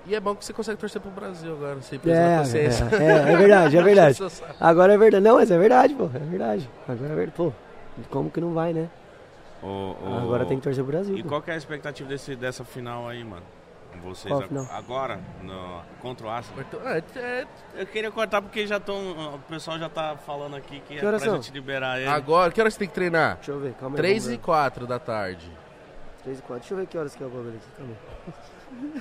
E 0.06 0.14
é 0.14 0.19
bom 0.19 0.35
que 0.35 0.44
você 0.44 0.52
consegue 0.52 0.77
torcer 0.77 0.99
pro 1.02 1.10
Brasil 1.11 1.53
agora, 1.53 1.81
sem 1.81 1.98
peso 1.98 2.15
na 2.19 2.27
É, 2.27 2.38
consciência. 2.40 2.84
é, 2.91 2.95
é, 3.30 3.34
é 3.34 3.38
verdade, 3.38 3.77
é 3.77 3.81
verdade. 3.84 4.19
Agora 4.60 4.94
é 4.94 4.98
verdade. 4.98 5.23
Não, 5.23 5.35
mas 5.35 5.49
é 5.49 5.57
verdade, 5.57 5.94
pô. 5.94 6.06
É 6.14 6.19
verdade. 6.19 6.69
Agora 6.88 7.14
é 7.14 7.15
verdade. 7.15 7.31
Pô, 7.38 7.53
como 8.10 8.30
que 8.30 8.41
não 8.41 8.53
vai, 8.53 8.73
né? 8.73 8.90
Agora 10.22 10.45
tem 10.45 10.57
que 10.57 10.64
torcer 10.64 10.84
pro 10.84 10.91
Brasil. 10.91 11.18
E 11.18 11.23
pô. 11.23 11.30
qual 11.30 11.41
que 11.41 11.52
é 11.52 11.53
a 11.53 11.57
expectativa 11.57 12.10
desse, 12.10 12.35
dessa 12.35 12.65
final 12.65 13.07
aí, 13.07 13.23
mano? 13.23 13.44
Vocês 14.02 14.34
Qual 14.34 14.41
final? 14.44 14.68
agora, 14.72 15.20
no, 15.41 15.82
contra 16.02 16.28
o 16.28 16.30
Arsenal? 16.30 16.65
É, 16.86 17.03
é, 17.20 17.48
Eu 17.76 17.86
queria 17.86 18.11
cortar 18.11 18.41
porque 18.41 18.68
já 18.68 18.80
tão, 18.80 19.36
o 19.36 19.40
pessoal 19.48 19.80
já 19.80 19.88
tá 19.90 20.18
falando 20.18 20.56
aqui 20.56 20.82
que, 20.82 20.95
Que 20.95 21.06
é 21.06 21.10
pra 21.10 21.20
são? 21.20 21.36
gente 21.36 21.52
liberar 21.52 21.99
ele. 21.99 22.10
agora, 22.10 22.52
que 22.52 22.60
horas 22.60 22.74
você 22.74 22.80
tem 22.80 22.88
que 22.88 22.94
treinar? 22.94 23.36
Deixa 23.38 23.52
eu 23.52 23.60
ver, 23.60 23.74
calma 23.76 23.95
aí. 23.95 24.02
3 24.02 24.24
vamos 24.24 24.34
e 24.34 24.38
ver. 24.38 24.44
4 24.44 24.88
da 24.88 24.99
tarde. 24.99 25.52
3 26.24 26.40
e 26.40 26.41
4. 26.41 26.60
Deixa 26.60 26.74
eu 26.74 26.78
ver 26.78 26.88
que 26.88 26.98
horas 26.98 27.15
que 27.15 27.24
é 27.24 27.26
o 27.26 27.30
bagulho 27.30 27.56
aqui. 27.56 27.68
Calma 27.78 27.94
aí. 27.94 28.34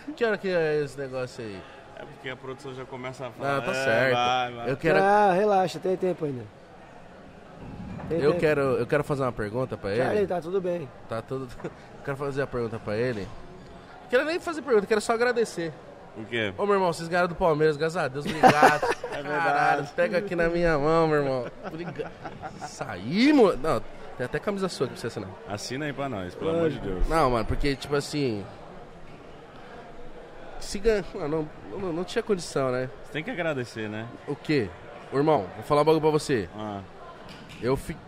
Que 0.17 0.25
hora 0.25 0.37
que 0.37 0.49
é 0.49 0.83
esse 0.85 0.99
negócio 0.99 1.43
aí? 1.43 1.59
É 1.97 2.05
porque 2.05 2.29
a 2.29 2.37
produção 2.37 2.75
já 2.75 2.85
começa 2.85 3.27
a 3.27 3.31
falar. 3.31 3.57
Ah, 3.57 3.61
tá 3.63 3.71
é, 3.71 3.75
certo. 3.75 4.15
Vai, 4.15 4.53
vai. 4.55 4.71
Eu 4.71 4.77
quero, 4.77 4.99
Ah, 4.99 5.33
relaxa, 5.33 5.79
tem 5.79 5.97
tempo 5.97 6.25
ainda. 6.27 6.45
Tem 8.09 8.19
eu 8.21 8.31
tempo. 8.33 8.41
quero, 8.41 8.61
eu 8.61 8.87
quero 8.87 9.03
fazer 9.05 9.23
uma 9.23 9.33
pergunta 9.33 9.77
pra 9.77 9.91
ele. 9.95 10.27
tá 10.27 10.41
tudo 10.41 10.61
bem. 10.61 10.89
Tá 11.09 11.23
tudo. 11.23 11.49
Eu 12.03 12.05
quero 12.05 12.17
fazer 12.17 12.43
a 12.43 12.47
pergunta 12.49 12.81
pra 12.81 12.97
ele. 12.97 13.29
Quero 14.13 14.27
nem 14.27 14.39
fazer 14.39 14.61
pergunta, 14.61 14.87
quero 14.87 15.01
só 15.01 15.15
agradecer. 15.15 15.73
O 16.19 16.25
quê? 16.27 16.53
Ô 16.59 16.67
meu 16.67 16.75
irmão, 16.75 16.93
vocês 16.93 17.09
ganharam 17.09 17.29
do 17.29 17.35
Palmeiras, 17.35 17.79
graças 17.79 17.97
a 17.97 18.09
Deus, 18.09 18.27
obrigado. 18.27 18.87
É 19.13 19.23
Caralho, 19.23 19.87
pega 19.95 20.19
aqui 20.19 20.35
na 20.35 20.49
minha 20.49 20.79
mão, 20.79 21.07
meu 21.07 21.19
irmão. 21.19 21.47
Obrigado. 21.67 22.11
Saímos. 22.67 23.59
Não, 23.61 23.81
tem 24.17 24.25
até 24.25 24.39
camisa 24.39 24.69
sua 24.69 24.87
que 24.87 24.93
precisa 24.95 25.09
assinar. 25.09 25.31
Assina 25.49 25.85
aí 25.87 25.93
pra 25.93 26.09
nós, 26.09 26.35
pelo 26.35 26.51
amor 26.51 26.71
de 26.71 26.79
Deus. 26.79 27.07
Não, 27.09 27.31
mano, 27.31 27.45
porque, 27.45 27.75
tipo 27.77 27.95
assim. 27.95 28.45
Se 30.61 30.79
ganha. 30.79 31.05
Não, 31.15 31.47
não, 31.71 31.93
não 31.93 32.05
tinha 32.05 32.23
condição, 32.23 32.71
né? 32.73 32.89
Você 33.05 33.13
tem 33.13 33.23
que 33.23 33.31
agradecer, 33.31 33.89
né? 33.89 34.07
O 34.27 34.35
quê? 34.35 34.69
Ô, 35.13 35.19
irmão, 35.19 35.47
vou 35.57 35.65
falar 35.65 35.83
um 35.83 35.85
bagulho 35.85 36.01
pra 36.03 36.11
você. 36.11 36.49
Ah, 36.57 36.81
Eu 37.63 37.77
fico. 37.77 38.01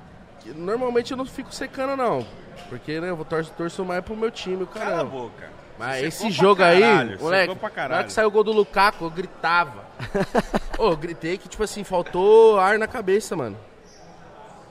Normalmente 0.57 1.11
eu 1.13 1.17
não 1.19 1.27
fico 1.27 1.55
secando, 1.55 1.97
não. 1.97 2.27
Porque, 2.71 3.01
né, 3.01 3.11
eu 3.11 3.17
vou 3.17 3.25
torço, 3.27 3.53
torço 3.53 3.85
mais 3.85 4.03
pro 4.05 4.17
meu 4.17 4.31
time, 4.31 4.63
o 4.63 4.67
cala 4.67 5.03
a 5.03 5.05
boca. 5.05 5.54
Mas 5.79 6.01
Você 6.01 6.07
esse 6.07 6.31
jogo 6.31 6.63
aí, 6.63 6.81
moleque, 7.19 7.57
na 7.77 7.97
hora 7.97 8.05
que 8.05 8.13
saiu 8.13 8.29
o 8.29 8.31
gol 8.31 8.45
do 8.45 8.53
Lukaku, 8.53 9.05
eu 9.05 9.11
gritava. 9.11 9.85
Ô, 10.79 10.91
eu 10.91 10.97
gritei 10.97 11.37
que, 11.37 11.49
tipo 11.49 11.63
assim, 11.63 11.83
faltou 11.83 12.59
ar 12.61 12.79
na 12.79 12.87
cabeça, 12.87 13.35
mano. 13.35 13.57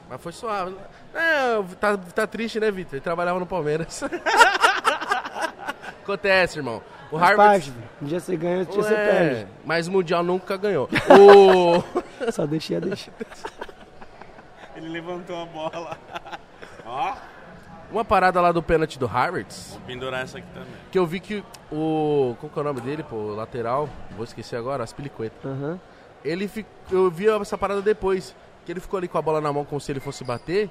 Mas 0.10 0.22
foi 0.22 0.32
suave. 0.32 0.76
É, 1.14 1.62
tá, 1.80 1.98
tá 1.98 2.26
triste, 2.28 2.60
né, 2.60 2.72
Vitor? 2.72 2.96
Ele 2.96 3.02
trabalhava 3.02 3.40
no 3.40 3.46
Palmeiras. 3.46 4.04
Acontece, 6.04 6.60
irmão. 6.60 6.82
O 7.12 7.18
Harvard. 7.18 7.72
parte. 7.72 7.74
Um 8.02 8.06
dia 8.06 8.20
você 8.20 8.36
ganha, 8.36 8.60
outro 8.60 8.82
dia 8.82 8.84
Ué, 8.84 8.90
você 8.90 8.96
perde. 8.96 9.48
mas 9.64 9.88
o 9.88 9.92
Mundial 9.92 10.24
nunca 10.24 10.58
ganhou. 10.58 10.90
o... 11.10 12.32
Só 12.32 12.46
deixa, 12.46 12.82
deixa. 12.82 13.12
Ele 14.76 14.90
levantou 14.90 15.42
a 15.42 15.46
bola. 15.46 15.98
Ó, 16.86 17.16
Uma 17.94 18.03
parada 18.03 18.41
lá 18.41 18.52
do 18.52 18.64
pênalti 18.64 18.98
do 18.98 19.06
Harvard, 19.06 19.48
vou 19.70 19.80
pendurar 19.82 20.24
essa 20.24 20.40
aqui 20.40 20.48
também. 20.52 20.68
que 20.91 20.98
eu 20.98 21.06
vi 21.06 21.20
que 21.20 21.44
o. 21.72 22.36
Qual 22.40 22.49
que 22.52 22.57
é 22.57 22.61
o 22.61 22.65
nome 22.65 22.82
dele, 22.82 23.03
pô? 23.03 23.15
O 23.15 23.36
lateral, 23.36 23.88
vou 24.15 24.24
esquecer 24.24 24.56
agora, 24.56 24.84
Aspilicueta. 24.84 25.48
Aham. 25.48 25.80
Ele. 26.26 26.49
Eu 26.91 27.11
vi 27.11 27.30
essa 27.30 27.56
parada 27.57 27.82
depois. 27.82 28.36
Que 28.65 28.72
ele 28.72 28.80
ficou 28.80 28.98
ali 28.98 29.07
com 29.07 29.18
a 29.18 29.22
bola 29.22 29.40
na 29.41 29.53
mão 29.53 29.64
como 29.64 29.80
se 29.80 29.91
ele 29.91 29.99
fosse 29.99 30.24
bater. 30.24 30.70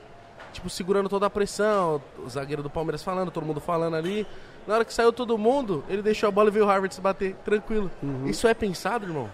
Tipo, 0.52 0.68
segurando 0.68 1.08
toda 1.08 1.26
a 1.26 1.30
pressão. 1.30 2.02
O 2.26 2.28
zagueiro 2.28 2.62
do 2.62 2.68
Palmeiras 2.70 3.04
falando, 3.04 3.30
todo 3.30 3.46
mundo 3.46 3.60
falando 3.60 3.94
ali. 3.94 4.26
Na 4.66 4.74
hora 4.74 4.84
que 4.84 4.92
saiu 4.92 5.12
todo 5.12 5.38
mundo, 5.38 5.84
ele 5.88 6.02
deixou 6.02 6.28
a 6.28 6.32
bola 6.32 6.48
e 6.48 6.52
veio 6.52 6.64
o 6.64 6.68
Harvard 6.68 6.92
se 6.94 7.00
bater. 7.00 7.36
Tranquilo. 7.44 7.88
Isso 8.26 8.48
é 8.48 8.54
pensado, 8.54 9.06
irmão? 9.06 9.28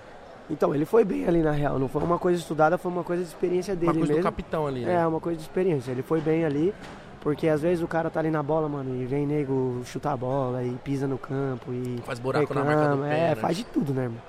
Então, 0.50 0.74
ele 0.74 0.84
foi 0.84 1.04
bem 1.04 1.26
ali 1.26 1.40
na 1.40 1.52
real. 1.52 1.78
Não 1.78 1.88
foi 1.88 2.02
uma 2.02 2.18
coisa 2.18 2.38
estudada, 2.38 2.76
foi 2.76 2.90
uma 2.90 3.04
coisa 3.04 3.22
de 3.22 3.28
experiência 3.28 3.74
dele 3.76 3.86
Uma 3.92 3.94
coisa 3.94 4.08
mesmo. 4.14 4.22
do 4.22 4.24
capitão 4.24 4.66
ali, 4.66 4.84
né? 4.84 4.94
É, 4.94 5.06
uma 5.06 5.20
coisa 5.20 5.36
de 5.38 5.42
experiência. 5.42 5.90
Ele 5.90 6.02
foi 6.02 6.20
bem 6.20 6.44
ali, 6.44 6.74
porque 7.20 7.48
às 7.48 7.60
vezes 7.60 7.82
o 7.82 7.88
cara 7.88 8.10
tá 8.10 8.20
ali 8.20 8.30
na 8.30 8.42
bola, 8.42 8.68
mano, 8.68 8.94
e 9.00 9.04
vem 9.06 9.26
nego 9.26 9.82
chutar 9.84 10.12
a 10.12 10.16
bola 10.16 10.62
e 10.62 10.70
pisa 10.84 11.06
no 11.06 11.18
campo 11.18 11.72
e. 11.72 12.00
Faz 12.04 12.18
buraco 12.18 12.52
na 12.54 12.64
marca 12.64 12.80
do 12.80 12.86
reclama, 12.88 13.08
É, 13.08 13.18
pênalti. 13.20 13.40
faz 13.40 13.56
de 13.56 13.64
tudo, 13.64 13.92
né, 13.94 14.04
irmão? 14.04 14.20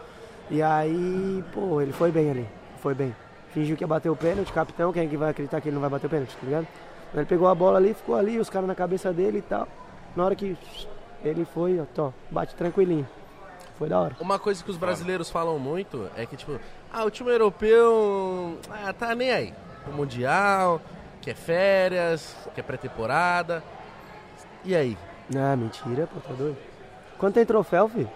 E 0.50 0.62
aí, 0.62 1.44
pô, 1.54 1.80
ele 1.82 1.92
foi 1.94 2.12
bem 2.12 2.32
ali. 2.32 2.50
Foi 2.82 2.94
bem. 2.94 3.16
Fingiu 3.54 3.76
que 3.78 3.84
ia 3.84 3.88
bater 3.88 4.10
o 4.10 4.16
pênalti, 4.16 4.52
capitão, 4.52 4.92
quem 4.94 5.06
é 5.06 5.08
que 5.08 5.18
vai 5.18 5.30
acreditar 5.32 5.60
que 5.62 5.70
ele 5.70 5.76
não 5.76 5.82
vai 5.82 5.90
bater 5.90 6.08
o 6.08 6.10
pênalti, 6.10 6.36
tá 6.36 6.46
ligado? 6.46 6.68
Ele 7.14 7.26
pegou 7.26 7.48
a 7.48 7.56
bola 7.56 7.78
ali, 7.78 7.94
ficou 7.94 8.16
ali, 8.16 8.38
os 8.38 8.50
caras 8.50 8.68
na 8.68 8.76
cabeça 8.76 9.12
dele 9.12 9.40
e 9.40 9.42
tal. 9.42 9.68
Na 10.16 10.26
hora 10.26 10.36
que 10.36 10.56
ele 11.24 11.46
foi, 11.46 11.80
ó, 11.98 12.12
bate 12.30 12.56
tranquilinho. 12.56 13.08
Foi 13.78 13.90
da 13.90 14.00
hora. 14.00 14.16
Uma 14.20 14.38
coisa 14.38 14.64
que 14.64 14.70
os 14.70 14.78
brasileiros 14.78 15.30
falam 15.30 15.58
muito 15.58 16.08
é 16.16 16.26
que, 16.26 16.36
tipo, 16.36 16.60
ah, 16.92 17.06
o 17.06 17.10
time 17.10 17.32
europeu 17.32 18.58
ah, 18.70 18.92
tá 18.94 19.16
nem 19.16 19.32
aí. 19.32 19.54
O 19.88 19.92
Mundial, 19.96 20.82
quer 21.30 21.36
férias, 21.36 22.36
quer 22.56 22.64
pré-temporada. 22.64 23.64
E 24.66 24.76
aí? 24.76 24.98
Ah, 25.36 25.56
mentira, 25.56 26.08
pô, 26.08 26.20
tá 26.20 26.34
doido. 26.34 26.58
Quando 27.20 27.34
tem 27.36 27.46
troféu, 27.46 27.88
filho, 27.88 28.10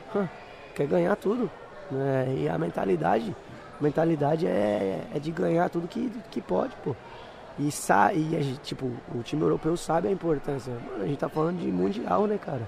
quer 0.73 0.87
ganhar 0.87 1.15
tudo. 1.15 1.49
né? 1.91 2.33
E 2.35 2.49
a 2.49 2.57
mentalidade, 2.57 3.35
mentalidade 3.79 4.47
é, 4.47 5.01
é 5.13 5.19
de 5.19 5.29
ganhar 5.31 5.69
tudo 5.69 5.87
que, 5.87 6.11
que 6.31 6.41
pode, 6.41 6.75
pô. 6.83 6.95
E, 7.59 7.69
sa 7.71 8.11
e 8.13 8.35
a 8.35 8.41
gente, 8.41 8.59
tipo, 8.61 8.91
o 9.13 9.21
time 9.21 9.43
europeu 9.43 9.77
sabe 9.77 10.07
a 10.07 10.11
importância. 10.11 10.73
Mano, 10.73 11.03
a 11.03 11.07
gente 11.07 11.19
tá 11.19 11.29
falando 11.29 11.59
de 11.59 11.67
mundial, 11.67 12.25
né, 12.25 12.39
cara? 12.43 12.67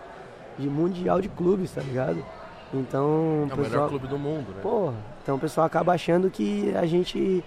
De 0.59 0.69
mundial 0.69 1.22
de 1.22 1.30
clubes, 1.30 1.72
tá 1.72 1.81
ligado? 1.81 2.23
Então, 2.72 3.47
É 3.49 3.53
o 3.53 3.55
o 3.55 3.57
melhor 3.57 3.63
pessoal, 3.63 3.89
clube 3.89 4.07
do 4.07 4.19
mundo, 4.19 4.51
né? 4.53 4.61
Porra, 4.61 4.93
então 5.23 5.38
o 5.38 5.39
pessoal 5.39 5.65
acaba 5.65 5.93
achando 5.93 6.30
que 6.30 6.72
a 6.76 6.85
gente. 6.85 7.43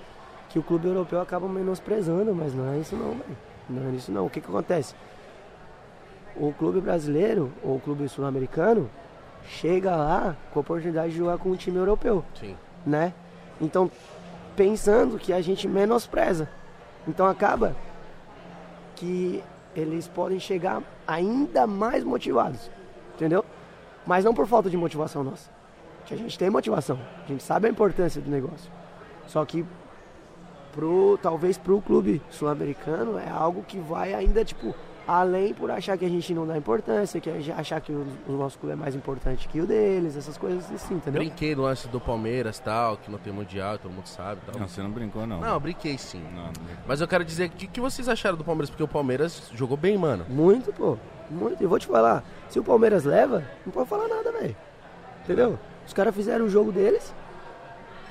Que 0.49 0.59
o 0.59 0.63
clube 0.63 0.89
europeu 0.89 1.21
acaba 1.21 1.49
menosprezando, 1.49 2.35
mas 2.35 2.55
não 2.55 2.73
é 2.73 2.79
isso 2.79 2.97
não. 2.97 3.17
Não 3.69 3.91
é 3.91 3.95
isso 3.95 4.11
não. 4.11 4.27
O 4.27 4.31
que 4.31 4.41
que 4.41 4.49
acontece? 4.49 4.95
O 6.37 6.53
clube 6.53 6.81
brasileiro, 6.81 7.53
ou 7.63 7.77
o 7.77 7.81
clube 7.81 8.09
sul-americano, 8.09 8.89
chega 9.45 9.95
lá 9.95 10.37
com 10.53 10.61
a 10.61 10.63
oportunidade 10.63 11.13
de 11.13 11.19
jogar 11.19 11.39
com 11.39 11.51
um 11.51 11.57
time 11.57 11.77
europeu, 11.77 12.25
Sim. 12.39 12.57
né? 12.87 13.13
Então, 13.61 13.91
pensando 14.59 15.19
que 15.19 15.33
a 15.33 15.41
gente 15.41 15.69
menospreza. 15.69 16.49
Então 17.07 17.27
acaba 17.27 17.77
que 18.97 19.43
eles 19.75 20.09
podem 20.09 20.41
chegar 20.41 20.83
ainda 21.07 21.67
mais 21.67 22.03
motivados, 22.03 22.69
entendeu? 23.15 23.45
Mas 24.05 24.25
não 24.25 24.35
por 24.35 24.47
falta 24.47 24.69
de 24.69 24.77
motivação 24.77 25.23
nossa. 25.23 25.49
A 26.11 26.17
gente 26.17 26.39
tem 26.39 26.51
motivação, 26.51 26.99
a 27.25 27.29
gente 27.29 27.43
sabe 27.43 27.69
a 27.69 27.71
importância 27.71 28.21
do 28.21 28.31
negócio. 28.31 28.71
Só 29.27 29.45
que 29.45 29.65
pro, 30.73 31.19
talvez 31.23 31.59
pro 31.59 31.81
clube 31.81 32.23
sul-americano 32.31 33.19
é 33.19 33.29
algo 33.29 33.63
que 33.63 33.79
vai 33.79 34.15
ainda, 34.15 34.45
tipo, 34.45 34.75
além 35.09 35.55
por 35.55 35.71
achar 35.71 35.97
que 35.97 36.05
a 36.05 36.09
gente 36.09 36.35
não 36.35 36.47
dá 36.47 36.57
importância, 36.57 37.19
que 37.19 37.31
achar 37.53 37.81
que 37.81 37.91
o, 37.91 38.07
o 38.29 38.33
nosso 38.33 38.59
clube 38.59 38.75
é 38.75 38.77
mais 38.77 38.95
importante 38.95 39.49
que 39.49 39.59
o 39.59 39.67
deles, 39.67 40.17
essas 40.17 40.37
coisas 40.37 40.71
assim, 40.71 40.97
entendeu? 40.97 41.23
Brinquei 41.23 41.55
no 41.55 41.63
lance 41.63 41.89
do 41.89 41.99
Palmeiras 41.99 42.59
tal, 42.59 42.99
que 42.99 43.11
não 43.11 43.19
tem 43.19 43.33
mundial, 43.33 43.79
todo 43.79 43.91
mundo 43.91 44.07
sabe 44.07 44.43
tal. 44.45 44.61
Não, 44.61 44.69
você 44.69 44.83
não 44.83 44.91
brincou, 44.91 45.27
não. 45.27 45.41
Não, 45.41 45.55
eu 45.55 45.61
brinquei 45.61 45.97
sim. 45.97 46.23
Não, 46.35 46.45
não 46.45 46.53
brincou. 46.53 46.85
Mas 46.87 47.01
eu 47.01 47.09
quero 47.09 47.25
dizer, 47.25 47.49
o 47.49 47.51
que, 47.51 47.67
que 47.67 47.81
vocês 47.81 48.07
acharam 48.07 48.37
do 48.37 48.45
Palmeiras? 48.45 48.69
Porque 48.69 48.83
o 48.83 48.89
Palmeiras 48.89 49.51
jogou 49.55 49.79
bem, 49.79 49.97
mano. 49.97 50.27
Muito, 50.29 50.73
pô. 50.75 50.99
Muito. 51.31 51.63
Eu 51.63 51.69
vou 51.71 51.79
te 51.79 51.87
falar, 51.87 52.23
se 52.51 52.59
o 52.59 52.65
Palmeiras 52.65 53.05
leva, 53.05 53.45
não 53.65 53.73
pode 53.73 53.89
falar 53.89 54.09
nada, 54.09 54.31
velho. 54.31 54.57
Entendeu? 55.25 55.59
Os 55.87 55.95
caras 55.95 56.15
fizeram 56.15 56.45
o 56.45 56.51
jogo 56.51 56.71
deles, 56.71 57.15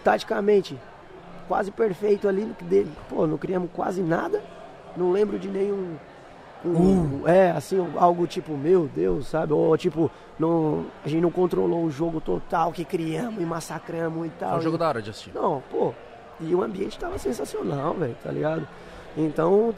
taticamente, 0.03 0.75
quase 1.47 1.71
perfeito 1.71 2.27
ali. 2.27 2.45
Dele. 2.61 2.91
Pô, 3.09 3.25
não 3.27 3.37
criamos 3.37 3.69
quase 3.73 4.01
nada. 4.01 4.41
Não 4.95 5.11
lembro 5.11 5.37
de 5.39 5.47
nenhum. 5.47 5.95
um- 6.65 7.27
É, 7.27 7.51
assim, 7.51 7.77
algo 7.97 8.25
tipo, 8.25 8.57
meu 8.57 8.89
Deus, 8.93 9.27
sabe? 9.27 9.53
Ou 9.53 9.77
tipo, 9.77 10.09
não, 10.39 10.85
a 11.05 11.07
gente 11.07 11.21
não 11.21 11.31
controlou 11.31 11.83
o 11.85 11.91
jogo 11.91 12.19
total 12.19 12.71
que 12.71 12.83
criamos 12.83 13.41
e 13.41 13.45
massacramos 13.45 14.25
e 14.25 14.29
tal. 14.31 14.49
Foi 14.51 14.59
um 14.59 14.61
jogo 14.63 14.75
E- 14.75 14.79
da 14.79 14.87
hora 14.89 15.01
de 15.01 15.09
assistir. 15.11 15.31
não, 15.35 15.61
pô. 15.71 15.93
E 16.39 16.53
o 16.55 16.61
ambiente 16.63 16.97
tava 16.99 17.17
sensacional, 17.17 17.93
velho, 17.93 18.15
tá 18.23 18.31
ligado? 18.31 18.67
Então, 19.15 19.73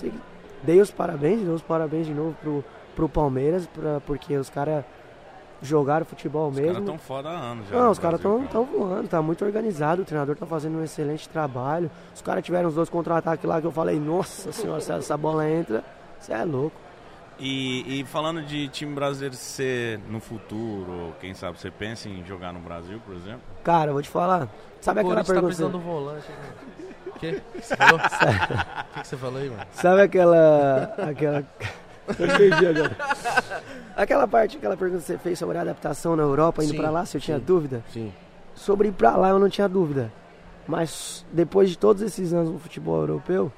dei 0.64 0.80
os 0.82 0.90
parabéns, 0.90 1.41
dei 1.41 1.54
os 1.54 1.62
parabéns 1.62 2.06
de 2.08 2.14
novo 2.14 2.36
pro, 2.41 2.64
pro 2.96 3.10
Palmeiras, 3.10 3.68
pra, 3.68 4.00
porque 4.02 4.36
os 4.38 4.50
caras 4.50 4.84
jogaram 5.61 6.06
futebol 6.06 6.49
Os 6.49 6.56
caras 6.56 6.72
mesmo. 6.72 6.86
tão 6.86 6.98
foda 6.98 7.30
há 7.30 7.34
anos 7.38 7.68
já. 7.68 7.77
Não, 7.77 7.91
os 7.91 7.99
caras 7.99 8.19
estão 8.19 8.64
voando, 8.65 9.07
tá 9.07 9.22
muito 9.22 9.44
organizado, 9.44 10.02
o 10.02 10.06
treinador 10.06 10.36
tá 10.36 10.45
fazendo 10.45 10.77
um 10.77 10.84
excelente 10.84 11.27
trabalho. 11.30 11.90
Os 12.15 12.22
caras 12.22 12.44
tiveram 12.44 12.69
os 12.69 12.76
dois 12.76 12.90
contra-ataques 12.90 13.45
lá 13.45 13.60
que 13.60 13.68
eu 13.68 13.72
falei, 13.72 13.99
nossa 13.99 14.52
senhora, 14.52 14.81
se 14.81 14.91
essa 14.91 15.18
bola 15.18 15.49
entra, 15.49 15.84
você 16.19 16.34
é 16.34 16.44
louco. 16.44 16.76
E, 17.41 18.02
e 18.02 18.03
falando 18.06 18.41
de 18.41 18.68
time 18.68 18.94
brasileiro 18.94 19.34
ser 19.36 19.98
no 20.10 20.19
futuro, 20.19 21.14
quem 21.22 21.34
sabe 21.34 21.57
você 21.57 21.72
pensa 21.72 22.10
em 22.10 22.23
jogar 22.26 22.52
no 22.52 22.60
Brasil, 22.60 22.99
por 23.06 23.15
exemplo? 23.15 23.41
Cara, 23.64 23.90
eu 23.91 23.94
vou 23.94 24.02
te 24.03 24.10
falar, 24.10 24.49
sabe 24.81 24.99
o 24.99 25.02
aquela 25.03 25.23
tá 25.23 25.23
pergunta... 25.23 25.45
precisando 25.48 25.72
do 25.72 25.80
volante. 25.80 26.26
né? 26.30 26.88
O 27.07 27.11
quê? 27.19 27.41
O 27.56 27.60
que 27.60 27.65
você 27.65 27.76
falou? 27.77 27.95
O 27.95 27.99
que 28.94 29.02
que 29.02 29.07
você 29.07 29.18
falou 29.18 29.40
aí, 29.41 29.49
mano? 29.49 29.64
Sabe 29.72 30.02
aquela. 30.02 30.84
aquela. 30.98 31.45
Eu 32.18 32.38
perdi 32.38 32.68
agora. 32.68 32.95
Aquela 33.95 34.26
parte, 34.27 34.56
aquela 34.56 34.77
pergunta 34.77 35.02
que 35.02 35.07
você 35.07 35.18
fez 35.18 35.38
sobre 35.38 35.57
a 35.57 35.61
adaptação 35.61 36.15
na 36.15 36.23
Europa, 36.23 36.64
indo 36.64 36.73
pra 36.73 36.90
lá, 36.90 37.06
se 37.06 37.18
eu 37.18 37.22
tinha 37.22 37.38
sim. 37.38 37.44
dúvida. 37.45 37.84
Sim. 37.91 38.14
Sobre 38.56 38.88
ir 38.88 38.91
pra 38.94 39.18
lá 39.18 39.30
eu 39.30 39.40
não 39.40 39.49
tinha 39.49 39.68
dúvida. 39.68 40.10
Mas 40.65 41.26
depois 41.34 41.69
de 41.69 41.77
todos 41.77 42.02
esses 42.02 42.31
anos 42.31 42.49
no 42.49 42.60
futebol 42.60 43.02
europeu, 43.02 43.52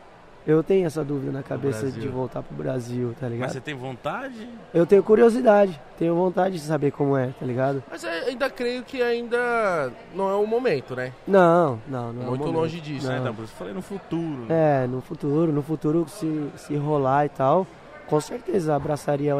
eu 0.46 0.64
tenho 0.64 0.88
essa 0.88 1.04
dúvida 1.04 1.32
na 1.32 1.44
cabeça 1.44 1.92
de 1.92 2.08
voltar 2.08 2.42
pro 2.42 2.56
Brasil, 2.56 3.14
tá 3.20 3.28
ligado? 3.28 3.48
Mas 3.48 3.54
você 3.54 3.62
tem 3.62 3.76
vontade? 3.76 4.50
Eu 4.74 4.86
tenho 4.88 5.04
curiosidade, 5.04 5.80
tenho 6.00 6.16
vontade 6.16 6.56
de 6.56 6.62
saber 6.62 6.92
como 6.92 7.16
é, 7.16 7.28
tá 7.40 7.46
ligado? 7.46 7.84
Mas 7.92 8.04
eu 8.04 8.10
ainda 8.10 8.50
creio 8.50 8.84
que 8.84 9.02
ainda 9.02 9.92
não 10.16 10.30
é 10.30 10.36
o 10.36 10.48
momento, 10.48 10.96
né? 10.96 11.14
Não, 11.28 11.80
não, 11.88 12.12
não. 12.12 12.24
é 12.24 12.26
o 12.26 12.30
Muito 12.30 12.50
longe 12.50 12.80
disso. 12.82 13.06
Não. 13.06 13.14
É, 13.14 13.20
então, 13.20 13.36
por 13.36 13.44
isso 13.44 13.54
eu 13.54 13.58
falei 13.58 13.74
no 13.74 13.82
futuro. 13.82 14.46
né? 14.48 14.84
É, 14.84 14.88
no 14.88 15.02
futuro, 15.02 15.52
no 15.52 15.62
futuro 15.62 16.06
se, 16.10 16.50
se 16.56 16.76
rolar 16.76 17.26
e 17.26 17.30
tal, 17.30 17.68
com 18.12 18.20
certeza 18.20 18.76
abraçaria, 18.76 19.34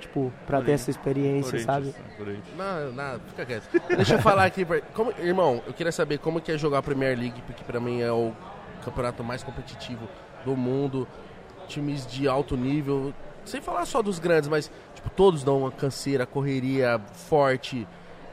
tipo, 0.00 0.30
pra 0.46 0.60
ter 0.60 0.72
essa 0.72 0.90
experiência, 0.90 1.58
sabe? 1.60 1.94
Corinthians. 2.14 2.44
Não, 2.58 2.92
não, 2.92 3.20
fica 3.20 3.46
quieto. 3.46 3.66
Deixa 3.88 4.16
eu 4.16 4.18
falar 4.18 4.44
aqui. 4.44 4.66
Como, 4.92 5.14
irmão, 5.18 5.62
eu 5.66 5.72
queria 5.72 5.90
saber 5.90 6.18
como 6.18 6.38
que 6.38 6.52
é 6.52 6.58
jogar 6.58 6.80
a 6.80 6.82
Premier 6.82 7.18
League, 7.18 7.40
porque 7.46 7.64
pra 7.64 7.80
mim 7.80 8.02
é 8.02 8.12
o 8.12 8.34
campeonato 8.84 9.24
mais 9.24 9.42
competitivo 9.42 10.06
do 10.44 10.54
mundo. 10.54 11.08
Times 11.68 12.06
de 12.06 12.28
alto 12.28 12.54
nível. 12.54 13.14
Sem 13.46 13.62
falar 13.62 13.86
só 13.86 14.02
dos 14.02 14.18
grandes, 14.18 14.46
mas 14.46 14.70
tipo, 14.94 15.08
todos 15.08 15.42
dão 15.42 15.60
uma 15.60 15.72
canseira, 15.72 16.26
correria 16.26 17.00
forte. 17.30 17.88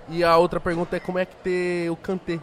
E 0.10 0.26
a 0.26 0.36
outra 0.36 0.60
pergunta 0.60 0.98
é 0.98 1.00
como 1.00 1.20
é 1.20 1.26
que 1.26 1.38
ter 1.38 1.90
o 1.90 1.96
Kanté 1.96 2.38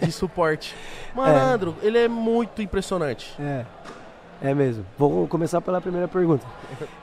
de 0.00 0.10
suporte. 0.12 0.74
Malandro, 1.14 1.76
ele 1.82 1.98
é 1.98 2.08
muito 2.08 2.62
impressionante. 2.62 3.34
É, 3.38 3.66
é 4.44 4.54
mesmo. 4.54 4.84
Vou 4.98 5.26
começar 5.26 5.60
pela 5.60 5.80
primeira 5.80 6.06
pergunta. 6.06 6.46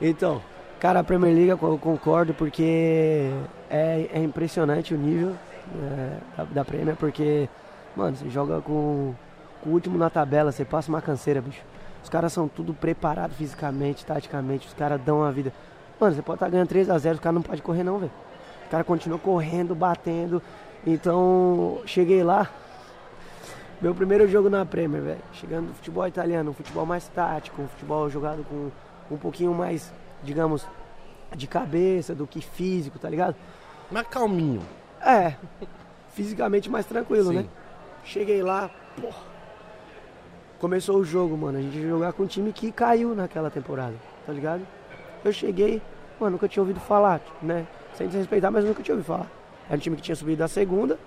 Então, 0.00 0.40
cara, 0.78 1.00
a 1.00 1.04
Premier 1.04 1.34
League 1.34 1.48
eu 1.48 1.58
concordo 1.58 2.32
porque 2.32 3.30
é, 3.68 4.08
é 4.12 4.22
impressionante 4.22 4.94
o 4.94 4.96
nível 4.96 5.34
é, 5.76 6.18
da, 6.36 6.44
da 6.44 6.64
Premier, 6.64 6.96
porque, 6.96 7.48
mano, 7.96 8.16
você 8.16 8.30
joga 8.30 8.60
com, 8.60 9.12
com 9.60 9.70
o 9.70 9.72
último 9.72 9.98
na 9.98 10.08
tabela, 10.08 10.52
você 10.52 10.64
passa 10.64 10.88
uma 10.88 11.02
canseira, 11.02 11.40
bicho. 11.40 11.62
Os 12.02 12.08
caras 12.08 12.32
são 12.32 12.48
tudo 12.48 12.72
preparados 12.72 13.36
fisicamente, 13.36 14.06
taticamente, 14.06 14.68
os 14.68 14.74
caras 14.74 15.00
dão 15.00 15.22
a 15.22 15.30
vida. 15.30 15.52
Mano, 16.00 16.14
você 16.14 16.22
pode 16.22 16.36
estar 16.36 16.48
ganhando 16.48 16.68
3x0, 16.68 17.14
os 17.14 17.20
caras 17.20 17.34
não 17.34 17.42
podem 17.42 17.62
correr 17.62 17.82
não, 17.82 17.98
velho. 17.98 18.12
Os 18.64 18.70
caras 18.70 18.86
continuam 18.86 19.18
correndo, 19.18 19.74
batendo. 19.74 20.42
Então, 20.86 21.80
cheguei 21.86 22.24
lá, 22.24 22.48
meu 23.82 23.92
primeiro 23.92 24.28
jogo 24.28 24.48
na 24.48 24.64
Premier, 24.64 25.02
velho. 25.02 25.20
Chegando 25.32 25.66
do 25.66 25.74
futebol 25.74 26.06
italiano, 26.06 26.52
um 26.52 26.54
futebol 26.54 26.86
mais 26.86 27.08
tático, 27.08 27.60
um 27.60 27.66
futebol 27.66 28.08
jogado 28.08 28.44
com 28.44 28.70
um 29.12 29.18
pouquinho 29.18 29.52
mais, 29.52 29.92
digamos, 30.22 30.64
de 31.34 31.48
cabeça 31.48 32.14
do 32.14 32.24
que 32.24 32.40
físico, 32.40 32.96
tá 32.96 33.10
ligado? 33.10 33.34
Mas 33.90 34.06
calminho. 34.06 34.62
É, 35.04 35.34
fisicamente 36.14 36.70
mais 36.70 36.86
tranquilo, 36.86 37.30
Sim. 37.30 37.38
né? 37.38 37.46
Cheguei 38.04 38.40
lá, 38.40 38.70
porra. 39.00 39.32
Começou 40.60 40.98
o 40.98 41.04
jogo, 41.04 41.36
mano. 41.36 41.58
A 41.58 41.60
gente 41.60 41.76
ia 41.76 41.88
jogar 41.88 42.12
com 42.12 42.22
um 42.22 42.26
time 42.26 42.52
que 42.52 42.70
caiu 42.70 43.16
naquela 43.16 43.50
temporada, 43.50 43.96
tá 44.24 44.32
ligado? 44.32 44.64
Eu 45.24 45.32
cheguei, 45.32 45.82
mano, 46.20 46.32
nunca 46.32 46.46
tinha 46.46 46.62
ouvido 46.62 46.78
falar, 46.78 47.20
né? 47.42 47.66
Sem 47.94 48.06
desrespeitar, 48.06 48.52
mas 48.52 48.64
nunca 48.64 48.80
tinha 48.80 48.94
ouvido 48.94 49.06
falar. 49.06 49.28
Era 49.66 49.76
um 49.76 49.80
time 49.80 49.96
que 49.96 50.02
tinha 50.02 50.14
subido 50.14 50.38
da 50.38 50.46
segunda. 50.46 50.98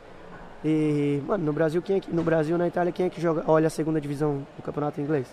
E, 0.67 1.21
mano, 1.27 1.45
no 1.45 1.53
Brasil, 1.53 1.79
quem 1.79 1.97
é 1.97 1.99
que, 1.99 2.11
no 2.11 2.23
Brasil, 2.23 2.57
na 2.57 2.67
Itália, 2.67 2.91
quem 2.91 3.05
é 3.05 3.09
que 3.09 3.21
joga, 3.21 3.43
olha 3.45 3.67
a 3.67 3.69
segunda 3.69 4.01
divisão 4.01 4.37
do 4.57 4.63
campeonato 4.63 4.99
inglês? 4.99 5.27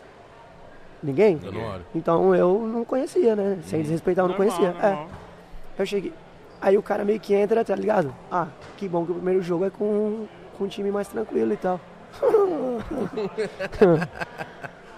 Ninguém? 1.03 1.41
Eu 1.43 1.51
não 1.53 1.63
olho. 1.71 1.83
Então 1.95 2.35
eu 2.35 2.69
não 2.71 2.85
conhecia, 2.85 3.35
né? 3.35 3.59
Sem 3.65 3.81
desrespeitar, 3.81 4.25
eu 4.25 4.29
não 4.29 4.37
Normal, 4.37 4.57
conhecia. 4.59 4.77
É. 4.87 5.07
Eu 5.79 5.87
cheguei. 5.87 6.13
Aí 6.61 6.77
o 6.77 6.83
cara 6.83 7.03
meio 7.05 7.19
que 7.19 7.33
entra, 7.35 7.65
tá 7.65 7.75
ligado? 7.75 8.15
Ah, 8.31 8.47
que 8.77 8.87
bom 8.87 9.05
que 9.07 9.11
o 9.11 9.15
primeiro 9.15 9.41
jogo 9.43 9.65
é 9.65 9.71
com, 9.71 10.27
com 10.57 10.65
um 10.65 10.69
time 10.69 10.91
mais 10.93 11.09
tranquilo 11.09 11.53
e 11.55 11.57
tal. 11.57 11.81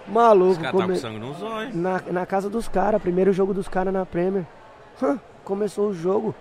Maluco, 0.07 0.51
Os 0.51 0.57
caras 0.57 0.71
tá 0.71 0.81
come- 0.83 0.93
com 0.93 0.99
sangue 0.99 1.19
nos 1.19 1.41
olhos. 1.41 1.75
na, 1.75 2.01
na 2.11 2.25
casa 2.25 2.49
dos 2.49 2.67
caras, 2.67 3.01
primeiro 3.01 3.33
jogo 3.33 3.53
dos 3.53 3.67
caras 3.67 3.93
na 3.93 4.05
Premier. 4.05 4.45
Começou 5.43 5.89
o 5.89 5.93
jogo. 5.93 6.35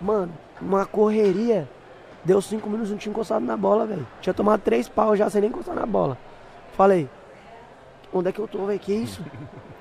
Mano, 0.00 0.32
uma 0.60 0.84
correria. 0.84 1.68
Deu 2.24 2.40
cinco 2.40 2.68
minutos, 2.70 2.90
não 2.90 2.96
tinha 2.98 3.10
encostado 3.10 3.44
na 3.44 3.56
bola, 3.56 3.86
velho. 3.86 4.06
Tinha 4.20 4.32
tomado 4.32 4.60
três 4.60 4.88
pau 4.88 5.14
já 5.14 5.28
sem 5.28 5.40
nem 5.42 5.50
encostar 5.50 5.74
na 5.74 5.84
bola. 5.84 6.16
Falei, 6.72 7.08
onde 8.12 8.28
é 8.28 8.32
que 8.32 8.38
eu 8.40 8.48
tô, 8.48 8.64
velho? 8.66 8.78
Que 8.78 8.94
isso? 8.94 9.22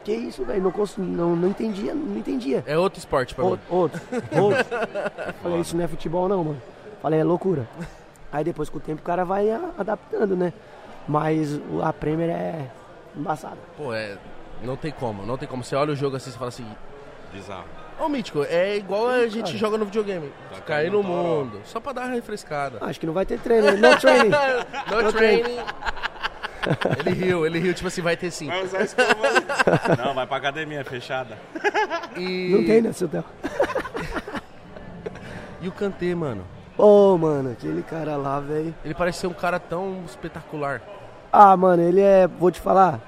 Que 0.04 0.12
isso, 0.14 0.44
velho? 0.44 0.62
Não, 0.62 0.72
cons- 0.72 0.98
não, 0.98 1.36
não 1.36 1.48
entendia, 1.50 1.94
não 1.94 2.18
entendia. 2.18 2.62
É 2.68 2.78
outro 2.78 3.00
esporte 3.00 3.34
pra 3.34 3.46
mim. 3.46 3.52
Outro, 3.70 4.02
outro. 4.42 4.64
Falei, 5.42 5.60
isso 5.62 5.78
não 5.78 5.86
é 5.86 5.88
futebol 5.88 6.28
não, 6.28 6.44
mano. 6.44 6.62
Falei, 7.02 7.20
é 7.22 7.24
loucura. 7.24 7.68
Aí 8.32 8.44
depois 8.44 8.68
com 8.70 8.78
o 8.78 8.82
tempo 8.82 9.02
o 9.02 9.06
cara 9.06 9.24
vai 9.24 9.50
a- 9.50 9.70
adaptando, 9.78 10.36
né? 10.36 10.52
Mas 11.08 11.54
o- 11.72 11.82
a 11.82 11.94
Premier 11.94 12.30
é 12.30 12.70
embaçada. 13.16 13.58
Pô, 13.78 13.94
é. 13.94 14.18
Não 14.62 14.76
tem 14.76 14.92
como, 14.92 15.26
não 15.26 15.38
tem 15.38 15.48
como. 15.48 15.64
Você 15.64 15.76
olha 15.76 15.94
o 15.94 15.96
jogo 15.96 16.16
assim 16.18 16.30
e 16.30 16.34
fala 16.34 16.48
assim. 16.50 16.66
Bizarro. 17.32 17.66
Ô, 18.00 18.10
Mítico, 18.10 18.44
é 18.44 18.76
igual 18.78 19.08
a 19.08 19.28
gente 19.28 19.46
Cara. 19.46 19.58
joga 19.58 19.78
no 19.78 19.86
videogame. 19.86 20.32
Tá 20.52 20.62
Cair 20.62 20.92
no 20.92 21.04
mundo. 21.04 21.62
Só 21.66 21.80
pra 21.80 21.94
dar 21.94 22.02
uma 22.06 22.14
refrescada. 22.16 22.78
Acho 22.82 23.00
que 23.00 23.06
não 23.06 23.14
vai 23.14 23.26
ter 23.26 23.40
treino, 23.40 23.72
né? 23.72 23.90
no 23.90 23.98
training. 23.98 24.30
no 24.92 25.02
no 25.04 25.14
training. 25.14 25.58
ele 27.00 27.12
riu, 27.12 27.46
ele 27.46 27.60
riu, 27.60 27.74
tipo 27.74 27.88
assim, 27.88 28.02
vai 28.02 28.18
ter 28.18 28.32
sim. 28.32 28.48
Vai 28.48 28.64
usar 28.64 28.82
escova. 28.84 29.16
Não, 30.04 30.14
vai 30.14 30.26
pra 30.26 30.38
academia 30.38 30.84
fechada. 30.84 31.38
E, 32.18 32.50
Não 32.52 32.66
tem, 32.66 32.82
né, 32.82 32.92
seu 32.92 33.08
Theo? 33.08 33.24
e 35.62 35.68
o 35.68 35.72
Kanté, 35.72 36.14
mano. 36.16 36.46
Ô, 36.78 37.18
mano, 37.18 37.52
aquele 37.52 37.84
cara 37.84 38.18
lá, 38.18 38.40
velho. 38.40 38.74
Ele 38.84 38.94
parece 38.94 39.20
ser 39.20 39.28
um 39.28 39.34
cara 39.34 39.60
tão 39.60 40.04
espetacular. 40.06 40.82
Ah, 41.32 41.56
mano, 41.56 41.84
ele 41.84 42.02
é. 42.02 42.28
Vou 42.28 42.52
te 42.52 42.60
falar. 42.60 43.00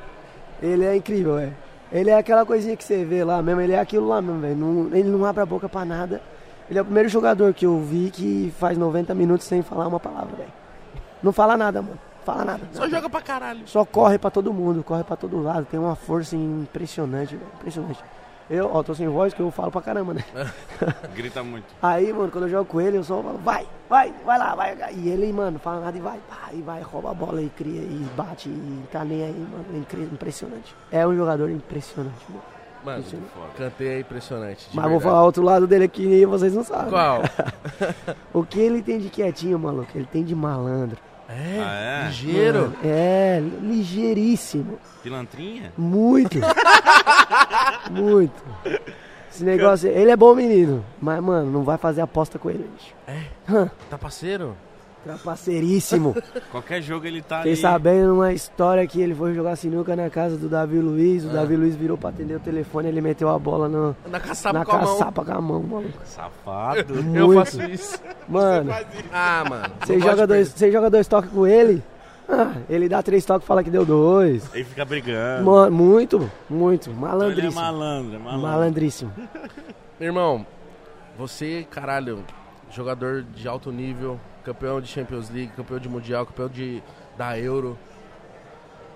Ele 0.62 0.86
é 0.86 0.96
incrível, 0.96 1.36
velho. 1.38 1.56
Ele 1.92 2.10
é 2.10 2.18
aquela 2.18 2.46
coisinha 2.46 2.76
que 2.76 2.84
você 2.84 3.06
vê 3.06 3.24
lá 3.24 3.42
mesmo, 3.42 3.62
ele 3.62 3.74
é 3.74 3.80
aquilo 3.80 4.08
lá 4.08 4.22
mesmo, 4.22 4.42
velho. 4.42 4.90
Ele 4.94 5.10
não 5.10 5.26
abre 5.26 5.42
a 5.42 5.46
boca 5.46 5.70
pra 5.70 5.86
nada. 5.86 6.22
Ele 6.70 6.80
é 6.80 6.82
o 6.82 6.86
primeiro 6.86 7.08
jogador 7.10 7.54
que 7.54 7.66
eu 7.66 7.80
vi 7.80 8.10
que 8.10 8.54
faz 8.60 8.78
90 8.78 9.14
minutos 9.14 9.46
sem 9.46 9.62
falar 9.62 9.88
uma 9.88 10.00
palavra, 10.00 10.36
velho. 10.36 10.54
Não 11.22 11.32
fala 11.32 11.56
nada, 11.56 11.82
mano. 11.82 12.00
Fala 12.26 12.44
nada. 12.44 12.62
Só 12.74 12.82
nada. 12.82 12.96
joga 12.96 13.10
pra 13.10 13.22
caralho. 13.22 13.68
Só 13.68 13.86
corre 13.86 14.18
pra 14.18 14.32
todo 14.32 14.52
mundo, 14.52 14.84
corre 14.84 15.04
pra 15.04 15.16
todo 15.16 15.42
lado, 15.42 15.68
tem 15.70 15.80
uma 15.80 15.96
força 15.96 16.36
impressionante, 16.36 17.36
velho, 17.36 17.52
impressionante. 17.60 18.00
Eu, 18.50 18.70
ó, 18.72 18.84
tô 18.84 18.94
sem 18.94 19.08
voz 19.08 19.34
que 19.34 19.40
eu 19.40 19.50
falo 19.50 19.72
pra 19.72 19.82
caramba, 19.82 20.14
né? 20.14 20.24
Grita 21.16 21.42
muito. 21.44 21.66
Aí, 21.82 22.14
mano, 22.14 22.30
quando 22.32 22.44
eu 22.46 22.50
jogo 22.50 22.66
com 22.66 22.80
ele, 22.80 22.98
eu 22.98 23.04
só 23.04 23.22
falo, 23.22 23.40
vai, 23.40 23.66
vai, 23.90 24.14
vai 24.24 24.38
lá, 24.38 24.54
vai. 24.54 24.78
E 24.96 25.10
ele, 25.10 25.34
mano, 25.34 25.58
fala 25.58 25.82
nada 25.82 25.98
e 25.98 26.02
vai, 26.02 26.20
pá, 26.30 26.50
e 26.54 26.62
vai, 26.62 26.82
rouba 26.82 27.12
a 27.12 27.14
bola 27.14 27.42
e 27.42 27.50
cria, 27.50 27.82
e 27.82 28.08
bate, 28.16 28.50
e 28.50 28.84
tá 28.92 29.04
nem 29.04 29.24
aí, 29.24 29.48
mano. 29.52 29.66
é 29.74 30.14
Impressionante. 30.14 30.76
É 30.92 31.08
um 31.08 31.16
jogador 31.16 31.50
impressionante, 31.50 32.24
mano. 32.30 32.56
Mano, 32.86 33.04
cantei 33.58 33.88
é 33.88 34.00
impressionante. 34.02 34.70
de 34.70 34.76
Mas 34.76 34.84
vou 34.86 35.00
verdade. 35.00 35.04
falar 35.10 35.24
outro 35.26 35.42
lado 35.42 35.66
dele 35.66 35.86
aqui 35.86 36.04
e 36.04 36.24
vocês 36.24 36.54
não 36.54 36.64
sabem. 36.64 36.90
Qual? 36.92 37.22
O 38.32 38.46
que 38.46 38.60
ele 38.60 38.84
tem 38.84 39.00
de 39.00 39.10
quietinho, 39.10 39.58
maluco? 39.58 39.90
Ele 39.96 40.06
tem 40.06 40.24
de 40.24 40.36
malandro. 40.36 40.98
É, 41.28 41.60
Ah, 41.60 41.76
é? 41.76 42.08
ligeiro. 42.08 42.62
Mano, 42.62 42.76
é, 42.84 43.42
ligeiríssimo. 43.62 44.78
Pilantrinha? 45.02 45.74
Muito. 45.78 46.38
Muito. 47.92 48.44
Esse 49.32 49.44
negócio, 49.44 49.90
ele 49.90 50.12
é 50.12 50.16
bom 50.16 50.34
menino, 50.34 50.86
mas, 51.02 51.22
mano, 51.22 51.52
não 51.52 51.64
vai 51.64 51.78
fazer 51.78 52.02
aposta 52.02 52.40
com 52.40 52.50
ele, 52.50 52.70
bicho. 52.78 52.94
Tá 53.90 53.98
parceiro? 53.98 54.56
Trapaceiríssimo. 55.06 56.16
Qualquer 56.52 56.82
jogo 56.82 57.06
ele 57.06 57.22
tá 57.22 57.38
Fiquei 57.38 57.54
ali. 57.54 57.62
sabendo 57.62 58.14
uma 58.16 58.34
história 58.34 58.86
que 58.88 59.00
ele 59.00 59.14
foi 59.16 59.34
jogar 59.34 59.56
sinuca 59.56 59.96
na 59.96 60.10
casa 60.10 60.36
do 60.36 60.50
Davi 60.50 60.80
Luiz, 60.80 61.24
o 61.24 61.30
Ah. 61.30 61.34
Davi 61.34 61.56
Luiz 61.56 61.76
virou 61.76 61.98
pra 61.98 62.10
atender 62.10 62.36
o 62.36 62.40
telefone, 62.40 62.88
ele 62.88 63.02
meteu 63.02 63.30
a 63.30 63.38
bola 63.40 63.70
no, 63.70 63.96
Na 64.10 64.20
caçapa 64.20 64.60
na 64.60 64.66
com 64.66 64.72
a 64.76 64.80
mão. 64.82 64.98
caçapa 64.98 65.24
com 65.26 65.32
a 65.32 65.42
mão, 65.42 65.64
maluco. 65.64 66.00
Safado. 66.04 66.96
Eu 67.14 67.28
Muito. 67.28 67.40
faço 67.46 67.62
isso. 67.64 68.00
Mano, 68.28 68.72
Ah, 69.14 69.44
mano. 69.48 69.74
você 69.86 70.00
joga, 70.00 70.26
dois, 70.28 70.48
você 70.50 70.72
joga 70.72 70.90
dois 70.90 71.08
toques 71.08 71.30
com 71.32 71.46
ele, 71.46 71.84
ah, 72.28 72.54
ele 72.68 72.90
dá 72.90 73.04
três 73.04 73.24
toques 73.24 73.46
e 73.46 73.48
fala 73.48 73.64
que 73.64 73.70
deu 73.70 73.86
dois. 73.86 74.50
Ele 74.54 74.64
fica 74.64 74.84
brigando. 74.84 75.46
Mano, 75.46 75.72
muito, 75.76 76.32
muito. 76.50 76.90
Então 76.90 77.04
ele 77.04 77.06
é 77.06 77.52
Malandríssimo. 77.52 77.62
malandro, 77.62 78.16
é 78.16 78.18
malandro. 78.20 78.42
Malandríssimo. 78.42 79.12
Irmão, 80.02 80.46
você, 81.18 81.66
caralho, 81.70 82.24
jogador 82.76 83.24
de 83.24 83.48
alto 83.48 83.72
nível, 83.72 84.20
campeão 84.44 84.80
de 84.82 84.88
Champions 84.88 85.30
League, 85.30 85.52
campeão 85.56 85.80
de 85.80 85.90
Mundial, 85.90 86.26
campeão 86.26 86.50
de, 86.50 86.82
da 87.18 87.38
Euro. 87.40 87.78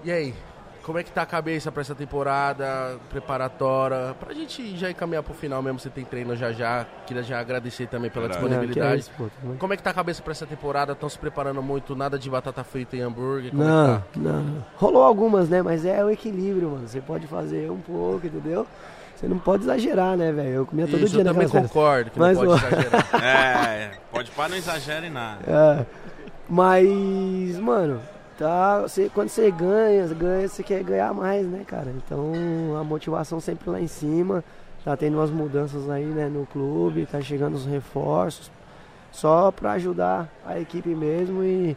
E 0.03 0.11
aí? 0.11 0.33
Como 0.81 0.97
é 0.97 1.03
que 1.03 1.11
tá 1.11 1.21
a 1.21 1.25
cabeça 1.25 1.71
pra 1.71 1.81
essa 1.81 1.93
temporada 1.93 2.97
preparatória? 3.09 4.15
Pra 4.19 4.33
gente 4.33 4.75
já 4.75 4.89
encaminhar 4.89 5.21
pro 5.21 5.33
final 5.35 5.61
mesmo, 5.61 5.77
você 5.77 5.89
tem 5.89 6.03
treino 6.05 6.35
já 6.35 6.51
já. 6.51 6.85
Queria 7.05 7.21
já 7.21 7.39
agradecer 7.39 7.85
também 7.87 8.09
pela 8.09 8.27
que 8.27 8.31
é 8.35 8.39
disponibilidade. 8.39 9.01
isso, 9.01 9.11
pô. 9.15 9.27
Como 9.59 9.73
é 9.73 9.77
que 9.77 9.83
tá 9.83 9.91
a 9.91 9.93
cabeça 9.93 10.23
pra 10.23 10.31
essa 10.31 10.47
temporada? 10.47 10.93
Estão 10.93 11.07
se 11.09 11.19
preparando 11.19 11.61
muito? 11.61 11.95
Nada 11.95 12.17
de 12.17 12.27
batata 12.29 12.63
frita 12.63 12.95
e 12.95 13.01
hambúrguer? 13.01 13.51
Como 13.51 13.61
é 13.61 13.65
Não, 13.67 14.01
que 14.11 14.19
tá? 14.19 14.29
não. 14.29 14.65
Rolou 14.77 15.03
algumas, 15.03 15.47
né? 15.49 15.61
Mas 15.61 15.85
é 15.85 16.03
o 16.03 16.09
equilíbrio, 16.09 16.69
mano. 16.71 16.87
Você 16.87 17.01
pode 17.01 17.27
fazer 17.27 17.69
um 17.69 17.79
pouco, 17.81 18.25
entendeu? 18.25 18.65
Você 19.19 19.27
não 19.27 19.37
pode 19.37 19.63
exagerar, 19.63 20.15
né, 20.15 20.31
velho? 20.31 20.49
Eu 20.49 20.65
comia 20.65 20.87
todo 20.87 21.01
Isso, 21.01 21.11
dia 21.11 21.19
eu 21.23 21.25
também 21.25 21.49
concordo 21.49 22.09
que 22.09 22.17
Mas, 22.17 22.37
não 22.37 22.45
pode 22.45 22.63
ó. 22.63 22.67
exagerar. 22.67 23.09
É, 23.21 23.91
pode 24.09 24.31
pá, 24.31 24.47
não 24.47 24.55
exagera 24.55 25.05
em 25.05 25.09
nada. 25.09 25.39
É. 25.45 25.85
Mas, 26.47 27.59
mano, 27.59 27.99
tá. 28.37 28.79
Você, 28.83 29.11
quando 29.13 29.27
você 29.27 29.51
ganha, 29.51 30.07
ganha, 30.07 30.47
você 30.47 30.63
quer 30.63 30.81
ganhar 30.83 31.13
mais, 31.13 31.45
né, 31.45 31.65
cara? 31.67 31.93
Então 31.97 32.31
a 32.79 32.83
motivação 32.85 33.41
sempre 33.41 33.69
lá 33.69 33.81
em 33.81 33.87
cima. 33.87 34.41
Tá 34.85 34.95
tendo 34.95 35.17
umas 35.17 35.29
mudanças 35.29 35.89
aí, 35.89 36.05
né, 36.05 36.29
no 36.29 36.45
clube, 36.45 37.05
tá 37.05 37.19
chegando 37.19 37.55
os 37.55 37.65
reforços. 37.65 38.49
Só 39.11 39.51
pra 39.51 39.73
ajudar 39.73 40.29
a 40.45 40.57
equipe 40.61 40.95
mesmo 40.95 41.43
e 41.43 41.75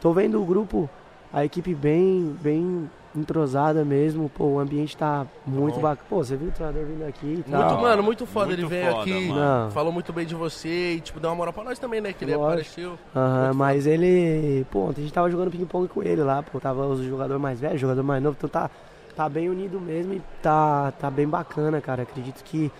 tô 0.00 0.14
vendo 0.14 0.40
o 0.40 0.46
grupo, 0.46 0.88
a 1.30 1.44
equipe 1.44 1.74
bem, 1.74 2.34
bem 2.40 2.90
entrosada 3.18 3.84
mesmo. 3.84 4.28
Pô, 4.28 4.44
o 4.44 4.58
ambiente 4.58 4.96
tá 4.96 5.26
muito 5.46 5.76
bom. 5.76 5.80
bacana. 5.82 6.06
Pô, 6.08 6.24
você 6.24 6.36
viu 6.36 6.48
o 6.48 6.52
treinador 6.52 6.84
vindo 6.84 7.04
aqui 7.06 7.26
e 7.46 7.50
Muito, 7.50 7.74
mano, 7.78 8.02
muito 8.02 8.26
foda. 8.26 8.46
Muito 8.46 8.60
ele 8.60 8.66
veio 8.68 8.90
foda, 8.90 9.00
aqui, 9.02 9.28
mano. 9.28 9.70
Falou 9.70 9.92
muito 9.92 10.12
bem 10.12 10.26
de 10.26 10.34
você 10.34 10.94
e, 10.94 11.00
tipo, 11.00 11.20
deu 11.20 11.30
uma 11.30 11.36
moral 11.36 11.52
pra 11.52 11.64
nós 11.64 11.78
também, 11.78 12.00
né? 12.00 12.12
Que 12.12 12.24
ele 12.24 12.34
Lógico. 12.36 12.48
apareceu. 12.52 12.98
Aham, 13.14 13.42
Muito 13.44 13.56
mas 13.56 13.86
ele. 13.86 14.66
Pô, 14.70 14.86
ontem 14.86 15.00
a 15.00 15.04
gente 15.04 15.12
tava 15.12 15.30
jogando 15.30 15.50
ping-pong 15.50 15.88
com 15.88 16.02
ele 16.02 16.22
lá, 16.22 16.42
pô. 16.42 16.58
Tava 16.60 16.86
os 16.86 17.00
jogador 17.00 17.38
mais 17.38 17.60
velho, 17.60 17.76
jogador 17.78 18.02
mais 18.02 18.22
novo, 18.22 18.36
então 18.38 18.48
tá, 18.48 18.70
tá 19.16 19.28
bem 19.28 19.48
unido 19.48 19.80
mesmo 19.80 20.14
e 20.14 20.22
tá, 20.42 20.92
tá 20.92 21.10
bem 21.10 21.26
bacana, 21.28 21.80
cara. 21.80 22.02
Acredito 22.02 22.42
que 22.44 22.70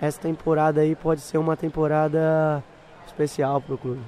essa 0.00 0.20
temporada 0.20 0.80
aí 0.80 0.94
pode 0.94 1.20
ser 1.20 1.38
uma 1.38 1.56
temporada 1.56 2.62
especial 3.06 3.60
pro 3.60 3.76
clube. 3.78 4.00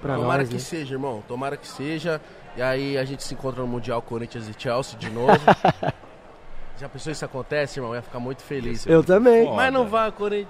Pra 0.00 0.16
Tomara 0.16 0.38
nós, 0.42 0.48
que 0.48 0.54
né? 0.54 0.60
seja, 0.60 0.94
irmão. 0.94 1.22
Tomara 1.26 1.56
que 1.56 1.66
seja. 1.66 2.20
E 2.56 2.62
aí 2.62 2.96
a 2.98 3.04
gente 3.04 3.22
se 3.22 3.34
encontra 3.34 3.60
no 3.62 3.66
Mundial 3.68 4.00
Corinthians 4.02 4.48
e 4.48 4.54
Chelsea 4.56 4.98
de 4.98 5.10
novo. 5.10 5.32
Já 6.78 6.88
pensou 6.88 7.12
isso 7.12 7.24
acontece, 7.24 7.78
irmão? 7.78 7.92
Eu 7.92 7.96
ia 7.96 8.02
ficar 8.02 8.18
muito 8.18 8.42
feliz. 8.42 8.86
Eu 8.86 9.02
também. 9.02 9.44
Foda. 9.44 9.56
Mas 9.56 9.72
não 9.72 9.86
vá, 9.88 10.10
Corinthians. 10.10 10.48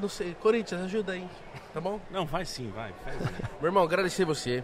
Não 0.00 0.08
sei, 0.08 0.36
Corinthians, 0.40 0.82
ajuda 0.82 1.12
aí. 1.12 1.26
Tá 1.72 1.80
bom? 1.80 1.98
Não, 2.10 2.24
vai 2.24 2.44
sim, 2.44 2.72
vai. 2.74 2.92
Faz. 3.04 3.16
Meu 3.60 3.68
irmão, 3.68 3.82
agradecer 3.82 4.24
você. 4.24 4.62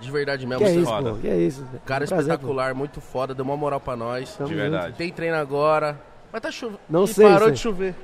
De 0.00 0.10
verdade 0.10 0.46
mesmo. 0.46 0.64
Que 0.64 0.70
é 0.70 0.72
você 0.74 0.80
isso, 0.80 0.90
foda. 0.90 1.10
pô. 1.12 1.16
Que 1.18 1.28
é 1.28 1.36
isso. 1.36 1.62
Cara 1.84 2.04
É 2.04 2.06
um 2.06 2.08
prazer, 2.08 2.32
espetacular, 2.32 2.74
muito 2.74 3.00
foda, 3.02 3.34
deu 3.34 3.44
uma 3.44 3.56
moral 3.56 3.80
pra 3.80 3.96
nós. 3.96 4.34
Tamo 4.34 4.48
De 4.48 4.54
junto. 4.54 4.70
verdade. 4.70 4.96
Tem 4.96 5.10
treino 5.12 5.36
agora. 5.36 6.00
Mas 6.32 6.40
tá 6.40 6.50
chovendo. 6.50 6.80
Não 6.88 7.04
E 7.04 7.08
sei, 7.08 7.26
Parou 7.26 7.48
sei. 7.48 7.52
de 7.52 7.58
chover. 7.58 7.94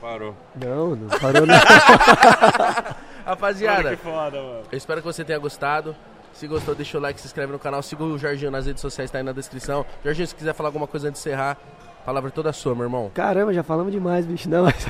Parou. 0.00 0.34
Não, 0.56 0.96
não 0.96 1.08
parou 1.18 1.46
não. 1.46 1.54
Rapaziada, 3.24 3.96
foda, 3.98 4.42
mano. 4.42 4.62
eu 4.72 4.78
espero 4.78 5.00
que 5.00 5.06
você 5.06 5.24
tenha 5.24 5.38
gostado. 5.38 5.94
Se 6.40 6.46
gostou, 6.46 6.74
deixa 6.74 6.96
o 6.96 7.00
like, 7.02 7.20
se 7.20 7.26
inscreve 7.26 7.52
no 7.52 7.58
canal. 7.58 7.82
Siga 7.82 8.02
o 8.02 8.16
Jorginho 8.16 8.50
nas 8.50 8.64
redes 8.64 8.80
sociais, 8.80 9.10
tá 9.10 9.18
aí 9.18 9.22
na 9.24 9.30
descrição. 9.32 9.84
Jorginho, 10.02 10.26
se 10.26 10.34
quiser 10.34 10.54
falar 10.54 10.70
alguma 10.70 10.86
coisa 10.86 11.06
antes 11.10 11.22
de 11.22 11.28
encerrar, 11.28 11.58
a 12.00 12.02
palavra 12.06 12.30
é 12.30 12.32
toda 12.32 12.50
sua, 12.50 12.74
meu 12.74 12.84
irmão. 12.84 13.10
Caramba, 13.12 13.52
já 13.52 13.62
falamos 13.62 13.92
demais, 13.92 14.24
bicho. 14.24 14.48
Não, 14.48 14.64
mas. 14.64 14.86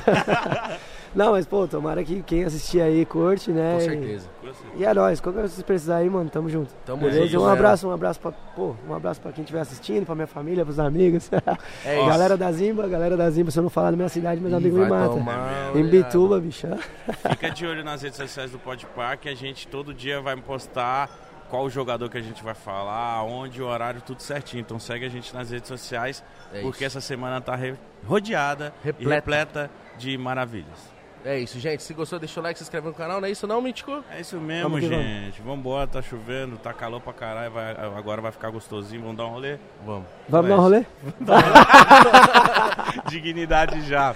não, 1.13 1.31
mas, 1.33 1.45
pô, 1.45 1.67
tomara 1.67 2.05
que 2.05 2.23
quem 2.23 2.45
assistir 2.45 2.79
aí 2.79 3.05
curte, 3.05 3.51
né? 3.51 3.73
Com 3.73 3.77
E- 3.79 3.81
certeza. 3.81 4.29
E 4.77 4.85
é 4.85 4.93
nóis, 4.93 5.19
qualquer 5.19 5.39
coisa 5.39 5.49
que 5.49 5.55
vocês 5.55 5.65
precisarem 5.65 6.03
aí, 6.05 6.09
mano, 6.09 6.29
tamo 6.29 6.47
junto. 6.49 6.73
Tamo 6.85 7.01
Beleza? 7.01 7.27
junto, 7.27 7.43
um 7.43 7.49
abraço, 7.49 7.85
um 7.89 7.91
abraço 7.91 8.19
pra, 8.21 8.31
pô, 8.31 8.73
um 8.87 8.93
abraço 8.93 9.19
pra 9.19 9.33
quem 9.33 9.41
estiver 9.43 9.59
assistindo, 9.59 10.05
pra 10.05 10.15
minha 10.15 10.27
família, 10.27 10.63
pros 10.63 10.79
amigos. 10.79 11.29
É 11.85 11.97
isso. 11.99 12.07
galera 12.07 12.37
da 12.37 12.49
Zimba, 12.53 12.87
galera 12.87 13.17
da 13.17 13.29
Zimba, 13.29 13.51
se 13.51 13.59
eu 13.59 13.63
não 13.63 13.69
falar 13.69 13.91
da 13.91 13.97
minha 13.97 14.07
cidade, 14.07 14.39
meus 14.39 14.53
Ih, 14.53 14.55
amigos 14.55 14.79
me 14.79 14.85
matam. 14.87 15.15
tomar, 15.17 15.75
Em. 15.75 15.83
Bituba, 15.85 16.39
bicho. 16.39 16.67
Fica 17.29 17.49
de 17.49 17.65
olho 17.65 17.83
nas 17.83 18.01
redes 18.03 18.15
sociais 18.17 18.51
do 18.51 18.57
Podpar 18.57 19.17
que 19.17 19.27
a 19.27 19.35
gente 19.35 19.67
todo 19.67 19.93
dia 19.93 20.21
vai 20.21 20.37
postar 20.37 21.09
qual 21.51 21.65
o 21.65 21.69
jogador 21.69 22.09
que 22.09 22.17
a 22.17 22.21
gente 22.21 22.41
vai 22.43 22.53
falar, 22.55 23.21
onde, 23.23 23.61
o 23.61 23.67
horário, 23.67 24.01
tudo 24.01 24.21
certinho. 24.21 24.61
Então 24.61 24.79
segue 24.79 25.05
a 25.05 25.09
gente 25.09 25.33
nas 25.35 25.51
redes 25.51 25.67
sociais, 25.67 26.23
É 26.53 26.61
porque 26.61 26.85
isso. 26.85 26.97
essa 26.97 27.01
semana 27.05 27.39
tá 27.41 27.55
re- 27.55 27.75
rodeada 28.07 28.73
Repleta. 28.83 29.03
e 29.03 29.13
repleta 29.13 29.71
de 29.97 30.17
maravilhas. 30.17 30.89
É 31.23 31.37
isso, 31.37 31.59
gente. 31.59 31.83
Se 31.83 31.93
gostou, 31.93 32.17
deixa 32.17 32.39
o 32.39 32.43
like, 32.43 32.57
se 32.57 32.63
inscreve 32.63 32.87
no 32.87 32.93
canal. 32.95 33.21
Não 33.21 33.27
é 33.27 33.31
isso 33.31 33.45
não, 33.45 33.61
Mítico? 33.61 34.03
É 34.09 34.19
isso 34.21 34.37
mesmo, 34.39 34.69
Vamos 34.69 34.79
que 34.79 34.87
vamos. 34.89 35.05
gente. 35.05 35.41
Vambora, 35.43 35.85
tá 35.85 36.01
chovendo, 36.01 36.57
tá 36.57 36.73
calor 36.73 36.99
pra 36.99 37.13
caralho, 37.13 37.51
vai- 37.51 37.75
agora 37.95 38.21
vai 38.21 38.31
ficar 38.31 38.49
gostosinho, 38.49 39.01
vamos 39.03 39.17
dar 39.17 39.25
um 39.25 39.29
rolê? 39.29 39.59
Vamos. 39.85 40.07
Vamos 40.27 40.49
dar 40.49 40.55
um 40.57 40.61
rolê? 40.61 40.85
Dignidade 43.07 43.81
já. 43.87 44.15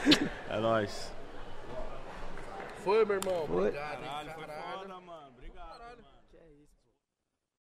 É 0.50 0.60
nóis. 0.60 1.12
Foi, 2.84 3.04
meu 3.06 3.16
irmão. 3.18 3.46
Foi. 3.48 3.58
Obrigado. 3.68 3.94
hein, 3.94 4.00
Caralho, 4.10 4.32
foi 4.36 4.44